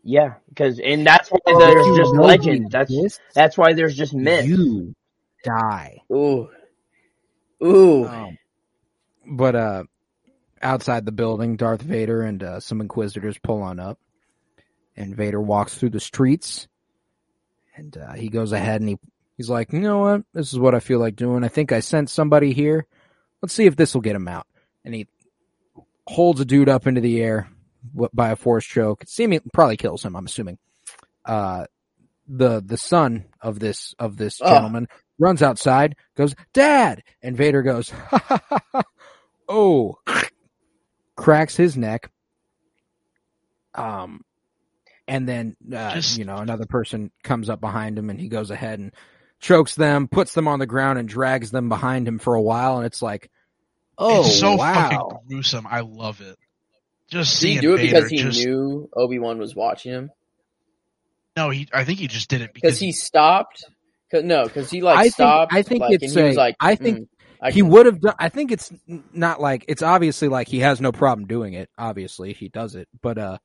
Yeah, 0.03 0.35
because 0.49 0.81
and 0.81 1.07
that's 1.07 1.29
why 1.29 1.39
If 1.47 1.59
there's 1.59 1.97
just 1.99 2.15
know 2.15 2.23
he 2.23 2.29
legend. 2.29 2.71
That's 2.71 2.91
exists, 2.91 3.21
that's 3.35 3.59
why 3.59 3.75
there's 3.75 3.97
just 3.97 4.15
myth. 4.15 4.47
you 4.47 4.95
die. 5.45 6.03
Ooh. 6.13 6.49
Ooh. 7.63 8.07
Um, 8.07 8.39
but 9.27 9.55
uh, 9.55 9.85
outside 10.63 11.05
the 11.05 11.13
building, 11.13 11.57
Darth 11.57 11.83
Vader 11.83 12.23
and 12.23 12.43
uh, 12.43 12.61
some 12.61 12.81
Inquisitors 12.81 13.39
pull 13.39 13.63
on 13.63 13.79
up, 13.79 13.99
and 14.97 15.15
Vader 15.15 15.41
walks 15.41 15.77
through 15.77 15.91
the 15.91 16.01
streets, 16.01 16.69
and 17.79 17.97
uh, 17.97 18.13
he 18.13 18.29
goes 18.29 18.53
ahead 18.53 18.81
and 18.81 18.91
he 18.91 18.99
he's 19.37 19.49
like, 19.49 19.73
you 19.73 19.81
know 19.81 19.99
what, 20.01 20.23
this 20.35 20.53
is 20.53 20.59
what 20.59 20.75
I 20.75 20.81
feel 20.81 20.99
like 20.99 21.17
doing. 21.17 21.45
I 21.45 21.49
think 21.49 21.73
I 21.73 21.81
sent 21.81 22.11
somebody 22.11 22.53
here. 22.53 22.87
Let's 23.41 23.55
see 23.55 23.67
if 23.67 23.77
this 23.77 23.95
will 23.95 24.01
get 24.01 24.17
him 24.17 24.27
out. 24.29 24.47
And 24.85 24.95
he 24.95 25.07
holds 26.07 26.41
a 26.41 26.45
dude 26.45 26.69
up 26.69 26.87
into 26.87 27.01
the 27.01 27.23
air 27.23 27.49
by 28.13 28.31
a 28.31 28.37
force 28.37 28.67
choke. 28.67 29.05
Seeming 29.07 29.41
probably 29.53 29.77
kills 29.77 30.05
him. 30.05 30.17
I'm 30.17 30.27
assuming. 30.27 30.59
Uh, 31.25 31.67
the 32.27 32.61
the 32.65 32.77
son 32.77 33.27
of 33.41 33.59
this 33.59 33.95
of 33.99 34.17
this 34.17 34.41
Oh. 34.43 34.53
gentleman 34.53 34.89
runs 35.19 35.41
outside, 35.43 35.97
goes, 36.17 36.35
Dad! 36.53 37.03
And 37.23 37.37
Vader 37.37 37.63
goes, 37.63 37.91
ha 38.11 38.19
ha 38.19 38.41
ha 38.49 38.59
ha. 38.73 38.83
Oh, 39.49 39.97
cracks 41.17 41.57
his 41.57 41.77
neck. 41.77 42.11
Um, 43.75 44.23
and 45.09 45.29
then, 45.29 45.57
uh, 45.75 45.95
Just- 45.95 46.19
you 46.19 46.25
know, 46.25 46.37
another 46.37 46.67
person 46.67 47.11
comes 47.25 47.49
up 47.51 47.61
behind 47.61 47.99
him 47.99 48.11
and 48.11 48.21
he 48.21 48.29
goes 48.29 48.51
ahead 48.51 48.79
and 48.79 48.93
chokes 49.41 49.75
them, 49.75 50.07
puts 50.09 50.35
them 50.35 50.47
on 50.47 50.59
the 50.59 50.67
ground 50.67 50.99
and 50.99 51.09
drags 51.09 51.51
them 51.51 51.69
behind 51.69 52.07
him 52.07 52.19
for 52.19 52.35
a 52.35 52.43
while. 52.43 52.77
And 52.77 52.87
it's 52.87 53.03
like, 53.03 53.31
oh, 53.97 54.21
it's 54.21 54.39
so 54.39 54.57
wow. 54.57 54.75
fucking 54.91 55.09
gruesome. 55.29 55.67
I 55.67 55.81
love 55.81 56.21
it. 56.21 56.37
Just 57.11 57.41
Did 57.41 57.49
he 57.49 57.59
do 57.61 57.75
it 57.75 57.79
Vader 57.79 57.95
because 57.95 58.11
he 58.11 58.19
just 58.19 58.45
knew 58.45 58.89
Obi 58.95 59.19
Wan 59.19 59.39
was 59.39 59.57
watching 59.57 59.93
him? 59.93 60.11
no, 61.37 61.51
he. 61.51 61.69
I 61.73 61.85
think 61.85 62.01
he 62.01 62.07
just 62.09 62.29
did 62.29 62.41
it 62.43 62.53
Because 62.53 62.73
because 62.73 62.79
he 62.81 62.93
stopped. 62.93 63.65
Cause, 64.11 64.25
no, 64.25 64.45
because 64.45 64.71
he 64.71 64.83
like 64.83 64.99
I 64.99 65.03
think- 65.05 65.15
stopped. 65.15 65.55
I 65.55 65.63
think 65.63 65.81
like, 65.83 65.93
it's 65.95 66.13
and 66.15 66.21
he 66.23 66.27
was 66.29 66.37
a- 66.37 66.39
like, 66.39 66.57
I 66.61 66.75
think 66.75 66.99
"Mm, 66.99 67.09
I 67.41 67.51
he 67.53 67.63
would 67.63 67.87
have 67.87 68.01
done. 68.01 68.15
I 68.19 68.29
think 68.29 68.51
it's 68.51 68.73
not 69.13 69.41
like 69.41 69.65
it's 69.69 69.83
obviously 69.83 70.29
like 70.29 70.49
he 70.49 70.61
has 70.61 70.81
no 70.81 70.91
problem 70.93 71.27
doing 71.29 71.55
it. 71.55 71.71
Obviously, 71.79 72.33
he 72.33 72.49
does 72.49 72.75
it, 72.75 72.89
but 73.01 73.17
uh, 73.19 73.39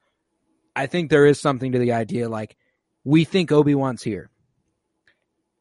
I 0.76 0.88
think 0.88 1.10
there 1.10 1.26
is 1.26 1.40
something 1.40 1.72
to 1.74 1.80
the 1.80 1.94
idea. 1.94 2.30
Like 2.30 2.56
we 3.04 3.24
think 3.26 3.52
Obi 3.52 3.76
Wan's 3.76 4.02
here. 4.04 4.30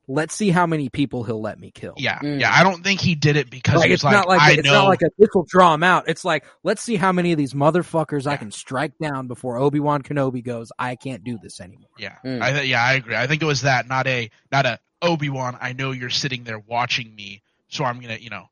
Let's 0.08 0.34
see 0.34 0.50
how 0.50 0.66
many 0.66 0.88
people 0.88 1.22
he'll 1.22 1.40
let 1.40 1.60
me 1.60 1.70
kill. 1.70 1.94
Yeah, 1.96 2.18
Mm. 2.18 2.40
yeah. 2.40 2.52
I 2.52 2.64
don't 2.64 2.82
think 2.82 3.00
he 3.00 3.14
did 3.14 3.36
it 3.36 3.48
because 3.48 3.76
Like, 3.76 3.90
it's 3.90 4.02
like, 4.02 4.12
not 4.12 4.26
like 4.26 4.40
I 4.40 4.52
it's 4.54 4.64
know. 4.64 4.72
not 4.72 4.88
like 4.88 5.00
a, 5.02 5.10
this 5.16 5.28
will 5.32 5.44
draw 5.48 5.72
him 5.74 5.84
out. 5.84 6.08
It's 6.08 6.24
like 6.24 6.44
let's 6.64 6.82
see 6.82 6.96
how 6.96 7.12
many 7.12 7.30
of 7.30 7.38
these 7.38 7.54
motherfuckers 7.54 8.26
I 8.26 8.36
can 8.36 8.50
strike 8.50 8.92
down 9.00 9.28
before 9.28 9.58
Obi 9.58 9.78
Wan 9.78 10.02
Kenobi 10.02 10.42
goes. 10.44 10.72
I 10.78 10.96
can't 10.96 11.22
do 11.22 11.38
this 11.40 11.60
anymore. 11.60 11.88
yeah, 11.98 12.16
Mm. 12.24 12.42
I 12.42 12.52
th- 12.52 12.66
yeah, 12.68 12.82
I 12.82 12.94
agree. 12.94 13.14
I 13.14 13.26
think 13.28 13.42
it 13.42 13.46
was 13.46 13.62
that, 13.62 13.86
not 13.86 14.06
a, 14.08 14.28
not 14.50 14.66
a 14.66 14.80
Obi 15.02 15.28
Wan. 15.30 15.56
I 15.60 15.72
know 15.72 15.92
you're 15.92 16.10
sitting 16.10 16.42
there 16.44 16.58
watching 16.58 17.14
me, 17.14 17.42
so 17.68 17.84
I'm 17.84 18.00
gonna, 18.00 18.16
you 18.16 18.30
know, 18.30 18.46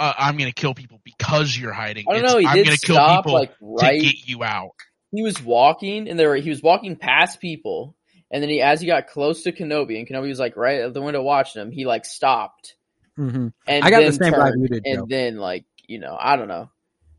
uh, 0.00 0.12
I'm 0.18 0.36
gonna 0.36 0.52
kill 0.52 0.74
people 0.74 1.00
because 1.04 1.56
you're 1.56 1.72
hiding. 1.72 2.06
I 2.10 2.14
don't 2.14 2.22
know, 2.24 2.38
he 2.38 2.46
I'm 2.46 2.56
did 2.56 2.64
gonna 2.66 2.78
kill 2.78 3.16
people 3.16 3.32
like 3.34 3.56
to 3.78 3.98
get 4.00 4.26
you 4.28 4.42
out. 4.42 4.72
He 5.14 5.22
was 5.22 5.42
walking, 5.42 6.08
and 6.08 6.18
there 6.18 6.28
were, 6.30 6.36
he 6.36 6.50
was 6.50 6.62
walking 6.62 6.96
past 6.96 7.40
people, 7.40 7.94
and 8.30 8.42
then 8.42 8.50
he 8.50 8.60
as 8.60 8.80
he 8.80 8.86
got 8.86 9.06
close 9.06 9.42
to 9.44 9.52
Kenobi, 9.52 9.98
and 9.98 10.08
Kenobi 10.08 10.28
was 10.28 10.38
like 10.38 10.56
right 10.56 10.80
at 10.80 10.94
the 10.94 11.02
window 11.02 11.22
watching 11.22 11.62
him. 11.62 11.70
He 11.70 11.86
like 11.86 12.04
stopped 12.04 12.74
Mm-hmm. 13.16 13.46
and 13.68 13.84
I 13.84 13.90
got 13.90 13.98
the 14.00 14.04
then 14.06 14.12
same 14.14 14.32
vibe 14.32 14.52
you 14.58 14.66
did, 14.66 14.84
Joe. 14.84 14.90
and 15.02 15.08
then 15.08 15.36
like 15.36 15.64
you 15.86 16.00
know 16.00 16.16
I 16.20 16.34
don't 16.36 16.48
know. 16.48 16.68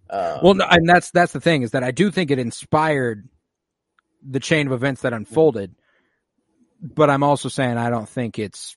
Um, 0.09 0.39
Well, 0.43 0.53
no, 0.55 0.65
and 0.69 0.87
that's 0.89 1.09
that's 1.11 1.31
the 1.31 1.39
thing 1.39 1.61
is 1.61 1.71
that 1.71 1.83
I 1.83 1.91
do 1.91 2.11
think 2.11 2.31
it 2.31 2.37
inspired 2.39 3.29
the 4.21 4.41
chain 4.41 4.67
of 4.67 4.73
events 4.73 5.03
that 5.03 5.13
unfolded, 5.13 5.73
but 6.81 7.09
I'm 7.09 7.23
also 7.23 7.47
saying 7.47 7.77
I 7.77 7.89
don't 7.89 8.09
think 8.09 8.37
it's. 8.39 8.75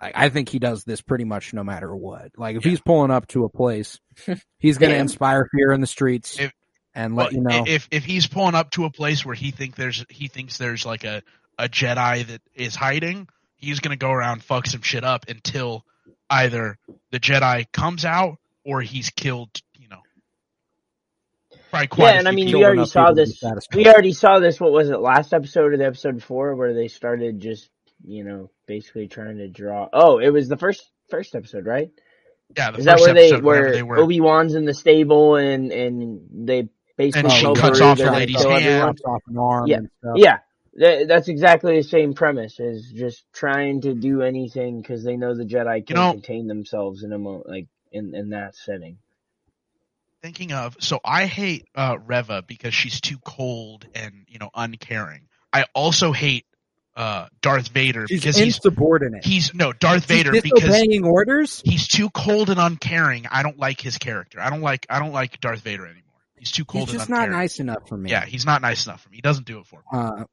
Like, 0.00 0.12
I 0.14 0.28
think 0.28 0.50
he 0.50 0.58
does 0.58 0.84
this 0.84 1.00
pretty 1.00 1.24
much 1.24 1.54
no 1.54 1.64
matter 1.64 1.94
what. 1.96 2.32
Like 2.36 2.56
if 2.56 2.62
he's 2.64 2.80
pulling 2.80 3.10
up 3.10 3.26
to 3.28 3.44
a 3.44 3.48
place, 3.48 3.98
he's 4.58 4.78
going 4.78 4.92
to 4.92 4.98
inspire 4.98 5.48
fear 5.56 5.72
in 5.72 5.80
the 5.80 5.86
streets 5.86 6.38
If- 6.38 6.52
and 6.96 7.14
Well, 7.14 7.32
you 7.32 7.42
know. 7.42 7.64
if 7.66 7.86
if 7.92 8.04
he's 8.04 8.26
pulling 8.26 8.54
up 8.54 8.70
to 8.72 8.86
a 8.86 8.90
place 8.90 9.24
where 9.24 9.34
he 9.34 9.50
think 9.50 9.76
there's 9.76 10.04
he 10.08 10.28
thinks 10.28 10.56
there's 10.56 10.84
like 10.84 11.04
a 11.04 11.22
a 11.58 11.68
Jedi 11.68 12.26
that 12.26 12.40
is 12.54 12.74
hiding, 12.74 13.28
he's 13.56 13.80
gonna 13.80 13.96
go 13.96 14.10
around 14.10 14.42
fuck 14.42 14.66
some 14.66 14.82
shit 14.82 15.04
up 15.04 15.26
until 15.28 15.84
either 16.30 16.78
the 17.12 17.20
Jedi 17.20 17.70
comes 17.70 18.04
out 18.04 18.38
or 18.64 18.80
he's 18.80 19.10
killed. 19.10 19.50
You 19.78 19.88
know, 19.88 20.00
probably 21.70 21.88
quite. 21.88 22.12
Yeah, 22.14 22.18
and 22.20 22.28
I 22.28 22.32
mean, 22.32 22.46
we 22.46 22.64
already 22.64 22.86
saw 22.86 23.10
people 23.10 23.26
to 23.26 23.30
be 23.30 23.54
this. 23.54 23.66
We 23.74 23.86
already 23.86 24.12
saw 24.12 24.40
this. 24.40 24.58
What 24.58 24.72
was 24.72 24.88
it? 24.88 24.98
Last 24.98 25.34
episode 25.34 25.74
or 25.74 25.76
the 25.76 25.86
episode 25.86 26.16
before, 26.16 26.56
where 26.56 26.72
they 26.72 26.88
started 26.88 27.40
just, 27.40 27.68
you 28.04 28.24
know, 28.24 28.50
basically 28.66 29.06
trying 29.06 29.36
to 29.36 29.48
draw. 29.48 29.88
Oh, 29.92 30.18
it 30.18 30.30
was 30.30 30.48
the 30.48 30.56
first 30.56 30.82
first 31.10 31.34
episode, 31.34 31.66
right? 31.66 31.90
yeah, 32.56 32.70
the 32.70 32.78
Is 32.78 32.84
that 32.84 33.00
where 33.00 33.14
they 33.14 33.28
episode 33.28 33.44
whenever 33.44 33.64
where 33.64 33.72
they 33.72 33.82
were 33.82 33.98
Obi 33.98 34.20
Wan's 34.20 34.54
in 34.54 34.64
the 34.64 34.74
stable 34.74 35.36
and 35.36 35.72
and 35.72 36.20
they 36.32 36.68
basically 36.96 37.30
And 37.30 37.32
she 37.32 37.54
cuts 37.54 37.80
off 37.80 37.98
to 37.98 38.04
the 38.04 38.10
lady's 38.12 38.36
kill 38.36 38.50
hand. 38.50 38.64
everyone? 38.64 38.96
Off 39.06 39.22
an 39.28 39.38
arm 39.38 39.66
Yeah. 39.68 39.76
and 39.78 39.90
stuff. 40.00 40.14
Yeah, 40.16 41.04
that's 41.06 41.28
exactly 41.28 41.76
the 41.76 41.82
same 41.82 42.14
premise. 42.14 42.58
Is 42.60 42.90
just 42.92 43.24
trying 43.32 43.80
to 43.82 43.94
do 43.94 44.22
anything 44.22 44.80
because 44.82 45.02
they 45.04 45.16
know 45.16 45.34
the 45.34 45.44
Jedi 45.44 45.86
can 45.86 45.96
know- 45.96 46.12
contain 46.12 46.46
themselves 46.46 47.02
in 47.02 47.12
a 47.12 47.18
mo- 47.18 47.42
like 47.46 47.66
in 47.92 48.14
in 48.14 48.30
that 48.30 48.54
setting. 48.56 48.98
thinking 50.22 50.52
of 50.52 50.76
so 50.80 51.00
I 51.04 51.26
hate 51.26 51.68
uh 51.74 51.96
Reva 52.04 52.42
because 52.42 52.74
she's 52.74 53.00
too 53.00 53.18
cold 53.24 53.86
and 53.94 54.24
you 54.28 54.38
know 54.38 54.50
uncaring. 54.54 55.28
I 55.52 55.64
also 55.74 56.12
hate 56.12 56.44
uh 56.96 57.28
Darth 57.42 57.68
Vader 57.68 58.06
She's 58.08 58.20
because 58.20 58.36
he's 58.36 58.56
insubordinate. 58.56 59.24
he's 59.24 59.54
no 59.54 59.72
Darth 59.72 60.08
He's 60.08 60.16
Vader 60.24 60.32
because 60.32 60.62
disobeying 60.64 61.04
orders. 61.04 61.62
he's 61.64 61.86
too 61.86 62.10
cold 62.10 62.50
and 62.50 62.58
uncaring. 62.58 63.26
I 63.30 63.42
don't 63.42 63.58
like 63.58 63.80
his 63.80 63.98
character. 63.98 64.40
I 64.40 64.50
don't 64.50 64.62
like 64.62 64.86
I 64.90 64.98
don't 64.98 65.12
like 65.12 65.40
Darth 65.40 65.60
Vader 65.60 65.84
anymore. 65.86 66.02
He's 66.38 66.52
too 66.52 66.64
cold 66.64 66.88
He's 66.88 66.98
just 66.98 67.08
and 67.08 67.10
not 67.10 67.24
uncaring. 67.24 67.38
nice 67.38 67.60
enough 67.60 67.88
for 67.88 67.96
me. 67.96 68.10
Yeah, 68.10 68.24
he's 68.24 68.44
not 68.46 68.62
nice 68.62 68.86
enough 68.86 69.02
for 69.02 69.08
me. 69.08 69.16
He 69.16 69.22
doesn't 69.22 69.46
do 69.46 69.58
it 69.60 69.66
for 69.66 69.76
me. 69.76 69.98
Uh, 69.98 70.24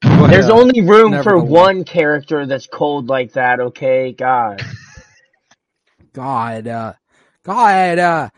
but, 0.00 0.28
There's 0.28 0.48
uh, 0.48 0.52
only 0.52 0.80
room 0.82 1.22
for 1.22 1.38
one 1.38 1.84
character 1.84 2.46
that's 2.46 2.66
cold 2.66 3.08
like 3.08 3.32
that. 3.32 3.60
Okay, 3.60 4.12
God. 4.12 4.62
God, 6.12 6.66
uh, 6.66 6.92
God, 7.44 7.98
uh, 7.98 8.30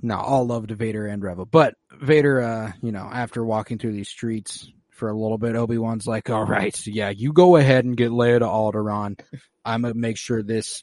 no, 0.00 0.16
all 0.16 0.46
love 0.46 0.68
to 0.68 0.74
Vader 0.74 1.06
and 1.06 1.22
Reva, 1.22 1.46
but 1.46 1.74
Vader, 1.92 2.40
uh, 2.40 2.72
you 2.82 2.90
know, 2.90 3.08
after 3.12 3.44
walking 3.44 3.78
through 3.78 3.92
these 3.92 4.08
streets 4.08 4.70
for 4.90 5.08
a 5.08 5.16
little 5.16 5.38
bit, 5.38 5.54
Obi 5.54 5.78
Wan's 5.78 6.06
like, 6.06 6.28
"All 6.30 6.44
right, 6.44 6.74
so 6.74 6.90
yeah, 6.92 7.10
you 7.10 7.32
go 7.32 7.56
ahead 7.56 7.84
and 7.84 7.96
get 7.96 8.10
Leia 8.10 8.40
to 8.40 8.46
Alderaan. 8.46 9.20
I'm 9.64 9.82
gonna 9.82 9.94
make 9.94 10.16
sure 10.16 10.42
this 10.42 10.82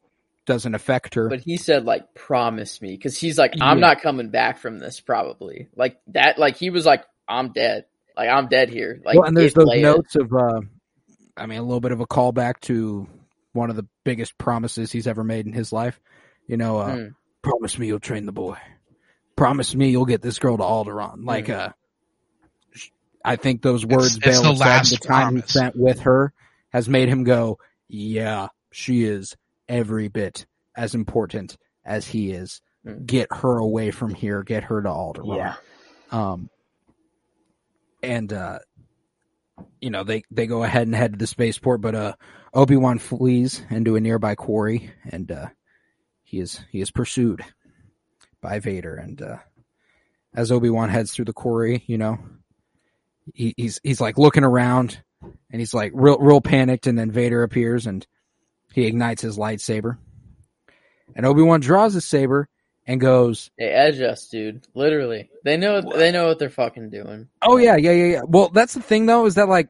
doesn't 0.50 0.76
affect 0.76 1.14
her." 1.16 1.30
but 1.30 1.39
he 1.39 1.56
said 1.56 1.86
like 1.86 2.14
promise 2.16 2.82
me 2.82 2.91
because 2.91 3.18
he's 3.18 3.38
like 3.38 3.54
I'm 3.62 3.78
Yeah. 3.80 3.88
not 3.88 4.02
coming 4.02 4.30
back 4.30 4.58
from 4.58 4.80
this 4.80 5.00
probably 5.00 5.68
like 5.76 5.97
that 6.08 6.38
like 6.38 6.58
he 6.58 6.70
was 6.72 6.86
like 6.86 7.06
I'm 7.28 7.54
dead 7.54 7.86
like 8.18 8.28
I'm 8.30 8.47
dead 8.50 8.70
here 8.70 9.00
like 9.06 9.16
well, 9.18 9.28
and 9.28 9.38
there's 9.38 9.54
get 9.54 9.60
those 9.62 9.70
Leia. 9.76 9.82
notes 9.84 10.16
of, 10.16 10.34
uh, 10.34 10.62
I 11.38 11.45
mean, 11.45 11.60
a 11.60 11.64
little 11.64 11.80
bit 11.80 11.93
of 11.93 12.02
a 12.02 12.08
callback 12.08 12.60
to 12.62 13.08
one 13.54 13.70
of 13.70 13.76
the 13.78 13.88
biggest 14.04 14.38
promises 14.38 14.91
he's 14.91 15.08
ever 15.08 15.24
made 15.24 15.45
in 15.45 15.54
his 15.54 15.72
life. 15.72 15.97
You 16.47 16.58
know, 16.58 16.78
uh, 16.80 16.95
Hmm. 16.95 17.08
promise 17.43 17.78
me 17.80 17.88
you'll 17.88 18.00
train 18.02 18.26
the 18.26 18.32
boy. 18.34 18.58
Promise 19.38 19.74
me 19.76 19.89
you'll 19.91 20.06
get 20.06 20.22
this 20.22 20.38
girl 20.39 20.58
to 20.58 20.64
Alderaan. 20.64 21.24
Like, 21.26 21.45
Hmm. 21.47 21.52
uh, 21.54 21.70
I 23.24 23.36
think 23.38 23.62
those 23.62 23.86
words 23.86 24.18
it's 24.18 24.41
the 24.41 24.52
last 24.52 24.89
the 24.91 24.97
time 24.97 25.28
promise. 25.28 25.45
he 25.54 25.60
spent 25.60 25.76
with 25.78 26.00
her 26.02 26.34
has 26.74 26.89
made 26.89 27.08
him 27.10 27.24
go, 27.24 27.60
yeah, 27.88 28.47
she 28.72 29.04
is 29.06 29.36
every 29.70 30.10
bit 30.10 30.46
as 30.76 30.96
important 30.96 31.58
as 31.86 32.08
he 32.08 32.32
is. 32.32 32.62
Hmm. 32.86 33.06
Get 33.06 33.28
her 33.32 33.58
away 33.58 33.92
from 33.92 34.14
here. 34.14 34.44
Get 34.44 34.66
her 34.66 34.82
to 34.82 34.90
Alderaan. 34.90 35.38
Yeah. 35.38 35.56
Um, 36.12 36.50
and 38.02 38.32
uh, 38.34 38.60
you 39.80 39.90
know 39.90 40.04
they 40.04 40.24
they 40.32 40.48
go 40.48 40.64
ahead 40.64 40.88
and 40.88 40.96
head 40.96 41.14
to 41.14 41.18
the 41.18 41.28
spaceport, 41.28 41.82
but 41.82 41.96
uh, 41.96 42.14
Obi 42.54 42.76
Wan 42.76 43.00
flees 43.00 43.64
into 43.70 43.96
a 43.96 44.02
nearby 44.02 44.36
quarry, 44.36 44.92
and 45.10 45.32
uh, 45.32 45.48
he 46.24 46.40
is 46.40 46.62
he 46.72 46.82
is 46.82 46.92
pursued 46.92 47.44
by 48.42 48.60
Vader. 48.60 48.96
And 48.96 49.22
uh, 49.22 49.38
as 50.34 50.52
Obi 50.52 50.70
Wan 50.70 50.90
heads 50.90 51.14
through 51.14 51.26
the 51.26 51.34
quarry, 51.34 51.84
you 51.88 51.98
know, 51.98 52.18
he, 53.34 53.54
he's 53.58 53.80
he's 53.84 54.02
like 54.02 54.18
looking 54.18 54.44
around 54.44 55.02
and 55.52 55.60
he's 55.60 55.74
like 55.74 55.92
real 55.94 56.18
real 56.20 56.42
panicked. 56.42 56.88
And 56.88 56.98
then 56.98 57.12
Vader 57.12 57.44
appears 57.44 57.88
and 57.88 58.06
he 58.80 58.88
ignites 58.88 59.22
his 59.22 59.38
lightsaber. 59.38 59.98
And 61.16 61.26
Obi 61.26 61.42
Wan 61.42 61.60
draws 61.60 61.94
his 61.94 62.06
saber 62.06 62.48
and 62.86 63.00
goes, 63.00 63.52
They 63.58 63.66
edge 63.66 64.00
us, 64.02 64.28
dude. 64.28 64.66
Literally, 64.74 65.30
they 65.44 65.58
know 65.58 65.82
they 65.82 66.12
know 66.12 66.28
what 66.28 66.40
they're 66.40 66.50
fucking 66.50 66.90
doing. 66.90 67.28
"Oh 67.42 67.58
yeah, 67.58 67.76
yeah, 67.76 67.92
yeah, 67.92 68.06
yeah." 68.06 68.22
Well, 68.28 68.50
that's 68.50 68.74
the 68.74 68.82
thing 68.82 69.06
though, 69.06 69.26
is 69.26 69.36
that 69.36 69.50
like 69.50 69.70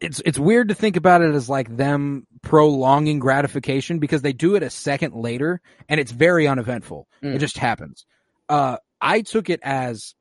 it's 0.00 0.20
it's 0.24 0.38
weird 0.38 0.68
to 0.68 0.74
think 0.74 0.96
about 0.96 1.22
it 1.22 1.34
as 1.34 1.48
like 1.48 1.76
them 1.76 2.26
prolonging 2.42 3.18
gratification 3.18 3.98
because 3.98 4.22
they 4.22 4.32
do 4.32 4.54
it 4.54 4.62
a 4.62 4.70
second 4.70 5.14
later 5.14 5.60
and 5.88 6.00
it's 6.00 6.12
very 6.12 6.46
uneventful. 6.48 7.06
Mm. 7.22 7.34
It 7.34 7.38
just 7.38 7.58
happens. 7.58 8.06
Uh, 8.48 8.78
I 9.00 9.20
took 9.22 9.50
it 9.50 9.60
as 9.62 10.14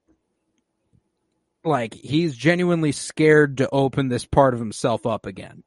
like 1.63 1.93
he's 1.93 2.35
genuinely 2.35 2.91
scared 2.91 3.57
to 3.57 3.69
open 3.71 4.09
this 4.09 4.25
part 4.25 4.53
of 4.53 4.59
himself 4.59 5.05
up 5.05 5.25
again. 5.25 5.63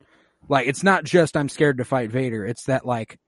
Like 0.49 0.69
it's 0.69 0.83
not 0.85 1.05
just 1.05 1.37
I'm 1.37 1.49
scared 1.49 1.79
to 1.79 1.85
fight 1.85 2.11
Vader. 2.11 2.47
It's 2.47 2.65
that 2.65 2.87
like, 2.87 3.19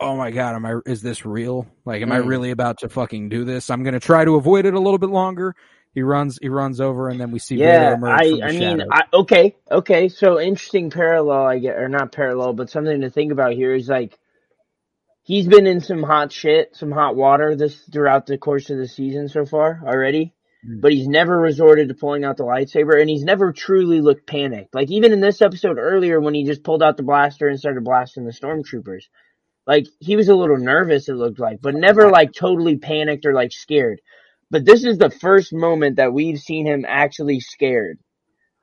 oh 0.00 0.16
my 0.16 0.30
god, 0.32 0.56
am 0.56 0.66
I? 0.66 0.76
Is 0.86 1.02
this 1.02 1.26
real? 1.26 1.66
Like, 1.84 2.02
am 2.02 2.12
I 2.12 2.16
Mm. 2.16 2.26
really 2.26 2.50
about 2.52 2.78
to 2.80 2.88
fucking 2.90 3.28
do 3.30 3.44
this? 3.44 3.70
I'm 3.70 3.84
gonna 3.84 4.00
try 4.00 4.24
to 4.24 4.36
avoid 4.36 4.66
it 4.66 4.74
a 4.74 4.80
little 4.80 4.98
bit 4.98 5.10
longer. 5.10 5.54
He 5.94 6.02
runs. 6.02 6.38
He 6.42 6.48
runs 6.50 6.80
over, 6.80 7.08
and 7.10 7.20
then 7.20 7.32
we 7.32 7.38
see 7.40 7.58
Vader 7.58 7.92
emerge 7.92 8.26
I, 8.26 8.28
from 8.28 8.42
the 8.42 8.48
I 8.48 8.52
mean. 8.52 8.82
I, 8.90 9.02
okay, 9.14 9.56
okay. 9.70 10.08
So 10.08 10.40
interesting 10.40 10.90
parallel, 10.90 11.46
I 11.46 11.58
get, 11.58 11.76
or 11.78 11.88
not 11.88 12.12
parallel, 12.12 12.54
but 12.54 12.70
something 12.70 13.02
to 13.02 13.10
think 13.10 13.32
about 13.32 13.54
here 13.54 13.74
is 13.74 13.88
like 13.88 14.18
he's 15.24 15.46
been 15.48 15.66
in 15.66 15.80
some 15.80 16.02
hot 16.02 16.32
shit, 16.32 16.76
some 16.76 16.92
hot 16.92 17.16
water 17.16 17.56
this 17.56 17.80
throughout 17.92 18.26
the 18.26 18.38
course 18.38 18.70
of 18.70 18.78
the 18.78 18.88
season 18.88 19.28
so 19.28 19.46
far 19.46 19.82
already. 19.86 20.34
Mm. 20.68 20.80
But 20.80 20.92
he's 20.92 21.08
never 21.08 21.38
resorted 21.38 21.88
to 21.88 21.94
pulling 21.94 22.24
out 22.24 22.36
the 22.36 22.44
lightsaber, 22.44 23.00
and 23.00 23.08
he's 23.10 23.24
never 23.24 23.52
truly 23.52 24.00
looked 24.00 24.26
panicked. 24.26 24.74
Like 24.74 24.90
even 24.90 25.12
in 25.12 25.20
this 25.20 25.42
episode 25.42 25.78
earlier, 25.78 26.20
when 26.20 26.34
he 26.34 26.44
just 26.44 26.64
pulled 26.64 26.82
out 26.82 26.96
the 26.96 27.02
blaster 27.02 27.48
and 27.48 27.58
started 27.58 27.84
blasting 27.84 28.24
the 28.24 28.32
stormtroopers, 28.32 29.04
like 29.66 29.86
he 30.00 30.16
was 30.16 30.28
a 30.28 30.34
little 30.34 30.58
nervous. 30.58 31.08
It 31.08 31.14
looked 31.14 31.40
like, 31.40 31.60
but 31.62 31.74
never 31.74 32.10
like 32.10 32.32
totally 32.32 32.78
panicked 32.78 33.26
or 33.26 33.34
like 33.34 33.52
scared. 33.52 34.00
But 34.50 34.64
this 34.66 34.84
is 34.84 34.98
the 34.98 35.10
first 35.10 35.52
moment 35.52 35.96
that 35.96 36.12
we've 36.12 36.38
seen 36.38 36.66
him 36.66 36.84
actually 36.88 37.40
scared. 37.40 37.98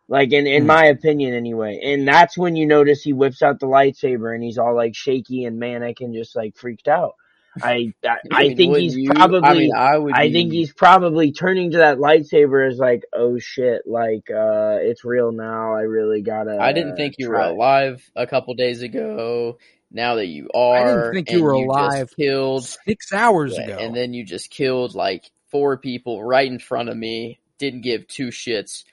Like 0.10 0.34
in, 0.34 0.48
in 0.48 0.64
Hmm. 0.64 0.68
my 0.68 0.86
opinion 0.86 1.34
anyway. 1.34 1.80
And 1.84 2.08
that's 2.08 2.38
when 2.38 2.56
you 2.56 2.66
notice 2.68 3.04
he 3.04 3.14
whips 3.14 3.41
out 3.41 3.60
the 3.60 3.68
lightsaber 3.68 4.34
and 4.34 4.43
he's 4.43 4.58
all 4.58 4.76
like 4.76 4.95
shaky 4.95 5.45
and 5.45 5.60
manic 5.60 6.02
and 6.02 6.14
just 6.14 6.36
like 6.36 6.58
freaked 6.58 6.88
out. 6.88 7.14
I 7.62 7.93
I, 8.03 8.18
I 8.32 8.43
mean, 8.43 8.58
think 8.58 8.78
he's 8.78 8.95
you? 8.95 9.12
probably 9.12 9.41
I 9.43 9.53
mean, 9.53 9.72
I 9.76 9.97
would. 9.97 10.16
I 10.16 10.28
be- 10.28 10.34
think 10.34 10.51
he's 10.51 10.74
probably 10.74 11.32
turning 11.32 11.72
to 11.72 11.78
that 11.80 11.97
lightsaber 11.97 12.70
as 12.70 12.78
like, 12.78 13.03
oh 13.14 13.38
shit, 13.39 13.84
like 13.86 14.30
uh 14.30 14.78
it's 14.82 15.03
real 15.03 15.32
now. 15.32 15.74
I 15.74 15.82
really 15.82 16.22
gotta 16.22 16.58
I 16.60 16.74
didn't 16.74 16.95
think 16.95 17.16
you 17.18 17.30
were 17.30 17.39
alive 17.39 18.03
a 18.16 18.28
couple 18.28 18.53
days 18.55 18.82
ago. 18.82 19.58
Now 19.91 20.16
that 20.16 20.28
you 20.28 20.49
are 20.53 20.76
I 20.76 20.84
didn't 20.84 21.14
think 21.14 21.32
you 21.32 21.43
were 21.43 21.53
just 21.53 21.66
alive 21.66 22.10
killed, 22.18 22.64
Six 22.64 23.14
hours 23.14 23.58
yeah, 23.58 23.66
ago, 23.66 23.78
and 23.80 23.95
then 23.95 24.14
you 24.14 24.24
just 24.26 24.49
killed 24.49 24.95
like 24.95 25.24
four 25.51 25.78
people 25.78 26.24
right 26.24 26.47
in 26.47 26.60
front 26.60 26.89
of 26.89 26.97
me. 26.97 27.39
Didn't 27.58 27.82
give 27.82 28.08
two 28.08 28.28
shits. 28.28 28.84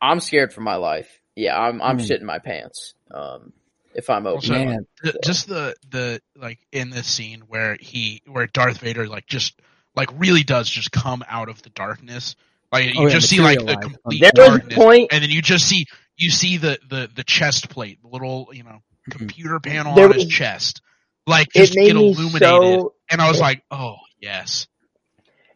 I'm 0.00 0.20
scared 0.20 0.52
for 0.52 0.60
my 0.60 0.76
life. 0.76 1.08
Yeah, 1.36 1.58
I'm 1.58 1.80
I'm 1.80 1.98
Hmm. 1.98 2.02
shitting 2.02 2.22
my 2.22 2.38
pants. 2.40 2.94
Um, 3.12 3.52
if 3.98 4.08
I'm 4.08 4.26
open, 4.28 4.36
Also, 4.36 4.52
man, 4.52 4.86
just 5.24 5.48
the 5.48 5.74
the 5.90 6.22
like 6.36 6.60
in 6.70 6.90
this 6.90 7.08
scene 7.08 7.42
where 7.48 7.76
he 7.80 8.22
where 8.26 8.46
Darth 8.46 8.78
Vader 8.78 9.08
like 9.08 9.26
just 9.26 9.60
like 9.96 10.08
really 10.16 10.44
does 10.44 10.70
just 10.70 10.92
come 10.92 11.24
out 11.28 11.48
of 11.48 11.60
the 11.62 11.70
darkness. 11.70 12.36
Like 12.70 12.84
you 12.84 12.92
Oh, 12.96 13.02
yeah, 13.02 13.08
just 13.08 13.28
see 13.28 13.40
like 13.40 13.58
the 13.58 13.76
complete 13.76 14.22
was 14.22 14.30
darkness, 14.30 14.74
point 14.78 15.08
and 15.10 15.22
then 15.22 15.30
you 15.30 15.42
just 15.42 15.66
see 15.66 15.86
you 16.16 16.30
see 16.30 16.58
the 16.58 16.78
the 16.88 17.10
the 17.12 17.24
chest 17.24 17.70
plate, 17.70 17.98
the 18.00 18.08
little 18.08 18.48
you 18.52 18.62
know 18.62 18.70
mm-hmm. 18.70 19.18
computer 19.18 19.58
panel 19.58 19.96
There 19.96 20.06
on 20.06 20.12
his 20.12 20.26
chest, 20.26 20.80
like 21.26 21.48
it 21.56 21.66
just 21.66 21.74
get 21.74 21.96
illuminated. 21.96 22.40
so 22.40 22.94
and 23.10 23.20
I 23.20 23.28
was 23.28 23.40
like, 23.40 23.64
oh 23.72 23.96
yes, 24.20 24.68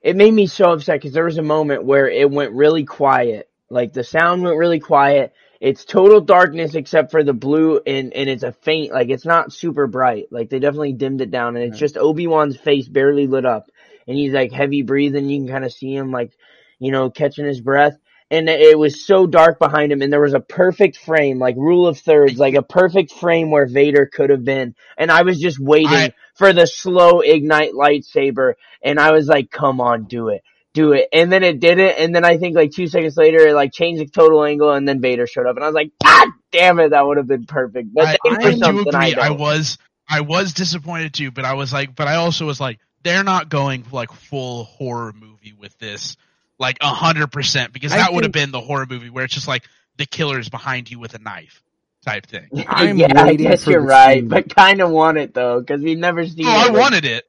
it 0.02 0.16
made 0.16 0.34
me 0.34 0.48
so 0.48 0.72
upset 0.72 0.96
because 0.96 1.12
there 1.12 1.26
was 1.26 1.38
a 1.38 1.42
moment 1.42 1.84
where 1.84 2.08
it 2.08 2.28
went 2.28 2.52
really 2.52 2.84
quiet. 2.84 3.48
Like 3.70 3.92
the 3.92 4.02
sound 4.02 4.42
went 4.42 4.56
really 4.56 4.80
quiet. 4.80 5.32
It's 5.62 5.84
total 5.84 6.20
darkness 6.20 6.74
except 6.74 7.12
for 7.12 7.22
the 7.22 7.32
blue 7.32 7.80
and, 7.86 8.12
and 8.14 8.28
it's 8.28 8.42
a 8.42 8.50
faint, 8.50 8.92
like 8.92 9.10
it's 9.10 9.24
not 9.24 9.52
super 9.52 9.86
bright. 9.86 10.26
Like 10.32 10.50
they 10.50 10.58
definitely 10.58 10.94
dimmed 10.94 11.20
it 11.20 11.30
down 11.30 11.54
and 11.54 11.64
it's 11.64 11.78
just 11.78 11.96
Obi-Wan's 11.96 12.56
face 12.56 12.88
barely 12.88 13.28
lit 13.28 13.46
up 13.46 13.70
and 14.08 14.18
he's 14.18 14.32
like 14.32 14.50
heavy 14.50 14.82
breathing. 14.82 15.28
You 15.28 15.38
can 15.38 15.48
kind 15.48 15.64
of 15.64 15.72
see 15.72 15.94
him 15.94 16.10
like, 16.10 16.32
you 16.80 16.90
know, 16.90 17.10
catching 17.10 17.46
his 17.46 17.60
breath. 17.60 17.96
And 18.28 18.48
it 18.48 18.76
was 18.76 19.06
so 19.06 19.24
dark 19.28 19.60
behind 19.60 19.92
him 19.92 20.02
and 20.02 20.12
there 20.12 20.20
was 20.20 20.34
a 20.34 20.40
perfect 20.40 20.96
frame, 20.96 21.38
like 21.38 21.54
rule 21.54 21.86
of 21.86 21.96
thirds, 21.96 22.40
like 22.40 22.54
a 22.54 22.62
perfect 22.62 23.12
frame 23.12 23.52
where 23.52 23.66
Vader 23.66 24.10
could 24.12 24.30
have 24.30 24.44
been. 24.44 24.74
And 24.98 25.12
I 25.12 25.22
was 25.22 25.38
just 25.38 25.60
waiting 25.60 25.86
I- 25.92 26.14
for 26.34 26.52
the 26.52 26.66
slow 26.66 27.20
ignite 27.20 27.72
lightsaber 27.72 28.54
and 28.82 28.98
I 28.98 29.12
was 29.12 29.28
like, 29.28 29.52
come 29.52 29.80
on, 29.80 30.06
do 30.06 30.30
it, 30.30 30.42
do 30.74 30.92
it. 30.92 31.08
And 31.12 31.30
then 31.30 31.42
it 31.42 31.60
did 31.60 31.78
it. 31.78 31.98
And 31.98 32.14
then 32.14 32.24
I 32.24 32.38
think 32.38 32.56
like 32.56 32.72
two 32.72 32.86
seconds 32.86 33.16
later, 33.16 33.46
it 33.46 33.54
like 33.54 33.72
changed 33.72 34.00
the 34.00 34.06
total 34.06 34.44
angle 34.44 34.72
and 34.72 34.86
then 34.86 35.00
Vader 35.00 35.26
showed 35.26 35.46
up 35.46 35.56
and 35.56 35.64
I 35.64 35.68
was 35.68 35.74
like, 35.74 35.92
God 36.02 36.28
damn 36.50 36.78
it, 36.80 36.90
that 36.90 37.06
would 37.06 37.16
have 37.16 37.26
been 37.26 37.46
perfect. 37.46 37.92
But 37.92 38.06
I, 38.06 38.16
I 38.24 38.50
do 38.52 38.58
something 38.58 38.94
I 38.94 39.08
agree. 39.08 39.22
I 39.22 39.30
was 39.30 39.78
I 40.08 40.20
was 40.20 40.52
disappointed 40.52 41.14
too, 41.14 41.30
but 41.30 41.44
I 41.44 41.54
was 41.54 41.72
like, 41.72 41.94
but 41.94 42.08
I 42.08 42.16
also 42.16 42.46
was 42.46 42.60
like, 42.60 42.78
they're 43.02 43.24
not 43.24 43.48
going 43.48 43.84
like 43.92 44.12
full 44.12 44.64
horror 44.64 45.12
movie 45.12 45.54
with 45.58 45.76
this, 45.78 46.16
like 46.58 46.78
a 46.80 46.88
hundred 46.88 47.28
percent, 47.32 47.72
because 47.72 47.92
that 47.92 48.12
would 48.12 48.24
have 48.24 48.32
been 48.32 48.50
the 48.50 48.60
horror 48.60 48.86
movie 48.88 49.10
where 49.10 49.24
it's 49.24 49.34
just 49.34 49.48
like 49.48 49.64
the 49.96 50.06
killer 50.06 50.38
is 50.38 50.48
behind 50.48 50.90
you 50.90 50.98
with 50.98 51.14
a 51.14 51.18
knife 51.18 51.62
type 52.04 52.26
thing. 52.26 52.48
I'm 52.68 52.96
yeah, 52.96 53.22
I 53.22 53.34
guess 53.34 53.66
you're 53.66 53.80
right, 53.80 54.20
scene. 54.20 54.28
but 54.28 54.54
kind 54.54 54.80
of 54.80 54.90
want 54.90 55.18
it 55.18 55.34
though, 55.34 55.60
because 55.60 55.82
we've 55.82 55.98
never 55.98 56.20
oh, 56.20 56.26
seen 56.26 56.46
Oh, 56.46 56.50
it. 56.50 56.52
I 56.52 56.68
like- 56.68 56.80
wanted 56.80 57.04
it. 57.04 57.24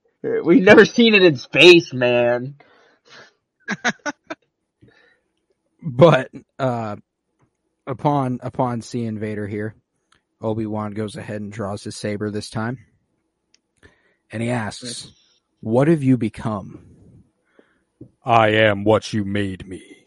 We've 0.46 0.64
never 0.64 0.86
seen 0.86 1.16
it 1.16 1.24
in 1.24 1.36
space, 1.36 1.94
man. 1.94 2.56
But 5.86 6.32
uh, 6.58 6.96
upon 7.86 8.40
upon 8.42 8.82
seeing 8.82 9.20
Vader 9.20 9.46
here, 9.46 9.76
Obi 10.42 10.66
Wan 10.66 10.94
goes 10.94 11.18
ahead 11.18 11.42
and 11.42 11.52
draws 11.52 11.84
his 11.84 11.98
saber 11.98 12.32
this 12.32 12.50
time, 12.50 12.80
and 14.32 14.42
he 14.42 14.50
asks, 14.50 15.12
"What 15.60 15.90
have 15.90 16.02
you 16.02 16.18
become?" 16.18 16.86
I 18.24 18.50
am 18.50 18.86
what 18.86 19.12
you 19.12 19.26
made 19.26 19.68
me. 19.68 20.06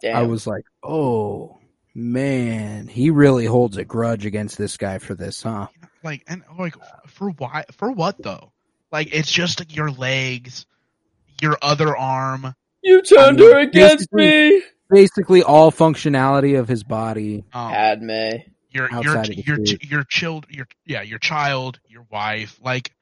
damn. 0.00 0.16
I 0.16 0.22
was 0.22 0.46
like, 0.46 0.64
"Oh 0.84 1.58
man, 1.92 2.86
he 2.86 3.10
really 3.10 3.46
holds 3.46 3.76
a 3.76 3.84
grudge 3.84 4.24
against 4.24 4.56
this 4.56 4.76
guy 4.76 4.98
for 4.98 5.16
this, 5.16 5.42
huh?" 5.42 5.66
Like 6.04 6.22
and 6.28 6.44
like 6.56 6.76
for 7.08 7.30
why? 7.30 7.64
For 7.72 7.90
what 7.90 8.22
though? 8.22 8.52
Like 8.92 9.08
it's 9.12 9.32
just 9.32 9.58
like 9.58 9.74
your 9.74 9.90
legs, 9.90 10.64
your 11.42 11.58
other 11.60 11.96
arm. 11.96 12.54
you 12.82 13.02
turned 13.02 13.40
I 13.40 13.42
mean, 13.42 13.52
her 13.52 13.58
against 13.60 14.08
basically- 14.12 14.50
me, 14.58 14.62
Basically, 14.90 15.42
all 15.42 15.72
functionality 15.72 16.58
of 16.58 16.68
his 16.68 16.84
body. 16.84 17.44
Um, 17.54 17.72
Padme. 17.72 18.10
your 18.70 18.90
your 18.90 18.94
outside 18.94 19.28
your 19.46 19.58
your 19.80 20.04
child 20.04 20.46
your 20.50 20.66
yeah 20.86 21.00
your 21.02 21.18
child 21.18 21.80
your 21.88 22.04
wife 22.10 22.58
like 22.62 22.92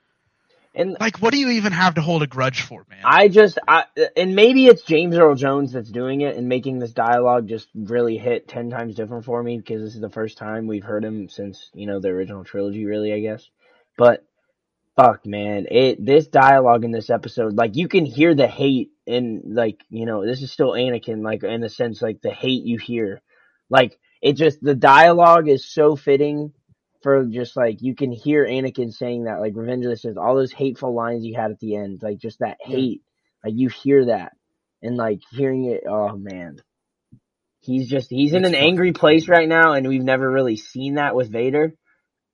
And 0.75 0.97
like 1.01 1.19
what 1.19 1.33
do 1.33 1.39
you 1.39 1.51
even 1.51 1.73
have 1.73 1.95
to 1.97 2.01
hold 2.01 2.23
a 2.23 2.29
grudge 2.29 2.63
for 2.63 2.85
man 2.89 3.01
I 3.05 3.27
just, 3.27 3.59
I, 3.67 3.85
and 4.17 4.37
maybe 4.37 4.67
it's 4.67 4.83
James 4.83 5.17
Earl 5.17 5.35
Jones 5.35 5.73
that's 5.73 5.91
doing 5.91 6.21
it 6.21 6.37
and 6.37 6.49
making 6.49 6.79
this 6.79 6.93
dialogue 6.93 7.49
just 7.49 7.67
really 7.75 8.19
hit 8.19 8.47
ten 8.47 8.71
times 8.71 8.95
different 8.95 9.25
for 9.25 9.43
me 9.43 9.59
because 9.59 9.83
this 9.83 9.95
is 9.97 10.01
the 10.01 10.11
first 10.11 10.39
time 10.39 10.69
we've 10.69 10.85
heard 10.85 11.05
him 11.05 11.29
since 11.29 11.71
you 11.75 11.87
know 11.87 11.99
the 11.99 12.09
original 12.09 12.45
trilogy, 12.45 12.85
really, 12.85 13.13
I 13.13 13.19
guess. 13.21 13.49
But 13.99 14.25
fuck, 14.97 15.27
man, 15.27 15.67
it 15.71 16.05
this 16.05 16.27
dialogue 16.27 16.85
in 16.85 16.91
this 16.91 17.11
episode, 17.11 17.57
like 17.57 17.77
you 17.77 17.89
can 17.89 18.05
hear 18.05 18.35
the 18.35 18.47
hate 18.47 18.91
in 19.07 19.43
like 19.47 19.81
you 19.89 20.07
know 20.07 20.25
this 20.25 20.43
is 20.43 20.53
still 20.53 20.73
Anakin, 20.73 21.23
like 21.25 21.43
in 21.43 21.65
a 21.65 21.69
sense, 21.69 22.03
like 22.03 22.21
the 22.23 22.31
hate 22.31 22.65
you 22.65 22.79
hear, 22.79 23.21
like 23.69 23.99
it 24.23 24.35
just 24.35 24.63
the 24.63 24.75
dialogue 24.75 25.49
is 25.49 25.65
so 25.65 25.97
fitting 25.97 26.53
for 27.03 27.25
just 27.25 27.57
like 27.57 27.79
you 27.81 27.95
can 27.95 28.13
hear 28.13 28.47
Anakin 28.47 28.93
saying 28.93 29.25
that, 29.25 29.41
like 29.41 29.57
Revenge 29.57 29.85
of 29.87 29.91
the 29.91 29.97
Sith, 29.97 30.19
all 30.19 30.37
those 30.37 30.53
hateful 30.53 30.95
lines 30.95 31.25
you 31.25 31.35
had 31.35 31.51
at 31.51 31.61
the 31.61 31.77
end, 31.77 32.01
like 32.03 32.19
just 32.19 32.41
that 32.41 32.59
hate, 32.61 33.03
like 33.45 33.55
you 33.57 33.69
hear 33.69 34.07
that, 34.07 34.33
and 34.83 34.97
like 34.97 35.21
hearing 35.31 35.65
it, 35.65 35.85
oh 35.89 36.17
man, 36.17 36.59
he's 37.61 37.89
just 37.89 38.11
he's 38.11 38.35
in 38.35 38.45
an 38.45 38.55
angry 38.55 38.93
place 38.93 39.29
right 39.29 39.49
now, 39.49 39.73
and 39.73 39.89
we've 39.89 40.03
never 40.03 40.31
really 40.31 40.57
seen 40.57 40.95
that 40.95 41.15
with 41.15 41.31
Vader. 41.33 41.75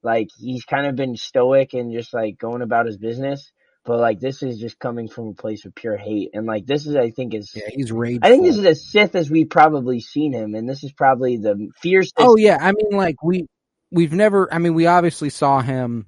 Like 0.07 0.29
he's 0.39 0.65
kind 0.65 0.87
of 0.87 0.95
been 0.97 1.17
stoic 1.17 1.75
and 1.75 1.93
just 1.93 2.15
like 2.15 2.39
going 2.39 2.63
about 2.63 2.87
his 2.87 2.97
business, 2.97 3.53
but 3.85 3.99
like 3.99 4.21
this 4.21 4.43
is 4.43 4.59
just 4.59 4.79
coming 4.79 5.09
from 5.09 5.29
a 5.29 5.35
place 5.35 5.65
of 5.67 5.75
pure 5.75 5.97
hate, 5.97 6.31
and 6.33 6.47
like 6.47 6.65
this 6.65 6.87
is 6.87 6.95
I 6.97 7.11
think 7.11 7.35
is. 7.35 7.53
Yeah, 7.55 7.69
he's 7.69 7.91
rageful. 7.93 8.27
I 8.27 8.31
think 8.31 8.45
this 8.45 8.57
is 8.57 8.65
as 8.65 8.89
Sith 8.91 9.15
as 9.17 9.29
we've 9.31 9.51
probably 9.51 10.01
seen 10.01 10.33
him, 10.33 10.55
and 10.55 10.69
this 10.69 10.85
is 10.85 10.93
probably 10.93 11.37
the 11.37 11.69
fiercest. 11.83 12.15
Oh 12.19 12.37
yeah, 12.37 12.59
I 12.61 12.73
mean, 12.73 12.93
like 12.93 13.23
we 13.23 13.47
we've 13.91 14.13
never. 14.13 14.53
I 14.55 14.59
mean, 14.59 14.75
we 14.75 14.87
obviously 14.87 15.31
saw 15.31 15.61
him 15.61 16.07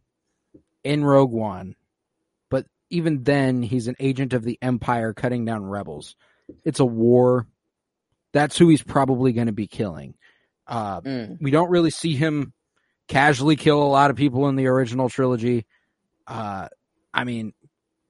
in 0.84 1.04
Rogue 1.04 1.32
One 1.32 1.74
but 2.50 2.66
even 2.90 3.22
then, 3.24 3.62
he's 3.62 3.88
an 3.88 3.96
agent 4.00 4.32
of 4.32 4.42
the 4.44 4.58
Empire 4.62 5.12
cutting 5.12 5.44
down 5.44 5.64
rebels. 5.66 6.16
It's 6.64 6.80
a 6.80 6.84
war. 6.86 7.46
That's 8.32 8.56
who 8.56 8.68
he's 8.68 8.82
probably 8.82 9.32
going 9.32 9.48
to 9.48 9.52
be 9.52 9.66
killing. 9.66 10.14
Uh, 10.66 11.00
Mm. 11.02 11.38
we 11.40 11.50
don't 11.50 11.70
really 11.70 11.90
see 11.90 12.14
him 12.14 12.52
casually 13.08 13.56
kill 13.56 13.82
a 13.82 13.88
lot 13.88 14.10
of 14.10 14.16
people 14.16 14.48
in 14.48 14.56
the 14.56 14.66
original 14.66 15.08
trilogy. 15.08 15.66
Uh, 16.26 16.68
I 17.12 17.24
mean, 17.24 17.52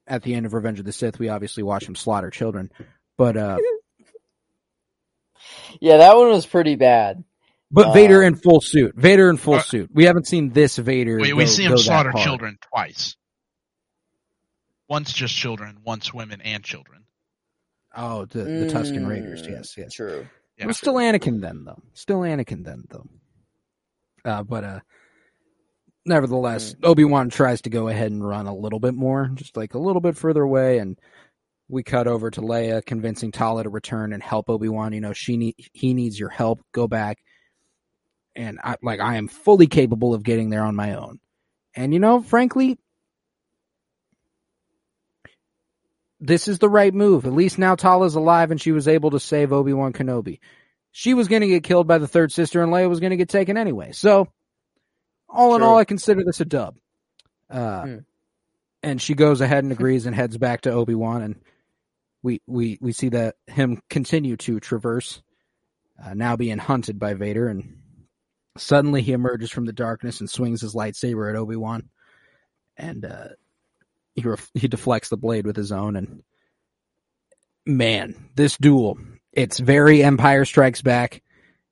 at 0.07 0.23
the 0.23 0.35
end 0.35 0.45
of 0.47 0.53
Revenge 0.55 0.79
of 0.81 0.85
the 0.85 0.93
Sith, 0.93 1.19
we 1.19 1.29
obviously 1.29 1.63
watch 1.63 1.85
him 1.89 1.95
slaughter 1.95 2.31
children, 2.31 2.71
but 3.17 3.37
uh, 3.37 3.59
Yeah, 5.81 5.99
that 5.99 6.17
one 6.17 6.29
was 6.29 6.47
pretty 6.47 6.77
bad. 6.77 7.23
but 7.71 7.89
Uh, 7.89 7.93
Vader 7.93 8.23
in 8.23 8.35
full 8.35 8.61
suit, 8.61 8.95
Vader 8.97 9.31
in 9.31 9.37
full 9.37 9.55
Uh, 9.55 9.63
suit. 9.63 9.91
We 9.93 10.05
haven't 10.05 10.27
seen 10.27 10.51
this 10.51 10.77
Vader. 10.77 11.17
We, 11.17 11.33
we 11.33 11.45
go- 11.45 11.51
see 11.51 11.65
him 11.65 11.77
slaughter 11.79 12.13
children 12.13 12.59
twice. 12.73 13.17
Once 14.89 15.13
just 15.13 15.35
children, 15.35 15.79
once 15.85 16.13
women 16.15 16.41
and 16.41 16.65
children. 16.65 17.05
Oh, 17.95 18.25
the, 18.25 18.43
the 18.45 18.67
Tusken 18.73 19.07
Raiders. 19.09 19.43
Mm, 19.43 19.51
Yes, 19.51 19.75
yes. 19.77 19.93
True. 19.93 20.27
Yeah. 20.57 20.65
It 20.65 20.67
was 20.67 20.79
still 20.79 20.95
Anakin 20.95 21.41
then, 21.41 21.65
though. 21.65 21.83
Still 21.93 22.21
Anakin 22.21 22.65
then, 22.65 22.85
though. 22.89 23.07
Uh, 24.25 24.43
but 24.43 24.65
uh, 24.65 24.81
nevertheless, 26.05 26.75
Mm. 26.75 26.89
Obi 26.89 27.05
Wan 27.05 27.31
tries 27.31 27.63
to 27.63 27.71
go 27.71 27.89
ahead 27.89 28.11
and 28.11 28.27
run 28.27 28.47
a 28.47 28.55
little 28.55 28.81
bit 28.81 28.95
more, 28.95 29.31
just 29.35 29.57
like 29.57 29.75
a 29.75 29.79
little 29.79 30.01
bit 30.01 30.17
further 30.17 30.43
away, 30.43 30.79
and 30.79 30.99
we 31.69 31.83
cut 31.83 32.07
over 32.07 32.31
to 32.31 32.41
Leia 32.41 32.85
convincing 32.85 33.31
Tala 33.33 33.63
to 33.63 33.69
return 33.71 34.13
and 34.13 34.23
help 34.23 34.49
Obi 34.49 34.69
Wan. 34.69 34.93
You 34.93 35.01
know, 35.01 35.13
she 35.13 35.37
need 35.37 35.55
he 35.73 35.95
needs 35.95 36.19
your 36.19 36.31
help. 36.31 36.61
Go 36.73 36.89
back, 36.89 37.19
and 38.35 38.59
I 38.63 38.77
like 38.83 39.01
I 39.01 39.17
am 39.17 39.29
fully 39.29 39.67
capable 39.67 40.15
of 40.15 40.23
getting 40.23 40.51
there 40.51 40.65
on 40.65 40.75
my 40.77 40.95
own. 40.95 41.21
And 41.75 41.93
you 41.93 42.01
know, 42.01 42.21
frankly, 42.23 42.79
this 46.21 46.49
is 46.49 46.59
the 46.59 46.69
right 46.69 46.93
move. 46.93 47.27
At 47.27 47.33
least 47.33 47.59
now 47.59 47.75
Tala's 47.75 48.15
alive 48.15 48.51
and 48.51 48.61
she 48.61 48.73
was 48.73 48.89
able 48.89 49.11
to 49.11 49.21
save 49.21 49.53
Obi 49.53 49.73
Wan 49.73 49.93
Kenobi. 49.93 50.41
She 50.99 51.15
was 51.15 51.29
going 51.29 51.43
to 51.43 51.47
get 51.47 51.63
killed 51.63 51.87
by 51.87 51.99
the 51.99 52.09
third 52.09 52.33
sister, 52.33 52.61
and 52.61 52.73
Leia 52.73 52.89
was 52.89 52.99
going 52.99 53.13
to 53.13 53.17
get 53.17 53.29
taken 53.29 53.57
anyway. 53.57 53.93
So, 53.93 54.27
all 55.29 55.55
in 55.55 55.63
all, 55.63 55.79
I 55.79 55.85
consider 55.85 56.25
this 56.25 56.41
a 56.41 56.45
dub. 56.45 56.75
Uh, 57.49 57.83
Hmm. 57.83 57.97
And 58.83 59.01
she 59.01 59.15
goes 59.15 59.41
ahead 59.41 59.63
and 59.63 59.73
agrees 59.73 60.07
and 60.07 60.17
heads 60.17 60.37
back 60.39 60.63
to 60.63 60.73
Obi 60.73 60.97
Wan, 60.97 61.23
and 61.23 61.37
we 62.25 62.41
we 62.49 62.79
we 62.81 62.91
see 62.91 63.11
that 63.11 63.37
him 63.47 63.81
continue 63.89 64.37
to 64.39 64.59
traverse, 64.59 65.23
uh, 66.05 66.15
now 66.15 66.35
being 66.35 66.59
hunted 66.59 66.99
by 66.99 67.15
Vader, 67.15 67.47
and 67.47 67.79
suddenly 68.57 69.01
he 69.01 69.13
emerges 69.13 69.53
from 69.53 69.67
the 69.67 69.73
darkness 69.73 70.19
and 70.19 70.29
swings 70.29 70.63
his 70.63 70.75
lightsaber 70.75 71.31
at 71.31 71.37
Obi 71.37 71.55
Wan, 71.55 71.91
and 72.77 73.05
uh, 73.05 73.29
he 74.17 74.23
ref- 74.23 74.51
he 74.53 74.67
deflects 74.67 75.11
the 75.11 75.17
blade 75.17 75.47
with 75.47 75.55
his 75.55 75.71
own, 75.71 75.95
and 75.95 76.25
man, 77.65 78.31
this 78.35 78.57
duel, 78.57 78.99
it's 79.33 79.59
very 79.59 80.03
Empire 80.03 80.45
Strikes 80.45 80.83
Back. 80.83 81.23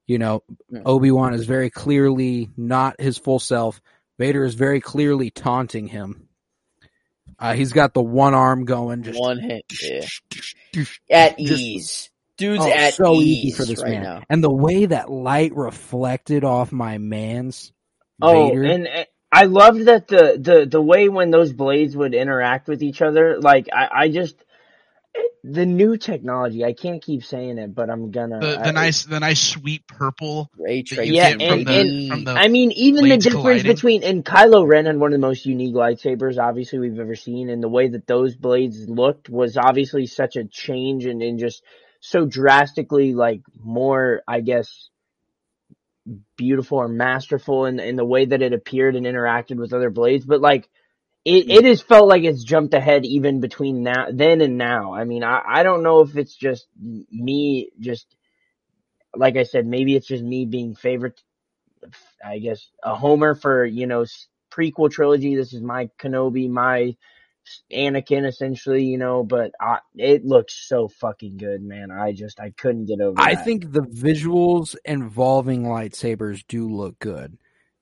You 0.07 0.19
know. 0.19 0.43
Obi 0.85 1.11
Wan 1.11 1.35
is 1.35 1.47
very 1.47 1.71
clearly 1.71 2.51
not 2.57 3.01
his 3.01 3.19
full 3.19 3.39
self. 3.39 3.81
Vader 4.19 4.45
is 4.45 4.55
very 4.55 4.81
clearly 4.81 5.31
taunting 5.31 5.87
him. 5.89 6.29
Uh, 7.39 7.55
he's 7.55 7.73
got 7.73 7.93
the 7.93 8.03
one 8.03 8.35
arm 8.35 8.65
going, 8.65 9.03
just 9.03 9.19
One 9.21 9.39
hit. 9.39 9.65
Yeah. 9.83 10.85
At 11.11 11.39
Just- 11.39 11.61
ease. 11.61 12.11
Dude's 12.39 12.67
oh, 12.67 12.71
at 12.71 12.93
so 12.93 13.15
ease 13.15 13.45
easy 13.47 13.57
for 13.57 13.65
this 13.65 13.83
right 13.83 13.93
man. 13.93 14.03
now. 14.03 14.23
And 14.29 14.45
the 14.45 14.53
way 14.53 14.85
that 14.85 15.11
light 15.11 15.57
reflected 15.57 16.45
off 16.45 16.71
my 16.71 16.99
man's 16.99 17.73
Oh, 18.21 18.49
Vader, 18.51 18.63
and 18.65 18.87
uh, 18.87 19.05
I 19.33 19.45
loved 19.45 19.87
that 19.87 20.07
the, 20.07 20.39
the, 20.39 20.67
the 20.67 20.83
way 20.83 21.09
when 21.09 21.31
those 21.31 21.55
blades 21.55 21.97
would 21.97 22.15
interact 22.15 22.69
with 22.69 22.83
each 22.83 23.01
other, 23.01 23.41
like, 23.41 23.69
I, 23.73 23.89
I 23.91 24.09
just, 24.11 24.37
the 25.49 25.65
new 25.65 25.97
technology, 25.97 26.65
I 26.65 26.73
can't 26.73 27.01
keep 27.01 27.25
saying 27.25 27.59
it, 27.59 27.73
but 27.73 27.89
I'm 27.89 28.11
gonna. 28.11 28.41
The, 28.41 28.61
I- 28.61 28.71
nice, 28.73 29.05
the 29.05 29.21
nice 29.21 29.41
sweet 29.41 29.87
purple. 29.87 30.51
Yeah, 30.59 31.33
from 31.33 31.41
and- 31.41 31.67
the, 31.67 31.81
and- 31.81 32.09
from 32.09 32.25
the 32.25 32.33
I 32.33 32.49
mean, 32.49 32.73
even 32.73 33.09
the 33.09 33.17
difference 33.17 33.33
colliding. 33.63 33.73
between 33.73 34.03
and 34.03 34.25
Kylo 34.25 34.67
Ren 34.67 34.87
had 34.87 34.97
one 34.97 35.13
of 35.13 35.21
the 35.21 35.27
most 35.27 35.47
unique 35.47 35.75
lightsabers, 35.75 36.39
obviously 36.39 36.81
we've 36.81 36.99
ever 36.99 37.15
seen, 37.15 37.49
and 37.49 37.63
the 37.63 37.69
way 37.69 37.89
that 37.89 38.07
those 38.09 38.35
blades 38.35 38.89
looked 38.89 39.29
was 39.29 39.57
obviously 39.57 40.07
such 40.07 40.35
a 40.37 40.45
change 40.45 41.07
and, 41.07 41.23
and 41.23 41.39
just 41.39 41.63
so 42.01 42.27
drastically 42.27 43.15
like 43.15 43.43
more, 43.63 44.23
I 44.27 44.41
guess, 44.41 44.89
beautiful 46.37 46.79
or 46.79 46.89
masterful 46.89 47.67
in 47.67 47.79
in 47.79 47.97
the 47.97 48.05
way 48.05 48.25
that 48.25 48.43
it 48.43 48.53
appeared 48.53 48.97
and 48.97 49.07
interacted 49.07 49.57
with 49.57 49.73
other 49.73 49.91
blades. 49.91 50.25
But 50.25 50.41
like, 50.41 50.69
it 51.27 51.51
it 51.51 51.65
has 51.65 51.83
felt 51.83 52.09
like 52.09 52.23
it's 52.23 52.45
jumped 52.45 52.73
ahead 52.73 53.05
even 53.05 53.41
between 53.41 53.83
now 53.83 54.07
then 54.13 54.41
and 54.41 54.57
now. 54.57 54.95
I 54.95 55.05
mean, 55.05 55.25
I 55.25 55.43
I 55.45 55.63
don't 55.65 55.83
know 55.83 56.01
if 56.01 56.17
it's 56.17 56.37
just 56.37 56.69
me 56.79 57.71
just 57.81 58.07
like 59.15 59.37
I 59.37 59.43
said, 59.43 59.67
maybe 59.67 59.97
it's 59.97 60.07
just 60.07 60.23
me 60.23 60.47
being 60.47 60.77
favorite 60.77 61.21
I 62.25 62.39
guess 62.39 62.71
a 62.83 62.95
homer 62.95 63.35
for 63.35 63.65
you 63.65 63.89
know 63.89 64.07
prequel 64.53 64.91
trilogy. 64.91 65.35
This 65.35 65.53
is 65.53 65.61
my 65.61 65.91
Kenobi, 65.99 66.49
my 66.49 66.95
Anakin, 67.73 68.25
essentially, 68.25 68.85
you 68.85 68.99
know. 68.99 69.25
But 69.25 69.51
I, 69.61 69.79
it 69.97 70.25
looks 70.25 70.55
so 70.55 70.87
fucking 70.87 71.39
good, 71.39 71.61
man. 71.61 71.91
I 71.91 72.13
just 72.13 72.39
I 72.39 72.51
couldn't 72.51 72.87
get 72.87 73.01
over. 73.01 73.21
I 73.21 73.35
that. 73.35 73.45
think 73.45 73.73
the 73.73 73.83
visuals 73.83 74.77
involving 74.85 75.65
lightsabers 75.65 76.45
do 76.47 76.69
look 76.69 77.01
good. 77.01 77.37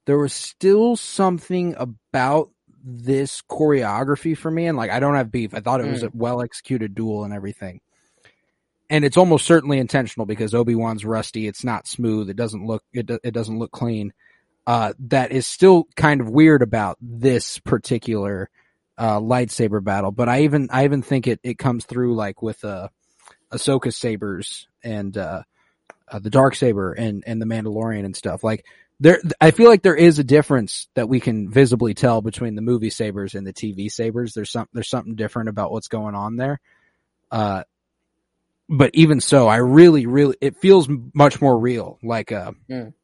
There 0.06 0.18
was 0.18 0.32
still 0.32 0.96
something 0.96 1.74
about 1.76 2.53
this 2.86 3.42
choreography 3.50 4.36
for 4.36 4.50
me, 4.50 4.66
and 4.66 4.76
like 4.76 4.90
I 4.90 5.00
don't 5.00 5.14
have 5.16 5.32
beef. 5.32 5.54
I 5.54 5.60
thought 5.60 5.80
it 5.80 5.90
was 5.90 6.02
a 6.02 6.10
well 6.12 6.42
executed 6.42 6.94
duel 6.94 7.24
and 7.24 7.32
everything. 7.32 7.80
And 8.90 9.04
it's 9.04 9.16
almost 9.16 9.46
certainly 9.46 9.78
intentional 9.78 10.26
because 10.26 10.54
Obi 10.54 10.74
Wan's 10.74 11.04
rusty. 11.06 11.46
It's 11.46 11.64
not 11.64 11.88
smooth. 11.88 12.28
It 12.28 12.36
doesn't 12.36 12.66
look 12.66 12.84
it. 12.92 13.06
do- 13.06 13.18
It 13.24 13.32
doesn't 13.32 13.58
look 13.58 13.72
clean. 13.72 14.12
Uh, 14.66 14.92
that 14.98 15.32
is 15.32 15.46
still 15.46 15.84
kind 15.96 16.20
of 16.20 16.28
weird 16.30 16.62
about 16.62 16.98
this 17.00 17.58
particular 17.60 18.50
uh, 18.98 19.18
lightsaber 19.18 19.82
battle. 19.82 20.10
But 20.12 20.28
I 20.28 20.42
even 20.42 20.68
I 20.70 20.84
even 20.84 21.00
think 21.02 21.26
it 21.26 21.40
it 21.42 21.58
comes 21.58 21.86
through 21.86 22.14
like 22.14 22.42
with 22.42 22.62
uh, 22.64 22.88
Ahsoka 23.52 23.92
sabers 23.92 24.68
and 24.82 25.16
uh, 25.16 25.42
uh, 26.08 26.18
the 26.18 26.30
dark 26.30 26.54
saber 26.54 26.92
and 26.92 27.24
and 27.26 27.40
the 27.40 27.46
Mandalorian 27.46 28.04
and 28.04 28.14
stuff. 28.14 28.44
Like 28.44 28.64
there, 29.00 29.20
I 29.40 29.50
feel 29.50 29.68
like 29.68 29.82
there 29.82 29.96
is 29.96 30.18
a 30.18 30.24
difference 30.24 30.88
that 30.94 31.08
we 31.08 31.20
can 31.20 31.50
visibly 31.50 31.94
tell 31.94 32.22
between 32.22 32.54
the 32.54 32.62
movie 32.62 32.90
sabers 32.90 33.34
and 33.34 33.46
the 33.46 33.52
TV 33.52 33.90
sabers. 33.90 34.32
There's 34.34 34.50
some 34.50 34.68
there's 34.72 34.88
something 34.88 35.14
different 35.16 35.48
about 35.48 35.72
what's 35.72 35.88
going 35.88 36.14
on 36.14 36.36
there. 36.36 36.60
Uh, 37.30 37.64
but 38.68 38.90
even 38.94 39.20
so, 39.20 39.46
I 39.46 39.56
really, 39.56 40.06
really, 40.06 40.36
it 40.40 40.56
feels 40.56 40.88
much 41.12 41.40
more 41.40 41.58
real. 41.58 41.98
Like, 42.02 42.32
uh, 42.32 42.52
Mm. 42.70 42.94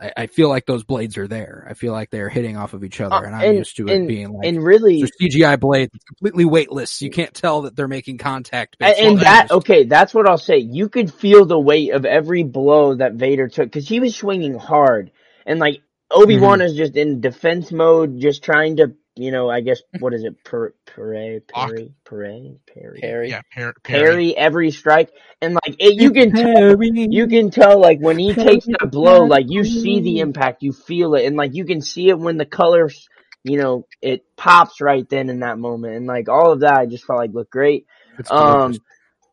I, 0.00 0.12
I 0.16 0.26
feel 0.26 0.48
like 0.48 0.66
those 0.66 0.82
blades 0.82 1.16
are 1.18 1.28
there. 1.28 1.66
I 1.70 1.74
feel 1.74 1.92
like 1.92 2.10
they're 2.10 2.28
hitting 2.28 2.56
off 2.56 2.74
of 2.74 2.82
each 2.82 3.00
other, 3.00 3.14
Uh, 3.14 3.22
and 3.22 3.34
I'm 3.34 3.44
and- 3.50 3.58
used 3.58 3.76
to 3.76 3.86
it 3.86 3.94
and- 3.94 4.08
being 4.08 4.32
like 4.32 4.46
and 4.48 4.62
really 4.62 5.02
CGI 5.20 5.58
blades, 5.58 5.92
it's 5.94 6.04
completely 6.04 6.44
weightless. 6.44 7.00
You 7.00 7.10
can't 7.10 7.32
tell 7.32 7.62
that 7.62 7.76
they're 7.76 7.86
making 7.88 8.18
contact. 8.18 8.76
And, 8.80 8.94
and 8.98 9.18
that 9.20 9.50
okay, 9.52 9.84
that's 9.84 10.12
what 10.12 10.28
I'll 10.28 10.36
say. 10.38 10.58
You 10.58 10.88
could 10.88 11.12
feel 11.12 11.44
the 11.46 11.58
weight 11.58 11.92
of 11.92 12.04
every 12.04 12.42
blow 12.42 12.96
that 12.96 13.14
Vader 13.14 13.48
took 13.48 13.66
because 13.66 13.88
he 13.88 14.00
was 14.00 14.16
swinging 14.16 14.54
hard, 14.58 15.12
and 15.46 15.60
like 15.60 15.80
Obi 16.10 16.38
Wan 16.38 16.58
Mm-hmm. 16.58 16.66
is 16.66 16.74
just 16.76 16.96
in 16.96 17.20
defense 17.20 17.70
mode, 17.72 18.20
just 18.20 18.42
trying 18.44 18.76
to, 18.76 18.94
you 19.16 19.30
know, 19.30 19.48
I 19.48 19.60
guess 19.60 19.80
what 20.00 20.12
is 20.12 20.24
it, 20.24 20.42
per, 20.44 20.72
parry, 20.86 21.40
Block. 21.52 21.68
parry, 21.68 21.92
parry, 22.04 22.58
parry, 22.66 23.00
Perry. 23.00 23.30
yeah, 23.30 23.42
par- 23.54 23.74
parry. 23.84 24.02
parry 24.02 24.36
every 24.36 24.70
strike, 24.70 25.10
and 25.40 25.54
like 25.54 25.76
it, 25.78 26.00
you 26.00 26.10
can 26.10 26.32
tell, 26.32 26.82
you 26.82 27.26
can 27.28 27.50
tell 27.50 27.80
like 27.80 28.00
when 28.00 28.18
he 28.18 28.34
takes 28.34 28.66
that 28.66 28.90
blow, 28.90 29.24
like 29.24 29.46
you 29.48 29.64
see 29.64 30.00
the 30.00 30.18
impact, 30.20 30.62
you 30.62 30.72
feel 30.72 31.14
it, 31.14 31.26
and 31.26 31.36
like 31.36 31.54
you 31.54 31.64
can 31.64 31.80
see 31.80 32.08
it 32.08 32.18
when 32.18 32.36
the 32.38 32.46
colors, 32.46 33.08
you 33.44 33.56
know, 33.56 33.86
it 34.02 34.24
pops 34.36 34.80
right 34.80 35.08
then 35.08 35.28
in 35.30 35.40
that 35.40 35.58
moment, 35.58 35.94
and 35.94 36.06
like 36.06 36.28
all 36.28 36.52
of 36.52 36.60
that, 36.60 36.78
I 36.78 36.86
just 36.86 37.04
felt 37.04 37.20
like 37.20 37.32
looked 37.32 37.52
great. 37.52 37.86
It's 38.18 38.30
Um, 38.30 38.72
gorgeous. 38.72 38.80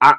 I, 0.03 0.15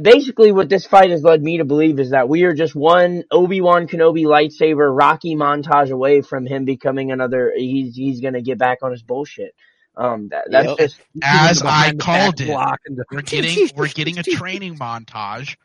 basically 0.00 0.50
what 0.50 0.70
this 0.70 0.86
fight 0.86 1.10
has 1.10 1.22
led 1.22 1.42
me 1.42 1.58
to 1.58 1.64
believe 1.66 2.00
is 2.00 2.10
that 2.10 2.28
we 2.30 2.44
are 2.44 2.54
just 2.54 2.74
one 2.74 3.24
Obi-Wan 3.30 3.86
Kenobi 3.86 4.24
lightsaber 4.24 4.88
Rocky 4.96 5.36
montage 5.36 5.90
away 5.90 6.22
from 6.22 6.46
him 6.46 6.64
becoming 6.64 7.12
another, 7.12 7.52
he's, 7.54 7.94
he's 7.94 8.20
gonna 8.22 8.40
get 8.40 8.56
back 8.58 8.78
on 8.82 8.92
his 8.92 9.02
bullshit. 9.02 9.54
Um, 9.94 10.28
that, 10.30 10.44
that's 10.50 10.68
Yep. 10.68 10.78
just, 10.78 11.00
As 11.22 11.62
I 11.62 11.92
called 11.92 12.40
it, 12.40 12.46
block 12.46 12.78
and 12.86 12.96
the- 12.96 13.04
we're 13.12 13.20
getting 13.20 13.68
we're 13.76 13.88
getting 13.88 14.18
a 14.18 14.22
training 14.22 14.78
montage. 14.78 15.56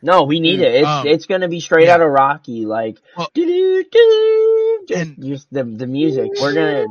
no, 0.00 0.22
we 0.22 0.38
need 0.38 0.60
it. 0.60 0.74
It's, 0.76 0.86
um, 0.86 1.06
it's 1.08 1.26
gonna 1.26 1.48
be 1.48 1.58
straight 1.58 1.86
yeah. 1.86 1.94
out 1.94 2.02
of 2.02 2.10
Rocky, 2.10 2.66
like, 2.66 2.98
Well- 3.16 3.30
doo-doo-doo, 3.34 4.84
just, 4.88 5.00
And- 5.00 5.24
just 5.24 5.48
the, 5.52 5.64
the 5.64 5.88
music. 5.88 6.30
We're 6.40 6.54
gonna, 6.54 6.86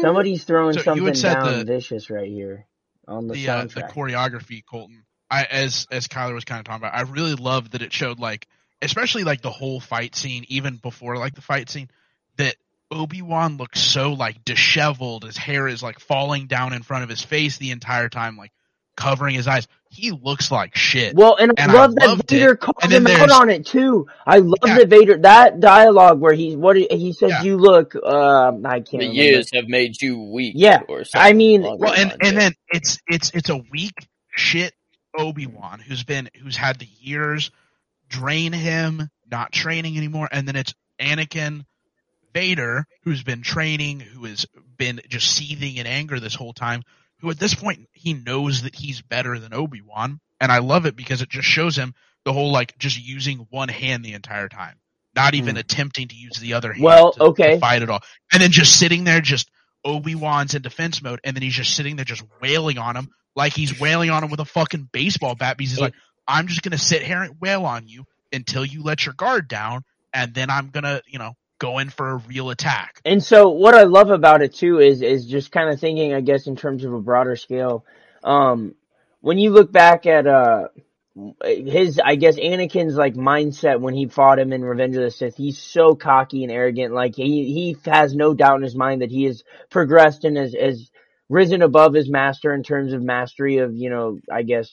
somebody's 0.00 0.44
throwing 0.44 0.74
So 0.74 0.82
something 0.82 1.12
down 1.12 1.58
the- 1.58 1.64
vicious 1.66 2.08
right 2.08 2.28
here 2.30 2.66
on 3.10 3.26
the, 3.26 3.34
the 3.34 3.48
uh, 3.48 3.64
the 3.64 3.82
choreography, 3.82 4.64
Colton. 4.64 5.04
I 5.30 5.44
as 5.44 5.86
as 5.90 6.08
Kyler 6.08 6.34
was 6.34 6.44
kind 6.44 6.60
of 6.60 6.64
talking 6.64 6.82
about, 6.82 6.94
I 6.94 7.02
really 7.02 7.34
loved 7.34 7.72
that 7.72 7.82
it 7.82 7.92
showed 7.92 8.18
like, 8.18 8.46
especially 8.82 9.24
like 9.24 9.42
the 9.42 9.50
whole 9.50 9.80
fight 9.80 10.14
scene, 10.14 10.44
even 10.48 10.76
before 10.76 11.16
like 11.16 11.34
the 11.34 11.42
fight 11.42 11.68
scene, 11.68 11.90
that 12.36 12.56
Obi 12.90 13.22
Wan 13.22 13.56
looks 13.56 13.80
so 13.80 14.12
like 14.12 14.44
disheveled. 14.44 15.24
His 15.24 15.36
hair 15.36 15.68
is 15.68 15.82
like 15.82 16.00
falling 16.00 16.46
down 16.46 16.72
in 16.72 16.82
front 16.82 17.04
of 17.04 17.10
his 17.10 17.22
face 17.22 17.58
the 17.58 17.70
entire 17.70 18.08
time, 18.08 18.36
like 18.36 18.52
covering 19.00 19.34
his 19.34 19.48
eyes. 19.48 19.66
He 19.88 20.12
looks 20.12 20.50
like 20.52 20.76
shit. 20.76 21.16
Well, 21.16 21.36
and 21.36 21.52
I 21.58 21.62
And 21.64 21.72
I 21.72 21.74
love 21.74 21.94
that 21.96 22.06
loved 22.06 22.30
Vader 22.30 22.52
it. 22.52 22.60
called 22.60 22.76
And 22.82 22.92
then 22.92 23.04
him 23.06 23.20
out 23.22 23.30
on 23.30 23.50
it 23.50 23.66
too. 23.66 24.06
I 24.26 24.38
love 24.38 24.58
Yeah. 24.64 24.78
that 24.78 24.88
Vader 24.88 25.18
that 25.18 25.58
dialogue 25.58 26.20
where 26.20 26.32
he 26.32 26.54
what 26.54 26.76
he, 26.76 26.86
he 26.90 27.12
says 27.12 27.30
Yeah. 27.30 27.42
you 27.42 27.56
look 27.56 27.96
um 27.96 28.64
I 28.64 28.80
can't 28.80 28.90
The 28.90 28.98
remember. 28.98 29.14
years 29.22 29.50
have 29.52 29.66
made 29.68 30.00
you 30.00 30.20
weak. 30.32 30.52
Yeah, 30.56 30.82
or 30.88 31.02
I 31.14 31.32
mean- 31.32 31.62
well, 31.62 31.92
and 31.92 32.14
and 32.20 32.36
then 32.36 32.52
it's 32.68 32.98
it's 33.08 33.30
it's 33.34 33.48
a 33.50 33.56
weak 33.72 33.94
shit 34.30 34.74
Obi 35.18 35.46
Wan 35.48 35.80
who's 35.80 36.04
been 36.04 36.28
who's 36.40 36.56
had 36.56 36.78
the 36.78 36.88
years 37.00 37.50
drain 38.08 38.52
him, 38.52 39.08
not 39.30 39.50
training 39.50 39.96
anymore, 39.96 40.28
and 40.30 40.46
then 40.46 40.54
it's 40.56 40.74
Anakin 41.00 41.64
Vader 42.32 42.86
who's 43.02 43.24
been 43.24 43.42
training, 43.42 43.98
who 44.00 44.24
has 44.26 44.46
been 44.76 45.00
just 45.08 45.32
seething 45.34 45.76
in 45.76 45.86
anger 45.86 46.20
this 46.20 46.34
whole 46.34 46.52
time. 46.52 46.84
Who 47.20 47.30
at 47.30 47.38
this 47.38 47.54
point 47.54 47.88
he 47.92 48.14
knows 48.14 48.62
that 48.62 48.74
he's 48.74 49.02
better 49.02 49.38
than 49.38 49.54
Obi 49.54 49.80
Wan, 49.80 50.20
and 50.40 50.50
I 50.50 50.58
love 50.58 50.86
it 50.86 50.96
because 50.96 51.22
it 51.22 51.28
just 51.28 51.48
shows 51.48 51.76
him 51.76 51.94
the 52.24 52.32
whole 52.32 52.52
like 52.52 52.78
just 52.78 53.00
using 53.00 53.46
one 53.50 53.68
hand 53.68 54.04
the 54.04 54.14
entire 54.14 54.48
time, 54.48 54.76
not 55.14 55.34
even 55.34 55.54
hmm. 55.54 55.60
attempting 55.60 56.08
to 56.08 56.16
use 56.16 56.36
the 56.36 56.54
other 56.54 56.72
hand. 56.72 56.84
Well, 56.84 57.12
to, 57.12 57.22
okay. 57.24 57.54
to 57.54 57.60
fight 57.60 57.82
it 57.82 57.90
all, 57.90 58.00
and 58.32 58.42
then 58.42 58.50
just 58.50 58.78
sitting 58.78 59.04
there, 59.04 59.20
just 59.20 59.50
Obi 59.84 60.14
Wan's 60.14 60.54
in 60.54 60.62
defense 60.62 61.02
mode, 61.02 61.20
and 61.24 61.36
then 61.36 61.42
he's 61.42 61.54
just 61.54 61.74
sitting 61.74 61.96
there, 61.96 62.04
just 62.04 62.24
wailing 62.40 62.78
on 62.78 62.96
him 62.96 63.08
like 63.36 63.54
he's 63.54 63.78
wailing 63.78 64.10
on 64.10 64.24
him 64.24 64.30
with 64.30 64.40
a 64.40 64.44
fucking 64.44 64.88
baseball 64.92 65.34
bat. 65.34 65.56
Because 65.56 65.72
he's 65.72 65.80
like, 65.80 65.94
"I'm 66.26 66.46
just 66.46 66.62
gonna 66.62 66.78
sit 66.78 67.02
here 67.02 67.22
and 67.22 67.40
wail 67.40 67.64
on 67.64 67.88
you 67.88 68.04
until 68.32 68.64
you 68.64 68.82
let 68.82 69.04
your 69.06 69.14
guard 69.14 69.48
down, 69.48 69.84
and 70.12 70.34
then 70.34 70.50
I'm 70.50 70.70
gonna, 70.70 71.02
you 71.06 71.18
know, 71.18 71.34
go 71.60 71.78
in 71.78 71.90
for 71.90 72.10
a 72.10 72.16
real 72.16 72.50
attack." 72.50 73.00
And 73.04 73.22
so 73.22 73.50
what 73.50 73.74
I 73.74 73.84
love 73.84 74.10
about 74.10 74.42
it 74.42 74.54
too 74.54 74.80
is 74.80 75.02
is 75.02 75.26
just 75.26 75.52
kind 75.52 75.70
of 75.70 75.78
thinking, 75.78 76.12
I 76.12 76.20
guess, 76.20 76.48
in 76.48 76.56
terms 76.56 76.84
of 76.84 76.92
a 76.92 77.00
broader 77.00 77.36
scale. 77.36 77.84
Um, 78.24 78.74
when 79.20 79.38
you 79.38 79.50
look 79.50 79.70
back 79.70 80.06
at 80.06 80.26
uh 80.26 80.68
his, 81.44 82.00
I 82.02 82.14
guess, 82.16 82.36
Anakin's 82.36 82.94
like 82.94 83.14
mindset 83.14 83.80
when 83.80 83.94
he 83.94 84.06
fought 84.06 84.38
him 84.38 84.52
in 84.52 84.64
Revenge 84.64 84.96
of 84.96 85.02
the 85.02 85.10
Sith, 85.10 85.36
he's 85.36 85.58
so 85.58 85.94
cocky 85.94 86.44
and 86.44 86.52
arrogant. 86.52 86.94
Like 86.94 87.14
he 87.16 87.52
he 87.52 87.90
has 87.90 88.14
no 88.14 88.34
doubt 88.34 88.56
in 88.56 88.62
his 88.62 88.76
mind 88.76 89.02
that 89.02 89.10
he 89.10 89.24
has 89.24 89.42
progressed 89.70 90.24
and 90.24 90.36
has 90.36 90.54
has 90.54 90.90
risen 91.28 91.62
above 91.62 91.94
his 91.94 92.08
master 92.08 92.54
in 92.54 92.62
terms 92.62 92.92
of 92.92 93.02
mastery 93.02 93.58
of 93.58 93.74
you 93.74 93.90
know, 93.90 94.18
I 94.30 94.42
guess, 94.42 94.70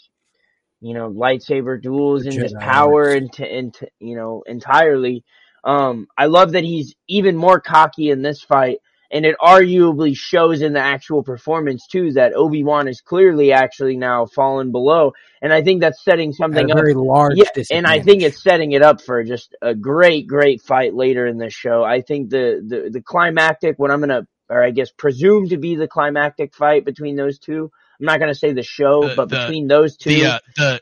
you 0.79 0.93
know, 0.93 1.09
lightsaber 1.09 1.81
duels 1.81 2.25
and 2.25 2.33
just 2.33 2.55
Jedi 2.55 2.61
power 2.61 3.09
arts. 3.09 3.39
and 3.39 3.39
and 3.39 3.77
you 3.99 4.15
know 4.15 4.43
entirely. 4.45 5.23
Um, 5.67 6.07
I 6.17 6.27
love 6.27 6.53
that 6.53 6.63
he's 6.63 6.95
even 7.09 7.35
more 7.35 7.59
cocky 7.59 8.09
in 8.09 8.21
this 8.21 8.41
fight, 8.41 8.77
and 9.11 9.25
it 9.25 9.35
arguably 9.41 10.15
shows 10.15 10.61
in 10.61 10.71
the 10.71 10.79
actual 10.79 11.23
performance 11.23 11.85
too 11.87 12.13
that 12.13 12.33
Obi 12.33 12.63
Wan 12.63 12.87
is 12.87 13.01
clearly 13.01 13.51
actually 13.51 13.97
now 13.97 14.25
fallen 14.27 14.71
below, 14.71 15.11
and 15.41 15.51
I 15.51 15.61
think 15.61 15.81
that's 15.81 16.03
setting 16.05 16.29
At 16.29 16.35
something 16.35 16.71
a 16.71 16.73
up. 16.73 16.79
very 16.79 16.93
large 16.93 17.37
Yeah, 17.37 17.63
and 17.71 17.85
I 17.85 17.99
think 17.99 18.21
it's 18.23 18.41
setting 18.41 18.71
it 18.71 18.81
up 18.81 19.01
for 19.01 19.23
just 19.25 19.55
a 19.61 19.75
great, 19.75 20.25
great 20.27 20.61
fight 20.61 20.93
later 20.93 21.27
in 21.27 21.37
this 21.37 21.53
show. 21.53 21.83
I 21.83 22.01
think 22.01 22.29
the 22.29 22.63
the 22.65 22.89
the 22.89 23.01
climactic, 23.01 23.77
what 23.77 23.91
I'm 23.91 23.99
gonna, 23.99 24.25
or 24.49 24.63
I 24.63 24.71
guess 24.71 24.89
presume 24.91 25.49
to 25.49 25.57
be 25.57 25.75
the 25.75 25.89
climactic 25.89 26.55
fight 26.55 26.85
between 26.85 27.17
those 27.17 27.39
two. 27.39 27.69
I'm 27.99 28.05
not 28.05 28.21
gonna 28.21 28.35
say 28.35 28.53
the 28.53 28.63
show, 28.63 29.09
The- 29.09 29.15
but 29.17 29.27
the- 29.29 29.37
between 29.39 29.67
those 29.67 29.97
two, 29.97 30.11
The 30.11 30.25
uh, 30.25 30.39
the 30.55 30.81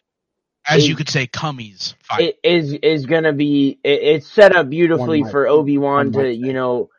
as 0.67 0.83
Is- 0.83 0.89
you 0.89 0.95
could 0.95 1.09
say, 1.09 1.27
cummies 1.27 1.95
fight. 2.03 2.21
it 2.21 2.39
is 2.43 2.73
is 2.73 3.05
gonna 3.05 3.33
be 3.33 3.79
it, 3.83 4.01
it's 4.01 4.27
set 4.27 4.55
up 4.55 4.69
beautifully 4.69 5.21
One 5.21 5.31
for 5.31 5.47
Obi 5.47 5.77
Wan 5.77 6.11
to 6.13 6.33
you 6.33 6.53
know 6.53 6.89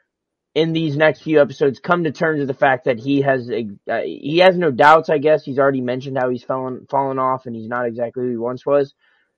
in 0.54 0.72
these 0.72 0.96
next 0.96 1.20
few 1.20 1.40
episodes 1.40 1.80
come 1.80 2.04
to 2.04 2.10
terms 2.10 2.38
with 2.38 2.48
the 2.48 2.54
fact 2.54 2.86
that 2.86 2.98
he 2.98 3.20
has 3.20 3.50
a, 3.50 3.68
uh, 3.90 4.00
he 4.00 4.38
has 4.38 4.56
no 4.56 4.70
doubts. 4.70 5.10
I 5.10 5.18
guess 5.18 5.44
he's 5.44 5.58
already 5.58 5.82
mentioned 5.82 6.16
how 6.16 6.30
he's 6.30 6.44
fallen 6.44 6.86
fallen 6.90 7.18
off 7.18 7.44
and 7.44 7.54
he's 7.54 7.68
not 7.68 7.86
exactly 7.86 8.24
who 8.24 8.30
he 8.30 8.36
once 8.38 8.64
was. 8.64 8.94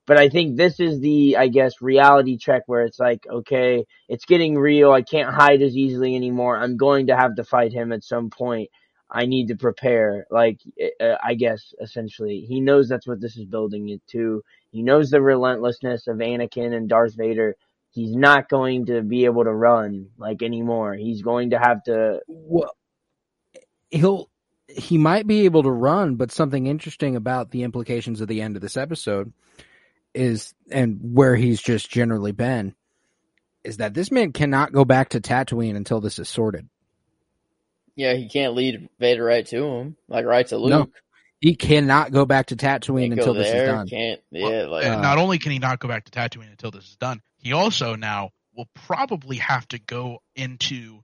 But 0.06 0.16
I 0.16 0.28
think 0.28 0.56
this 0.56 0.78
is 0.78 1.00
the 1.00 1.36
I 1.36 1.48
guess 1.48 1.82
reality 1.82 2.38
check 2.38 2.62
where 2.66 2.82
it's 2.82 3.00
like 3.00 3.26
okay, 3.28 3.84
it's 4.08 4.26
getting 4.26 4.56
real. 4.56 4.92
I 4.92 5.02
can't 5.02 5.34
hide 5.34 5.60
as 5.60 5.76
easily 5.76 6.14
anymore. 6.14 6.56
I'm 6.56 6.76
going 6.76 7.08
to 7.08 7.16
have 7.16 7.34
to 7.34 7.44
fight 7.44 7.72
him 7.72 7.92
at 7.92 8.04
some 8.04 8.30
point. 8.30 8.70
I 9.10 9.26
need 9.26 9.48
to 9.48 9.56
prepare. 9.56 10.26
Like 10.30 10.60
uh, 11.00 11.16
I 11.22 11.34
guess 11.34 11.74
essentially 11.80 12.40
he 12.48 12.60
knows 12.60 12.88
that's 12.88 13.06
what 13.06 13.20
this 13.20 13.36
is 13.36 13.44
building 13.44 13.88
it 13.88 14.02
to. 14.08 14.42
He 14.70 14.82
knows 14.82 15.10
the 15.10 15.22
relentlessness 15.22 16.06
of 16.06 16.18
Anakin 16.18 16.74
and 16.74 16.88
Darth 16.88 17.16
Vader. 17.16 17.56
He's 17.90 18.14
not 18.14 18.48
going 18.48 18.86
to 18.86 19.02
be 19.02 19.24
able 19.24 19.44
to 19.44 19.52
run 19.52 20.08
like 20.18 20.42
anymore. 20.42 20.94
He's 20.94 21.22
going 21.22 21.50
to 21.50 21.58
have 21.58 21.82
to. 21.84 22.20
well, 22.26 22.76
he'll 23.90 24.28
he 24.68 24.98
might 24.98 25.26
be 25.26 25.46
able 25.46 25.62
to 25.62 25.70
run, 25.70 26.16
but 26.16 26.30
something 26.30 26.66
interesting 26.66 27.16
about 27.16 27.50
the 27.50 27.62
implications 27.62 28.20
of 28.20 28.28
the 28.28 28.42
end 28.42 28.54
of 28.54 28.62
this 28.62 28.76
episode 28.76 29.32
is, 30.14 30.54
and 30.70 30.98
where 31.14 31.36
he's 31.36 31.60
just 31.60 31.90
generally 31.90 32.32
been, 32.32 32.74
is 33.64 33.78
that 33.78 33.94
this 33.94 34.10
man 34.10 34.32
cannot 34.32 34.72
go 34.72 34.84
back 34.84 35.10
to 35.10 35.20
Tatooine 35.20 35.76
until 35.76 36.00
this 36.00 36.18
is 36.18 36.28
sorted. 36.28 36.68
Yeah, 37.98 38.14
he 38.14 38.28
can't 38.28 38.54
lead 38.54 38.88
Vader 39.00 39.24
right 39.24 39.44
to 39.46 39.64
him, 39.66 39.96
like 40.08 40.24
right 40.24 40.46
to 40.46 40.56
Luke. 40.56 40.70
No, 40.70 40.88
He 41.40 41.56
cannot 41.56 42.12
go 42.12 42.24
back 42.24 42.46
to 42.46 42.56
Tatooine 42.56 43.08
Can't 43.08 43.12
until 43.14 43.34
go 43.34 43.40
this 43.40 43.50
there. 43.50 43.62
is 43.62 43.68
done. 43.68 43.88
Can't. 43.88 44.20
Well, 44.30 44.52
Yeah, 44.52 44.66
like 44.66 44.84
And 44.84 44.94
Uh, 44.94 45.00
not 45.00 45.18
only 45.18 45.38
can 45.38 45.50
he 45.50 45.58
not 45.58 45.80
go 45.80 45.88
back 45.88 46.04
to 46.04 46.12
Tatooine 46.12 46.48
until 46.48 46.70
this 46.70 46.84
is 46.84 46.96
done, 46.96 47.20
he 47.38 47.52
also 47.52 47.96
now 47.96 48.30
will 48.56 48.68
probably 48.72 49.36
have 49.38 49.66
to 49.68 49.80
go 49.80 50.22
into 50.36 51.00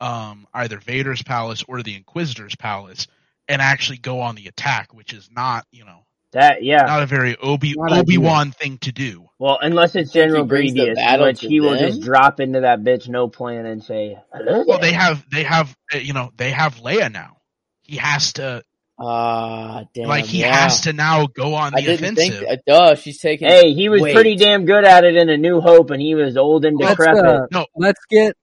um, 0.00 0.46
either 0.54 0.78
Vader's 0.78 1.22
palace 1.22 1.62
or 1.68 1.82
the 1.82 1.94
Inquisitor's 1.94 2.56
palace 2.56 3.06
and 3.46 3.60
actually 3.60 3.98
go 3.98 4.20
on 4.20 4.34
the 4.34 4.46
attack, 4.46 4.94
which 4.94 5.12
is 5.12 5.28
not, 5.30 5.66
you 5.70 5.84
know, 5.84 6.06
That 6.32 6.62
yeah. 6.62 6.82
not 6.82 7.02
a 7.02 7.06
very 7.06 7.36
Obi 7.36 7.74
Obi 7.76 8.16
Wan 8.16 8.52
thing 8.52 8.78
to 8.78 8.92
do. 8.92 9.28
Well, 9.40 9.58
unless 9.60 9.96
it's 9.96 10.12
General 10.12 10.44
brings 10.44 10.74
the 10.74 10.84
Grievous, 10.84 10.98
in 11.02 11.20
which 11.22 11.40
he 11.40 11.60
will 11.60 11.70
them? 11.70 11.80
just 11.80 12.02
drop 12.02 12.38
into 12.38 12.60
that 12.60 12.82
bitch 12.82 13.08
no 13.08 13.26
plan 13.26 13.66
and 13.66 13.82
say, 13.82 14.16
"Hello." 14.32 14.64
Well, 14.66 14.78
they 14.78 14.92
have, 14.92 15.24
they 15.30 15.42
have, 15.42 15.74
uh, 15.92 15.98
you 15.98 16.12
know, 16.12 16.30
they 16.36 16.50
have 16.50 16.76
Leia 16.76 17.10
now. 17.10 17.38
He 17.82 17.96
has 17.96 18.34
to, 18.34 18.62
ah, 18.98 19.84
damn. 19.94 20.08
like, 20.08 20.26
he 20.26 20.40
yeah. 20.40 20.54
has 20.54 20.82
to 20.82 20.92
now 20.92 21.26
go 21.26 21.54
on 21.54 21.72
the 21.72 21.78
I 21.78 21.80
didn't 21.80 22.18
offensive. 22.18 22.38
think. 22.40 22.50
Uh, 22.50 22.56
duh, 22.66 22.94
she's 22.94 23.18
taking. 23.18 23.48
Hey, 23.48 23.72
he 23.72 23.88
was 23.88 24.02
Wait. 24.02 24.14
pretty 24.14 24.36
damn 24.36 24.66
good 24.66 24.84
at 24.84 25.04
it 25.04 25.16
in 25.16 25.28
A 25.30 25.36
New 25.36 25.60
Hope, 25.60 25.90
and 25.90 26.00
he 26.00 26.14
was 26.14 26.36
old 26.36 26.64
and 26.64 26.78
Let's, 26.78 26.92
decrepit. 26.92 27.24
uh, 27.24 27.46
no, 27.50 27.66
let's 27.74 28.04
get 28.08 28.36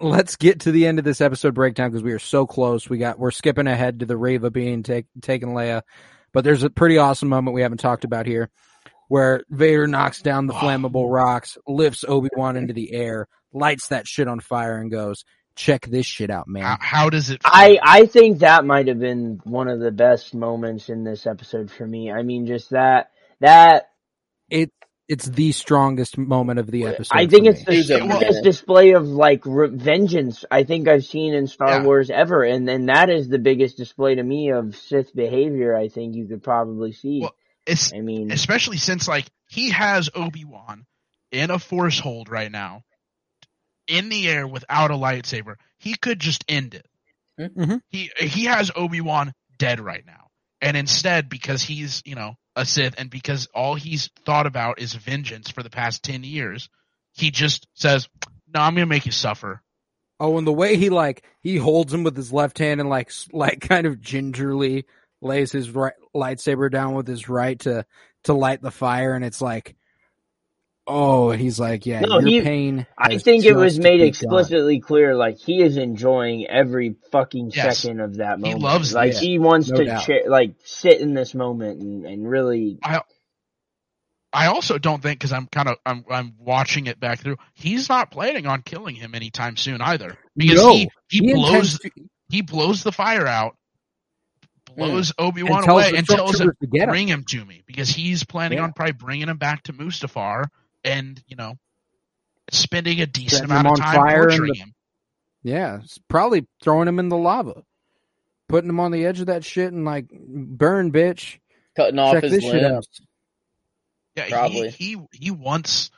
let's 0.00 0.36
get 0.36 0.60
to 0.60 0.72
the 0.72 0.86
end 0.86 0.98
of 0.98 1.04
this 1.04 1.20
episode 1.20 1.54
breakdown 1.54 1.90
because 1.90 2.02
we 2.02 2.12
are 2.12 2.18
so 2.18 2.46
close. 2.46 2.90
We 2.90 2.98
got 2.98 3.18
we're 3.18 3.30
skipping 3.30 3.66
ahead 3.66 4.00
to 4.00 4.06
the 4.06 4.16
Reva 4.16 4.50
being 4.50 4.82
take, 4.82 5.06
taking 5.22 5.50
Leia, 5.50 5.82
but 6.32 6.44
there's 6.44 6.62
a 6.62 6.70
pretty 6.70 6.98
awesome 6.98 7.28
moment 7.28 7.54
we 7.54 7.62
haven't 7.62 7.78
talked 7.78 8.04
about 8.04 8.26
here, 8.26 8.50
where 9.08 9.42
Vader 9.50 9.86
knocks 9.86 10.22
down 10.22 10.46
the 10.46 10.54
flammable 10.54 11.12
rocks, 11.12 11.58
lifts 11.66 12.04
Obi 12.06 12.28
Wan 12.36 12.56
into 12.56 12.72
the 12.72 12.92
air, 12.92 13.28
lights 13.52 13.88
that 13.88 14.06
shit 14.06 14.28
on 14.28 14.40
fire, 14.40 14.78
and 14.78 14.90
goes, 14.90 15.24
"Check 15.56 15.86
this 15.86 16.06
shit 16.06 16.30
out, 16.30 16.46
man." 16.48 16.62
how, 16.62 16.78
how 16.80 17.10
does 17.10 17.30
it? 17.30 17.42
Feel? 17.42 17.50
I 17.52 17.78
I 17.82 18.06
think 18.06 18.38
that 18.40 18.64
might 18.64 18.88
have 18.88 19.00
been 19.00 19.40
one 19.44 19.68
of 19.68 19.80
the 19.80 19.90
best 19.90 20.34
moments 20.34 20.88
in 20.88 21.04
this 21.04 21.26
episode 21.26 21.70
for 21.70 21.86
me. 21.86 22.10
I 22.12 22.22
mean, 22.22 22.46
just 22.46 22.70
that 22.70 23.10
that 23.40 23.90
It 24.48 24.70
it's 25.10 25.26
the 25.26 25.50
strongest 25.52 26.16
moment 26.16 26.60
of 26.60 26.70
the 26.70 26.86
episode. 26.86 27.14
I 27.16 27.26
think 27.26 27.46
it's 27.48 27.58
me. 27.60 27.64
the 27.66 27.72
Choose 27.82 27.86
strongest 27.86 28.42
display 28.44 28.92
of 28.92 29.06
like 29.08 29.42
re- 29.44 29.68
vengeance 29.68 30.44
I 30.50 30.62
think 30.62 30.86
I've 30.88 31.04
seen 31.04 31.34
in 31.34 31.48
Star 31.48 31.68
Yeah. 31.68 31.82
Wars 31.82 32.10
ever, 32.10 32.44
and 32.44 32.68
and 32.70 32.88
that 32.88 33.10
is 33.10 33.28
the 33.28 33.38
biggest 33.40 33.76
display 33.76 34.14
to 34.14 34.22
me 34.22 34.50
of 34.50 34.76
Sith 34.76 35.14
behavior. 35.14 35.76
I 35.76 35.88
think 35.88 36.14
you 36.14 36.26
could 36.28 36.42
probably 36.44 36.92
see. 36.92 37.20
Well, 37.22 37.34
it's 37.66 37.92
I 37.92 38.00
mean, 38.00 38.30
especially 38.30 38.76
since 38.76 39.08
like 39.08 39.26
he 39.48 39.70
has 39.70 40.08
Obi 40.14 40.44
Wan 40.44 40.86
in 41.32 41.50
a 41.50 41.58
force 41.58 41.98
hold 41.98 42.28
right 42.30 42.50
now, 42.50 42.82
in 43.88 44.08
the 44.08 44.28
air 44.28 44.46
without 44.46 44.90
a 44.90 44.94
lightsaber. 44.94 45.56
He 45.78 45.96
could 45.96 46.20
just 46.20 46.44
end 46.48 46.74
it. 46.74 46.86
Mhm. 47.38 47.80
He 47.88 48.10
he 48.16 48.44
has 48.44 48.70
Obi 48.76 49.00
Wan 49.00 49.32
dead 49.58 49.80
right 49.80 50.04
now, 50.06 50.28
and 50.60 50.76
instead 50.76 51.28
because 51.28 51.62
he's 51.62 52.00
you 52.04 52.14
know 52.14 52.34
a 52.56 52.64
Sith 52.64 52.94
and 52.98 53.10
because 53.10 53.46
all 53.54 53.74
he's 53.74 54.10
thought 54.24 54.46
about 54.46 54.80
is 54.80 54.92
vengeance 54.94 55.50
for 55.50 55.62
the 55.62 55.70
past 55.70 56.02
ten 56.02 56.24
years, 56.24 56.68
he 57.12 57.30
just 57.30 57.66
says, 57.74 58.08
"No, 58.52 58.60
I'm 58.60 58.74
gonna 58.74 58.86
make 58.86 59.06
you 59.06 59.12
suffer." 59.12 59.62
Oh, 60.18 60.36
and 60.36 60.46
the 60.46 60.52
way 60.52 60.76
he 60.76 60.90
like 60.90 61.24
he 61.40 61.56
holds 61.56 61.92
him 61.92 62.04
with 62.04 62.16
his 62.16 62.32
left 62.32 62.58
hand 62.58 62.80
and 62.80 62.88
like 62.90 63.10
like 63.32 63.60
kind 63.68 63.86
of 63.86 64.00
gingerly 64.00 64.84
lays 65.22 65.52
his 65.52 65.70
right 65.70 65.94
lightsaber 66.14 66.70
down 66.70 66.94
with 66.94 67.06
his 67.06 67.28
right 67.28 67.58
to 67.60 67.86
to 68.24 68.34
light 68.34 68.60
the 68.60 68.70
fire, 68.70 69.14
and 69.14 69.24
it's 69.24 69.40
like, 69.40 69.76
oh, 70.86 71.30
and 71.30 71.40
he's 71.40 71.58
like, 71.60 71.86
yeah, 71.86 72.00
No, 72.00 72.18
your 72.18 72.28
he- 72.28 72.40
pain. 72.42 72.86
I 72.98 73.18
think 73.18 73.44
it 73.44 73.54
was 73.54 73.78
made 73.78 73.98
begun. 73.98 74.08
explicitly 74.08 74.80
clear, 74.80 75.14
like 75.14 75.38
he 75.38 75.62
is 75.62 75.76
enjoying 75.76 76.46
every 76.46 76.96
fucking 77.12 77.52
Yes. 77.54 77.78
second 77.80 78.00
of 78.00 78.16
that 78.16 78.38
moment. 78.40 78.46
He 78.46 78.52
moment. 78.54 78.62
loves 78.64 78.94
like 78.94 79.12
this. 79.12 79.20
he 79.20 79.38
wants 79.38 79.68
No 79.70 79.76
to 79.78 79.84
doubt. 79.84 80.02
cha- 80.04 80.28
like 80.28 80.54
sit 80.64 81.00
in 81.00 81.14
this 81.14 81.34
moment 81.34 81.80
and, 81.82 82.04
and 82.06 82.28
really. 82.28 82.78
I 84.32 84.46
also 84.46 84.78
don't 84.78 85.02
think 85.02 85.18
because 85.18 85.32
I'm 85.32 85.48
kind 85.48 85.68
of 85.68 85.76
I'm 85.84 86.04
I'm 86.08 86.34
watching 86.38 86.86
it 86.86 87.00
back 87.00 87.18
through. 87.20 87.36
He's 87.54 87.88
not 87.88 88.12
planning 88.12 88.46
on 88.46 88.62
killing 88.62 88.94
him 88.94 89.14
anytime 89.16 89.56
soon 89.56 89.80
either 89.80 90.16
because 90.36 90.56
No, 90.62 90.72
he 90.72 90.88
he, 91.08 91.18
He 91.26 91.34
blows 91.34 91.78
to- 91.80 91.90
he 92.28 92.42
blows 92.42 92.84
the 92.84 92.92
fire 92.92 93.26
out, 93.26 93.56
blows 94.76 95.12
Obi 95.18 95.42
Wan 95.42 95.68
away, 95.68 95.92
and 95.96 96.06
tells 96.06 96.40
him 96.40 96.52
to 96.60 96.66
get 96.68 96.82
him. 96.84 96.88
bring 96.90 97.08
him 97.08 97.24
to 97.24 97.44
me 97.44 97.64
because 97.66 97.88
he's 97.90 98.22
planning 98.22 98.58
Yeah. 98.58 98.64
on 98.64 98.72
probably 98.72 98.92
bringing 98.92 99.28
him 99.28 99.36
back 99.36 99.64
to 99.64 99.72
Mustafar 99.72 100.44
and 100.84 101.22
you 101.26 101.36
know 101.36 101.54
spending 102.50 103.00
a 103.00 103.06
decent 103.06 103.30
Setting 103.48 103.50
him 103.50 103.56
amount 103.60 103.78
of 103.78 103.84
on 103.86 103.92
time 103.92 103.94
fire 103.96 104.22
torturing 104.28 104.52
the- 104.52 104.58
him. 104.58 104.74
Yeah, 105.42 105.80
probably 106.08 106.46
throwing 106.62 106.86
him 106.88 106.98
in 106.98 107.08
the 107.08 107.16
lava, 107.16 107.62
putting 108.48 108.68
him 108.68 108.78
on 108.80 108.90
the 108.92 109.06
edge 109.06 109.20
of 109.20 109.26
that 109.26 109.42
shit 109.44 109.72
and 109.72 109.84
like 109.86 110.06
burn, 110.10 110.92
bitch. 110.92 111.38
Cutting 111.76 111.98
off 111.98 112.12
Check 112.14 112.24
his 112.24 112.32
this 112.32 112.44
shit 112.44 112.62
out. 112.64 112.72
limbs. 112.72 113.00
Yeah, 114.16 114.28
Probably. 114.28 114.70
he 114.70 114.96
he 114.96 115.06
he 115.12 115.30
wants 115.30 115.90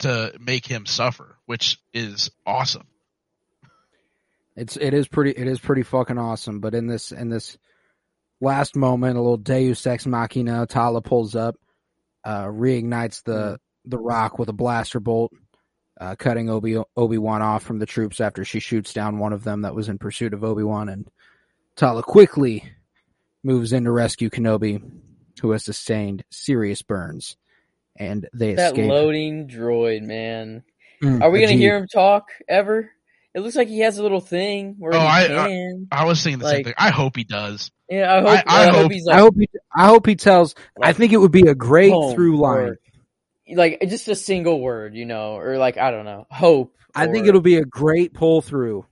to 0.00 0.34
make 0.40 0.66
him 0.66 0.84
suffer, 0.84 1.38
which 1.46 1.78
is 1.94 2.30
awesome. 2.44 2.86
It's 4.56 4.76
it 4.76 4.92
is 4.92 5.08
pretty 5.08 5.30
it 5.30 5.46
is 5.46 5.58
pretty 5.58 5.82
fucking 5.84 6.18
awesome. 6.18 6.60
But 6.60 6.74
in 6.74 6.86
this 6.86 7.12
in 7.12 7.30
this 7.30 7.56
last 8.40 8.76
moment, 8.76 9.16
a 9.16 9.20
little 9.20 9.36
Deus 9.38 9.86
ex 9.86 10.04
machina, 10.06 10.66
Tala 10.66 11.00
pulls 11.00 11.34
up, 11.34 11.54
uh, 12.24 12.44
reignites 12.46 13.22
the 13.22 13.58
the 13.84 13.98
rock 13.98 14.38
with 14.38 14.48
a 14.48 14.52
blaster 14.52 15.00
bolt, 15.00 15.32
uh, 16.00 16.14
cutting 16.16 16.48
Obi 16.50 16.76
Obi 16.96 17.18
Wan 17.18 17.42
off 17.42 17.62
from 17.62 17.78
the 17.78 17.86
troops 17.86 18.20
after 18.20 18.44
she 18.44 18.60
shoots 18.60 18.92
down 18.92 19.18
one 19.18 19.32
of 19.32 19.44
them 19.44 19.62
that 19.62 19.74
was 19.74 19.88
in 19.88 19.98
pursuit 19.98 20.34
of 20.34 20.44
Obi 20.44 20.62
Wan, 20.62 20.88
and 20.88 21.08
Tala 21.76 22.02
quickly 22.02 22.64
moves 23.44 23.72
in 23.72 23.84
to 23.84 23.90
rescue 23.90 24.30
Kenobi, 24.30 24.80
who 25.40 25.50
has 25.50 25.64
sustained 25.64 26.24
serious 26.30 26.82
burns, 26.82 27.36
and 27.96 28.28
they 28.32 28.54
That 28.54 28.72
escape. 28.72 28.88
loading 28.90 29.48
droid, 29.48 30.02
man. 30.02 30.62
Mm, 31.02 31.20
Are 31.22 31.30
we 31.30 31.40
gonna 31.40 31.52
Ajib. 31.52 31.56
hear 31.58 31.76
him 31.76 31.88
talk 31.88 32.28
ever? 32.48 32.90
It 33.34 33.40
looks 33.40 33.56
like 33.56 33.68
he 33.68 33.80
has 33.80 33.96
a 33.98 34.02
little 34.02 34.20
thing 34.20 34.76
where 34.78 34.94
Oh, 34.94 35.00
he 35.00 35.06
I- 35.06 35.26
can. 35.26 35.88
I 35.90 36.04
was 36.04 36.22
thinking 36.22 36.38
the 36.40 36.48
same 36.50 36.64
thing. 36.64 36.74
I 36.78 36.90
hope 36.90 37.16
he 37.16 37.24
does. 37.24 37.70
yeah, 37.88 38.14
I 38.14 38.20
hope. 38.20 38.28
I- 38.28 38.44
I, 38.46 38.62
I 38.62 38.66
hope, 38.66 38.74
hope- 38.82 38.92
he's 38.92 39.06
like, 39.06 39.16
I 39.16 39.18
hope 39.20 39.34
he 39.38 39.48
I 39.74 39.86
hope 39.86 40.06
he 40.06 40.14
tells. 40.16 40.54
I 40.80 40.92
think 40.92 41.12
it 41.12 41.16
would 41.16 41.32
be 41.32 41.48
a 41.48 41.54
great 41.54 41.90
home 41.92 42.14
through 42.14 42.36
line. 42.38 42.58
or- 42.68 42.78
like 43.54 43.82
just 43.88 44.08
a 44.08 44.14
single 44.14 44.60
word, 44.60 44.94
you 44.94 45.04
know, 45.06 45.36
or 45.36 45.58
like 45.58 45.76
I 45.78 45.90
don't 45.90 46.04
know, 46.04 46.26
hope. 46.30 46.76
I 46.94 47.06
think 47.06 47.26
it'll 47.26 47.40
be 47.40 47.56
a 47.56 47.64
great 47.64 48.12
pull 48.14 48.42
through 48.42 48.84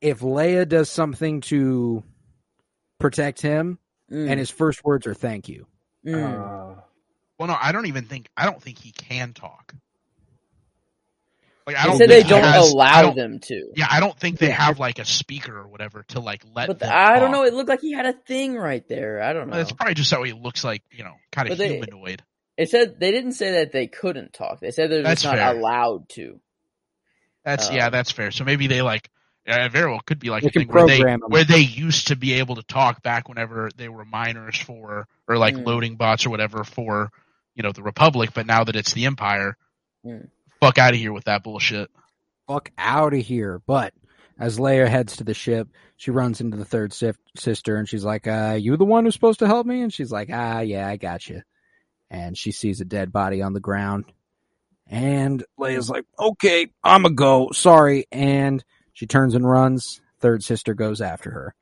if 0.00 0.20
Leia 0.20 0.66
does 0.68 0.88
something 0.90 1.40
to 1.42 2.02
protect 2.98 3.40
him, 3.42 3.78
Mm, 4.10 4.28
and 4.30 4.40
his 4.40 4.50
first 4.50 4.82
words 4.84 5.06
are 5.06 5.14
"thank 5.14 5.48
you." 5.48 5.66
mm. 6.04 6.14
Uh, 6.14 6.80
Well, 7.38 7.48
no, 7.48 7.56
I 7.60 7.72
don't 7.72 7.86
even 7.86 8.04
think 8.06 8.28
I 8.36 8.44
don't 8.46 8.60
think 8.62 8.78
he 8.78 8.90
can 8.92 9.32
talk. 9.34 9.74
Like 11.66 11.76
I 11.76 11.82
they 11.82 11.88
don't 11.88 11.98
said 11.98 12.10
they 12.10 12.16
think 12.20 12.28
don't 12.28 12.42
has- 12.42 12.72
allow 12.72 13.02
don't- 13.02 13.16
them 13.16 13.38
to. 13.40 13.70
Yeah, 13.76 13.86
I 13.90 14.00
don't 14.00 14.18
think 14.18 14.38
they 14.38 14.50
have 14.50 14.78
like 14.80 14.98
a 14.98 15.04
speaker 15.04 15.56
or 15.56 15.68
whatever 15.68 16.04
to 16.08 16.20
like 16.20 16.42
let. 16.54 16.66
But 16.68 16.78
the, 16.80 16.86
them 16.86 16.94
I 16.96 17.20
don't 17.20 17.30
talk. 17.30 17.32
know. 17.32 17.44
It 17.44 17.54
looked 17.54 17.68
like 17.68 17.80
he 17.82 17.92
had 17.92 18.06
a 18.06 18.12
thing 18.14 18.56
right 18.56 18.86
there. 18.88 19.22
I 19.22 19.32
don't 19.32 19.48
know. 19.50 19.58
It's 19.58 19.70
probably 19.72 19.94
just 19.94 20.10
how 20.10 20.22
he 20.24 20.32
looks 20.32 20.64
like, 20.64 20.82
you 20.90 21.04
know, 21.04 21.14
kind 21.32 21.48
of 21.48 21.52
But 21.52 21.58
they- 21.58 21.76
humanoid. 21.78 22.22
It 22.60 22.68
said 22.68 23.00
they 23.00 23.10
didn't 23.10 23.32
say 23.32 23.52
that 23.52 23.72
they 23.72 23.86
couldn't 23.86 24.34
talk. 24.34 24.60
They 24.60 24.70
said 24.70 24.90
they're 24.90 25.02
That's 25.02 25.22
just 25.22 25.34
not 25.34 25.38
fair. 25.40 25.56
allowed 25.56 26.08
to. 26.10 26.40
That's 27.44 27.70
um, 27.70 27.74
yeah, 27.76 27.88
that's 27.88 28.10
fair. 28.12 28.30
So 28.30 28.44
maybe 28.44 28.66
they 28.66 28.82
like, 28.82 29.08
yeah, 29.46 29.66
very 29.68 29.90
well 29.90 30.00
could 30.04 30.18
be 30.18 30.28
like 30.28 30.42
a 30.44 30.50
can 30.50 30.62
thing 30.62 30.68
where 30.68 30.86
they 30.86 30.98
program 30.98 31.22
'em. 31.24 31.30
where 31.30 31.44
they 31.44 31.60
used 31.60 32.08
to 32.08 32.16
be 32.16 32.34
able 32.34 32.56
to 32.56 32.62
talk 32.62 33.02
back 33.02 33.28
whenever 33.30 33.70
they 33.76 33.88
were 33.88 34.04
minors 34.04 34.58
for 34.58 35.06
or 35.26 35.38
like 35.38 35.54
Mm. 35.54 35.66
loading 35.66 35.96
bots 35.96 36.26
or 36.26 36.30
whatever 36.30 36.62
for 36.64 37.10
you 37.54 37.62
know 37.62 37.72
the 37.72 37.82
Republic, 37.82 38.30
but 38.34 38.46
now 38.46 38.62
that 38.64 38.76
it's 38.76 38.92
the 38.92 39.06
Empire, 39.06 39.56
Mm. 40.04 40.28
fuck 40.60 40.76
out 40.78 40.92
of 40.92 41.00
here 41.00 41.12
with 41.14 41.24
that 41.24 41.42
bullshit. 41.42 41.90
Fuck 42.46 42.70
out 42.76 43.14
of 43.14 43.20
here! 43.20 43.60
But 43.66 43.94
as 44.38 44.58
Leia 44.58 44.86
heads 44.88 45.16
to 45.16 45.24
the 45.24 45.32
ship, 45.34 45.68
she 45.96 46.10
runs 46.10 46.40
into 46.42 46.56
the 46.58 46.64
third 46.66 46.92
sif- 46.92 47.16
sister, 47.36 47.76
and 47.76 47.88
she's 47.88 48.04
like, 48.04 48.26
"Uh, 48.26 48.58
you 48.60 48.76
the 48.76 48.84
one 48.84 49.04
who's 49.06 49.14
supposed 49.14 49.38
to 49.38 49.46
help 49.46 49.66
me?" 49.66 49.80
And 49.82 49.92
she's 49.92 50.12
like, 50.12 50.28
"Ah, 50.32 50.60
yeah, 50.60 50.86
I 50.86 50.96
got 50.96 51.26
you." 51.28 51.40
And 52.10 52.36
she 52.36 52.50
sees 52.50 52.80
a 52.80 52.84
dead 52.84 53.12
body 53.12 53.40
on 53.40 53.52
the 53.52 53.60
ground, 53.60 54.06
and 54.88 55.44
Leia's 55.58 55.88
like, 55.88 56.04
"Okay, 56.18 56.66
I'm 56.82 57.04
a 57.04 57.10
go. 57.10 57.50
Sorry." 57.52 58.06
And 58.10 58.64
she 58.92 59.06
turns 59.06 59.36
and 59.36 59.48
runs. 59.48 60.00
Third 60.18 60.42
sister 60.42 60.74
goes 60.74 61.00
after 61.00 61.30
her, 61.30 61.54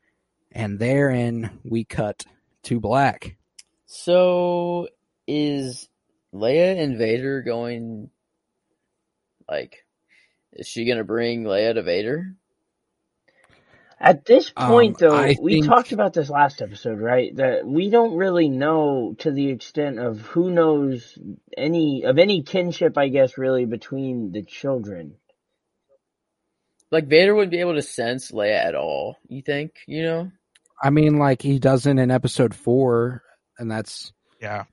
and 0.51 0.79
therein 0.79 1.51
we 1.65 1.85
cut 1.85 2.25
to 2.65 2.81
black. 2.81 3.37
So 3.85 4.89
is 5.27 5.91
Leia 6.33 6.83
and 6.83 6.97
Vader 6.97 7.43
going? 7.43 8.09
Like, 9.47 9.85
is 10.55 10.67
she 10.67 10.87
gonna 10.87 11.05
bring 11.05 11.45
Leia 11.45 11.75
to 11.75 11.83
Vader? 11.83 12.35
At 14.01 14.25
this 14.25 14.53
Um, 14.57 14.69
point, 14.71 14.99
though, 14.99 15.15
I 15.17 15.37
we 15.41 15.55
think- 15.55 15.67
talked 15.67 15.91
about 15.93 16.13
this 16.13 16.31
last 16.31 16.63
episode, 16.63 17.01
right? 17.01 17.35
That 17.35 17.67
we 17.67 17.91
don't 17.91 18.17
really 18.17 18.49
know 18.49 19.15
to 19.19 19.33
the 19.33 19.49
extent 19.51 19.99
of 19.99 20.21
who 20.21 20.51
knows 20.51 21.19
any 21.57 22.05
of 22.05 22.17
any 22.19 22.43
kinship, 22.43 22.97
I 22.97 23.09
guess, 23.09 23.37
really 23.37 23.65
between 23.65 24.31
the 24.31 24.43
children. 24.45 25.17
Like 26.93 27.07
Vader 27.09 27.35
wouldn't 27.35 27.51
be 27.51 27.59
able 27.61 27.75
to 27.75 27.83
sense 27.83 28.31
Leia 28.31 28.65
at 28.65 28.75
all. 28.75 29.17
You 29.29 29.43
think? 29.43 29.73
You 29.87 30.03
know? 30.05 30.31
I 30.81 30.91
mean, 30.91 31.19
like 31.19 31.43
he 31.43 31.59
doesn't 31.59 31.99
in 31.99 32.11
episode 32.13 32.55
four, 32.55 33.23
and 33.59 33.69
that's 33.71 34.13
Yeah. 34.41 34.65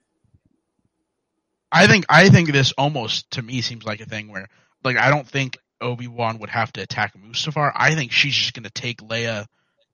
I 1.71 1.87
think 1.87 2.05
I 2.09 2.29
think 2.29 2.51
this 2.51 2.73
almost 2.77 3.31
to 3.31 3.41
me 3.41 3.61
seems 3.61 3.85
like 3.85 3.99
a 4.01 4.05
thing 4.05 4.29
where 4.31 4.47
like 4.83 4.97
I 4.97 5.09
don't 5.09 5.27
think 5.27 5.57
Obi 5.81 6.07
Wan 6.07 6.39
would 6.39 6.49
have 6.49 6.71
to 6.73 6.81
attack 6.81 7.13
Mustafar. 7.17 7.71
I 7.75 7.95
think 7.95 8.11
she's 8.11 8.33
just 8.33 8.53
gonna 8.53 8.69
take 8.69 9.01
Leia 9.01 9.45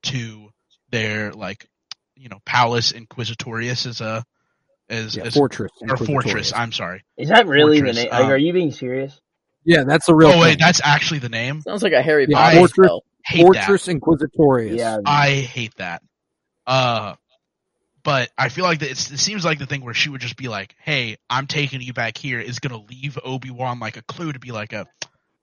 to 0.03 0.49
their 0.89 1.31
like 1.33 1.67
you 2.15 2.29
know 2.29 2.39
palace 2.45 2.91
Inquisitorius 2.91 3.85
as 3.85 4.01
a 4.01 4.23
as, 4.89 5.15
yeah, 5.15 5.23
as 5.23 5.33
fortress 5.33 5.71
or 5.81 5.97
fortress. 5.97 6.53
I'm 6.53 6.71
sorry. 6.71 7.03
Is 7.17 7.29
that 7.29 7.47
really 7.47 7.79
Fortress, 7.79 7.95
the 7.95 8.03
name? 8.03 8.11
Like, 8.11 8.21
um, 8.21 8.31
are 8.31 8.37
you 8.37 8.53
being 8.53 8.71
serious? 8.71 9.19
Yeah, 9.63 9.83
that's 9.83 10.09
a 10.09 10.15
real. 10.15 10.29
oh 10.29 10.41
wait, 10.41 10.49
thing. 10.51 10.57
that's 10.59 10.81
actually 10.83 11.19
the 11.19 11.29
name. 11.29 11.61
Sounds 11.61 11.83
like 11.83 11.93
a 11.93 12.01
Harry 12.01 12.25
Yeah, 12.27 12.37
Potter 12.37 12.57
Fortress- 12.57 12.85
spell. 12.87 13.03
Hate 13.23 13.41
Fortress 13.41 13.87
Inquisitorius. 13.87 14.77
Yeah. 14.77 14.97
that. 14.97 15.03
I 15.05 15.29
hate 15.29 15.75
that. 15.77 16.01
Uh, 16.65 17.15
but 18.03 18.31
I 18.35 18.49
feel 18.49 18.65
like 18.65 18.79
that 18.79 18.89
it's, 18.89 19.11
it 19.11 19.19
seems 19.19 19.45
like 19.45 19.59
the 19.59 19.67
thing 19.67 19.85
where 19.85 19.93
she 19.93 20.09
would 20.09 20.21
just 20.21 20.35
be 20.35 20.47
like, 20.47 20.75
"Hey, 20.79 21.17
I'm 21.29 21.45
taking 21.45 21.81
you 21.81 21.93
back 21.93 22.17
here," 22.17 22.39
is 22.39 22.59
gonna 22.59 22.81
leave 22.81 23.19
Obi 23.23 23.51
Wan 23.51 23.79
like 23.79 23.97
a 23.97 24.01
clue 24.01 24.33
to 24.33 24.39
be 24.39 24.51
like 24.51 24.73
a, 24.73 24.87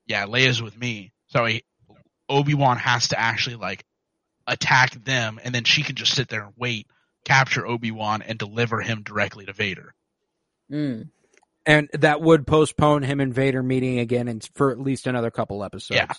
yeah, 0.08 0.26
Leia's 0.26 0.60
with 0.60 0.76
me. 0.76 1.12
So 1.28 1.46
Obi 2.28 2.54
Wan 2.54 2.78
has 2.78 3.08
to 3.08 3.20
actually 3.20 3.56
like 3.56 3.84
attack 4.46 4.92
them, 5.04 5.38
and 5.44 5.54
then 5.54 5.64
she 5.64 5.82
can 5.82 5.94
just 5.94 6.14
sit 6.14 6.28
there 6.28 6.42
and 6.42 6.54
wait, 6.56 6.88
capture 7.24 7.66
Obi 7.66 7.92
Wan, 7.92 8.22
and 8.22 8.38
deliver 8.38 8.80
him 8.80 9.02
directly 9.02 9.46
to 9.46 9.52
Vader. 9.52 9.94
Mm. 10.70 11.08
and 11.64 11.88
that 11.94 12.20
would 12.20 12.46
postpone 12.46 13.02
him 13.02 13.20
and 13.20 13.32
Vader 13.32 13.62
meeting 13.62 14.00
again 14.00 14.28
in, 14.28 14.40
for 14.54 14.70
at 14.70 14.78
least 14.78 15.06
another 15.06 15.30
couple 15.30 15.64
episodes. 15.64 15.96
Yeah. 15.96 16.12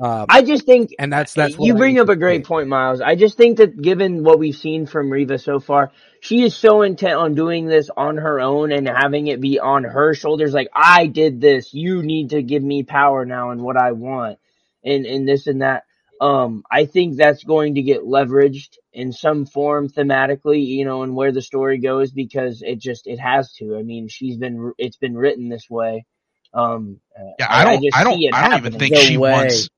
Um, 0.00 0.28
I 0.28 0.42
just 0.42 0.66
think 0.66 0.90
and 0.98 1.12
that's 1.12 1.34
that's 1.34 1.58
what 1.58 1.66
you 1.66 1.74
I 1.74 1.76
bring 1.76 2.00
up 2.00 2.08
a 2.10 2.16
anticipate. 2.16 2.16
great 2.16 2.44
point, 2.46 2.68
Miles. 2.68 3.00
I 3.00 3.16
just 3.16 3.38
think 3.38 3.58
that 3.58 3.80
given 3.80 4.24
what 4.24 4.40
we've 4.40 4.56
seen 4.56 4.86
from 4.86 5.10
Reva 5.12 5.38
so 5.38 5.60
far, 5.60 5.92
she 6.20 6.42
is 6.42 6.56
so 6.56 6.82
intent 6.82 7.14
on 7.14 7.36
doing 7.36 7.66
this 7.66 7.90
on 7.96 8.18
her 8.18 8.40
own 8.40 8.72
and 8.72 8.88
having 8.88 9.28
it 9.28 9.40
be 9.40 9.60
on 9.60 9.84
her 9.84 10.14
shoulders. 10.14 10.54
Like 10.54 10.70
I 10.74 11.06
did 11.06 11.40
this, 11.40 11.74
you 11.74 12.02
need 12.02 12.30
to 12.30 12.42
give 12.42 12.62
me 12.64 12.82
power 12.84 13.24
now 13.26 13.52
and 13.52 13.62
what 13.62 13.78
I 13.78 13.92
want, 13.92 14.40
and 14.84 15.06
and 15.06 15.28
this 15.28 15.46
and 15.46 15.62
that. 15.62 15.84
Um, 16.20 16.64
I 16.72 16.86
think 16.86 17.16
that's 17.18 17.44
going 17.44 17.76
to 17.76 17.82
get 17.82 18.02
leveraged 18.02 18.78
in 18.94 19.12
some 19.12 19.46
form 19.46 19.90
thematically, 19.90 20.66
you 20.66 20.86
know, 20.86 21.04
and 21.04 21.14
where 21.16 21.32
the 21.32 21.42
story 21.42 21.78
goes 21.78 22.12
because 22.12 22.62
it 22.62 22.80
just 22.80 23.06
it 23.06 23.20
has 23.20 23.52
to. 23.54 23.76
I 23.76 23.84
mean, 23.84 24.08
she's 24.08 24.38
been 24.38 24.72
it's 24.78 24.98
been 24.98 25.16
written 25.16 25.50
this 25.50 25.70
way. 25.70 26.06
Um, 26.54 27.00
Yeah, 27.38 27.48
I 27.50 27.64
don't, 27.64 27.82
just 27.82 27.96
I, 27.96 28.04
don't, 28.04 28.20
I 28.32 28.48
don't 28.48 28.58
even 28.58 28.78
think 28.78 28.94
The 28.94 28.96
she 28.96 29.18
way. 29.18 29.30
wants. 29.32 29.70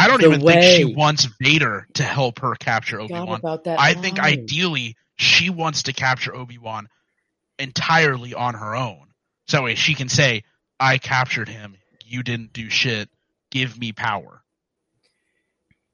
I 0.00 0.06
don't 0.06 0.20
The 0.20 0.28
even 0.28 0.40
think 0.40 0.62
she 0.62 0.94
wants 0.94 1.26
Vader 1.40 1.86
to 1.94 2.02
help 2.02 2.38
her 2.40 2.54
capture 2.54 3.00
Obi 3.00 3.12
Wan. 3.12 3.38
about 3.38 3.64
that. 3.64 3.78
I 3.78 3.92
think 3.94 4.18
ideally 4.18 4.96
she 5.16 5.50
wants 5.50 5.84
to 5.84 5.92
capture 5.92 6.34
Obi 6.34 6.56
Wan 6.56 6.88
entirely 7.58 8.32
on 8.32 8.54
her 8.54 8.74
own. 8.74 9.08
So 9.48 9.58
that 9.58 9.64
way 9.64 9.74
she 9.74 9.94
can 9.94 10.08
say, 10.08 10.44
I 10.78 10.96
captured 10.96 11.48
him, 11.48 11.76
you 12.06 12.22
didn't 12.22 12.54
do 12.54 12.70
shit, 12.70 13.10
give 13.50 13.78
me 13.78 13.92
power. 13.92 14.42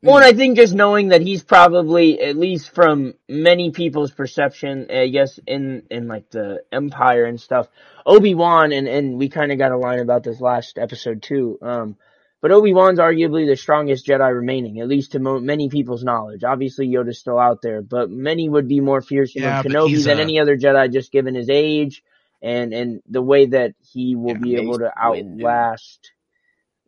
Well, 0.03 0.16
and 0.19 0.24
I 0.24 0.35
think 0.35 0.57
just 0.57 0.74
knowing 0.74 1.09
that 1.09 1.20
he's 1.20 1.43
probably, 1.43 2.20
at 2.20 2.37
least 2.37 2.73
from 2.73 3.15
many 3.28 3.73
people's 3.73 4.12
perception, 4.12 4.87
I 4.89 5.09
guess 5.09 5.41
in 5.49 5.83
in 5.91 6.07
like 6.07 6.31
the 6.31 6.62
Empire 6.70 7.24
and 7.24 7.41
stuff, 7.41 7.66
Obi 8.05 8.35
Wan 8.37 8.70
and 8.70 8.87
and 8.87 9.19
we 9.19 9.28
kind 9.28 9.51
of 9.51 9.59
got 9.59 9.73
a 9.73 9.77
line 9.77 9.99
about 9.99 10.23
this 10.23 10.41
last 10.41 10.78
episode 10.78 11.23
too. 11.23 11.59
Um, 11.61 11.97
but 12.41 12.53
Obi 12.53 12.73
Wan's 12.75 12.99
arguably 12.99 13.47
the 13.47 13.57
strongest 13.57 14.07
Jedi 14.07 14.35
remaining, 14.35 14.81
at 14.81 14.89
least 14.89 15.13
to 15.13 15.19
mo- 15.19 15.41
many 15.41 15.69
people's 15.69 16.05
knowledge. 16.05 16.45
Obviously, 16.45 16.89
Yoda's 16.89 17.19
still 17.19 17.39
out 17.39 17.63
there, 17.63 17.83
but 17.83 18.11
many 18.11 18.49
would 18.49 18.69
be 18.69 18.81
more 18.81 19.01
fearsome 19.01 19.43
Yeah, 19.43 19.61
of 19.61 19.67
Kenobi 19.67 20.03
than 20.05 20.19
a- 20.19 20.23
any 20.23 20.39
other 20.41 20.57
Jedi, 20.57 20.93
just 20.93 21.11
given 21.13 21.35
his 21.35 21.49
age 21.51 22.03
and 22.43 22.73
and 22.75 23.03
the 23.09 23.23
way 23.23 23.47
that 23.47 23.75
he 23.93 24.15
will 24.15 24.35
Yeah, 24.35 24.39
be 24.39 24.57
able 24.57 24.79
to 24.79 24.93
outlast, 24.97 26.13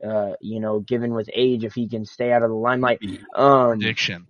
uh, 0.06 0.32
you 0.40 0.60
know, 0.60 0.80
given 0.80 1.14
with 1.14 1.28
age, 1.32 1.64
if 1.64 1.74
he 1.74 1.88
can 1.88 2.04
stay 2.04 2.30
out 2.32 2.42
of 2.42 2.50
the 2.50 2.56
limelight. 2.56 3.00
Um, 3.34 3.78
Prediction. 3.78 4.26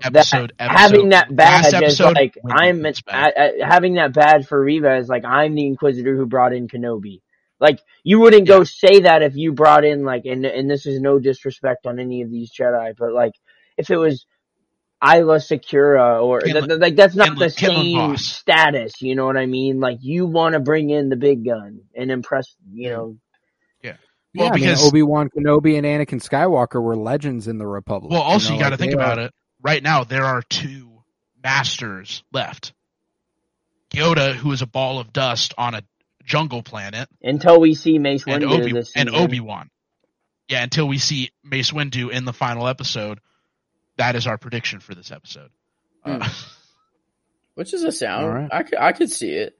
that- 0.00 0.16
Episode, 0.16 0.54
episode 0.58 0.78
having 0.78 1.08
that 1.10 1.36
badge 1.36 1.74
as 1.74 2.00
like 2.00 2.38
I'm 2.50 2.82
comes 2.82 3.02
back. 3.02 3.34
I, 3.36 3.42
I, 3.44 3.52
having 3.68 3.94
that 3.96 4.14
badge 4.14 4.46
for 4.46 4.58
Reva 4.58 4.96
is 4.96 5.10
like 5.10 5.26
I'm 5.26 5.54
the 5.54 5.66
Inquisitor 5.66 6.16
who 6.16 6.24
brought 6.24 6.54
in 6.54 6.68
Kenobi. 6.68 7.20
Like 7.60 7.80
you 8.02 8.18
wouldn't 8.20 8.48
go 8.48 8.58
Yeah. 8.58 8.64
say 8.64 9.00
that 9.00 9.22
if 9.22 9.36
you 9.36 9.52
brought 9.52 9.84
in 9.84 10.02
like 10.04 10.24
and 10.24 10.44
and 10.46 10.70
this 10.70 10.86
is 10.86 11.00
no 11.00 11.18
disrespect 11.18 11.86
on 11.86 11.98
any 11.98 12.22
of 12.22 12.30
these 12.30 12.50
Jedi, 12.50 12.94
but 12.98 13.12
like 13.12 13.32
if 13.76 13.90
it 13.90 13.96
was 13.96 14.24
Aayla 15.02 15.38
Secura 15.40 16.22
or 16.22 16.40
Quinlan- 16.40 16.68
that, 16.68 16.80
like 16.80 16.96
that's 16.96 17.14
not 17.14 17.38
the 17.38 17.50
Quinlan- 17.50 17.82
Quinlan 17.92 18.08
same 18.10 18.16
status, 18.16 19.00
you 19.00 19.14
know 19.14 19.26
what 19.26 19.36
I 19.36 19.46
mean? 19.46 19.80
Like 19.80 19.98
you 20.00 20.26
want 20.26 20.54
to 20.54 20.60
bring 20.60 20.90
in 20.90 21.08
the 21.08 21.16
big 21.16 21.44
gun 21.44 21.80
and 21.94 22.10
impress, 22.10 22.54
you 22.72 22.90
know. 22.90 23.16
Yeah. 23.82 23.96
Well, 24.34 24.46
yeah, 24.48 24.52
because- 24.52 24.86
Obi 24.86 25.02
Wan 25.02 25.28
Kenobi 25.28 25.76
and 25.78 25.86
Anakin 25.86 26.20
Skywalker 26.22 26.82
were 26.82 26.96
legends 26.96 27.48
in 27.48 27.58
the 27.58 27.66
Republic. 27.66 28.12
Well, 28.12 28.22
also 28.22 28.52
you, 28.52 28.58
know, 28.58 28.64
got 28.64 28.68
to 28.70 28.72
like, 28.74 28.80
think 28.80 28.94
about 28.94 29.18
are- 29.18 29.26
it. 29.26 29.34
Right 29.62 29.82
now, 29.82 30.04
there 30.04 30.24
are 30.24 30.42
two 30.42 31.02
masters 31.42 32.22
left. 32.32 32.72
Yoda, 33.90 34.32
who 34.34 34.52
is 34.52 34.62
a 34.62 34.66
ball 34.66 34.98
of 34.98 35.12
dust 35.12 35.52
on 35.58 35.74
a 35.74 35.82
jungle 36.24 36.62
planet, 36.62 37.08
Until 37.22 37.60
we 37.60 37.74
see 37.74 37.98
Mace 37.98 38.24
and 38.26 38.42
Windu 38.44 38.60
Obi 38.60 38.72
this 38.72 38.92
and. 38.94 39.10
Obi 39.10 39.40
Wan. 39.40 39.70
Yeah, 40.48 40.62
until 40.64 40.88
we 40.88 40.98
see 40.98 41.30
Mace 41.44 41.70
Windu 41.70 42.10
in 42.10 42.24
the 42.24 42.32
final 42.32 42.66
episode, 42.66 43.20
that 43.98 44.16
is 44.16 44.26
our 44.26 44.36
prediction 44.36 44.80
for 44.80 44.94
this 44.94 45.12
episode. 45.12 45.50
Uh, 46.04 46.28
Which 47.54 47.72
is 47.72 47.84
a 47.84 47.92
sound. 47.92 48.24
All 48.24 48.30
right. 48.30 48.48
I 48.50 48.62
could, 48.64 48.78
I 48.78 48.92
could 48.92 49.10
see 49.10 49.30
it. 49.30 49.56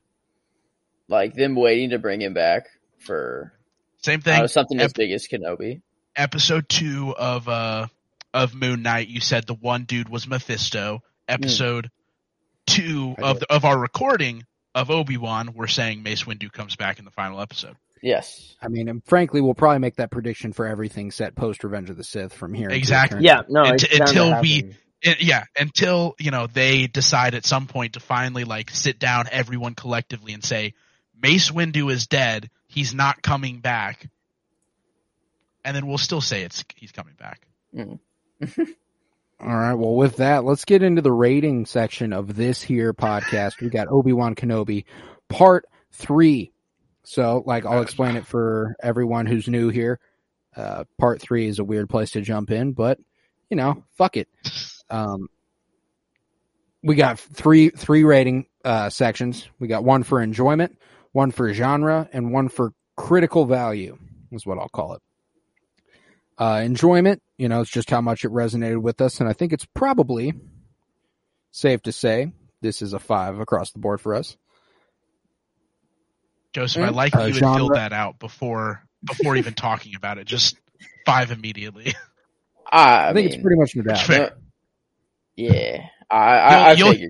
Like 1.09 1.35
them 1.35 1.55
waiting 1.55 1.91
to 1.91 1.99
bring 1.99 2.20
him 2.20 2.35
back 2.35 2.66
for 2.99 3.53
same 3.99 4.20
thing. 4.20 4.43
uh, 4.43 4.47
something 4.47 4.78
as 4.81 4.91
Ep- 4.91 4.95
big 4.95 5.11
as 5.12 5.27
Kenobi. 5.27 5.82
episode 6.16 6.69
two 6.69 7.15
of 7.16 7.49
uh 7.49 7.87
of 8.32 8.55
Moon 8.55 8.82
Knight, 8.82 9.09
you 9.09 9.20
said 9.20 9.47
the 9.47 9.55
one 9.55 9.85
dude 9.85 10.09
was 10.09 10.28
Mephisto. 10.28 11.03
Episode 11.28 11.91
two 12.66 13.15
I 13.19 13.23
of 13.23 13.41
the, 13.41 13.53
of 13.53 13.65
our 13.65 13.77
recording 13.78 14.45
of 14.74 14.90
Obi 14.90 15.16
Wan, 15.16 15.52
we're 15.55 15.66
saying 15.66 16.02
Mace 16.02 16.24
Windu 16.24 16.51
comes 16.52 16.76
back 16.76 16.98
in 16.98 17.05
the 17.05 17.10
final 17.10 17.40
episode. 17.40 17.76
Yes. 18.02 18.56
I 18.62 18.68
mean, 18.68 18.88
and 18.88 19.05
frankly, 19.05 19.40
we'll 19.40 19.55
probably 19.55 19.78
make 19.80 19.97
that 19.97 20.10
prediction 20.10 20.52
for 20.52 20.66
everything 20.66 21.10
set 21.10 21.34
post 21.34 21.62
Revenge 21.64 21.90
of 21.90 21.97
the 21.97 22.05
Sith 22.05 22.32
from 22.32 22.55
here. 22.55 22.70
Exactly. 22.70 23.20
Yeah, 23.22 23.42
no, 23.48 23.62
Unt- 23.64 23.82
it's 23.84 23.98
until 24.01 24.40
we- 24.40 24.74
It- 25.02 25.22
yeah, 25.22 25.44
until 25.59 26.14
you 26.18 26.30
know 26.30 26.47
they 26.47 26.86
decide 26.86 27.34
at 27.34 27.47
some 27.47 27.66
point 27.66 27.94
to 27.94 28.01
finally 28.01 28.44
like 28.44 28.68
sit 28.70 28.98
down 28.98 29.26
everyone 29.32 29.74
collectively 29.74 30.34
and 30.34 30.44
say 30.44 30.74
Mace 31.22 31.51
Windu 31.51 31.90
is 31.90 32.06
dead. 32.06 32.51
He's 32.68 32.92
not 32.94 33.22
coming 33.22 33.60
back, 33.60 34.09
and 35.64 35.74
then 35.74 35.86
we'll 35.86 35.97
still 35.98 36.20
say 36.20 36.42
it's 36.42 36.64
he's 36.76 36.92
coming 36.92 37.14
back. 37.18 37.47
Mm-hmm. 37.74 38.62
All 39.42 39.48
right. 39.48 39.74
Well, 39.74 39.94
with 39.94 40.16
that, 40.16 40.44
let's 40.44 40.66
get 40.66 40.82
into 40.82 41.00
the 41.00 41.12
rating 41.12 41.64
section 41.64 42.12
of 42.12 42.36
this 42.36 42.60
here 42.60 42.92
podcast. 42.92 43.60
We 43.60 43.70
got 43.70 43.88
Obi 43.88 44.12
Wan 44.12 44.34
Kenobi, 44.34 44.84
part 45.28 45.64
three. 45.92 46.52
So, 47.04 47.42
like, 47.46 47.64
I'll 47.64 47.80
explain 47.80 48.16
it 48.16 48.26
for 48.26 48.76
everyone 48.82 49.24
who's 49.24 49.48
new 49.48 49.70
here. 49.70 49.98
Uh, 50.54 50.84
part 50.98 51.22
three 51.22 51.46
is 51.46 51.58
a 51.58 51.64
weird 51.64 51.88
place 51.88 52.10
to 52.10 52.20
jump 52.20 52.50
in, 52.50 52.72
but 52.72 52.98
you 53.48 53.56
know, 53.56 53.82
fuck 53.96 54.18
it. 54.18 54.28
Um, 54.90 55.28
we 56.82 56.94
got 56.94 57.18
three 57.18 57.70
three 57.70 58.04
rating 58.04 58.46
uh, 58.62 58.90
sections. 58.90 59.48
We 59.58 59.68
got 59.68 59.84
one 59.84 60.02
for 60.02 60.20
enjoyment, 60.20 60.78
one 61.12 61.30
for 61.30 61.52
genre, 61.54 62.08
and 62.12 62.32
one 62.32 62.48
for 62.50 62.72
critical 62.96 63.46
value. 63.46 63.96
Is 64.32 64.44
what 64.44 64.58
I'll 64.58 64.68
call 64.68 64.94
it. 64.94 65.02
Uh, 66.40 66.62
enjoyment, 66.64 67.22
you 67.36 67.48
know, 67.50 67.60
it's 67.60 67.70
just 67.70 67.90
how 67.90 68.00
much 68.00 68.24
it 68.24 68.30
resonated 68.30 68.80
with 68.80 69.00
us, 69.02 69.20
and 69.20 69.28
I 69.28 69.34
think 69.34 69.52
it's 69.52 69.66
probably 69.74 70.32
safe 71.52 71.82
to 71.82 71.92
say 71.92 72.32
this 72.62 72.80
is 72.80 72.94
a 72.94 72.98
five 72.98 73.38
across 73.40 73.72
the 73.72 73.78
board 73.78 74.00
for 74.00 74.14
us. 74.14 74.36
Joseph, 76.54 76.82
I 76.82 76.88
Mm. 76.88 76.94
like 76.94 77.14
Uh, 77.14 77.18
you 77.20 77.24
had 77.26 77.34
genre- 77.34 77.56
filled 77.58 77.74
that 77.74 77.92
out 77.92 78.18
before 78.18 78.82
before 79.04 79.36
even 79.36 79.54
talking 79.54 79.94
about 79.96 80.18
it. 80.18 80.26
Just 80.26 80.56
five 81.06 81.30
immediately. 81.30 81.94
I, 82.72 83.08
I, 83.10 83.12
think 83.12 83.16
mean, 83.16 83.34
it's 83.34 83.42
pretty 83.42 83.58
much 83.60 83.76
no 83.76 83.82
That's 83.82 84.00
doubt. 84.00 84.06
fair. 84.06 84.26
uh, 84.26 84.34
yeah. 85.36 85.86
I, 86.10 86.16
I, 86.16 86.70
I 86.70 86.72
You'll- 86.72 87.08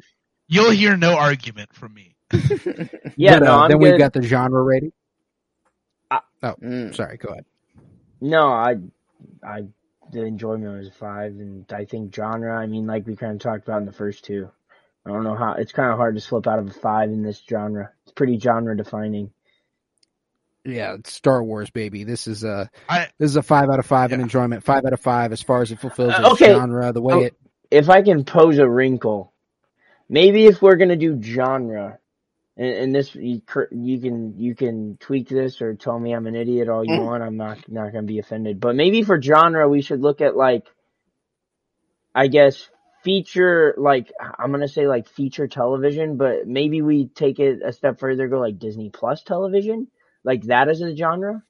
You'll 0.53 0.71
hear 0.73 0.97
no 0.97 1.17
argument 1.17 1.73
from 1.75 1.95
me. 1.95 2.17
Yeah, 3.17 3.39
But, 3.39 3.45
no, 3.45 3.55
uh, 3.61 3.69
then 3.69 3.79
good. 3.79 3.91
we've 3.91 3.99
got 3.99 4.13
the 4.13 4.23
genre 4.23 4.63
rating. 4.65 4.93
Mm. 6.43 6.95
Sorry, 6.95 7.17
go 7.19 7.29
ahead. 7.31 7.45
No, 8.21 8.49
I, 8.49 8.77
I, 9.43 9.65
the 10.13 10.23
enjoyment 10.25 10.79
was 10.79 10.89
a 10.89 10.93
five, 10.93 11.33
and 11.33 11.65
I 11.73 11.85
think 11.85 12.15
genre. 12.15 12.57
I 12.57 12.67
mean, 12.67 12.87
like 12.87 13.07
we 13.07 13.17
kind 13.17 13.33
of 13.33 13.39
talked 13.41 13.67
about 13.69 13.81
in 13.81 13.87
the 13.87 13.93
first 13.93 14.25
two. 14.25 14.51
I 15.07 15.11
don't 15.11 15.25
know 15.25 15.35
how 15.37 15.55
it's 15.55 15.73
kind 15.73 15.91
of 15.91 15.97
hard 15.97 16.15
to 16.17 16.21
slip 16.21 16.47
out 16.47 16.59
of 16.59 16.69
a 16.69 16.73
five 16.73 17.11
in 17.11 17.23
this 17.23 17.43
genre. 17.49 17.91
It's 18.05 18.13
pretty 18.13 18.39
genre 18.39 18.77
defining. 18.77 19.31
Yeah, 20.65 20.95
it's 20.95 21.13
Star 21.13 21.43
Wars, 21.43 21.71
baby. 21.71 22.05
This 22.05 22.27
is 22.27 22.45
a 22.45 22.71
I 22.89 23.09
this 23.19 23.31
is 23.31 23.37
a 23.37 23.43
five 23.43 23.71
out 23.71 23.79
of 23.79 23.87
five 23.87 24.13
in 24.13 24.21
enjoyment. 24.21 24.63
Five 24.63 24.85
out 24.85 24.93
of 24.93 25.01
five 25.01 25.33
as 25.33 25.41
far 25.41 25.63
as 25.63 25.73
it 25.73 25.79
fulfills 25.81 26.13
Uh, 26.13 26.21
its 26.21 26.33
okay. 26.33 26.53
genre, 26.53 26.93
the 26.93 27.01
way 27.01 27.15
Oh. 27.15 27.21
it. 27.21 27.35
If 27.71 27.89
I 27.89 28.03
can 28.03 28.25
pose 28.25 28.59
a 28.59 28.69
wrinkle, 28.69 29.33
maybe 30.09 30.45
if 30.47 30.61
we're 30.61 30.77
gonna 30.77 30.97
do 30.97 31.21
genre, 31.23 31.99
and, 32.61 32.75
and 32.77 32.95
this 32.95 33.15
you, 33.15 33.41
you 33.73 34.01
can 34.01 34.39
you 34.39 34.55
can 34.55 34.99
tweak 35.01 35.29
this 35.29 35.63
or 35.63 35.75
tell 35.75 35.99
me 35.99 36.13
I'm 36.13 36.27
an 36.27 36.37
idiot 36.37 36.69
all 36.69 36.85
you 36.85 36.93
Mm. 36.93 37.07
want. 37.07 37.23
I'm 37.23 37.39
not 37.39 37.59
not 37.69 37.93
gonna 37.93 38.07
be 38.07 38.19
offended. 38.19 38.61
But 38.61 38.77
maybe 38.77 39.03
for 39.03 39.21
genre, 39.21 39.69
we 39.69 39.81
should 39.81 40.03
look 40.03 40.21
at 40.21 40.37
like, 40.37 40.67
I 42.15 42.27
guess 42.29 42.69
feature 43.03 43.75
like 43.79 44.13
I'm 44.39 44.53
gonna 44.53 44.69
say 44.69 44.87
like 44.87 45.09
feature 45.09 45.49
television, 45.49 46.19
but 46.19 46.47
maybe 46.47 46.83
we 46.83 47.07
take 47.09 47.39
it 47.41 47.61
a 47.65 47.73
step 47.73 47.99
further, 47.99 48.29
go 48.29 48.39
like 48.39 48.59
Disney 48.59 48.91
Plus 48.91 49.23
television, 49.23 49.89
like 50.23 50.43
that 50.45 50.69
as 50.69 50.83
a 50.83 50.95
genre. 50.95 51.43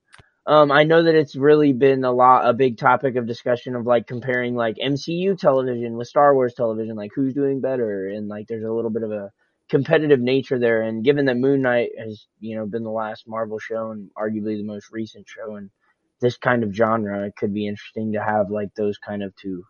Um, 0.46 0.72
I 0.72 0.84
know 0.84 1.02
that 1.02 1.14
it's 1.14 1.36
really 1.36 1.72
been 1.72 2.04
a 2.04 2.12
lot, 2.12 2.48
a 2.48 2.54
big 2.54 2.78
topic 2.78 3.16
of 3.16 3.26
discussion 3.26 3.76
of 3.76 3.86
like 3.86 4.06
comparing 4.06 4.54
like 4.54 4.76
MCU 4.76 5.38
television 5.38 5.96
with 5.96 6.08
Star 6.08 6.34
Wars 6.34 6.54
television, 6.54 6.96
like 6.96 7.10
who's 7.14 7.34
doing 7.34 7.60
better, 7.60 8.06
and 8.08 8.28
like 8.28 8.46
there's 8.48 8.64
a 8.64 8.72
little 8.72 8.90
bit 8.90 9.02
of 9.02 9.10
a 9.12 9.32
competitive 9.70 10.20
nature 10.20 10.58
there. 10.58 10.82
And 10.82 11.04
given 11.04 11.26
that 11.26 11.36
Moon 11.36 11.62
Knight 11.62 11.90
has, 11.98 12.26
you 12.40 12.56
know, 12.56 12.66
been 12.66 12.82
the 12.82 12.90
last 12.90 13.26
Marvel 13.26 13.58
show 13.58 13.92
and 13.92 14.10
arguably 14.18 14.56
the 14.56 14.64
most 14.64 14.88
recent 14.90 15.26
show 15.28 15.56
in 15.56 15.70
this 16.20 16.36
kind 16.36 16.62
of 16.62 16.74
genre, 16.74 17.26
it 17.26 17.34
could 17.36 17.54
be 17.54 17.66
interesting 17.66 18.12
to 18.12 18.22
have 18.22 18.50
like 18.50 18.74
those 18.74 18.98
kind 18.98 19.22
of 19.22 19.34
two, 19.36 19.64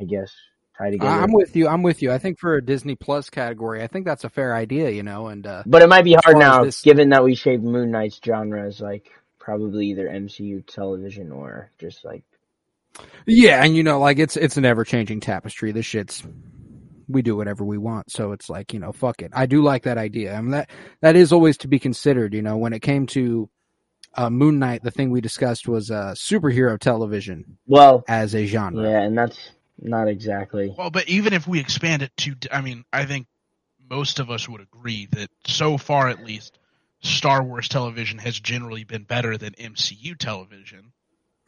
I 0.00 0.04
guess, 0.04 0.32
tie 0.78 0.90
together. 0.90 1.10
I'm 1.10 1.32
with 1.32 1.54
you. 1.56 1.68
I'm 1.68 1.82
with 1.82 2.00
you. 2.00 2.10
I 2.12 2.18
think 2.18 2.38
for 2.38 2.54
a 2.54 2.64
Disney 2.64 2.94
Plus 2.94 3.28
category, 3.28 3.82
I 3.82 3.86
think 3.86 4.06
that's 4.06 4.24
a 4.24 4.30
fair 4.30 4.54
idea. 4.54 4.90
You 4.90 5.02
know, 5.02 5.26
and 5.26 5.46
uh, 5.46 5.62
But 5.66 5.82
it 5.82 5.88
might 5.88 6.04
be 6.04 6.14
hard 6.14 6.38
now, 6.38 6.64
this- 6.64 6.82
given 6.82 7.10
that 7.10 7.24
we 7.24 7.34
shaped 7.34 7.62
Moon 7.62 7.90
Knight's 7.90 8.20
genre 8.24 8.66
as 8.66 8.80
like 8.80 9.10
probably 9.38 9.88
either 9.88 10.08
MCU 10.08 10.66
television 10.66 11.30
or 11.30 11.70
just 11.78 12.02
like 12.04 12.24
yeah, 13.26 13.62
and 13.64 13.74
you 13.74 13.82
know, 13.82 13.98
like 13.98 14.18
it's 14.18 14.36
it's 14.36 14.56
an 14.56 14.64
ever 14.64 14.84
changing 14.84 15.20
tapestry. 15.20 15.72
This 15.72 15.86
shit's 15.86 16.22
we 17.08 17.22
do 17.22 17.36
whatever 17.36 17.64
we 17.64 17.78
want, 17.78 18.10
so 18.10 18.32
it's 18.32 18.48
like 18.48 18.72
you 18.72 18.80
know, 18.80 18.92
fuck 18.92 19.22
it. 19.22 19.30
I 19.34 19.46
do 19.46 19.62
like 19.62 19.84
that 19.84 19.98
idea. 19.98 20.34
I 20.34 20.40
mean 20.40 20.50
that 20.52 20.70
that 21.00 21.16
is 21.16 21.32
always 21.32 21.58
to 21.58 21.68
be 21.68 21.78
considered. 21.78 22.34
You 22.34 22.42
know, 22.42 22.56
when 22.56 22.72
it 22.72 22.80
came 22.80 23.06
to 23.08 23.48
uh, 24.14 24.30
Moon 24.30 24.58
Knight, 24.58 24.82
the 24.82 24.90
thing 24.90 25.10
we 25.10 25.20
discussed 25.20 25.68
was 25.68 25.90
uh, 25.90 26.14
superhero 26.16 26.78
television 26.78 27.58
well, 27.66 28.04
as 28.08 28.34
a 28.34 28.46
genre. 28.46 28.82
yeah, 28.82 29.00
and 29.00 29.16
that's 29.16 29.50
not 29.78 30.08
exactly. 30.08 30.74
well, 30.76 30.90
but 30.90 31.08
even 31.08 31.32
if 31.32 31.46
we 31.46 31.60
expand 31.60 32.02
it 32.02 32.16
to, 32.18 32.34
I 32.50 32.60
mean, 32.60 32.84
I 32.92 33.04
think 33.04 33.26
most 33.90 34.18
of 34.18 34.30
us 34.30 34.48
would 34.48 34.60
agree 34.60 35.08
that 35.12 35.30
so 35.46 35.76
far, 35.76 36.08
at 36.08 36.24
least, 36.24 36.58
Star 37.02 37.42
Wars 37.42 37.68
television 37.68 38.18
has 38.18 38.38
generally 38.38 38.84
been 38.84 39.04
better 39.04 39.36
than 39.36 39.52
MCU 39.54 40.16
television. 40.16 40.92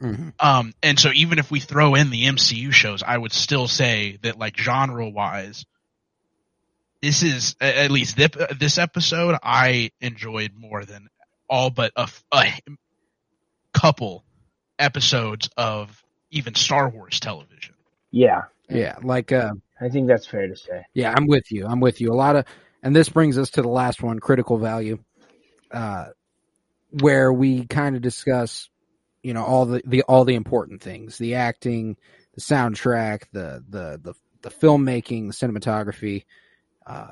Mhm. 0.01 0.33
Um, 0.39 0.73
and 0.83 0.99
so 0.99 1.11
even 1.13 1.39
if 1.39 1.49
we 1.49 1.59
throw 1.59 1.95
in 1.95 2.09
the 2.09 2.25
MCU 2.25 2.71
shows, 2.71 3.03
I 3.03 3.17
would 3.17 3.33
still 3.33 3.67
say 3.67 4.19
that 4.21 4.37
like 4.37 4.57
genre 4.57 5.09
wise, 5.09 5.65
this 7.01 7.23
is 7.23 7.55
at 7.59 7.91
least 7.91 8.15
this, 8.15 8.29
this 8.59 8.77
episode 8.77 9.37
I 9.41 9.91
enjoyed 10.01 10.51
more 10.55 10.85
than 10.85 11.09
all 11.49 11.69
but 11.69 11.93
a 11.95 12.51
couple 13.73 14.23
episodes 14.79 15.49
of 15.57 16.03
even 16.31 16.55
Star 16.55 16.89
Wars 16.89 17.19
television. 17.19 17.75
Yeah, 18.11 18.43
Yeah, 18.69 18.97
like 19.01 19.31
uh, 19.31 19.53
I 19.79 19.89
think 19.89 20.07
that's 20.07 20.27
fair 20.27 20.47
to 20.47 20.55
say. 20.55 20.85
Yeah, 20.93 21.13
I'm 21.15 21.27
with 21.27 21.51
you. 21.51 21.65
I'm 21.65 21.79
with 21.79 22.01
you. 22.01 22.11
A 22.11 22.15
lot 22.15 22.35
of, 22.35 22.45
and 22.83 22.95
this 22.95 23.09
brings 23.09 23.37
us 23.37 23.51
to 23.51 23.61
the 23.61 23.67
last 23.67 24.01
one, 24.01 24.19
critical 24.19 24.57
value, 24.57 24.99
uh, 25.71 26.07
where 26.89 27.31
we 27.31 27.65
kind 27.65 27.95
of 27.95 28.01
discuss, 28.01 28.69
you 29.27 29.33
know, 29.33 29.43
all 29.43 29.65
the, 29.65 29.81
the 29.85 30.03
all 30.03 30.23
the 30.23 30.35
important 30.35 30.81
things: 30.81 31.17
the 31.17 31.35
acting, 31.35 31.97
the 32.33 32.39
soundtrack, 32.39 33.23
the 33.33 33.61
the 33.67 33.99
the, 34.01 34.13
the 34.41 34.49
filmmaking, 34.49 35.27
the 35.27 35.33
cinematography, 35.47 36.23
uh, 36.85 37.11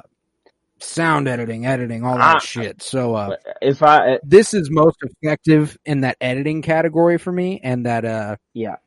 sound 0.79 1.27
editing, 1.27 1.65
editing, 1.65 2.05
all 2.05 2.17
that 2.17 2.37
Ah. 2.37 2.39
shit. 2.39 2.81
So 2.81 3.15
uh, 3.15 3.35
If 3.61 3.83
I, 3.83 4.19
this 4.23 4.53
is 4.53 4.71
most 4.71 4.95
effective 5.01 5.77
in 5.83 6.01
that 6.01 6.15
editing 6.21 6.61
category 6.61 7.17
for 7.17 7.33
me, 7.33 7.59
and 7.61 7.85
that 7.85 8.05
uh, 8.05 8.37
yeah, 8.53 8.77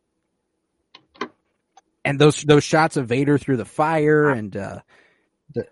and 2.07 2.19
those 2.19 2.43
those 2.45 2.65
shots 2.65 2.97
of 2.97 3.09
Vader 3.09 3.37
through 3.37 3.59
the 3.59 3.67
fire 3.67 4.31
and 4.31 4.57
uh, 4.57 4.81
the 5.53 5.67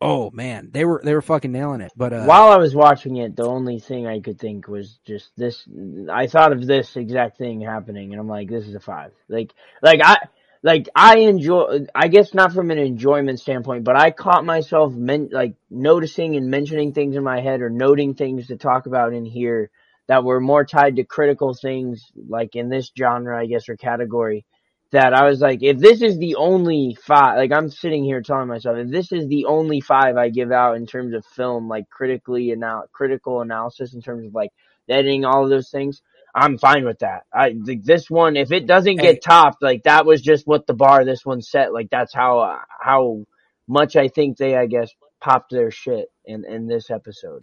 oh 0.00 0.30
man, 0.30 0.70
they 0.72 0.84
were 0.84 1.00
they 1.02 1.14
were 1.14 1.22
fucking 1.22 1.52
nailing 1.52 1.80
it. 1.80 1.92
But 1.96 2.12
uh, 2.12 2.24
while 2.24 2.48
I 2.50 2.56
was 2.56 2.74
watching 2.74 3.16
it, 3.16 3.36
the 3.36 3.46
only 3.46 3.80
thing 3.80 4.06
I 4.06 4.20
could 4.20 4.38
think 4.38 4.68
was 4.68 4.98
just 5.06 5.30
this. 5.36 5.66
I 6.10 6.26
thought 6.26 6.52
of 6.52 6.66
this 6.66 6.96
exact 6.96 7.38
thing 7.38 7.60
happening, 7.60 8.12
and 8.12 8.20
I'm 8.20 8.28
like, 8.28 8.48
this 8.48 8.66
is 8.66 8.74
a 8.74 8.80
five. 8.80 9.12
Like, 9.28 9.52
like 9.82 10.00
I, 10.02 10.16
like 10.62 10.88
I 10.94 11.18
enjoy. 11.18 11.86
I 11.94 12.08
guess 12.08 12.34
not 12.34 12.52
from 12.52 12.70
an 12.70 12.78
enjoyment 12.78 13.40
standpoint, 13.40 13.84
but 13.84 13.96
I 13.96 14.10
caught 14.10 14.44
myself 14.44 14.92
men, 14.92 15.30
like 15.32 15.54
noticing 15.70 16.36
and 16.36 16.50
mentioning 16.50 16.92
things 16.92 17.16
in 17.16 17.24
my 17.24 17.40
head 17.40 17.62
or 17.62 17.70
noting 17.70 18.14
things 18.14 18.48
to 18.48 18.56
talk 18.56 18.86
about 18.86 19.12
in 19.12 19.24
here 19.24 19.70
that 20.08 20.24
were 20.24 20.40
more 20.40 20.64
tied 20.64 20.96
to 20.96 21.04
critical 21.04 21.54
things, 21.54 22.12
like 22.28 22.54
in 22.54 22.68
this 22.68 22.92
genre, 22.96 23.38
I 23.38 23.46
guess, 23.46 23.68
or 23.68 23.76
category. 23.76 24.44
That 24.92 25.14
I 25.14 25.24
was 25.28 25.40
like, 25.40 25.62
if 25.62 25.78
this 25.78 26.00
is 26.00 26.16
the 26.18 26.36
only 26.36 26.96
five, 27.04 27.36
like 27.38 27.52
I'm 27.52 27.68
sitting 27.70 28.04
here 28.04 28.22
telling 28.22 28.48
myself, 28.48 28.78
if 28.78 28.88
this 28.88 29.10
is 29.10 29.26
the 29.26 29.46
only 29.46 29.80
five 29.80 30.16
I 30.16 30.28
give 30.28 30.52
out 30.52 30.76
in 30.76 30.86
terms 30.86 31.12
of 31.12 31.24
film, 31.26 31.68
like 31.68 31.90
critically 31.90 32.52
and 32.52 32.62
anal- 32.62 32.86
critical 32.92 33.40
analysis 33.40 33.94
in 33.94 34.00
terms 34.00 34.26
of 34.26 34.34
like 34.34 34.50
editing, 34.88 35.24
all 35.24 35.42
of 35.44 35.50
those 35.50 35.70
things, 35.70 36.02
I'm 36.34 36.58
fine 36.58 36.84
with 36.84 37.00
that. 37.00 37.24
I 37.32 37.54
like 37.58 37.82
this 37.82 38.08
one, 38.08 38.36
if 38.36 38.52
it 38.52 38.66
doesn't 38.66 38.96
get 38.96 39.22
topped, 39.22 39.62
like 39.62 39.82
that 39.84 40.06
was 40.06 40.22
just 40.22 40.46
what 40.46 40.66
the 40.66 40.74
bar 40.74 41.04
this 41.04 41.24
one 41.24 41.42
set. 41.42 41.72
Like 41.72 41.88
that's 41.90 42.14
how 42.14 42.60
how 42.80 43.24
much 43.66 43.96
I 43.96 44.08
think 44.08 44.36
they, 44.36 44.54
I 44.54 44.66
guess, 44.66 44.90
popped 45.20 45.50
their 45.50 45.70
shit 45.70 46.06
in 46.24 46.44
in 46.44 46.68
this 46.68 46.90
episode. 46.90 47.42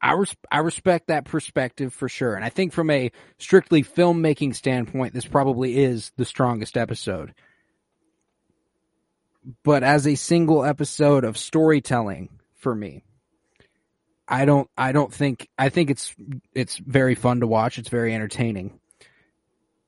I 0.00 0.12
res- 0.12 0.36
I 0.50 0.58
respect 0.58 1.08
that 1.08 1.24
perspective 1.24 1.92
for 1.92 2.08
sure, 2.08 2.34
and 2.34 2.44
I 2.44 2.50
think 2.50 2.72
from 2.72 2.90
a 2.90 3.10
strictly 3.38 3.82
filmmaking 3.82 4.54
standpoint, 4.54 5.12
this 5.12 5.26
probably 5.26 5.78
is 5.78 6.12
the 6.16 6.24
strongest 6.24 6.76
episode. 6.76 7.34
But 9.64 9.82
as 9.82 10.06
a 10.06 10.14
single 10.14 10.64
episode 10.64 11.24
of 11.24 11.36
storytelling 11.36 12.28
for 12.54 12.74
me, 12.74 13.02
I 14.28 14.44
don't 14.44 14.68
I 14.76 14.92
don't 14.92 15.12
think 15.12 15.48
I 15.58 15.68
think 15.68 15.90
it's 15.90 16.14
it's 16.54 16.76
very 16.76 17.14
fun 17.14 17.40
to 17.40 17.46
watch. 17.46 17.78
It's 17.78 17.88
very 17.88 18.14
entertaining. 18.14 18.78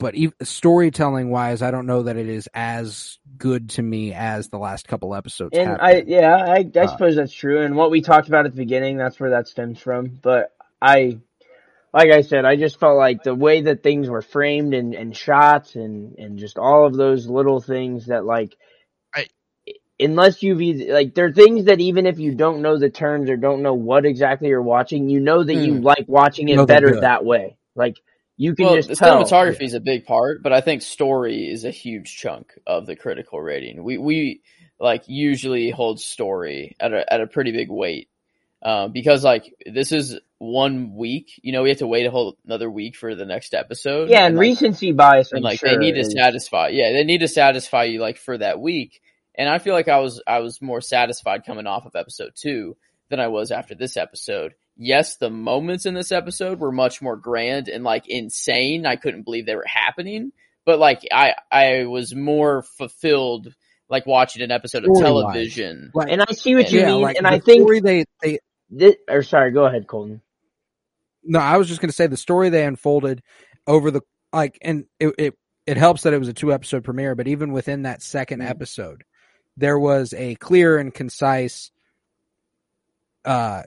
But 0.01 0.17
ev 0.17 0.35
storytelling 0.43 1.31
wise, 1.31 1.63
I 1.63 1.73
don't 1.73 1.87
know 1.87 2.05
that 2.05 2.19
it 2.19 2.29
is 2.29 2.49
as 2.55 3.19
good 3.39 3.71
to 3.73 3.83
me 3.83 4.15
as 4.15 4.49
the 4.51 4.59
last 4.59 4.89
couple 4.89 5.15
episodes. 5.17 5.59
And 5.59 5.77
have 5.77 5.81
I, 5.81 6.05
yeah, 6.07 6.37
I, 6.37 6.71
I 6.79 6.87
Uh, 6.87 6.87
suppose 6.87 7.17
that's 7.17 7.33
true. 7.33 7.63
And 7.63 7.77
what 7.77 7.91
we 7.91 8.03
talked 8.03 8.29
about 8.29 8.47
at 8.47 8.53
the 8.53 8.59
beginning, 8.59 8.99
that's 8.99 9.19
where 9.21 9.31
that 9.31 9.49
stems 9.49 9.81
from. 9.81 10.07
But 10.23 10.53
I, 10.83 11.19
like 11.95 12.11
I 12.13 12.23
said, 12.23 12.45
I 12.45 12.57
just 12.57 12.81
felt 12.81 12.99
like 12.99 13.23
the 13.25 13.35
way 13.35 13.63
that 13.63 13.83
things 13.83 14.09
were 14.09 14.23
framed 14.23 14.75
and, 14.75 14.95
and 14.95 15.17
shots 15.17 15.77
and, 15.77 16.19
and 16.19 16.39
just 16.39 16.59
all 16.59 16.87
of 16.87 16.95
those 16.97 17.27
little 17.29 17.61
things 17.61 18.07
that 18.07 18.25
like, 18.25 18.57
I- 19.15 19.29
unless 20.01 20.43
you've 20.43 20.63
either, 20.63 20.93
like, 20.95 21.15
there 21.15 21.27
are 21.27 21.33
things 21.33 21.67
that 21.67 21.81
even 21.81 22.07
if 22.07 22.19
you 22.19 22.35
don't 22.35 22.63
know 22.63 22.79
the 22.79 22.91
terms 22.91 23.31
or 23.31 23.37
don't 23.37 23.63
know 23.63 23.75
what 23.75 24.07
exactly 24.07 24.49
you're 24.49 24.63
watching, 24.63 25.09
you 25.11 25.21
know 25.21 25.45
that 25.45 25.57
you 25.57 25.75
Mm. 25.75 25.85
like 25.85 26.07
watching 26.09 26.49
it 26.49 26.67
better 26.67 26.97
that 26.99 27.25
way. 27.25 27.57
Like, 27.77 27.97
you 28.41 28.55
can 28.55 28.65
well, 28.65 28.77
just 28.77 28.89
the 28.89 28.97
tell. 28.97 29.23
cinematography 29.23 29.65
is 29.65 29.75
a 29.75 29.81
big 29.81 30.07
part, 30.07 30.43
but 30.43 30.51
I 30.51 30.63
think 30.63 30.81
story 30.81 31.51
is 31.51 31.67
a 31.67 31.71
huge 31.71 32.17
chunk 32.17 32.59
of 32.67 32.87
the 32.87 32.97
critical 32.97 33.39
rating. 33.39 33.85
We 33.85 33.99
we 33.99 34.41
like 34.79 35.03
usually 35.09 35.69
hold 35.69 36.01
story 36.01 36.75
at 36.81 36.91
a 36.95 37.13
at 37.13 37.21
a 37.21 37.27
pretty 37.27 37.53
big 37.53 37.69
weight 37.69 38.09
um, 38.63 38.93
because 38.93 39.25
like 39.25 39.55
this 39.67 39.93
is 39.93 40.19
one 40.39 40.95
week. 40.95 41.39
You 41.43 41.53
know, 41.53 41.63
we 41.63 41.69
have 41.69 41.81
to 41.81 41.87
wait 41.87 42.07
a 42.07 42.11
whole 42.11 42.39
another 42.47 42.71
week 42.71 42.97
for 42.97 43.15
the 43.15 43.27
next 43.27 43.53
episode. 43.53 44.09
Yeah, 44.09 44.25
and 44.25 44.37
like, 44.37 44.41
recency 44.41 44.93
bias, 44.93 45.33
I'm 45.33 45.37
and 45.37 45.45
like 45.45 45.61
sure, 45.61 45.69
they 45.69 45.77
need 45.77 45.97
to 45.97 46.11
satisfy. 46.11 46.69
Yeah, 46.69 46.93
they 46.93 47.05
need 47.05 47.21
to 47.21 47.29
satisfy 47.29 47.85
you 47.85 48.01
like 48.01 48.17
for 48.17 48.39
that 48.39 48.59
week. 48.59 49.03
And 49.35 49.51
I 49.51 49.59
feel 49.59 49.75
like 49.75 49.89
I 49.89 49.99
was 49.99 50.23
I 50.27 50.39
was 50.39 50.63
more 50.63 50.81
satisfied 50.81 51.45
coming 51.45 51.67
off 51.67 51.85
of 51.85 51.95
episode 51.95 52.33
two 52.35 52.79
than 53.11 53.21
I 53.21 53.29
was 53.29 53.51
after 53.51 53.75
this 53.75 53.99
episode. 53.99 54.55
Yes, 54.77 55.17
the 55.17 55.31
moments 55.31 55.85
in 55.87 55.95
this 55.95 56.11
episode 56.13 56.59
were 56.59 56.73
much 56.73 57.03
more 57.03 57.17
grand 57.17 57.69
and 57.69 57.85
like 57.85 58.09
insane. 58.09 58.87
I 58.87 58.97
couldn't 58.97 59.23
believe 59.23 59.47
they 59.47 59.57
were 59.57 59.65
happening. 59.67 60.33
But 60.65 60.79
like 60.79 61.01
I 61.13 61.35
I 61.51 61.85
was 61.85 62.15
more 62.15 62.63
fulfilled 62.63 63.55
like 63.89 64.07
watching 64.07 64.43
an 64.43 64.51
episode 64.51 64.85
of 64.85 64.95
television. 64.95 65.91
Like, 65.95 66.11
And 66.11 66.23
I 66.23 66.33
see 66.33 66.55
what 66.55 66.71
you 66.73 66.81
yeah, 66.81 66.93
mean, 66.93 67.03
like 67.03 67.17
and 67.17 67.27
I 67.27 67.39
think 67.41 67.63
story 67.63 67.81
they 67.81 68.05
they 68.23 68.39
this, 68.71 68.95
or 69.09 69.23
sorry, 69.23 69.51
go 69.51 69.65
ahead, 69.67 69.87
Colton. 69.87 70.23
No, 71.25 71.39
I 71.41 71.57
was 71.59 71.69
just 71.69 71.81
going 71.81 71.91
to 71.91 71.95
say 71.97 72.07
the 72.07 72.17
story 72.17 72.49
they 72.49 72.65
unfolded 72.65 73.23
over 73.67 73.91
the 73.91 74.01
like, 74.33 74.59
and 74.63 74.85
it 74.99 75.15
it 75.19 75.35
it 75.67 75.77
helps 75.77 76.03
that 76.03 76.15
it 76.15 76.19
was 76.19 76.29
a 76.29 76.33
two 76.33 76.53
episode 76.53 76.85
premiere, 76.85 77.15
but 77.15 77.29
even 77.29 77.53
within 77.53 77.83
that 77.83 78.01
2nd 78.03 78.41
Mm. 78.41 78.49
episode, 78.49 79.05
there 79.57 79.79
was 79.79 80.15
a 80.15 80.37
clear 80.37 80.79
and 80.79 80.95
concise 80.95 81.71
uh 83.25 83.63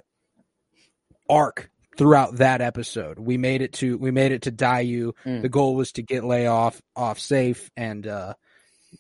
arc 1.34 1.70
throughout 1.98 2.38
that 2.38 2.62
episode. 2.62 3.20
We 3.20 3.38
made 3.38 3.62
it 3.62 3.74
to 3.74 3.98
we 3.98 4.12
made 4.12 4.32
it 4.32 4.44
to 4.44 4.52
Daiyu. 4.52 5.14
Mm. 5.26 5.42
The 5.42 5.50
goal 5.50 5.76
was 5.76 5.92
to 5.94 6.02
get 6.02 6.24
lay 6.24 6.48
off 6.48 6.82
off 6.96 7.20
safe 7.20 7.70
and 7.78 8.06
uh 8.08 8.34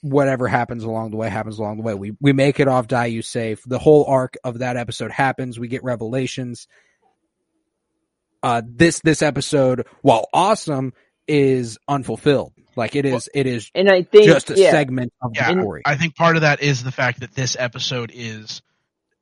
whatever 0.01 0.47
happens 0.47 0.83
along 0.83 1.11
the 1.11 1.17
way 1.17 1.29
happens 1.29 1.59
along 1.59 1.77
the 1.77 1.83
way. 1.83 1.93
We 1.93 2.11
we 2.19 2.33
make 2.33 2.59
it 2.59 2.67
off 2.67 2.87
Daiyu 2.87 3.23
safe. 3.23 3.61
The 3.65 3.79
whole 3.79 4.05
arc 4.05 4.37
of 4.43 4.59
that 4.59 4.77
episode 4.77 5.11
happens. 5.11 5.59
We 5.59 5.67
get 5.67 5.83
revelations. 5.83 6.67
Uh 8.41 8.61
this 8.65 8.99
this 8.99 9.21
episode, 9.21 9.87
while 10.01 10.27
awesome, 10.33 10.93
is 11.27 11.77
unfulfilled. 11.87 12.53
Like 12.75 12.95
it 12.95 13.05
is 13.05 13.29
it 13.33 13.45
is 13.45 13.69
And 13.75 13.89
I 13.89 14.01
think 14.03 14.25
just 14.25 14.49
a 14.49 14.55
yeah, 14.59 14.71
segment 14.71 15.13
of 15.21 15.31
Yeah, 15.35 15.53
the 15.53 15.61
story. 15.61 15.81
I 15.85 15.95
think 15.95 16.15
part 16.15 16.35
of 16.35 16.41
that 16.41 16.61
is 16.61 16.83
the 16.83 16.91
fact 16.91 17.19
that 17.21 17.33
this 17.35 17.55
episode 17.57 18.11
is 18.13 18.61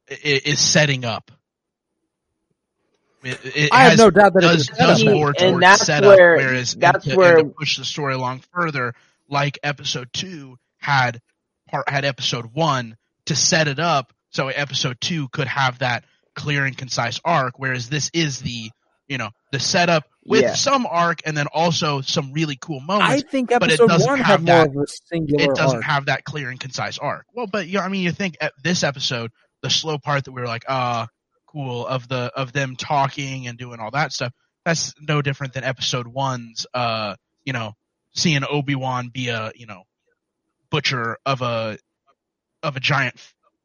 i- 0.09 0.41
is 0.45 0.59
setting 0.59 1.05
up. 1.05 1.31
It, 3.23 3.39
it 3.43 3.69
I 3.72 3.84
have 3.89 3.98
no 3.98 4.10
doubt 4.10 4.34
that 4.34 4.41
does 4.41 4.61
it's 4.61 4.72
a 4.72 4.76
setup 4.76 4.88
does 4.89 4.99
See, 4.99 5.10
more 5.10 5.27
and 5.30 5.38
towards 5.38 5.60
that's 5.61 5.85
setup, 5.85 6.18
where- 6.18 6.35
whereas 6.38 6.76
that's 6.76 7.06
and 7.06 7.14
to, 7.14 7.18
where- 7.18 7.38
and 7.38 7.49
to 7.49 7.56
push 7.56 7.77
the 7.77 7.85
story 7.85 8.14
along 8.14 8.43
further, 8.53 8.93
like 9.30 9.60
episode 9.64 10.10
two 10.14 10.57
had 10.77 11.22
part 11.69 11.88
had 11.89 12.03
episode 12.06 12.48
one 12.53 12.98
to 13.26 13.35
set 13.35 13.68
it 13.68 13.80
up, 13.80 14.14
so 14.31 14.48
episode 14.48 14.99
two 14.99 15.27
could 15.30 15.48
have 15.48 15.80
that 15.80 16.03
clear 16.35 16.65
and 16.65 16.76
concise 16.77 17.19
arc, 17.23 17.60
whereas 17.60 17.89
this 17.89 18.10
is 18.14 18.39
the 18.39 18.72
you 19.07 19.18
know 19.18 19.30
the 19.52 19.60
setup 19.60 20.06
with 20.26 20.41
Yeah. 20.41 20.53
some 20.56 20.85
arc 20.85 21.19
and 21.26 21.35
then 21.35 21.48
also 21.53 22.02
some 22.02 22.31
really 22.31 22.56
cool 22.60 22.80
moments. 22.80 23.06
I 23.06 23.10
moments. 23.10 23.31
think 23.31 23.49
but 23.49 23.64
it 23.64 23.73
episode 23.73 23.88
doesn't 23.88 24.07
one 24.07 24.18
have 24.19 24.26
had 24.27 24.39
more 24.41 24.56
that- 24.65 24.68
of 24.69 24.84
a 24.84 24.88
singular 24.88 25.43
it 25.43 25.56
doesn't 25.56 25.77
arc. 25.77 25.85
have 25.85 26.06
that 26.06 26.23
clear 26.23 26.49
and 26.49 26.60
concise 26.60 26.98
arc. 26.98 27.26
Well, 27.34 27.48
but 27.48 27.68
yeah, 27.68 27.81
I 27.81 27.88
mean, 27.89 28.02
you 28.02 28.11
think 28.11 28.38
at 28.41 28.53
this 28.64 28.84
episode, 28.84 29.31
the 29.61 29.69
slow 29.69 29.98
part 29.98 30.23
that 30.26 30.31
we 30.31 30.41
were 30.41 30.48
like, 30.48 30.64
ah, 30.69 31.07
cool 31.52 31.86
of 31.86 32.07
the 32.07 32.32
of 32.36 32.53
them 32.53 32.76
talking 32.76 33.48
and 33.48 33.57
doing 33.57 33.80
all 33.80 33.91
that 33.91 34.11
stuff. 34.11 34.34
That's 34.65 34.94
no 34.99 35.22
different 35.22 35.53
than 35.53 35.64
episode 35.64 36.07
one's, 36.07 36.68
uh, 36.73 37.15
you 37.44 37.53
know, 37.53 37.73
seeing 38.14 38.44
Obi 38.48 38.76
Wan 38.76 39.10
be 39.10 39.30
a 39.30 39.52
you 39.56 39.65
know 39.65 39.84
butcher 40.69 41.18
of 41.26 41.41
a 41.41 41.78
of 42.64 42.78
a 42.78 42.80
giant. 42.80 43.15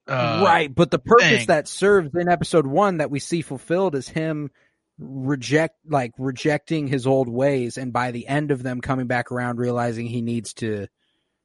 Uh, 0.08 0.42
right, 0.44 0.72
but 0.72 0.90
the 0.90 1.00
purpose 1.00 1.26
thing. 1.26 1.46
that 1.46 1.66
serves 1.66 2.14
in 2.14 2.28
episode 2.28 2.66
one 2.66 2.98
that 2.98 3.10
we 3.10 3.18
see 3.18 3.42
fulfilled 3.42 3.96
is 3.96 4.08
him 4.08 4.50
reject 4.98 5.76
like 5.86 6.12
rejecting 6.18 6.86
his 6.86 7.06
old 7.06 7.28
ways 7.28 7.76
and 7.76 7.92
by 7.92 8.12
the 8.12 8.26
end 8.26 8.50
of 8.50 8.62
them 8.62 8.80
coming 8.80 9.06
back 9.06 9.30
around 9.30 9.58
realizing 9.58 10.06
he 10.06 10.22
needs 10.22 10.54
to 10.54 10.86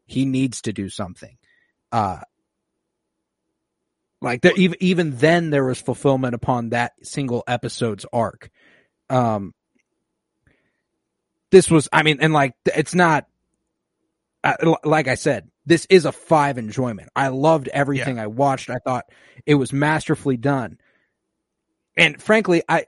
he 0.05 0.23
needs 0.23 0.61
to 0.61 0.71
do 0.71 0.87
something 0.87 1.37
uh 1.91 2.19
like 4.21 4.41
there 4.41 4.53
even 4.55 4.77
even 4.79 5.17
then 5.17 5.49
there 5.49 5.65
was 5.65 5.81
fulfillment 5.81 6.35
upon 6.35 6.69
that 6.69 6.93
single 7.03 7.43
episode's 7.47 8.05
arc. 8.13 8.49
Um 9.09 9.53
this 11.51 11.69
was 11.69 11.89
i 11.91 12.03
mean 12.03 12.17
and 12.21 12.33
like 12.33 12.53
it's 12.65 12.95
not 12.95 13.27
uh, 14.43 14.75
like 14.83 15.07
i 15.07 15.15
said 15.15 15.49
this 15.65 15.85
is 15.89 16.05
a 16.05 16.11
five 16.11 16.57
enjoyment. 16.57 17.09
I 17.15 17.27
loved 17.27 17.67
everything 17.67 18.19
i 18.19 18.27
watched. 18.27 18.69
I 18.69 18.77
thought 18.77 19.05
it 19.45 19.55
was 19.55 19.71
masterfully 19.73 20.37
done. 20.37 20.77
And 21.97 22.21
frankly 22.21 22.63
i 22.69 22.85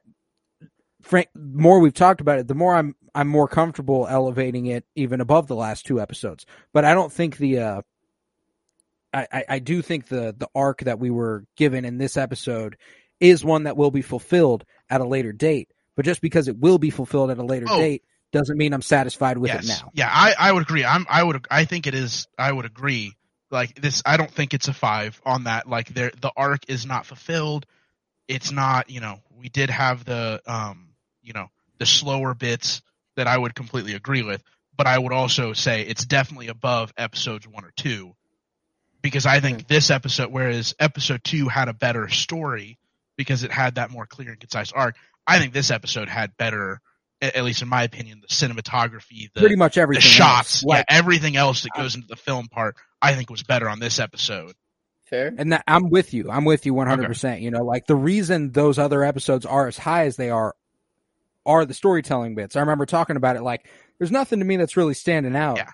frank 1.02 1.30
more 1.36 1.80
we've 1.80 1.94
talked 1.94 2.22
about 2.22 2.40
it 2.40 2.48
the 2.48 2.56
more 2.56 2.76
i'm 2.76 2.96
i'm 3.14 3.28
more 3.28 3.48
comfortable 3.48 4.08
elevating 4.08 4.68
it 4.68 4.86
even 4.96 5.20
above 5.20 5.48
the 5.48 5.56
last 5.56 5.86
two 5.86 6.00
episodes. 6.00 6.46
But 6.74 6.86
i 6.86 6.94
don't 6.94 7.12
think 7.12 7.38
the 7.38 7.60
uh 7.60 7.82
I, 9.14 9.46
I, 9.48 9.60
do 9.60 9.82
think 9.82 10.08
the 10.08 10.36
the 10.38 10.50
arc 10.56 10.82
that 10.82 11.00
we 11.00 11.12
were 11.12 11.46
given 11.56 11.86
in 11.86 11.98
this 11.98 12.18
episode 12.18 12.78
is 13.20 13.46
one 13.46 13.64
that 13.64 13.78
will 13.78 13.92
be 13.92 14.02
fulfilled 14.02 14.66
at 14.90 15.02
a 15.02 15.06
later 15.06 15.32
date. 15.32 15.72
But 15.96 16.06
just 16.06 16.22
because 16.22 16.48
it 16.48 16.58
will 16.58 16.80
be 16.80 16.90
fulfilled 16.90 17.30
at 17.30 17.38
a 17.38 17.44
later 17.44 17.68
Oh. 17.70 17.78
date 17.78 18.04
doesn't 18.32 18.58
mean 18.58 18.74
I'm 18.74 18.82
satisfied 18.82 19.38
with 19.38 19.52
yes. 19.52 19.66
it 19.66 19.68
now. 19.68 19.92
Yeah, 19.94 20.10
I, 20.12 20.34
I 20.38 20.52
would 20.52 20.64
agree. 20.64 20.84
I'm 20.84 21.06
I 21.08 21.24
would 21.24 21.46
I 21.52 21.66
think 21.66 21.86
it 21.86 21.94
is. 21.94 22.28
I 22.38 22.52
would 22.52 22.66
agree. 22.66 23.14
like 23.52 23.80
this. 23.80 24.02
I 24.06 24.18
don't 24.18 24.32
think 24.32 24.54
it's 24.54 24.68
a 24.68 24.74
five 24.74 25.22
on 25.26 25.44
that. 25.44 25.70
Like 25.70 25.90
there, 25.90 26.12
the 26.20 26.32
arc 26.36 26.68
is 26.68 26.86
not 26.86 27.06
fulfilled. 27.06 27.68
It's 28.28 28.52
not. 28.52 28.90
You 28.90 29.02
know, 29.02 29.20
we 29.38 29.50
did 29.50 29.70
have 29.70 30.04
the 30.06 30.42
um, 30.48 30.90
you 31.22 31.34
know, 31.34 31.50
the 31.78 31.86
slower 31.86 32.34
bits 32.34 32.82
that 33.16 33.28
I 33.28 33.38
would 33.38 33.54
completely 33.54 33.94
agree 33.94 34.24
with, 34.24 34.44
but 34.76 34.88
I 34.88 34.98
would 34.98 35.14
also 35.14 35.54
say 35.54 35.84
it's 35.84 36.06
definitely 36.06 36.48
above 36.48 36.92
episodes 36.98 37.48
one 37.48 37.64
or 37.64 37.72
two 37.76 38.16
because 39.04 39.28
I 39.28 39.40
think 39.40 39.68
this 39.68 39.92
episode, 39.92 40.32
whereas 40.32 40.74
episode 40.80 41.24
two 41.24 41.48
had 41.48 41.68
a 41.68 41.74
better 41.74 42.10
story 42.10 42.80
because 43.18 43.44
it 43.44 43.52
had 43.52 43.76
that 43.76 43.92
more 43.92 44.08
clear 44.08 44.32
and 44.32 44.40
concise 44.40 44.72
arc, 44.72 44.96
I 45.28 45.38
think 45.38 45.54
this 45.54 45.70
episode 45.70 46.10
had 46.10 46.36
better, 46.38 46.82
at 47.22 47.44
least 47.44 47.62
in 47.62 47.68
my 47.68 47.84
opinion, 47.84 48.22
the 48.22 48.28
cinematography, 48.28 49.32
the, 49.34 49.42
Pretty 49.42 49.56
much 49.56 49.78
everything, 49.78 50.02
the 50.02 50.08
everything. 50.08 50.18
shots, 50.18 50.56
else. 50.56 50.64
Like, 50.64 50.86
yeah, 50.90 50.98
everything 50.98 51.36
else 51.36 51.62
that 51.62 51.72
goes 51.76 51.94
into 51.94 52.08
the 52.08 52.16
film 52.16 52.48
part, 52.48 52.76
I 53.02 53.14
think 53.14 53.30
was 53.30 53.44
better 53.44 53.70
on 53.70 53.80
this 53.80 54.00
episode. 54.00 54.54
Fair. 55.06 55.34
And 55.38 55.52
that, 55.52 55.64
I'm 55.68 55.90
with 55.90 56.14
you. 56.14 56.32
I'm 56.32 56.46
with 56.46 56.66
you 56.66 56.74
100%. 56.74 57.42
You 57.42 57.52
know, 57.52 57.64
like 57.64 57.86
the 57.86 57.96
reason 57.96 58.52
those 58.52 58.80
other 58.80 59.04
episodes 59.04 59.46
are 59.46 59.68
as 59.68 59.78
high 59.78 60.06
as 60.06 60.16
they 60.16 60.32
are 60.32 60.56
are 61.46 61.66
the 61.66 61.74
storytelling 61.74 62.36
bits. 62.36 62.56
I 62.56 62.62
remember 62.62 62.86
talking 62.86 63.18
about 63.18 63.36
it 63.36 63.44
like 63.44 63.68
there's 64.00 64.12
nothing 64.12 64.40
to 64.40 64.46
me 64.46 64.56
that's 64.58 64.78
really 64.78 64.94
standing 64.94 65.36
out 65.36 65.58
Yeah. 65.58 65.72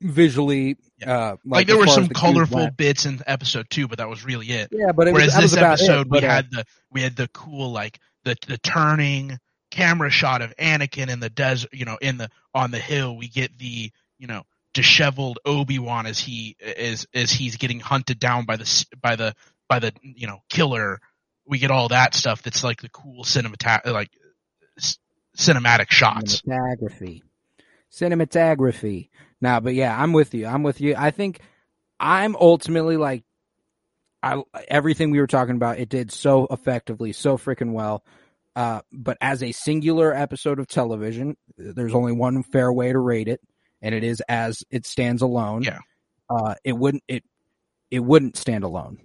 Visually. 0.00 0.76
Uh, 1.04 1.30
like, 1.30 1.38
Like, 1.44 1.66
there 1.66 1.78
were 1.78 1.86
some 1.86 2.06
the 2.06 2.14
colorful 2.14 2.70
bits 2.70 3.06
in 3.06 3.20
episode 3.26 3.68
two, 3.70 3.88
but 3.88 3.98
that 3.98 4.08
was 4.08 4.24
really 4.24 4.46
it. 4.46 4.68
Yeah, 4.72 4.92
but 4.92 5.08
it 5.08 5.14
Whereas 5.14 5.28
was, 5.28 5.34
that 5.34 5.42
was 5.42 5.52
this 5.52 5.62
episode, 5.62 6.06
it, 6.06 6.10
we 6.10 6.20
but, 6.20 6.24
uh, 6.24 6.28
had 6.28 6.50
the 6.50 6.64
we 6.90 7.02
had 7.02 7.16
the 7.16 7.28
cool 7.28 7.70
like 7.72 7.98
the 8.24 8.36
the 8.46 8.58
turning 8.58 9.38
camera 9.70 10.10
shot 10.10 10.42
of 10.42 10.54
Anakin 10.56 11.08
in 11.08 11.20
the 11.20 11.30
desert, 11.30 11.70
you 11.72 11.84
know, 11.84 11.98
in 12.00 12.18
the 12.18 12.30
on 12.54 12.70
the 12.70 12.78
hill. 12.78 13.16
We 13.16 13.28
get 13.28 13.56
the 13.58 13.90
you 14.18 14.26
know 14.26 14.44
disheveled 14.74 15.38
Obi 15.44 15.78
Wan 15.78 16.06
as 16.06 16.18
he 16.18 16.56
as 16.60 17.06
as 17.14 17.30
he's 17.30 17.56
getting 17.56 17.80
hunted 17.80 18.18
down 18.18 18.44
by 18.44 18.56
the 18.56 18.86
by 19.00 19.16
the 19.16 19.34
by 19.68 19.78
the 19.78 19.92
you 20.02 20.26
know 20.26 20.40
killer. 20.48 21.00
We 21.46 21.58
get 21.58 21.70
all 21.70 21.88
that 21.88 22.14
stuff. 22.14 22.42
That's 22.42 22.62
like 22.62 22.82
the 22.82 22.90
cool 22.90 23.24
cinemat 23.24 23.86
like 23.86 24.10
s- 24.76 24.98
cinematic 25.36 25.90
shots. 25.90 26.42
Cinematography. 26.42 27.22
Cinematography. 27.90 29.08
Nah, 29.40 29.60
but 29.60 29.74
yeah, 29.74 29.96
I'm 29.96 30.12
with 30.12 30.34
you. 30.34 30.46
I'm 30.46 30.62
with 30.62 30.80
you. 30.80 30.94
I 30.96 31.10
think 31.10 31.40
I'm 32.00 32.36
ultimately 32.36 32.96
like 32.96 33.24
I 34.22 34.42
everything 34.68 35.10
we 35.10 35.20
were 35.20 35.26
talking 35.26 35.54
about, 35.54 35.78
it 35.78 35.88
did 35.88 36.10
so 36.10 36.46
effectively, 36.50 37.12
so 37.12 37.38
freaking 37.38 37.72
well. 37.72 38.04
Uh, 38.56 38.80
but 38.92 39.16
as 39.20 39.42
a 39.42 39.52
singular 39.52 40.12
episode 40.12 40.58
of 40.58 40.66
television, 40.66 41.36
there's 41.56 41.94
only 41.94 42.12
one 42.12 42.42
fair 42.42 42.72
way 42.72 42.90
to 42.90 42.98
rate 42.98 43.28
it, 43.28 43.40
and 43.80 43.94
it 43.94 44.02
is 44.02 44.20
as 44.28 44.64
it 44.70 44.86
stands 44.86 45.22
alone. 45.22 45.62
Yeah. 45.62 45.78
Uh, 46.28 46.54
it 46.64 46.72
wouldn't 46.72 47.04
it 47.06 47.22
it 47.90 48.00
wouldn't 48.00 48.36
stand 48.36 48.64
alone. 48.64 48.98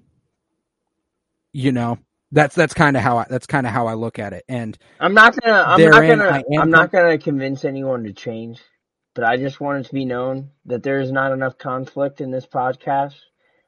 You 1.54 1.72
know, 1.72 2.00
that's 2.32 2.56
that's 2.56 2.74
kind 2.74 2.98
of 2.98 3.04
how 3.04 3.20
I 3.20 3.26
that's 3.30 3.46
kind 3.46 3.68
of 3.68 3.74
how 3.74 3.86
I 3.86 3.94
look 3.94 4.18
at 4.18 4.34
it. 4.34 4.44
And 4.50 4.76
I'm 5.00 5.14
not 5.14 5.40
gonna. 5.40 5.64
I'm 5.68 5.80
not 5.80 6.02
gonna. 6.02 6.44
am 6.52 6.62
I'm 6.62 6.72
not 6.72 6.92
gonna 6.92 7.20
convince 7.20 7.64
anyone 7.64 8.04
to 8.06 8.14
change. 8.14 8.60
But 9.16 9.26
I 9.26 9.38
just 9.38 9.60
want 9.60 9.86
it 9.86 9.90
to 9.90 9.94
be 9.94 10.06
known 10.06 10.50
that 10.66 10.82
there 10.84 11.00
is 11.00 11.12
not 11.12 11.32
enough 11.34 11.58
conflict 11.58 12.20
in 12.22 12.32
this 12.32 12.46
podcast, 12.48 13.16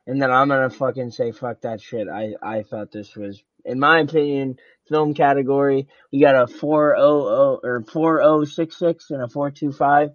and 0.07 0.21
that 0.21 0.31
I'm 0.31 0.47
gonna 0.49 0.69
fucking 0.69 1.11
say 1.11 1.31
fuck 1.31 1.61
that 1.61 1.81
shit. 1.81 2.07
I 2.07 2.33
I 2.41 2.63
thought 2.63 2.91
this 2.91 3.15
was, 3.15 3.41
in 3.63 3.79
my 3.79 3.99
opinion, 3.99 4.57
film 4.89 5.13
category. 5.13 5.87
We 6.11 6.19
got 6.21 6.35
a 6.41 6.47
four 6.47 6.95
oh 6.97 7.27
oh 7.27 7.59
or 7.63 7.83
four 7.83 8.21
oh 8.23 8.43
six 8.45 8.77
six 8.79 9.11
and 9.11 9.21
a 9.21 9.27
four 9.29 9.51
two 9.51 9.71
five. 9.71 10.09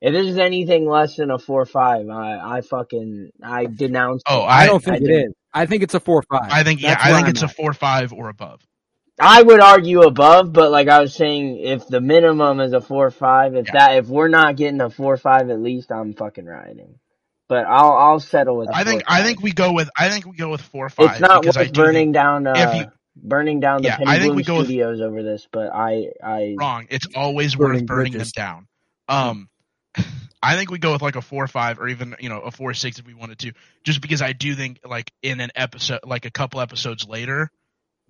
If 0.00 0.12
this 0.14 0.26
is 0.28 0.38
anything 0.38 0.88
less 0.88 1.16
than 1.16 1.30
a 1.30 1.38
four 1.38 1.66
five, 1.66 2.08
I 2.08 2.38
I 2.58 2.60
fucking 2.60 3.30
I 3.42 3.66
denounce. 3.66 4.22
Oh, 4.26 4.42
it. 4.42 4.46
I, 4.46 4.62
I- 4.62 4.66
don't 4.66 4.82
think 4.84 4.94
I 4.94 5.04
it 5.04 5.06
do. 5.06 5.14
is. 5.28 5.32
I 5.52 5.66
think 5.66 5.82
it's 5.82 5.94
a 5.94 6.00
four 6.00 6.22
five. 6.30 6.48
I 6.48 6.62
think 6.62 6.80
yeah, 6.80 6.90
That's 6.90 7.04
I 7.06 7.12
think 7.12 7.24
I'm 7.24 7.30
it's 7.30 7.42
a 7.42 7.46
at. 7.46 7.56
four 7.56 7.72
five 7.72 8.12
or 8.12 8.28
above. 8.28 8.60
I 9.20 9.42
would 9.42 9.60
argue 9.60 10.02
above, 10.02 10.52
but 10.52 10.70
like 10.70 10.88
I 10.88 11.00
was 11.00 11.14
saying, 11.14 11.58
if 11.58 11.86
the 11.86 12.00
minimum 12.00 12.60
is 12.60 12.72
a 12.72 12.80
four 12.80 13.06
or 13.06 13.10
five, 13.10 13.54
if 13.54 13.66
Yeah. 13.66 13.72
that 13.74 13.96
if 13.98 14.06
we're 14.08 14.28
not 14.28 14.56
getting 14.56 14.80
a 14.80 14.90
four 14.90 15.14
or 15.14 15.16
five 15.18 15.50
at 15.50 15.60
least, 15.60 15.90
I'm 15.92 16.14
fucking 16.14 16.46
riding. 16.46 16.98
But 17.48 17.66
I'll 17.66 17.92
I'll 17.92 18.20
settle 18.20 18.56
with. 18.56 18.68
I 18.72 18.84
think 18.84 19.02
I 19.08 19.22
think 19.22 19.42
we 19.42 19.52
go 19.52 19.72
with 19.72 19.90
I 19.98 20.08
think 20.08 20.24
we 20.26 20.36
go 20.36 20.50
with 20.50 20.60
four 20.62 20.88
five. 20.88 21.10
it's 21.12 21.20
not 21.20 21.44
worth 21.44 21.72
burning 21.72 22.12
down. 22.12 22.46
Uh, 22.46 22.54
if 22.56 22.74
you- 22.76 22.92
burning 23.16 23.60
down 23.60 23.82
the 23.82 23.88
Yeah, 23.88 23.96
Penny 23.96 24.08
I 24.10 24.14
think 24.14 24.24
Bloom 24.28 24.36
we 24.36 24.42
go 24.44 24.56
with- 24.58 24.66
Studios 24.66 25.00
over 25.00 25.22
this, 25.22 25.46
but 25.52 25.70
I 25.74 26.12
I 26.22 26.54
wrong. 26.58 26.86
It's 26.90 27.06
always 27.14 27.56
Burning 27.56 27.80
worth 27.82 27.86
burning 27.86 28.12
bridges. 28.12 28.32
them 28.32 28.44
down. 28.44 28.66
Um, 29.08 29.48
I 30.42 30.56
think 30.56 30.70
we 30.70 30.78
go 30.78 30.92
with 30.92 31.02
like 31.02 31.16
a 31.16 31.22
four 31.22 31.46
five 31.48 31.80
or 31.80 31.88
even 31.88 32.14
you 32.20 32.28
know 32.28 32.40
a 32.40 32.50
four 32.50 32.72
six 32.72 32.98
if 32.98 33.06
we 33.06 33.14
wanted 33.14 33.38
to, 33.40 33.52
just 33.84 34.00
because 34.00 34.22
I 34.22 34.32
do 34.32 34.54
think 34.54 34.80
like 34.84 35.12
in 35.22 35.40
an 35.40 35.50
episode, 35.54 36.00
like 36.06 36.24
a 36.24 36.30
couple 36.30 36.60
episodes 36.60 37.06
later, 37.06 37.50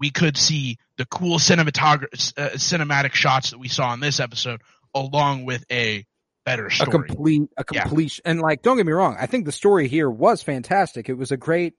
we 0.00 0.10
could 0.10 0.36
see 0.36 0.78
the 0.96 1.04
cool 1.06 1.38
cinematography, 1.38 2.32
uh, 2.36 2.50
cinematic 2.54 3.12
shots 3.12 3.50
that 3.50 3.58
we 3.58 3.68
saw 3.68 3.92
in 3.94 4.00
this 4.00 4.18
episode, 4.18 4.62
along 4.94 5.44
with 5.44 5.64
a 5.70 6.04
better 6.44 6.70
story. 6.70 6.88
a 6.88 6.90
complete 6.90 7.42
a 7.58 7.64
Yeah. 7.72 7.82
complete 7.82 8.18
and 8.24 8.40
like 8.40 8.62
don't 8.62 8.78
get 8.78 8.86
me 8.86 8.92
wrong 8.92 9.14
i 9.20 9.26
think 9.26 9.44
the 9.44 9.52
story 9.52 9.88
here 9.88 10.08
was 10.10 10.42
fantastic 10.42 11.10
it 11.10 11.14
was 11.14 11.30
a 11.30 11.36
great 11.36 11.74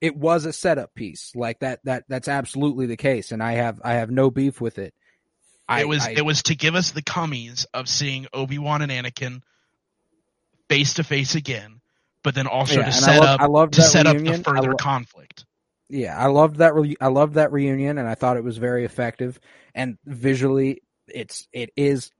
it 0.00 0.16
was 0.16 0.46
a 0.46 0.54
setup 0.54 0.94
piece 0.94 1.32
like 1.36 1.58
that 1.60 1.80
that 1.84 2.04
that's 2.08 2.26
absolutely 2.26 2.86
the 2.86 2.96
case 2.96 3.30
and 3.30 3.42
i 3.42 3.52
have 3.52 3.78
i 3.84 3.92
have 3.92 4.10
no 4.10 4.30
beef 4.30 4.58
with 4.58 4.78
it 4.78 4.94
I, 5.68 5.82
it 5.82 5.88
was 5.88 6.06
I- 6.06 6.12
it 6.12 6.24
was 6.24 6.44
to 6.44 6.54
give 6.56 6.74
us 6.74 6.92
the 6.92 7.02
cummies 7.02 7.66
of 7.74 7.88
seeing 7.90 8.26
Obi 8.32 8.56
Wan 8.58 8.80
and 8.82 8.90
Anakin 8.90 9.42
face 10.68 10.94
to 10.94 11.04
face 11.04 11.34
again, 11.34 11.80
but 12.22 12.34
then 12.34 12.46
also 12.46 12.80
yeah, 12.80 12.86
to 12.86 12.92
set 12.92 13.20
I 13.22 13.46
love, 13.46 13.62
up 13.66 13.68
I 13.68 13.76
to 13.76 13.82
set 13.82 14.06
up 14.06 14.14
reunion. 14.14 14.42
the 14.42 14.50
I 14.50 14.54
further 14.54 14.70
lo- 14.70 14.76
conflict. 14.76 15.44
Yeah 15.88 16.16
i 16.18 16.26
loved 16.26 16.56
that 16.56 16.74
re- 16.74 16.96
i 17.00 17.06
loved 17.08 17.34
that 17.34 17.52
reunion 17.52 17.98
and 17.98 18.08
i 18.08 18.14
thought 18.14 18.36
it 18.36 18.44
was 18.44 18.58
very 18.58 18.84
effective. 18.84 19.38
And 19.74 19.98
visually 20.04 20.82
it's 21.08 21.46
it 21.52 21.70
is 21.76 22.10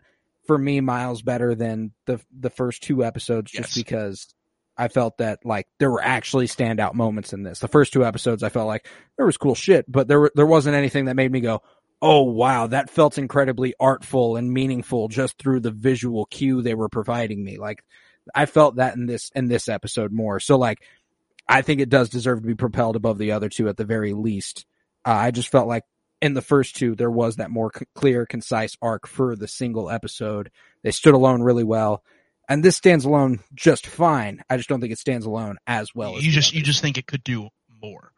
for 0.47 0.57
me 0.59 0.81
miles 0.81 1.23
better 1.23 1.55
than 1.55 1.93
the 2.05 2.21
the 2.39 2.51
first 2.51 2.83
two 2.83 3.05
episodes 3.05 3.51
just 3.51 3.71
Yes. 3.71 3.83
because 3.85 4.35
i 4.79 4.89
felt 4.89 5.19
that 5.19 5.41
like 5.45 5.67
there 5.79 5.91
were 5.91 6.03
actually 6.03 6.47
standout 6.47 6.95
moments 6.95 7.33
in 7.33 7.43
this. 7.43 7.59
The 7.59 7.69
first 7.69 7.93
two 7.93 8.05
episodes 8.05 8.43
i 8.43 8.49
felt 8.51 8.67
like 8.69 8.87
there 9.17 9.27
was 9.27 9.37
cool 9.37 9.55
shit 9.55 9.91
but 9.91 10.07
there 10.07 10.21
were, 10.21 10.33
there 10.35 10.47
wasn't 10.47 10.77
anything 10.77 11.07
that 11.07 11.17
made 11.17 11.33
me 11.33 11.41
go 11.41 11.63
oh 12.03 12.23
wow 12.23 12.67
that 12.67 12.91
felt 12.91 13.17
incredibly 13.17 13.75
artful 13.81 14.37
and 14.37 14.53
meaningful 14.53 15.09
just 15.09 15.39
through 15.39 15.61
the 15.61 15.71
visual 15.71 16.27
cue 16.27 16.61
they 16.63 16.75
were 16.75 16.91
providing 16.91 17.43
me. 17.43 17.57
Like 17.59 17.83
i 18.35 18.45
felt 18.45 18.77
that 18.77 18.97
in 18.97 19.07
this 19.07 19.31
in 19.35 19.49
this 19.49 19.69
episode 19.69 20.13
more. 20.13 20.39
So 20.41 20.59
like 20.59 20.83
I 21.49 21.63
think 21.63 21.81
it 21.81 21.89
does 21.89 22.09
deserve 22.09 22.41
to 22.41 22.47
be 22.47 22.55
propelled 22.55 22.97
above 22.97 23.19
the 23.19 23.33
other 23.33 23.49
two 23.49 23.69
at 23.69 23.77
the 23.77 23.85
very 23.85 24.13
least. 24.13 24.67
Uh, 25.05 25.11
I 25.11 25.31
just 25.31 25.51
felt 25.51 25.69
like 25.69 25.85
in 26.21 26.35
the 26.35 26.43
first 26.43 26.77
two 26.77 26.95
there 26.97 27.11
was 27.11 27.37
that 27.37 27.51
more 27.51 27.71
c- 27.77 27.85
clear, 27.95 28.27
concise 28.27 28.77
arc 28.83 29.07
for 29.07 29.37
the 29.37 29.47
single 29.47 29.89
episode. 29.91 30.51
They 30.83 30.91
stood 30.91 31.15
alone 31.15 31.43
really 31.43 31.63
well, 31.65 32.03
and 32.49 32.65
this 32.65 32.77
stands 32.77 33.05
alone 33.05 33.41
just 33.55 33.87
fine. 33.87 34.43
I 34.51 34.57
just 34.57 34.69
don't 34.69 34.81
think 34.81 34.93
it 34.93 34.99
stands 34.99 35.27
alone 35.27 35.59
as 35.67 35.95
well. 35.95 36.15
you 36.15 36.23
the 36.23 36.31
just 36.31 36.53
you 36.55 36.63
just 36.63 36.81
think 36.83 36.99
it 36.99 37.07
could 37.07 37.23
do 37.23 37.49
more. 37.83 38.11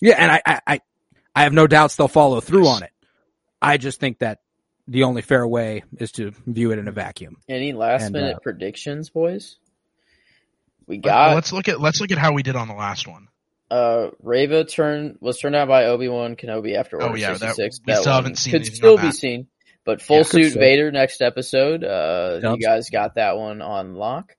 yeah, 0.00 0.16
and 0.18 0.32
I, 0.32 0.40
I 0.46 0.60
I 0.66 0.80
I 1.34 1.42
have 1.42 1.52
no 1.52 1.66
doubts 1.66 1.96
they'll 1.96 2.08
follow 2.08 2.40
through 2.40 2.68
on 2.68 2.82
it. 2.82 2.90
I 3.60 3.76
just 3.76 3.98
think 4.00 4.20
that 4.20 4.40
the 4.86 5.04
only 5.04 5.22
fair 5.22 5.46
way 5.46 5.82
is 5.98 6.12
to 6.12 6.32
view 6.46 6.70
it 6.70 6.78
in 6.78 6.86
a 6.88 6.92
vacuum. 6.92 7.36
Any 7.48 7.72
last 7.72 8.02
And, 8.04 8.12
minute 8.12 8.36
uh, 8.36 8.40
predictions, 8.40 9.08
boys? 9.10 9.56
We 10.86 10.98
got 10.98 11.34
let's 11.34 11.52
look 11.52 11.68
at 11.68 11.80
let's 11.80 12.00
look 12.00 12.10
at 12.12 12.18
how 12.18 12.32
we 12.32 12.42
did 12.42 12.56
on 12.56 12.68
the 12.68 12.74
last 12.74 13.06
one. 13.08 13.28
uh 13.70 14.10
Reva 14.22 14.64
turn 14.64 15.16
was 15.20 15.38
turned 15.38 15.56
out 15.56 15.68
by 15.68 15.86
Obi 15.86 16.08
Wan 16.08 16.36
Kenobi 16.36 16.74
after 16.76 17.00
Oh, 17.00 17.06
Order 17.08 17.18
yeah, 17.18 17.32
that- 17.34 17.56
sixty 17.56 17.62
six. 17.62 17.80
we 17.86 17.94
still 17.94 18.12
haven't 18.12 18.38
seen 18.38 18.52
could 18.52 18.66
still 18.66 18.96
be 18.96 19.02
that. 19.04 19.14
seen. 19.14 19.46
But 19.84 20.00
full 20.02 20.18
Yeah, 20.18 20.22
suit. 20.24 20.52
Vader 20.54 20.90
next 20.92 21.20
episode. 21.22 21.84
Uh 21.84 22.40
Sounds- 22.40 22.58
you 22.60 22.66
guys 22.66 22.90
got 22.90 23.14
that 23.16 23.36
one 23.36 23.62
on 23.62 23.94
lock. 23.94 24.32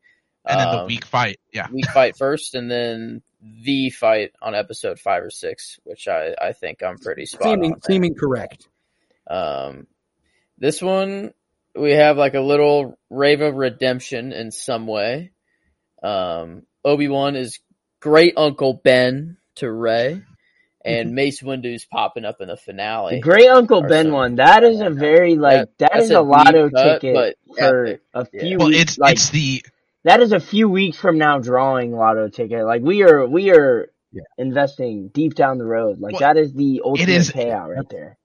And 0.48 0.60
then 0.60 0.78
the 0.78 0.86
weak 0.86 1.06
fight, 1.06 1.40
yeah. 1.52 1.68
week 1.72 1.88
fight 1.90 2.16
first 2.20 2.54
and 2.54 2.70
then 2.70 3.24
the 3.42 3.90
fight 3.90 4.32
on 4.44 4.54
episode 4.54 5.00
five 5.00 5.24
or 5.24 5.32
six, 5.32 5.80
which 5.86 6.08
I, 6.08 6.36
I 6.40 6.52
think 6.54 6.84
I'm 6.84 7.00
pretty 7.00 7.26
spot 7.26 7.44
Seeming 7.44 7.74
on. 7.74 7.80
there. 7.88 8.10
correct. 8.12 8.68
Um, 9.28 9.88
this 10.60 10.84
one 10.84 11.34
we 11.76 11.92
have 11.94 12.18
like 12.18 12.36
a 12.36 12.42
little 12.42 12.98
Reva 13.10 13.52
redemption 13.52 14.34
in 14.34 14.52
some 14.52 14.86
way. 14.86 15.32
Um, 16.06 16.64
Obi 16.84 17.08
Wan 17.08 17.36
is 17.36 17.60
great 18.00 18.34
Uncle 18.38 18.74
Ben 18.84 19.38
to 19.56 19.72
Rey, 19.72 20.22
and 20.84 21.14
Mace 21.16 21.42
Windu's 21.42 21.86
popping 21.86 22.26
up 22.26 22.42
in 22.42 22.48
the 22.50 22.58
finale. 22.58 23.16
The 23.16 23.22
Great 23.22 23.48
Uncle 23.50 23.82
Ben 23.82 24.06
some- 24.06 24.14
one. 24.14 24.36
That 24.36 24.64
is 24.64 24.82
a 24.82 24.90
very 24.90 25.36
like 25.36 25.70
that 25.80 25.92
that's 25.94 26.10
a 26.12 26.20
a 26.20 26.22
lotto 26.22 26.70
cut, 26.70 27.02
ticket 27.02 27.16
but 27.48 27.58
for 27.58 27.86
epic. 27.86 28.02
a 28.14 28.28
Yeah. 28.34 28.42
few 28.42 28.58
Well, 28.60 28.68
weeks. 28.68 28.82
it's 28.82 28.98
like 29.00 29.16
it's 29.16 29.30
the 29.30 29.64
that 30.04 30.22
is 30.22 30.32
a 30.32 30.40
few 30.40 30.70
weeks 30.70 30.98
from 30.98 31.18
now 31.18 31.40
drawing 31.40 31.92
lotto 31.96 32.30
ticket. 32.30 32.66
Like 32.66 32.84
we 32.84 33.02
are 33.04 33.26
we 33.26 33.50
are 33.52 33.90
Yeah. 34.12 34.22
investing 34.38 35.08
deep 35.10 35.34
down 35.34 35.58
the 35.58 35.66
road. 35.66 36.00
Like 36.00 36.14
Well, 36.14 36.20
that 36.34 36.38
is 36.38 36.54
the 36.54 36.82
ultimate 36.86 37.10
is- 37.10 37.32
payout 37.32 37.76
right 37.76 37.90
there. 37.90 38.18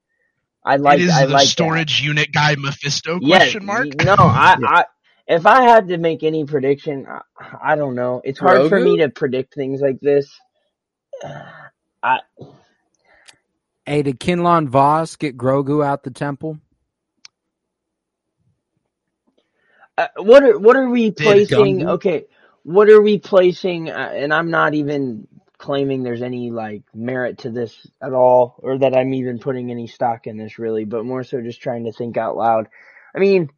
I 0.63 0.77
like 0.77 0.99
it 1.01 1.05
is 1.05 1.11
I 1.13 1.25
the 1.25 1.33
like 1.33 1.45
that. 1.45 1.49
storage 1.53 2.03
unit 2.03 2.31
guy 2.33 2.55
Mephisto 2.59 3.19
Yeah, 3.23 3.39
question 3.39 3.65
mark. 3.65 3.87
No, 4.05 4.15
I, 4.19 4.57
I 4.63 4.85
if 5.31 5.47
I 5.47 5.63
had 5.63 5.89
to 5.91 5.99
make 5.99 6.25
any 6.25 6.47
prediction, 6.47 7.07
I, 7.09 7.23
I 7.73 7.77
don't 7.77 7.97
know. 7.97 8.23
It's 8.25 8.41
hard 8.41 8.67
for 8.67 8.81
me 8.81 8.99
to 8.99 9.11
predict 9.11 9.55
things 9.55 9.83
like 9.83 10.01
this. 10.03 10.31
I 12.05 12.21
Hey, 13.87 14.03
did 14.03 14.21
Quinlan 14.21 14.71
Vos 14.71 15.17
get 15.17 15.37
Grogu 15.39 15.85
out 15.87 16.05
the 16.05 16.13
temple? 16.13 16.59
Uh, 19.97 20.09
what 20.19 20.43
are 20.43 20.59
what 20.59 20.77
are 20.77 20.89
we 20.89 21.11
placing? 21.13 21.87
Okay, 21.87 22.27
what 22.65 22.89
are 22.91 23.01
we 23.03 23.19
placing? 23.19 23.91
Uh, 23.91 24.13
and 24.15 24.35
I'm 24.35 24.51
not 24.51 24.75
even 24.75 25.29
claiming 25.59 26.03
there's 26.03 26.23
any 26.23 26.51
like 26.51 26.83
merit 26.95 27.39
to 27.39 27.51
this 27.51 27.87
at 28.03 28.13
all, 28.13 28.57
or 28.59 28.79
that 28.79 28.97
I'm 28.97 29.15
even 29.15 29.39
putting 29.39 29.71
any 29.71 29.87
stock 29.87 30.27
in 30.27 30.37
this 30.37 30.59
really, 30.59 30.85
but 30.85 31.05
more 31.05 31.23
so 31.25 31.41
just 31.43 31.63
trying 31.63 31.85
to 31.85 31.93
think 31.93 32.17
out 32.17 32.37
loud. 32.37 32.69
I 33.15 33.21
mean, 33.21 33.51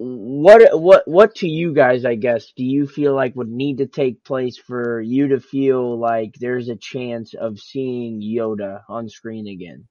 what 0.00 0.80
what 0.80 1.08
what 1.08 1.34
to 1.36 1.48
you 1.48 1.74
guys? 1.74 2.04
I 2.04 2.14
guess 2.14 2.52
do 2.56 2.64
you 2.64 2.86
feel 2.86 3.16
like 3.16 3.34
would 3.34 3.48
need 3.48 3.78
to 3.78 3.86
take 3.86 4.22
place 4.22 4.56
for 4.56 5.00
you 5.00 5.28
to 5.28 5.40
feel 5.40 5.98
like 5.98 6.34
there's 6.38 6.68
a 6.68 6.76
chance 6.76 7.34
of 7.34 7.58
seeing 7.58 8.22
Yoda 8.22 8.82
on 8.88 9.08
screen 9.08 9.48
again? 9.48 9.88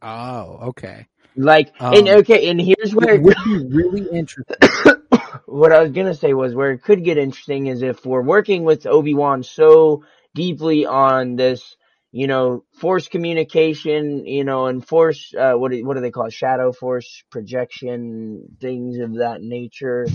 Oh, 0.00 0.68
okay. 0.68 1.06
Like, 1.36 1.74
and 1.78 2.08
Um, 2.08 2.18
okay, 2.20 2.48
and 2.48 2.58
here's 2.58 2.94
where 2.94 3.16
It 3.16 3.22
would 3.22 3.36
be 3.44 3.66
really 3.66 4.08
interesting. 4.10 4.56
what 5.44 5.72
I 5.72 5.82
was 5.82 5.92
gonna 5.92 6.14
say 6.14 6.32
was 6.32 6.54
where 6.54 6.70
it 6.70 6.82
could 6.82 7.04
get 7.04 7.18
interesting 7.18 7.66
is 7.66 7.82
if 7.82 8.06
we're 8.06 8.22
working 8.22 8.64
with 8.64 8.86
Obi 8.86 9.12
Wan 9.12 9.42
so 9.42 10.04
deeply 10.34 10.86
on 10.86 11.36
this, 11.36 11.76
you 12.16 12.28
know, 12.28 12.62
force 12.78 13.08
communication, 13.08 14.24
you 14.24 14.44
know, 14.44 14.66
and 14.66 14.86
force, 14.86 15.34
uh, 15.36 15.54
what 15.54 15.72
do, 15.72 15.84
what 15.84 15.94
do 15.94 16.00
they 16.00 16.12
call 16.12 16.26
it? 16.26 16.32
Shadow 16.32 16.70
force 16.70 17.24
projection, 17.28 18.56
things 18.60 18.98
of 19.00 19.14
that 19.14 19.38
nature. 19.40 20.06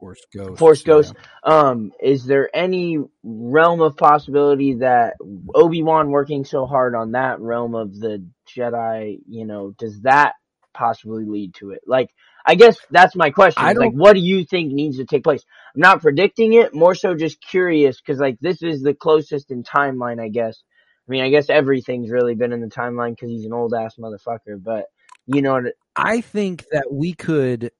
Force 0.00 0.22
Ghost. 0.34 0.58
Force 0.58 0.82
Ghost. 0.82 1.14
Um, 1.44 1.92
is 2.02 2.24
there 2.24 2.48
any 2.56 2.98
realm 3.22 3.82
of 3.82 3.98
possibility 3.98 4.76
that 4.76 5.16
Obi 5.54 5.82
Wan 5.82 6.10
working 6.10 6.46
so 6.46 6.64
hard 6.64 6.94
on 6.94 7.12
that 7.12 7.40
realm 7.40 7.74
of 7.74 7.94
the 7.94 8.26
Jedi, 8.48 9.18
you 9.28 9.44
know, 9.44 9.74
does 9.78 10.00
that 10.00 10.32
possibly 10.72 11.26
lead 11.26 11.52
to 11.56 11.72
it? 11.72 11.82
Like, 11.86 12.08
I 12.46 12.54
guess 12.54 12.78
that's 12.90 13.14
my 13.14 13.28
question. 13.32 13.62
Like, 13.76 13.92
what 13.92 14.14
do 14.14 14.20
you 14.20 14.46
think 14.46 14.72
needs 14.72 14.96
to 14.96 15.04
take 15.04 15.24
place? 15.24 15.44
I'm 15.74 15.82
not 15.82 16.00
predicting 16.00 16.54
it, 16.54 16.74
more 16.74 16.94
so 16.94 17.14
just 17.14 17.36
curious, 17.42 18.00
because 18.00 18.18
like 18.18 18.38
this 18.40 18.62
is 18.62 18.80
the 18.80 18.94
closest 18.94 19.50
in 19.50 19.62
timeline, 19.62 20.18
I 20.18 20.28
guess. 20.28 20.62
I 21.08 21.10
mean, 21.10 21.22
I 21.22 21.30
guess 21.30 21.50
everything's 21.50 22.10
really 22.10 22.34
been 22.34 22.52
in 22.52 22.60
the 22.60 22.68
timeline 22.68 23.10
because 23.10 23.30
he's 23.30 23.44
an 23.44 23.52
old 23.52 23.74
ass 23.74 23.96
motherfucker, 23.96 24.62
but 24.62 24.86
you 25.26 25.42
know, 25.42 25.54
what- 25.54 25.74
I 25.96 26.20
think 26.20 26.64
that 26.70 26.92
we 26.92 27.12
could. 27.12 27.70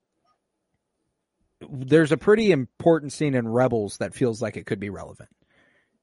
There's 1.60 2.12
a 2.12 2.16
pretty 2.16 2.50
important 2.50 3.12
scene 3.12 3.34
in 3.34 3.46
Rebels 3.46 3.98
that 3.98 4.14
feels 4.14 4.42
like 4.42 4.56
it 4.56 4.66
could 4.66 4.80
be 4.80 4.90
relevant. 4.90 5.30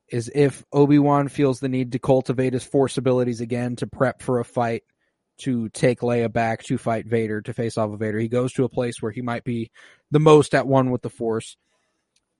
Is 0.07 0.31
if 0.33 0.65
Obi 0.71 0.97
Wan 0.97 1.27
feels 1.27 1.59
the 1.59 1.69
need 1.69 1.91
to 1.91 1.99
cultivate 1.99 2.53
his 2.53 2.63
Force 2.63 2.97
abilities 2.97 3.41
again 3.41 3.75
to 3.77 3.87
prep 3.87 4.21
for 4.21 4.39
a 4.39 4.45
fight, 4.45 4.83
to 5.39 5.69
take 5.69 5.99
Leia 5.99 6.31
back 6.31 6.63
to 6.63 6.77
fight 6.77 7.05
Vader, 7.05 7.41
to 7.41 7.53
face 7.53 7.77
off 7.77 7.91
of 7.91 7.99
Vader. 7.99 8.19
He 8.19 8.27
goes 8.27 8.53
to 8.53 8.63
a 8.63 8.69
place 8.69 9.01
where 9.01 9.11
he 9.11 9.21
might 9.21 9.43
be 9.43 9.71
the 10.11 10.19
most 10.19 10.55
at 10.55 10.67
one 10.67 10.91
with 10.91 11.01
the 11.01 11.09
Force. 11.09 11.57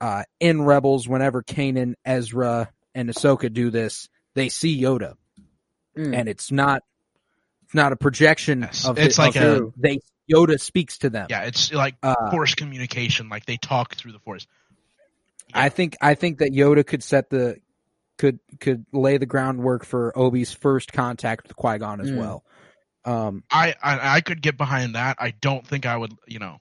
Uh, 0.02 0.24
in 0.40 0.62
Rebels, 0.62 1.08
whenever 1.08 1.44
Kanan, 1.44 1.96
Ezra, 2.06 2.72
and 2.96 3.10
Ahsoka 3.10 3.52
do 3.52 3.70
this, 3.70 4.10
they 4.40 4.50
see 4.50 4.82
Yoda, 4.82 5.16
Mm. 5.98 6.16
and 6.16 6.30
it's 6.30 6.52
not 6.52 6.84
it's 7.66 7.74
not 7.76 7.92
a 7.92 7.96
projection 7.96 8.62
Yes. 8.62 8.88
of 8.88 8.98
It's 8.98 9.20
of 9.20 9.26
like 9.26 9.36
a- 9.36 9.40
who 9.56 9.74
they 9.78 10.00
Yoda 10.32 10.60
speaks 10.60 11.00
to 11.00 11.10
them. 11.10 11.28
Yeah, 11.30 11.42
it's 11.44 11.72
like 11.74 11.96
Uh, 12.04 12.32
force 12.32 12.56
communication. 12.56 13.30
Like 13.30 13.46
they 13.46 13.58
talk 13.58 13.96
through 13.96 14.12
the 14.14 14.20
force. 14.20 14.48
I 15.54 15.70
think 15.70 15.98
I 16.02 16.14
think 16.16 16.40
that 16.40 16.52
Yoda 16.52 16.86
could 16.86 17.04
set 17.04 17.30
the 17.30 17.58
could 18.18 18.40
could 18.60 18.86
lay 18.92 19.18
the 19.18 19.26
groundwork 19.26 19.86
for 19.86 20.12
Obi's 20.18 20.54
first 20.54 20.92
contact 20.94 21.44
with 21.48 21.56
Qui 21.56 21.78
Gon 21.80 22.02
as 22.02 22.12
Mm. 22.12 22.18
well. 22.18 22.44
Um, 23.06 23.44
I, 23.50 23.74
I 23.82 24.18
I 24.18 24.22
could 24.22 24.42
get 24.42 24.58
behind 24.58 24.96
that. 24.96 25.18
I 25.20 25.32
don't 25.32 25.66
think 25.66 25.86
I 25.86 25.96
would. 25.98 26.14
You 26.28 26.40
know, 26.40 26.60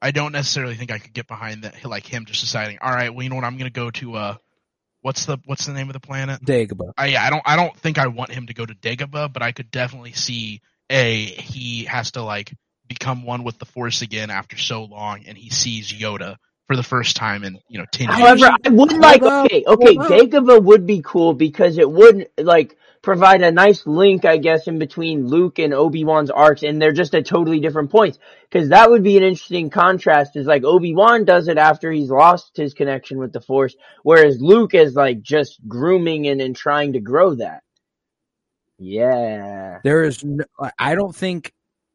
I 0.00 0.10
don't 0.12 0.32
necessarily 0.32 0.74
think 0.76 0.90
I 0.92 0.98
could 0.98 1.12
get 1.14 1.26
behind 1.26 1.64
that. 1.64 1.84
Like 1.84 2.06
him 2.06 2.24
just 2.26 2.40
deciding, 2.42 2.78
all 2.80 2.92
right, 2.92 3.12
well, 3.12 3.22
you 3.24 3.30
know 3.30 3.36
what, 3.36 3.44
I'm 3.44 3.56
going 3.56 3.70
to 3.70 3.80
go 3.80 3.90
to 3.90 4.14
uh, 4.14 4.36
what's 5.02 5.26
the 5.26 5.38
what's 5.44 5.66
the 5.66 5.72
name 5.72 5.88
of 5.88 5.92
the 5.92 6.00
planet? 6.00 6.40
Dagobah. 6.42 6.92
I 6.96 7.06
yeah, 7.06 7.24
I 7.24 7.30
don't 7.30 7.42
I 7.44 7.56
don't 7.56 7.76
think 7.76 7.98
I 7.98 8.06
want 8.06 8.32
him 8.32 8.46
to 8.46 8.54
go 8.54 8.64
to 8.64 8.74
Dagobah, 8.74 9.32
but 9.32 9.42
I 9.42 9.52
could 9.52 9.70
definitely 9.70 10.12
see 10.12 10.62
a 10.88 11.24
he 11.24 11.84
has 11.84 12.12
to 12.12 12.22
like 12.22 12.52
become 12.88 13.24
one 13.24 13.44
with 13.44 13.58
the 13.58 13.66
Force 13.66 14.02
again 14.02 14.30
after 14.30 14.56
so 14.56 14.84
long, 14.84 15.24
and 15.26 15.36
he 15.36 15.50
sees 15.50 15.92
Yoda 15.92 16.36
for 16.68 16.76
the 16.76 16.82
first 16.82 17.16
time 17.16 17.44
in 17.44 17.58
you 17.68 17.78
know 17.78 17.86
ten 17.92 18.08
years. 18.08 18.18
However, 18.18 18.56
I 18.64 18.68
would 18.70 18.92
like 18.92 19.22
okay, 19.22 19.64
okay, 19.66 19.94
hold. 19.94 20.10
Dagobah 20.10 20.62
would 20.62 20.86
be 20.86 21.02
cool 21.04 21.34
because 21.34 21.78
it 21.78 21.90
would 21.90 22.28
like 22.38 22.76
provide 23.02 23.42
a 23.42 23.50
nice 23.50 23.84
link, 23.86 24.24
I 24.24 24.36
guess, 24.38 24.68
in 24.68 24.78
between 24.78 25.26
Luke 25.26 25.58
and 25.58 25.74
Obi 25.74 26.04
Wan's 26.04 26.30
arcs, 26.30 26.62
and 26.62 26.80
they're 26.80 26.92
just 26.92 27.14
at 27.14 27.26
totally 27.26 27.60
different 27.60 27.90
points. 27.90 28.18
Because 28.48 28.68
that 28.68 28.90
would 28.90 29.02
be 29.02 29.16
an 29.16 29.22
interesting 29.22 29.70
contrast. 29.70 30.36
Is 30.36 30.46
like 30.46 30.64
Obi 30.64 30.94
Wan 30.94 31.24
does 31.24 31.48
it 31.48 31.58
after 31.58 31.90
he's 31.90 32.10
lost 32.10 32.56
his 32.56 32.74
connection 32.74 33.18
with 33.18 33.32
the 33.32 33.40
Force, 33.40 33.74
whereas 34.02 34.40
Luke 34.40 34.74
is 34.74 34.94
like 34.94 35.20
just 35.20 35.60
grooming 35.66 36.28
and, 36.28 36.40
and 36.40 36.56
trying 36.56 36.94
to 36.94 37.00
grow 37.00 37.34
that. 37.34 37.62
Yeah. 38.78 39.78
There 39.84 40.02
is 40.02 40.24
no, 40.24 40.44
I 40.78 40.94
don't 40.94 41.14
think 41.14 41.52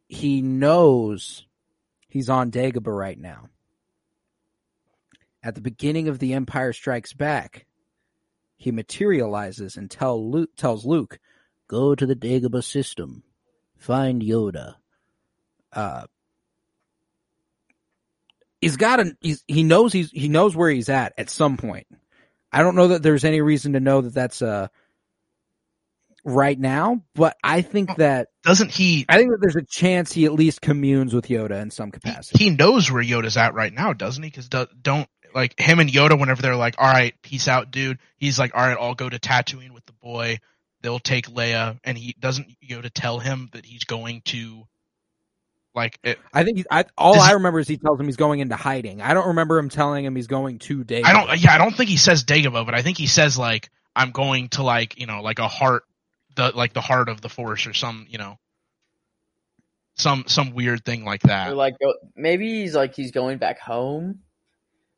he 0.07 0.41
knows 0.41 1.45
he's 2.07 2.29
on 2.29 2.51
Dagobah 2.51 2.97
right 2.97 3.19
now. 3.19 3.49
At 5.47 5.55
the 5.55 5.61
beginning 5.61 6.09
of 6.09 6.19
The 6.19 6.33
Empire 6.33 6.73
Strikes 6.73 7.13
Back, 7.13 7.65
he 8.57 8.69
materializes 8.69 9.77
and 9.77 9.89
tell 9.89 10.29
Luke, 10.29 10.49
tells 10.57 10.85
Luke, 10.85 11.19
"Go 11.69 11.95
to 11.95 12.05
the 12.05 12.17
Dagobah 12.17 12.65
system, 12.65 13.23
find 13.77 14.21
Yoda." 14.21 14.75
Uh, 15.71 16.07
he's 18.59 18.75
got 18.75 18.99
a 18.99 19.15
he's, 19.21 19.41
he 19.47 19.63
knows 19.63 19.93
he's 19.93 20.11
he 20.11 20.27
knows 20.27 20.53
where 20.53 20.69
he's 20.69 20.89
at 20.89 21.13
at 21.17 21.29
some 21.29 21.55
point. 21.55 21.87
I 22.51 22.61
don't 22.61 22.75
know 22.75 22.89
that 22.89 23.01
there's 23.01 23.23
any 23.23 23.39
reason 23.39 23.71
to 23.71 23.79
know 23.79 24.01
that 24.01 24.13
that's 24.13 24.41
uh 24.41 24.67
right 26.25 26.59
now, 26.59 27.03
but 27.15 27.37
I 27.41 27.61
think 27.61 27.95
that 27.97 28.27
Doesn't 28.43 28.71
he? 28.71 29.05
I 29.07 29.17
think 29.17 29.31
that 29.31 29.39
there's 29.39 29.55
a 29.55 29.65
chance 29.65 30.11
he 30.11 30.25
at 30.25 30.33
least 30.33 30.59
communes 30.59 31.13
with 31.13 31.27
Yoda 31.27 31.61
in 31.61 31.71
some 31.71 31.87
He, 31.87 31.91
capacity. 31.91 32.43
he 32.43 32.49
knows 32.49 32.91
where 32.91 33.01
Yoda's 33.01 33.37
at 33.37 33.53
right 33.53 33.71
now, 33.71 33.93
doesn't 33.93 34.21
he? 34.21 34.29
Because 34.29 34.49
do, 34.49 34.67
don't 34.81 35.07
like 35.37 35.59
him 35.59 35.79
and 35.79 35.87
Yoda. 35.87 36.19
Whenever 36.19 36.41
they're 36.41 36.55
like, 36.55 36.75
"All 36.79 36.91
right, 36.91 37.13
peace 37.21 37.47
out, 37.47 37.69
dude," 37.69 37.99
he's 38.17 38.39
like, 38.39 38.55
"All 38.55 38.61
right, 38.61 38.75
I'll 38.79 38.95
go 38.95 39.07
to 39.07 39.19
Tatooine 39.19 39.69
with 39.69 39.85
the 39.85 39.93
boy." 39.93 40.39
They'll 40.81 40.97
take 40.99 41.27
Leia, 41.27 41.79
and 41.83 41.95
he 41.95 42.15
doesn't 42.19 42.47
Yoda 42.67 42.89
tell 42.93 43.19
him 43.19 43.49
that 43.53 43.63
he's 43.63 43.83
going 43.83 44.21
to, 44.25 44.67
like, 45.75 45.99
it, 46.03 46.17
I 46.33 46.43
think 46.43 46.57
he, 46.57 46.65
I, 46.69 46.85
all 46.97 47.13
Does 47.13 47.23
I 47.23 47.27
he- 47.29 47.33
remember 47.35 47.59
is 47.59 47.67
he 47.67 47.77
tells 47.77 47.99
him 47.99 48.07
he's 48.07 48.15
going 48.15 48.39
into 48.39 48.55
hiding. 48.55 48.99
I 48.99 49.13
don't 49.13 49.27
remember 49.27 49.59
him 49.59 49.69
telling 49.69 50.05
him 50.05 50.15
he's 50.15 50.27
going 50.27 50.57
to 50.59 50.83
Dagobah. 50.83 51.05
I 51.05 51.13
don't. 51.13 51.39
Yeah, 51.39 51.53
I 51.53 51.59
don't 51.59 51.75
think 51.75 51.89
he 51.91 51.97
says 51.97 52.23
Dagobah, 52.23 52.65
but 52.65 52.73
I 52.73 52.81
think 52.81 52.97
he 52.97 53.05
says 53.05 53.37
like, 53.37 53.69
"I'm 53.95 54.11
going 54.11 54.49
to 54.49 54.63
like, 54.63 54.99
you 54.99 55.05
know, 55.05 55.21
like 55.21 55.37
a 55.37 55.47
heart, 55.47 55.83
the 56.35 56.51
like 56.55 56.73
the 56.73 56.81
heart 56.81 57.09
of 57.09 57.21
the 57.21 57.29
Force 57.29 57.67
or 57.67 57.73
some, 57.73 58.07
you 58.09 58.17
know, 58.17 58.39
some 59.97 60.23
some 60.25 60.53
weird 60.53 60.83
thing 60.83 61.05
like 61.05 61.21
that." 61.21 61.51
Or 61.51 61.55
like 61.55 61.75
maybe 62.15 62.61
he's 62.61 62.75
like 62.75 62.95
he's 62.95 63.11
going 63.11 63.37
back 63.37 63.59
home 63.59 64.21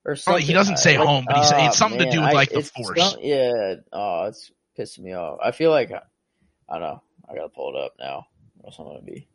or 0.06 0.16
something. 0.16 0.46
he 0.46 0.54
doesn't 0.54 0.78
say 0.78 0.98
Like, 0.98 1.08
home, 1.08 1.26
but 1.28 1.38
he 1.38 1.44
sa- 1.44 1.66
it's 1.68 1.76
ah, 1.76 1.80
something 1.80 2.00
to 2.00 2.10
do 2.12 2.22
with 2.22 2.30
I- 2.30 2.34
like 2.34 2.50
the 2.52 2.62
Force. 2.64 3.00
some- 3.12 3.20
yeah. 3.22 3.76
Oh, 3.94 4.26
it's 4.28 4.52
pissing 4.78 5.00
me 5.04 5.14
off. 5.14 5.40
I 5.44 5.52
feel 5.52 5.72
like 5.72 5.92
I, 5.92 6.02
I 6.68 6.80
don't 6.80 6.82
know. 6.88 7.02
I 7.30 7.36
gotta 7.36 7.50
pull 7.50 7.76
it 7.76 7.80
up 7.84 7.94
now. 8.00 8.26
Or 8.62 8.68
else 8.68 8.78
I'm 8.80 8.86
gonna 8.86 9.02
be 9.02 9.28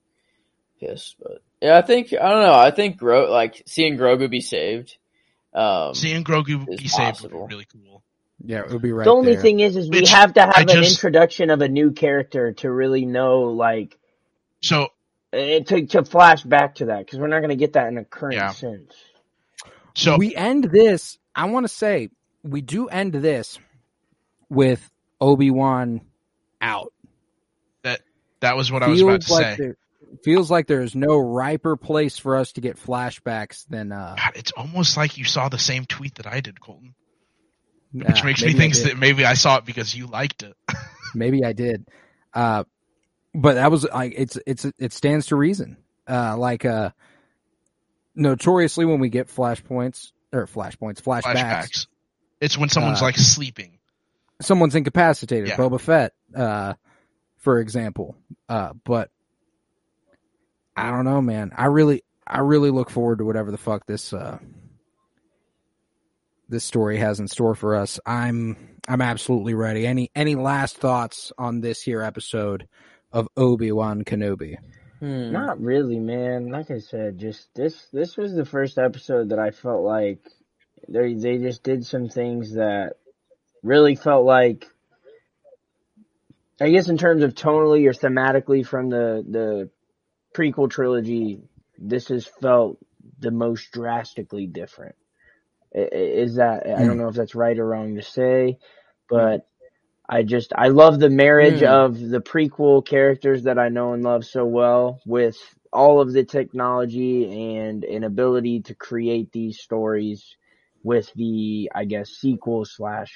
pissed. 0.80 1.16
But 1.20 1.42
yeah, 1.60 1.76
I 1.78 1.82
think 1.82 2.12
I 2.12 2.28
don't 2.30 2.42
know. 2.42 2.54
I 2.54 2.70
think 2.70 2.96
Gro 2.98 3.30
like 3.30 3.62
seeing 3.66 3.96
Grogu 3.96 4.28
be 4.30 4.40
saved. 4.40 4.96
Um, 5.52 5.94
Seeing 5.94 6.24
Grogu 6.24 6.66
It's 6.68 6.82
be 6.82 6.88
saved 6.88 7.22
would 7.22 7.30
be 7.30 7.36
really 7.38 7.66
cool. 7.72 8.02
Yeah, 8.44 8.60
it 8.64 8.70
would 8.72 8.82
be 8.82 8.90
right 8.92 9.04
the 9.04 9.10
only 9.12 9.34
there. 9.34 9.42
thing 9.42 9.60
is, 9.60 9.76
is 9.76 9.88
we 9.88 10.00
Which 10.00 10.10
have 10.10 10.34
to 10.34 10.40
have 10.40 10.52
I 10.56 10.62
an 10.62 10.66
just- 10.68 10.96
introduction 10.96 11.50
of 11.50 11.62
a 11.62 11.68
new 11.68 11.92
character 11.92 12.52
to 12.54 12.70
really 12.70 13.06
know, 13.06 13.42
like, 13.44 13.96
So 14.60 14.88
eh, 15.32 15.60
to 15.60 15.86
to 15.86 16.04
flash 16.04 16.42
back 16.42 16.74
to 16.76 16.86
that 16.86 17.06
because 17.06 17.20
we're 17.20 17.28
not 17.28 17.38
going 17.38 17.50
to 17.50 17.56
get 17.56 17.74
that 17.74 17.86
in 17.86 17.98
a 17.98 18.04
current 18.04 18.34
Yeah. 18.34 18.50
sense. 18.50 18.92
So 19.94 20.16
we 20.16 20.34
end 20.34 20.64
this. 20.64 21.18
I 21.34 21.46
want 21.46 21.64
to 21.64 21.68
say 21.68 22.10
we 22.42 22.60
do 22.60 22.88
end 22.88 23.12
this 23.12 23.58
with 24.48 24.90
Obi 25.20 25.50
Wan 25.50 26.00
out. 26.60 26.92
that 27.82 28.00
that 28.40 28.56
was 28.56 28.70
what 28.70 28.82
I 28.82 28.88
was 28.88 29.00
about 29.00 29.20
to 29.22 29.32
like 29.32 29.44
say. 29.44 29.56
there, 29.58 29.76
feels 30.22 30.50
like 30.50 30.66
there's 30.66 30.94
no 30.94 31.18
riper 31.18 31.76
place 31.76 32.18
for 32.18 32.36
us 32.36 32.52
to 32.52 32.60
get 32.60 32.76
flashbacks 32.76 33.66
than 33.68 33.92
uh. 33.92 34.14
God, 34.18 34.32
it's 34.36 34.52
almost 34.52 34.96
like 34.96 35.18
you 35.18 35.24
saw 35.24 35.48
the 35.48 35.58
same 35.58 35.84
tweet 35.84 36.16
that 36.16 36.26
I 36.26 36.40
did, 36.40 36.60
Colton. 36.60 36.94
Which 37.92 38.24
makes 38.24 38.42
me 38.42 38.52
think 38.52 38.74
that 38.78 38.98
maybe 38.98 39.24
I 39.24 39.34
saw 39.34 39.58
it 39.58 39.64
because 39.64 39.94
you 39.94 40.06
liked 40.06 40.42
it. 40.42 40.56
Maybe 41.14 41.44
I 41.44 41.52
did. 41.52 41.86
Uh, 42.32 42.64
but 43.32 43.54
that 43.54 43.70
was 43.70 43.84
like 43.84 44.14
it's 44.16 44.36
it's 44.48 44.66
it 44.78 44.92
stands 44.92 45.26
to 45.26 45.36
reason. 45.36 45.76
Uh, 46.08 46.36
like 46.36 46.64
uh, 46.64 46.90
notoriously 48.14 48.84
when 48.84 49.00
we 49.00 49.08
get 49.08 49.28
flashpoints 49.28 50.12
or 50.32 50.46
flashpoints, 50.46 51.00
flashbacks, 51.02 51.22
Flashbacks. 51.34 51.86
It's 52.40 52.58
when 52.58 52.68
someone's 52.68 53.00
Uh, 53.00 53.06
like 53.06 53.16
sleeping. 53.16 53.78
someone's 54.42 54.74
incapacitated. 54.74 55.48
Yeah. 55.48 55.56
Boba 55.56 55.80
Fett, 55.80 56.12
uh, 56.34 56.74
for 57.38 57.60
example. 57.60 58.16
Uh, 58.48 58.72
but 58.84 59.10
I 60.76 60.90
don't 60.90 61.04
know, 61.04 61.22
man. 61.22 61.52
I 61.56 61.66
really, 61.66 62.02
I 62.26 62.40
really 62.40 62.70
look 62.70 62.90
forward 62.90 63.18
to 63.18 63.24
whatever 63.24 63.50
the 63.50 63.58
fuck 63.58 63.86
this, 63.86 64.12
uh, 64.12 64.38
this 66.48 66.64
story 66.64 66.98
has 66.98 67.20
in 67.20 67.28
store 67.28 67.54
for 67.54 67.76
us. 67.76 67.98
I'm, 68.04 68.56
I'm 68.88 69.00
absolutely 69.00 69.54
ready. 69.54 69.86
Any, 69.86 70.10
any 70.14 70.34
last 70.34 70.76
thoughts 70.76 71.32
on 71.38 71.60
this 71.60 71.80
here 71.80 72.02
episode 72.02 72.68
of 73.12 73.28
Obi 73.36 73.72
Wan 73.72 74.02
Kenobi? 74.04 74.56
Hmm. 75.04 75.32
Not 75.32 75.60
really, 75.60 75.98
man. 75.98 76.48
Like 76.48 76.70
I 76.70 76.78
said, 76.78 77.18
just 77.18 77.54
this 77.54 77.88
this 77.92 78.16
was 78.16 78.34
the 78.34 78.46
first 78.46 78.78
episode 78.78 79.28
that 79.28 79.38
I 79.38 79.50
felt 79.50 79.84
like 79.84 80.20
they 80.88 81.12
they 81.12 81.36
just 81.36 81.62
did 81.62 81.84
some 81.84 82.08
things 82.08 82.54
that 82.54 82.94
really 83.62 83.96
felt 83.96 84.24
like 84.24 84.66
I 86.58 86.70
guess 86.70 86.88
in 86.88 86.96
terms 86.96 87.22
of 87.22 87.34
tonally 87.34 87.86
or 87.86 87.92
thematically 87.92 88.66
from 88.66 88.88
the 88.88 89.22
the 89.28 89.70
prequel 90.34 90.70
trilogy, 90.70 91.42
this 91.76 92.08
has 92.08 92.26
felt 92.26 92.78
the 93.18 93.30
most 93.30 93.72
drastically 93.72 94.46
different. 94.46 94.94
Is 95.74 96.36
that 96.36 96.66
I 96.66 96.82
don't 96.82 96.96
know 96.96 97.08
if 97.08 97.14
that's 97.14 97.34
right 97.34 97.58
or 97.58 97.66
wrong 97.66 97.96
to 97.96 98.02
say, 98.02 98.56
but 99.10 99.46
I 100.08 100.22
just 100.22 100.52
I 100.56 100.68
love 100.68 101.00
the 101.00 101.10
marriage 101.10 101.62
Hmm. 101.62 101.64
of 101.64 101.98
the 101.98 102.20
prequel 102.20 102.86
characters 102.86 103.44
that 103.44 103.58
I 103.58 103.70
know 103.70 103.94
and 103.94 104.02
love 104.04 104.24
so 104.26 104.44
well 104.46 105.00
with 105.06 105.36
all 105.72 106.00
of 106.00 106.12
the 106.12 106.24
technology 106.24 107.56
and 107.58 107.84
an 107.84 108.04
ability 108.04 108.62
to 108.62 108.74
create 108.74 109.32
these 109.32 109.60
stories 109.60 110.36
with 110.84 111.12
the 111.14 111.70
I 111.74 111.86
guess 111.86 112.10
sequel 112.10 112.64
slash 112.66 113.12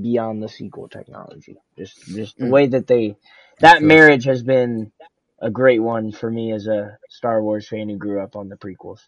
beyond 0.00 0.42
the 0.42 0.48
sequel 0.48 0.88
technology. 0.88 1.58
Just 1.78 1.96
just 2.14 2.40
the 2.40 2.46
Hmm. 2.46 2.48
way 2.48 2.68
that 2.68 2.86
they 2.86 3.16
that 3.60 3.82
marriage 3.82 4.24
has 4.26 4.42
been 4.42 4.92
a 5.40 5.50
great 5.50 5.80
one 5.80 6.12
for 6.12 6.30
me 6.30 6.52
as 6.52 6.66
a 6.66 6.98
Star 7.08 7.42
Wars 7.42 7.68
fan 7.68 7.88
who 7.88 7.96
grew 7.96 8.22
up 8.22 8.36
on 8.36 8.48
the 8.48 8.56
prequels. 8.56 9.00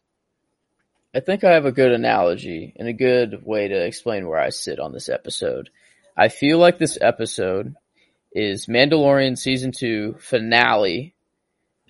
I 1.15 1.21
think 1.21 1.43
I 1.45 1.53
have 1.55 1.67
a 1.67 1.73
good 1.73 1.93
analogy 1.93 2.73
and 2.77 2.87
a 2.89 2.93
good 2.93 3.45
way 3.45 3.69
to 3.69 3.85
explain 3.87 4.29
where 4.29 4.39
I 4.39 4.51
sit 4.51 4.79
on 4.79 4.93
this 4.93 5.09
episode. 5.09 5.71
I 6.17 6.29
feel 6.29 6.59
like 6.59 6.79
this 6.79 6.97
episode 7.01 7.75
is 8.33 8.67
Mandalorian 8.67 9.37
season 9.37 9.73
two 9.73 10.17
finale. 10.19 11.15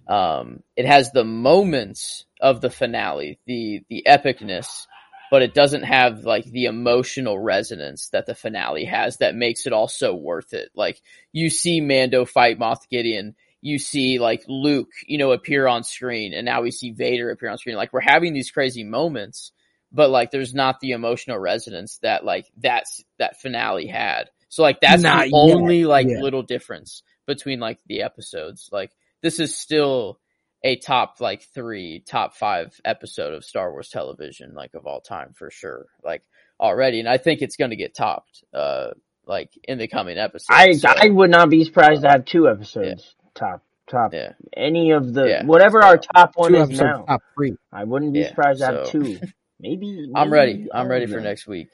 Um, 0.08 0.62
it 0.76 0.84
has 0.84 1.12
the 1.12 1.24
moments 1.24 2.24
of 2.40 2.60
the 2.60 2.70
finale, 2.70 3.38
the 3.46 3.84
the 3.88 4.04
epicness, 4.06 4.86
but 5.30 5.42
it 5.42 5.54
doesn't 5.54 5.84
have 5.84 6.24
like 6.24 6.44
the 6.44 6.64
emotional 6.64 7.38
resonance 7.38 8.08
that 8.08 8.26
the 8.26 8.34
finale 8.34 8.84
has 8.84 9.18
that 9.18 9.36
makes 9.36 9.66
it 9.66 9.72
all 9.72 9.88
so 9.88 10.14
worth 10.14 10.54
it. 10.54 10.70
Like 10.74 11.00
you 11.32 11.48
see 11.48 11.80
Mando 11.80 12.24
fight 12.24 12.58
Moff 12.58 12.88
Gideon, 12.90 13.36
you 13.60 13.78
see 13.78 14.18
like 14.18 14.42
Luke, 14.48 14.90
you 15.06 15.18
know, 15.18 15.30
appear 15.30 15.68
on 15.68 15.84
screen, 15.84 16.34
and 16.34 16.44
now 16.44 16.62
we 16.62 16.72
see 16.72 16.90
Vader 16.90 17.30
appear 17.30 17.50
on 17.50 17.58
screen. 17.58 17.76
Like 17.76 17.92
we're 17.92 18.00
having 18.00 18.32
these 18.32 18.50
crazy 18.50 18.82
moments, 18.82 19.52
but 19.92 20.10
like 20.10 20.30
there's 20.30 20.54
not 20.54 20.80
the 20.80 20.92
emotional 20.92 21.38
resonance 21.38 21.98
that 22.02 22.24
like 22.24 22.46
that's 22.56 23.04
that 23.18 23.40
finale 23.40 23.86
had. 23.86 24.30
So 24.48 24.62
like 24.62 24.80
that's 24.80 25.02
Not 25.02 25.24
the 25.26 25.30
yet, 25.30 25.56
only 25.56 25.84
like 25.84 26.06
yeah. 26.08 26.20
little 26.20 26.42
difference 26.42 27.02
between 27.26 27.60
like 27.60 27.78
the 27.86 28.02
episodes. 28.02 28.68
Like 28.72 28.92
this 29.22 29.40
is 29.40 29.56
still 29.56 30.20
a 30.62 30.76
top 30.76 31.16
like 31.20 31.42
three, 31.54 32.00
top 32.06 32.34
five 32.34 32.78
episode 32.84 33.34
of 33.34 33.44
Star 33.44 33.70
Wars 33.72 33.88
television, 33.88 34.54
like 34.54 34.74
of 34.74 34.86
all 34.86 35.00
time 35.00 35.32
for 35.34 35.50
sure. 35.50 35.86
Like 36.02 36.22
already, 36.60 37.00
and 37.00 37.08
I 37.08 37.18
think 37.18 37.42
it's 37.42 37.56
going 37.56 37.70
to 37.70 37.76
get 37.76 37.94
topped, 37.94 38.44
uh, 38.54 38.90
like 39.26 39.50
in 39.64 39.78
the 39.78 39.88
coming 39.88 40.18
episodes. 40.18 40.46
I 40.50 40.72
So, 40.72 40.88
I 40.88 41.08
would 41.08 41.30
not 41.30 41.50
be 41.50 41.64
surprised 41.64 42.02
to 42.02 42.08
have 42.08 42.24
two 42.24 42.48
episodes 42.48 43.14
top 43.34 43.62
top 43.88 44.12
yeah, 44.12 44.32
any 44.56 44.92
of 44.92 45.12
the 45.14 45.28
Yeah. 45.28 45.44
whatever 45.44 45.82
our 45.82 45.98
top 45.98 46.32
one 46.36 46.54
Two 46.54 46.60
is 46.62 46.70
now. 46.70 47.04
top 47.06 47.22
three. 47.36 47.56
I 47.72 47.84
wouldn't 47.84 48.12
be 48.12 48.20
Yeah, 48.20 48.28
surprised 48.28 48.60
to 48.60 48.66
have 48.66 48.82
two. 48.84 49.18
Maybe, 49.58 50.10
I'm 50.14 50.32
ready. 50.32 50.68
I'm 50.72 50.88
ready 50.88 51.06
for 51.06 51.20
next 51.20 51.46
week. 51.46 51.68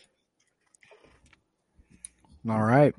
All 2.48 2.62
right. 2.62 2.94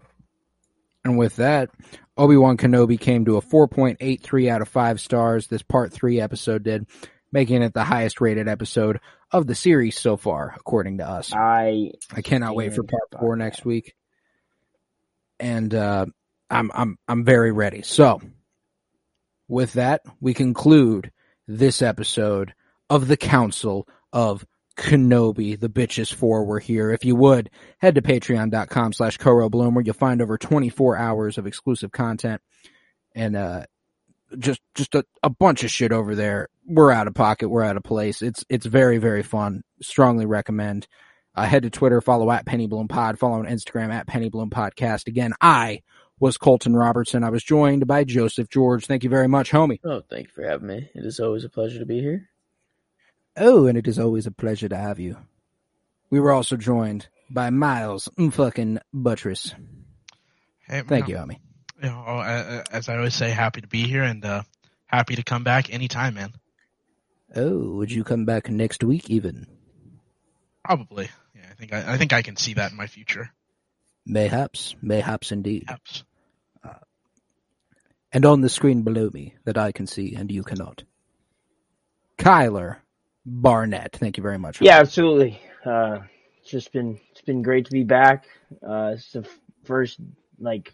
And 1.05 1.17
with 1.17 1.37
that, 1.37 1.69
Obi 2.17 2.37
Wan 2.37 2.57
Kenobi 2.57 2.99
came 2.99 3.25
to 3.25 3.37
a 3.37 3.41
4.83 3.41 4.49
out 4.49 4.61
of 4.61 4.69
5 4.69 5.01
stars. 5.01 5.47
This 5.47 5.63
part 5.63 5.91
3 5.91 6.21
episode 6.21 6.63
did, 6.63 6.87
making 7.31 7.61
it 7.61 7.73
the 7.73 7.83
highest 7.83 8.21
rated 8.21 8.47
episode 8.47 8.99
of 9.31 9.47
the 9.47 9.55
series 9.55 9.97
so 9.97 10.15
far, 10.15 10.53
according 10.55 10.99
to 10.99 11.07
us. 11.07 11.33
I 11.33 11.91
I 12.11 12.21
cannot 12.21 12.55
wait 12.55 12.73
for 12.73 12.83
part 12.83 13.09
by 13.11 13.19
4 13.19 13.35
that. 13.35 13.43
next 13.43 13.65
week. 13.65 13.95
And 15.39 15.73
uh, 15.73 16.05
I'm 16.49 16.71
I'm 16.73 16.97
I'm 17.07 17.25
very 17.25 17.51
ready. 17.51 17.81
So, 17.81 18.21
with 19.47 19.73
that, 19.73 20.01
we 20.21 20.33
conclude 20.33 21.11
this 21.47 21.81
episode 21.81 22.53
of 22.89 23.07
the 23.07 23.17
Council 23.17 23.87
of 24.13 24.45
Kenobi. 24.77 25.59
The 25.59 25.69
bitches 25.69 26.13
four 26.13 26.45
were 26.45 26.59
here. 26.59 26.91
If 26.91 27.05
you 27.05 27.15
would, 27.15 27.49
head 27.77 27.95
to 27.95 28.01
patreon.com 28.01 28.93
slash 28.93 29.17
Koro 29.17 29.49
Bloom 29.49 29.75
where 29.75 29.83
you'll 29.83 29.93
find 29.93 30.21
over 30.21 30.37
24 30.37 30.97
hours 30.97 31.37
of 31.37 31.47
exclusive 31.47 31.91
content 31.91 32.41
and 33.15 33.35
uh 33.35 33.65
just 34.39 34.61
just 34.75 34.95
a, 34.95 35.05
a 35.21 35.29
bunch 35.29 35.63
of 35.63 35.71
shit 35.71 35.91
over 35.91 36.15
there. 36.15 36.49
We're 36.65 36.91
out 36.91 37.07
of 37.07 37.13
pocket, 37.13 37.49
we're 37.49 37.63
out 37.63 37.77
of 37.77 37.83
place. 37.83 38.21
It's 38.21 38.43
it's 38.49 38.65
very, 38.65 38.97
very 38.97 39.23
fun. 39.23 39.63
Strongly 39.81 40.25
recommend. 40.25 40.87
Uh, 41.35 41.45
head 41.45 41.63
to 41.63 41.69
Twitter, 41.71 41.99
follow 41.99 42.29
at 42.31 42.45
Penny 42.45 42.67
Bloom 42.67 42.87
Pod, 42.87 43.17
follow 43.17 43.39
on 43.39 43.45
Instagram 43.45 43.91
at 43.91 44.05
Penny 44.05 44.29
Bloom 44.29 44.51
Podcast. 44.51 45.07
Again, 45.07 45.33
I 45.41 45.81
was 46.19 46.37
Colton 46.37 46.75
Robertson. 46.75 47.23
I 47.23 47.31
was 47.31 47.43
joined 47.43 47.87
by 47.87 48.03
Joseph 48.03 48.49
George. 48.49 48.85
Thank 48.85 49.03
you 49.03 49.09
very 49.09 49.27
much, 49.27 49.51
homie. 49.51 49.79
Oh, 49.83 50.01
thank 50.07 50.27
you 50.27 50.33
for 50.33 50.43
having 50.43 50.67
me. 50.67 50.89
It 50.93 51.05
is 51.05 51.19
always 51.19 51.43
a 51.43 51.49
pleasure 51.49 51.79
to 51.79 51.85
be 51.87 52.01
here. 52.01 52.29
Oh, 53.35 53.65
and 53.65 53.77
it 53.77 53.87
is 53.87 53.99
always 53.99 54.27
a 54.27 54.31
pleasure 54.31 54.69
to 54.69 54.77
have 54.77 54.99
you. 54.99 55.17
We 56.09 56.19
were 56.19 56.31
also 56.31 56.55
joined 56.55 57.07
by 57.29 57.49
Miles 57.49 58.09
fucking 58.31 58.79
Buttress. 58.93 59.55
Hey, 60.67 60.83
Thank 60.87 61.07
you, 61.07 61.15
homie. 61.15 61.39
You 61.81 61.89
know, 61.89 62.03
uh, 62.05 62.11
uh, 62.21 62.63
as 62.71 62.87
I 62.87 62.97
always 62.97 63.15
say, 63.15 63.31
happy 63.31 63.61
to 63.61 63.67
be 63.67 63.87
here 63.87 64.03
and 64.03 64.23
uh, 64.23 64.43
happy 64.85 65.15
to 65.15 65.23
come 65.23 65.43
back 65.43 65.73
anytime, 65.73 66.13
man. 66.13 66.33
Oh, 67.35 67.71
would 67.75 67.91
you 67.91 68.03
come 68.03 68.25
back 68.25 68.49
next 68.49 68.83
week 68.83 69.09
even? 69.09 69.47
Probably. 70.63 71.09
Yeah, 71.35 71.47
I 71.49 71.53
think 71.55 71.73
I, 71.73 71.93
I 71.93 71.97
think 71.97 72.13
I 72.13 72.21
can 72.21 72.37
see 72.37 72.53
that 72.53 72.71
in 72.71 72.77
my 72.77 72.87
future. 72.87 73.31
Mayhaps, 74.05 74.75
mayhaps 74.81 75.31
indeed. 75.31 75.63
Perhaps. 75.65 76.03
And 78.13 78.25
on 78.27 78.41
the 78.41 78.49
screen 78.49 78.83
below 78.83 79.09
me 79.11 79.33
that 79.43 79.57
I 79.57 79.71
can 79.71 79.87
see 79.87 80.13
and 80.15 80.31
you 80.31 80.43
cannot. 80.43 80.83
Kyler 82.19 82.77
Barnett. 83.25 83.93
Thank 83.95 84.17
you 84.17 84.23
very 84.23 84.37
much. 84.37 84.61
yeah, 84.61 84.79
absolutely. 84.79 85.39
Uh, 85.65 85.99
it's 86.41 86.51
just 86.51 86.71
been 86.73 86.99
it's 87.11 87.21
been 87.21 87.41
great 87.41 87.65
to 87.65 87.71
be 87.71 87.83
back. 87.83 88.25
Uh, 88.67 88.91
it's 88.95 89.11
the 89.11 89.27
first 89.63 89.99
like 90.39 90.71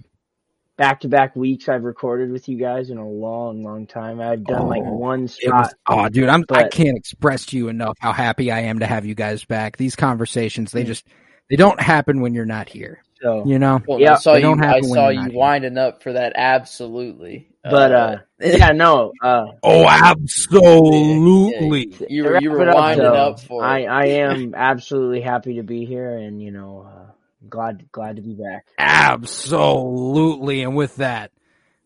back 0.78 1.02
to 1.02 1.10
back 1.10 1.36
weeks 1.36 1.68
I've 1.70 1.84
recorded 1.84 2.32
with 2.32 2.48
you 2.48 2.58
guys 2.58 2.90
in 2.90 2.98
a 2.98 3.08
long, 3.08 3.62
long 3.64 3.86
time. 3.86 4.22
I've 4.22 4.44
done 4.46 4.68
like 4.68 4.82
one 4.84 5.26
It 5.26 5.52
was, 5.54 5.70
spot. 5.70 5.74
oh, 5.88 6.08
dude, 6.10 6.30
I'm, 6.30 6.46
I 6.52 6.70
can't 6.70 6.98
express 6.98 7.46
to 7.48 7.58
you 7.58 7.68
enough 7.68 7.98
how 8.00 8.14
happy 8.14 8.50
I 8.50 8.62
am 8.62 8.80
to 8.80 8.88
have 8.88 9.06
you 9.06 9.14
guys 9.14 9.44
back. 9.44 9.76
These 9.76 9.98
conversations, 9.98 10.72
they 10.72 10.86
just, 10.86 11.06
they 11.50 11.58
don't 11.58 11.80
happen 11.82 12.22
when 12.22 12.34
you're 12.34 12.46
not 12.46 12.70
here. 12.70 13.04
So, 13.22 13.46
You 13.46 13.60
know? 13.60 13.82
Well, 13.86 14.00
Yeah, 14.00 14.14
I 14.14 14.18
saw 14.20 14.32
they 14.32 14.38
you. 14.40 14.44
don't 14.44 14.64
I 14.64 14.68
happen 14.68 14.84
when 14.90 14.94
saw 14.96 15.04
you're 15.10 15.12
you 15.12 15.20
not 15.20 15.32
here. 15.32 15.38
winding 15.40 15.78
up 15.78 16.02
for 16.02 16.14
that. 16.14 16.32
Absolutely. 16.38 17.49
But 17.64 17.92
uh, 17.92 18.18
yeah, 18.40 18.72
no. 18.72 19.12
Uh, 19.22 19.48
Oh, 19.64 19.86
absolutely. 19.88 21.94
you 22.10 22.24
were 22.24 22.40
you 22.42 22.52
wrap 22.52 22.54
were 22.58 22.62
it 22.62 22.70
up, 22.70 22.76
winding 22.76 23.06
though, 23.06 23.14
up 23.14 23.40
for. 23.42 23.64
I 23.64 23.80
it. 23.80 23.88
I 23.88 24.06
am 24.08 24.56
absolutely 24.56 25.22
happy 25.22 25.56
to 25.56 25.64
be 25.64 25.86
here, 25.86 26.18
and 26.18 26.42
you 26.42 26.52
know, 26.52 26.88
uh, 26.88 27.12
glad 27.50 27.92
glad 27.92 28.16
to 28.18 28.22
be 28.22 28.34
back. 28.34 28.68
Absolutely. 28.78 30.64
And 30.64 30.76
with 30.76 30.96
that, 30.98 31.32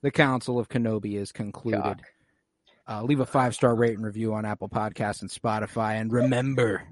the 0.01 0.11
Council 0.11 0.59
of 0.59 0.69
Kenobi 0.69 1.15
is 1.15 1.31
concluded. 1.31 2.01
Uh, 2.87 3.01
leave 3.03 3.21
a 3.21 3.25
five 3.25 3.55
star 3.55 3.73
rate 3.73 3.95
and 3.95 4.05
review 4.05 4.33
on 4.33 4.45
Apple 4.45 4.67
Podcasts 4.69 5.21
and 5.21 5.31
Spotify. 5.31 5.99
And 6.01 6.11
remember, 6.11 6.83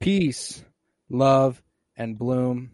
peace, 0.00 0.64
love, 1.10 1.62
and 1.96 2.18
bloom. 2.18 2.70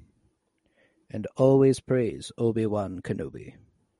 And 1.10 1.26
always 1.36 1.80
praise 1.80 2.30
Obi 2.38 2.64
Wan 2.66 3.00
Kenobi. 3.02 3.54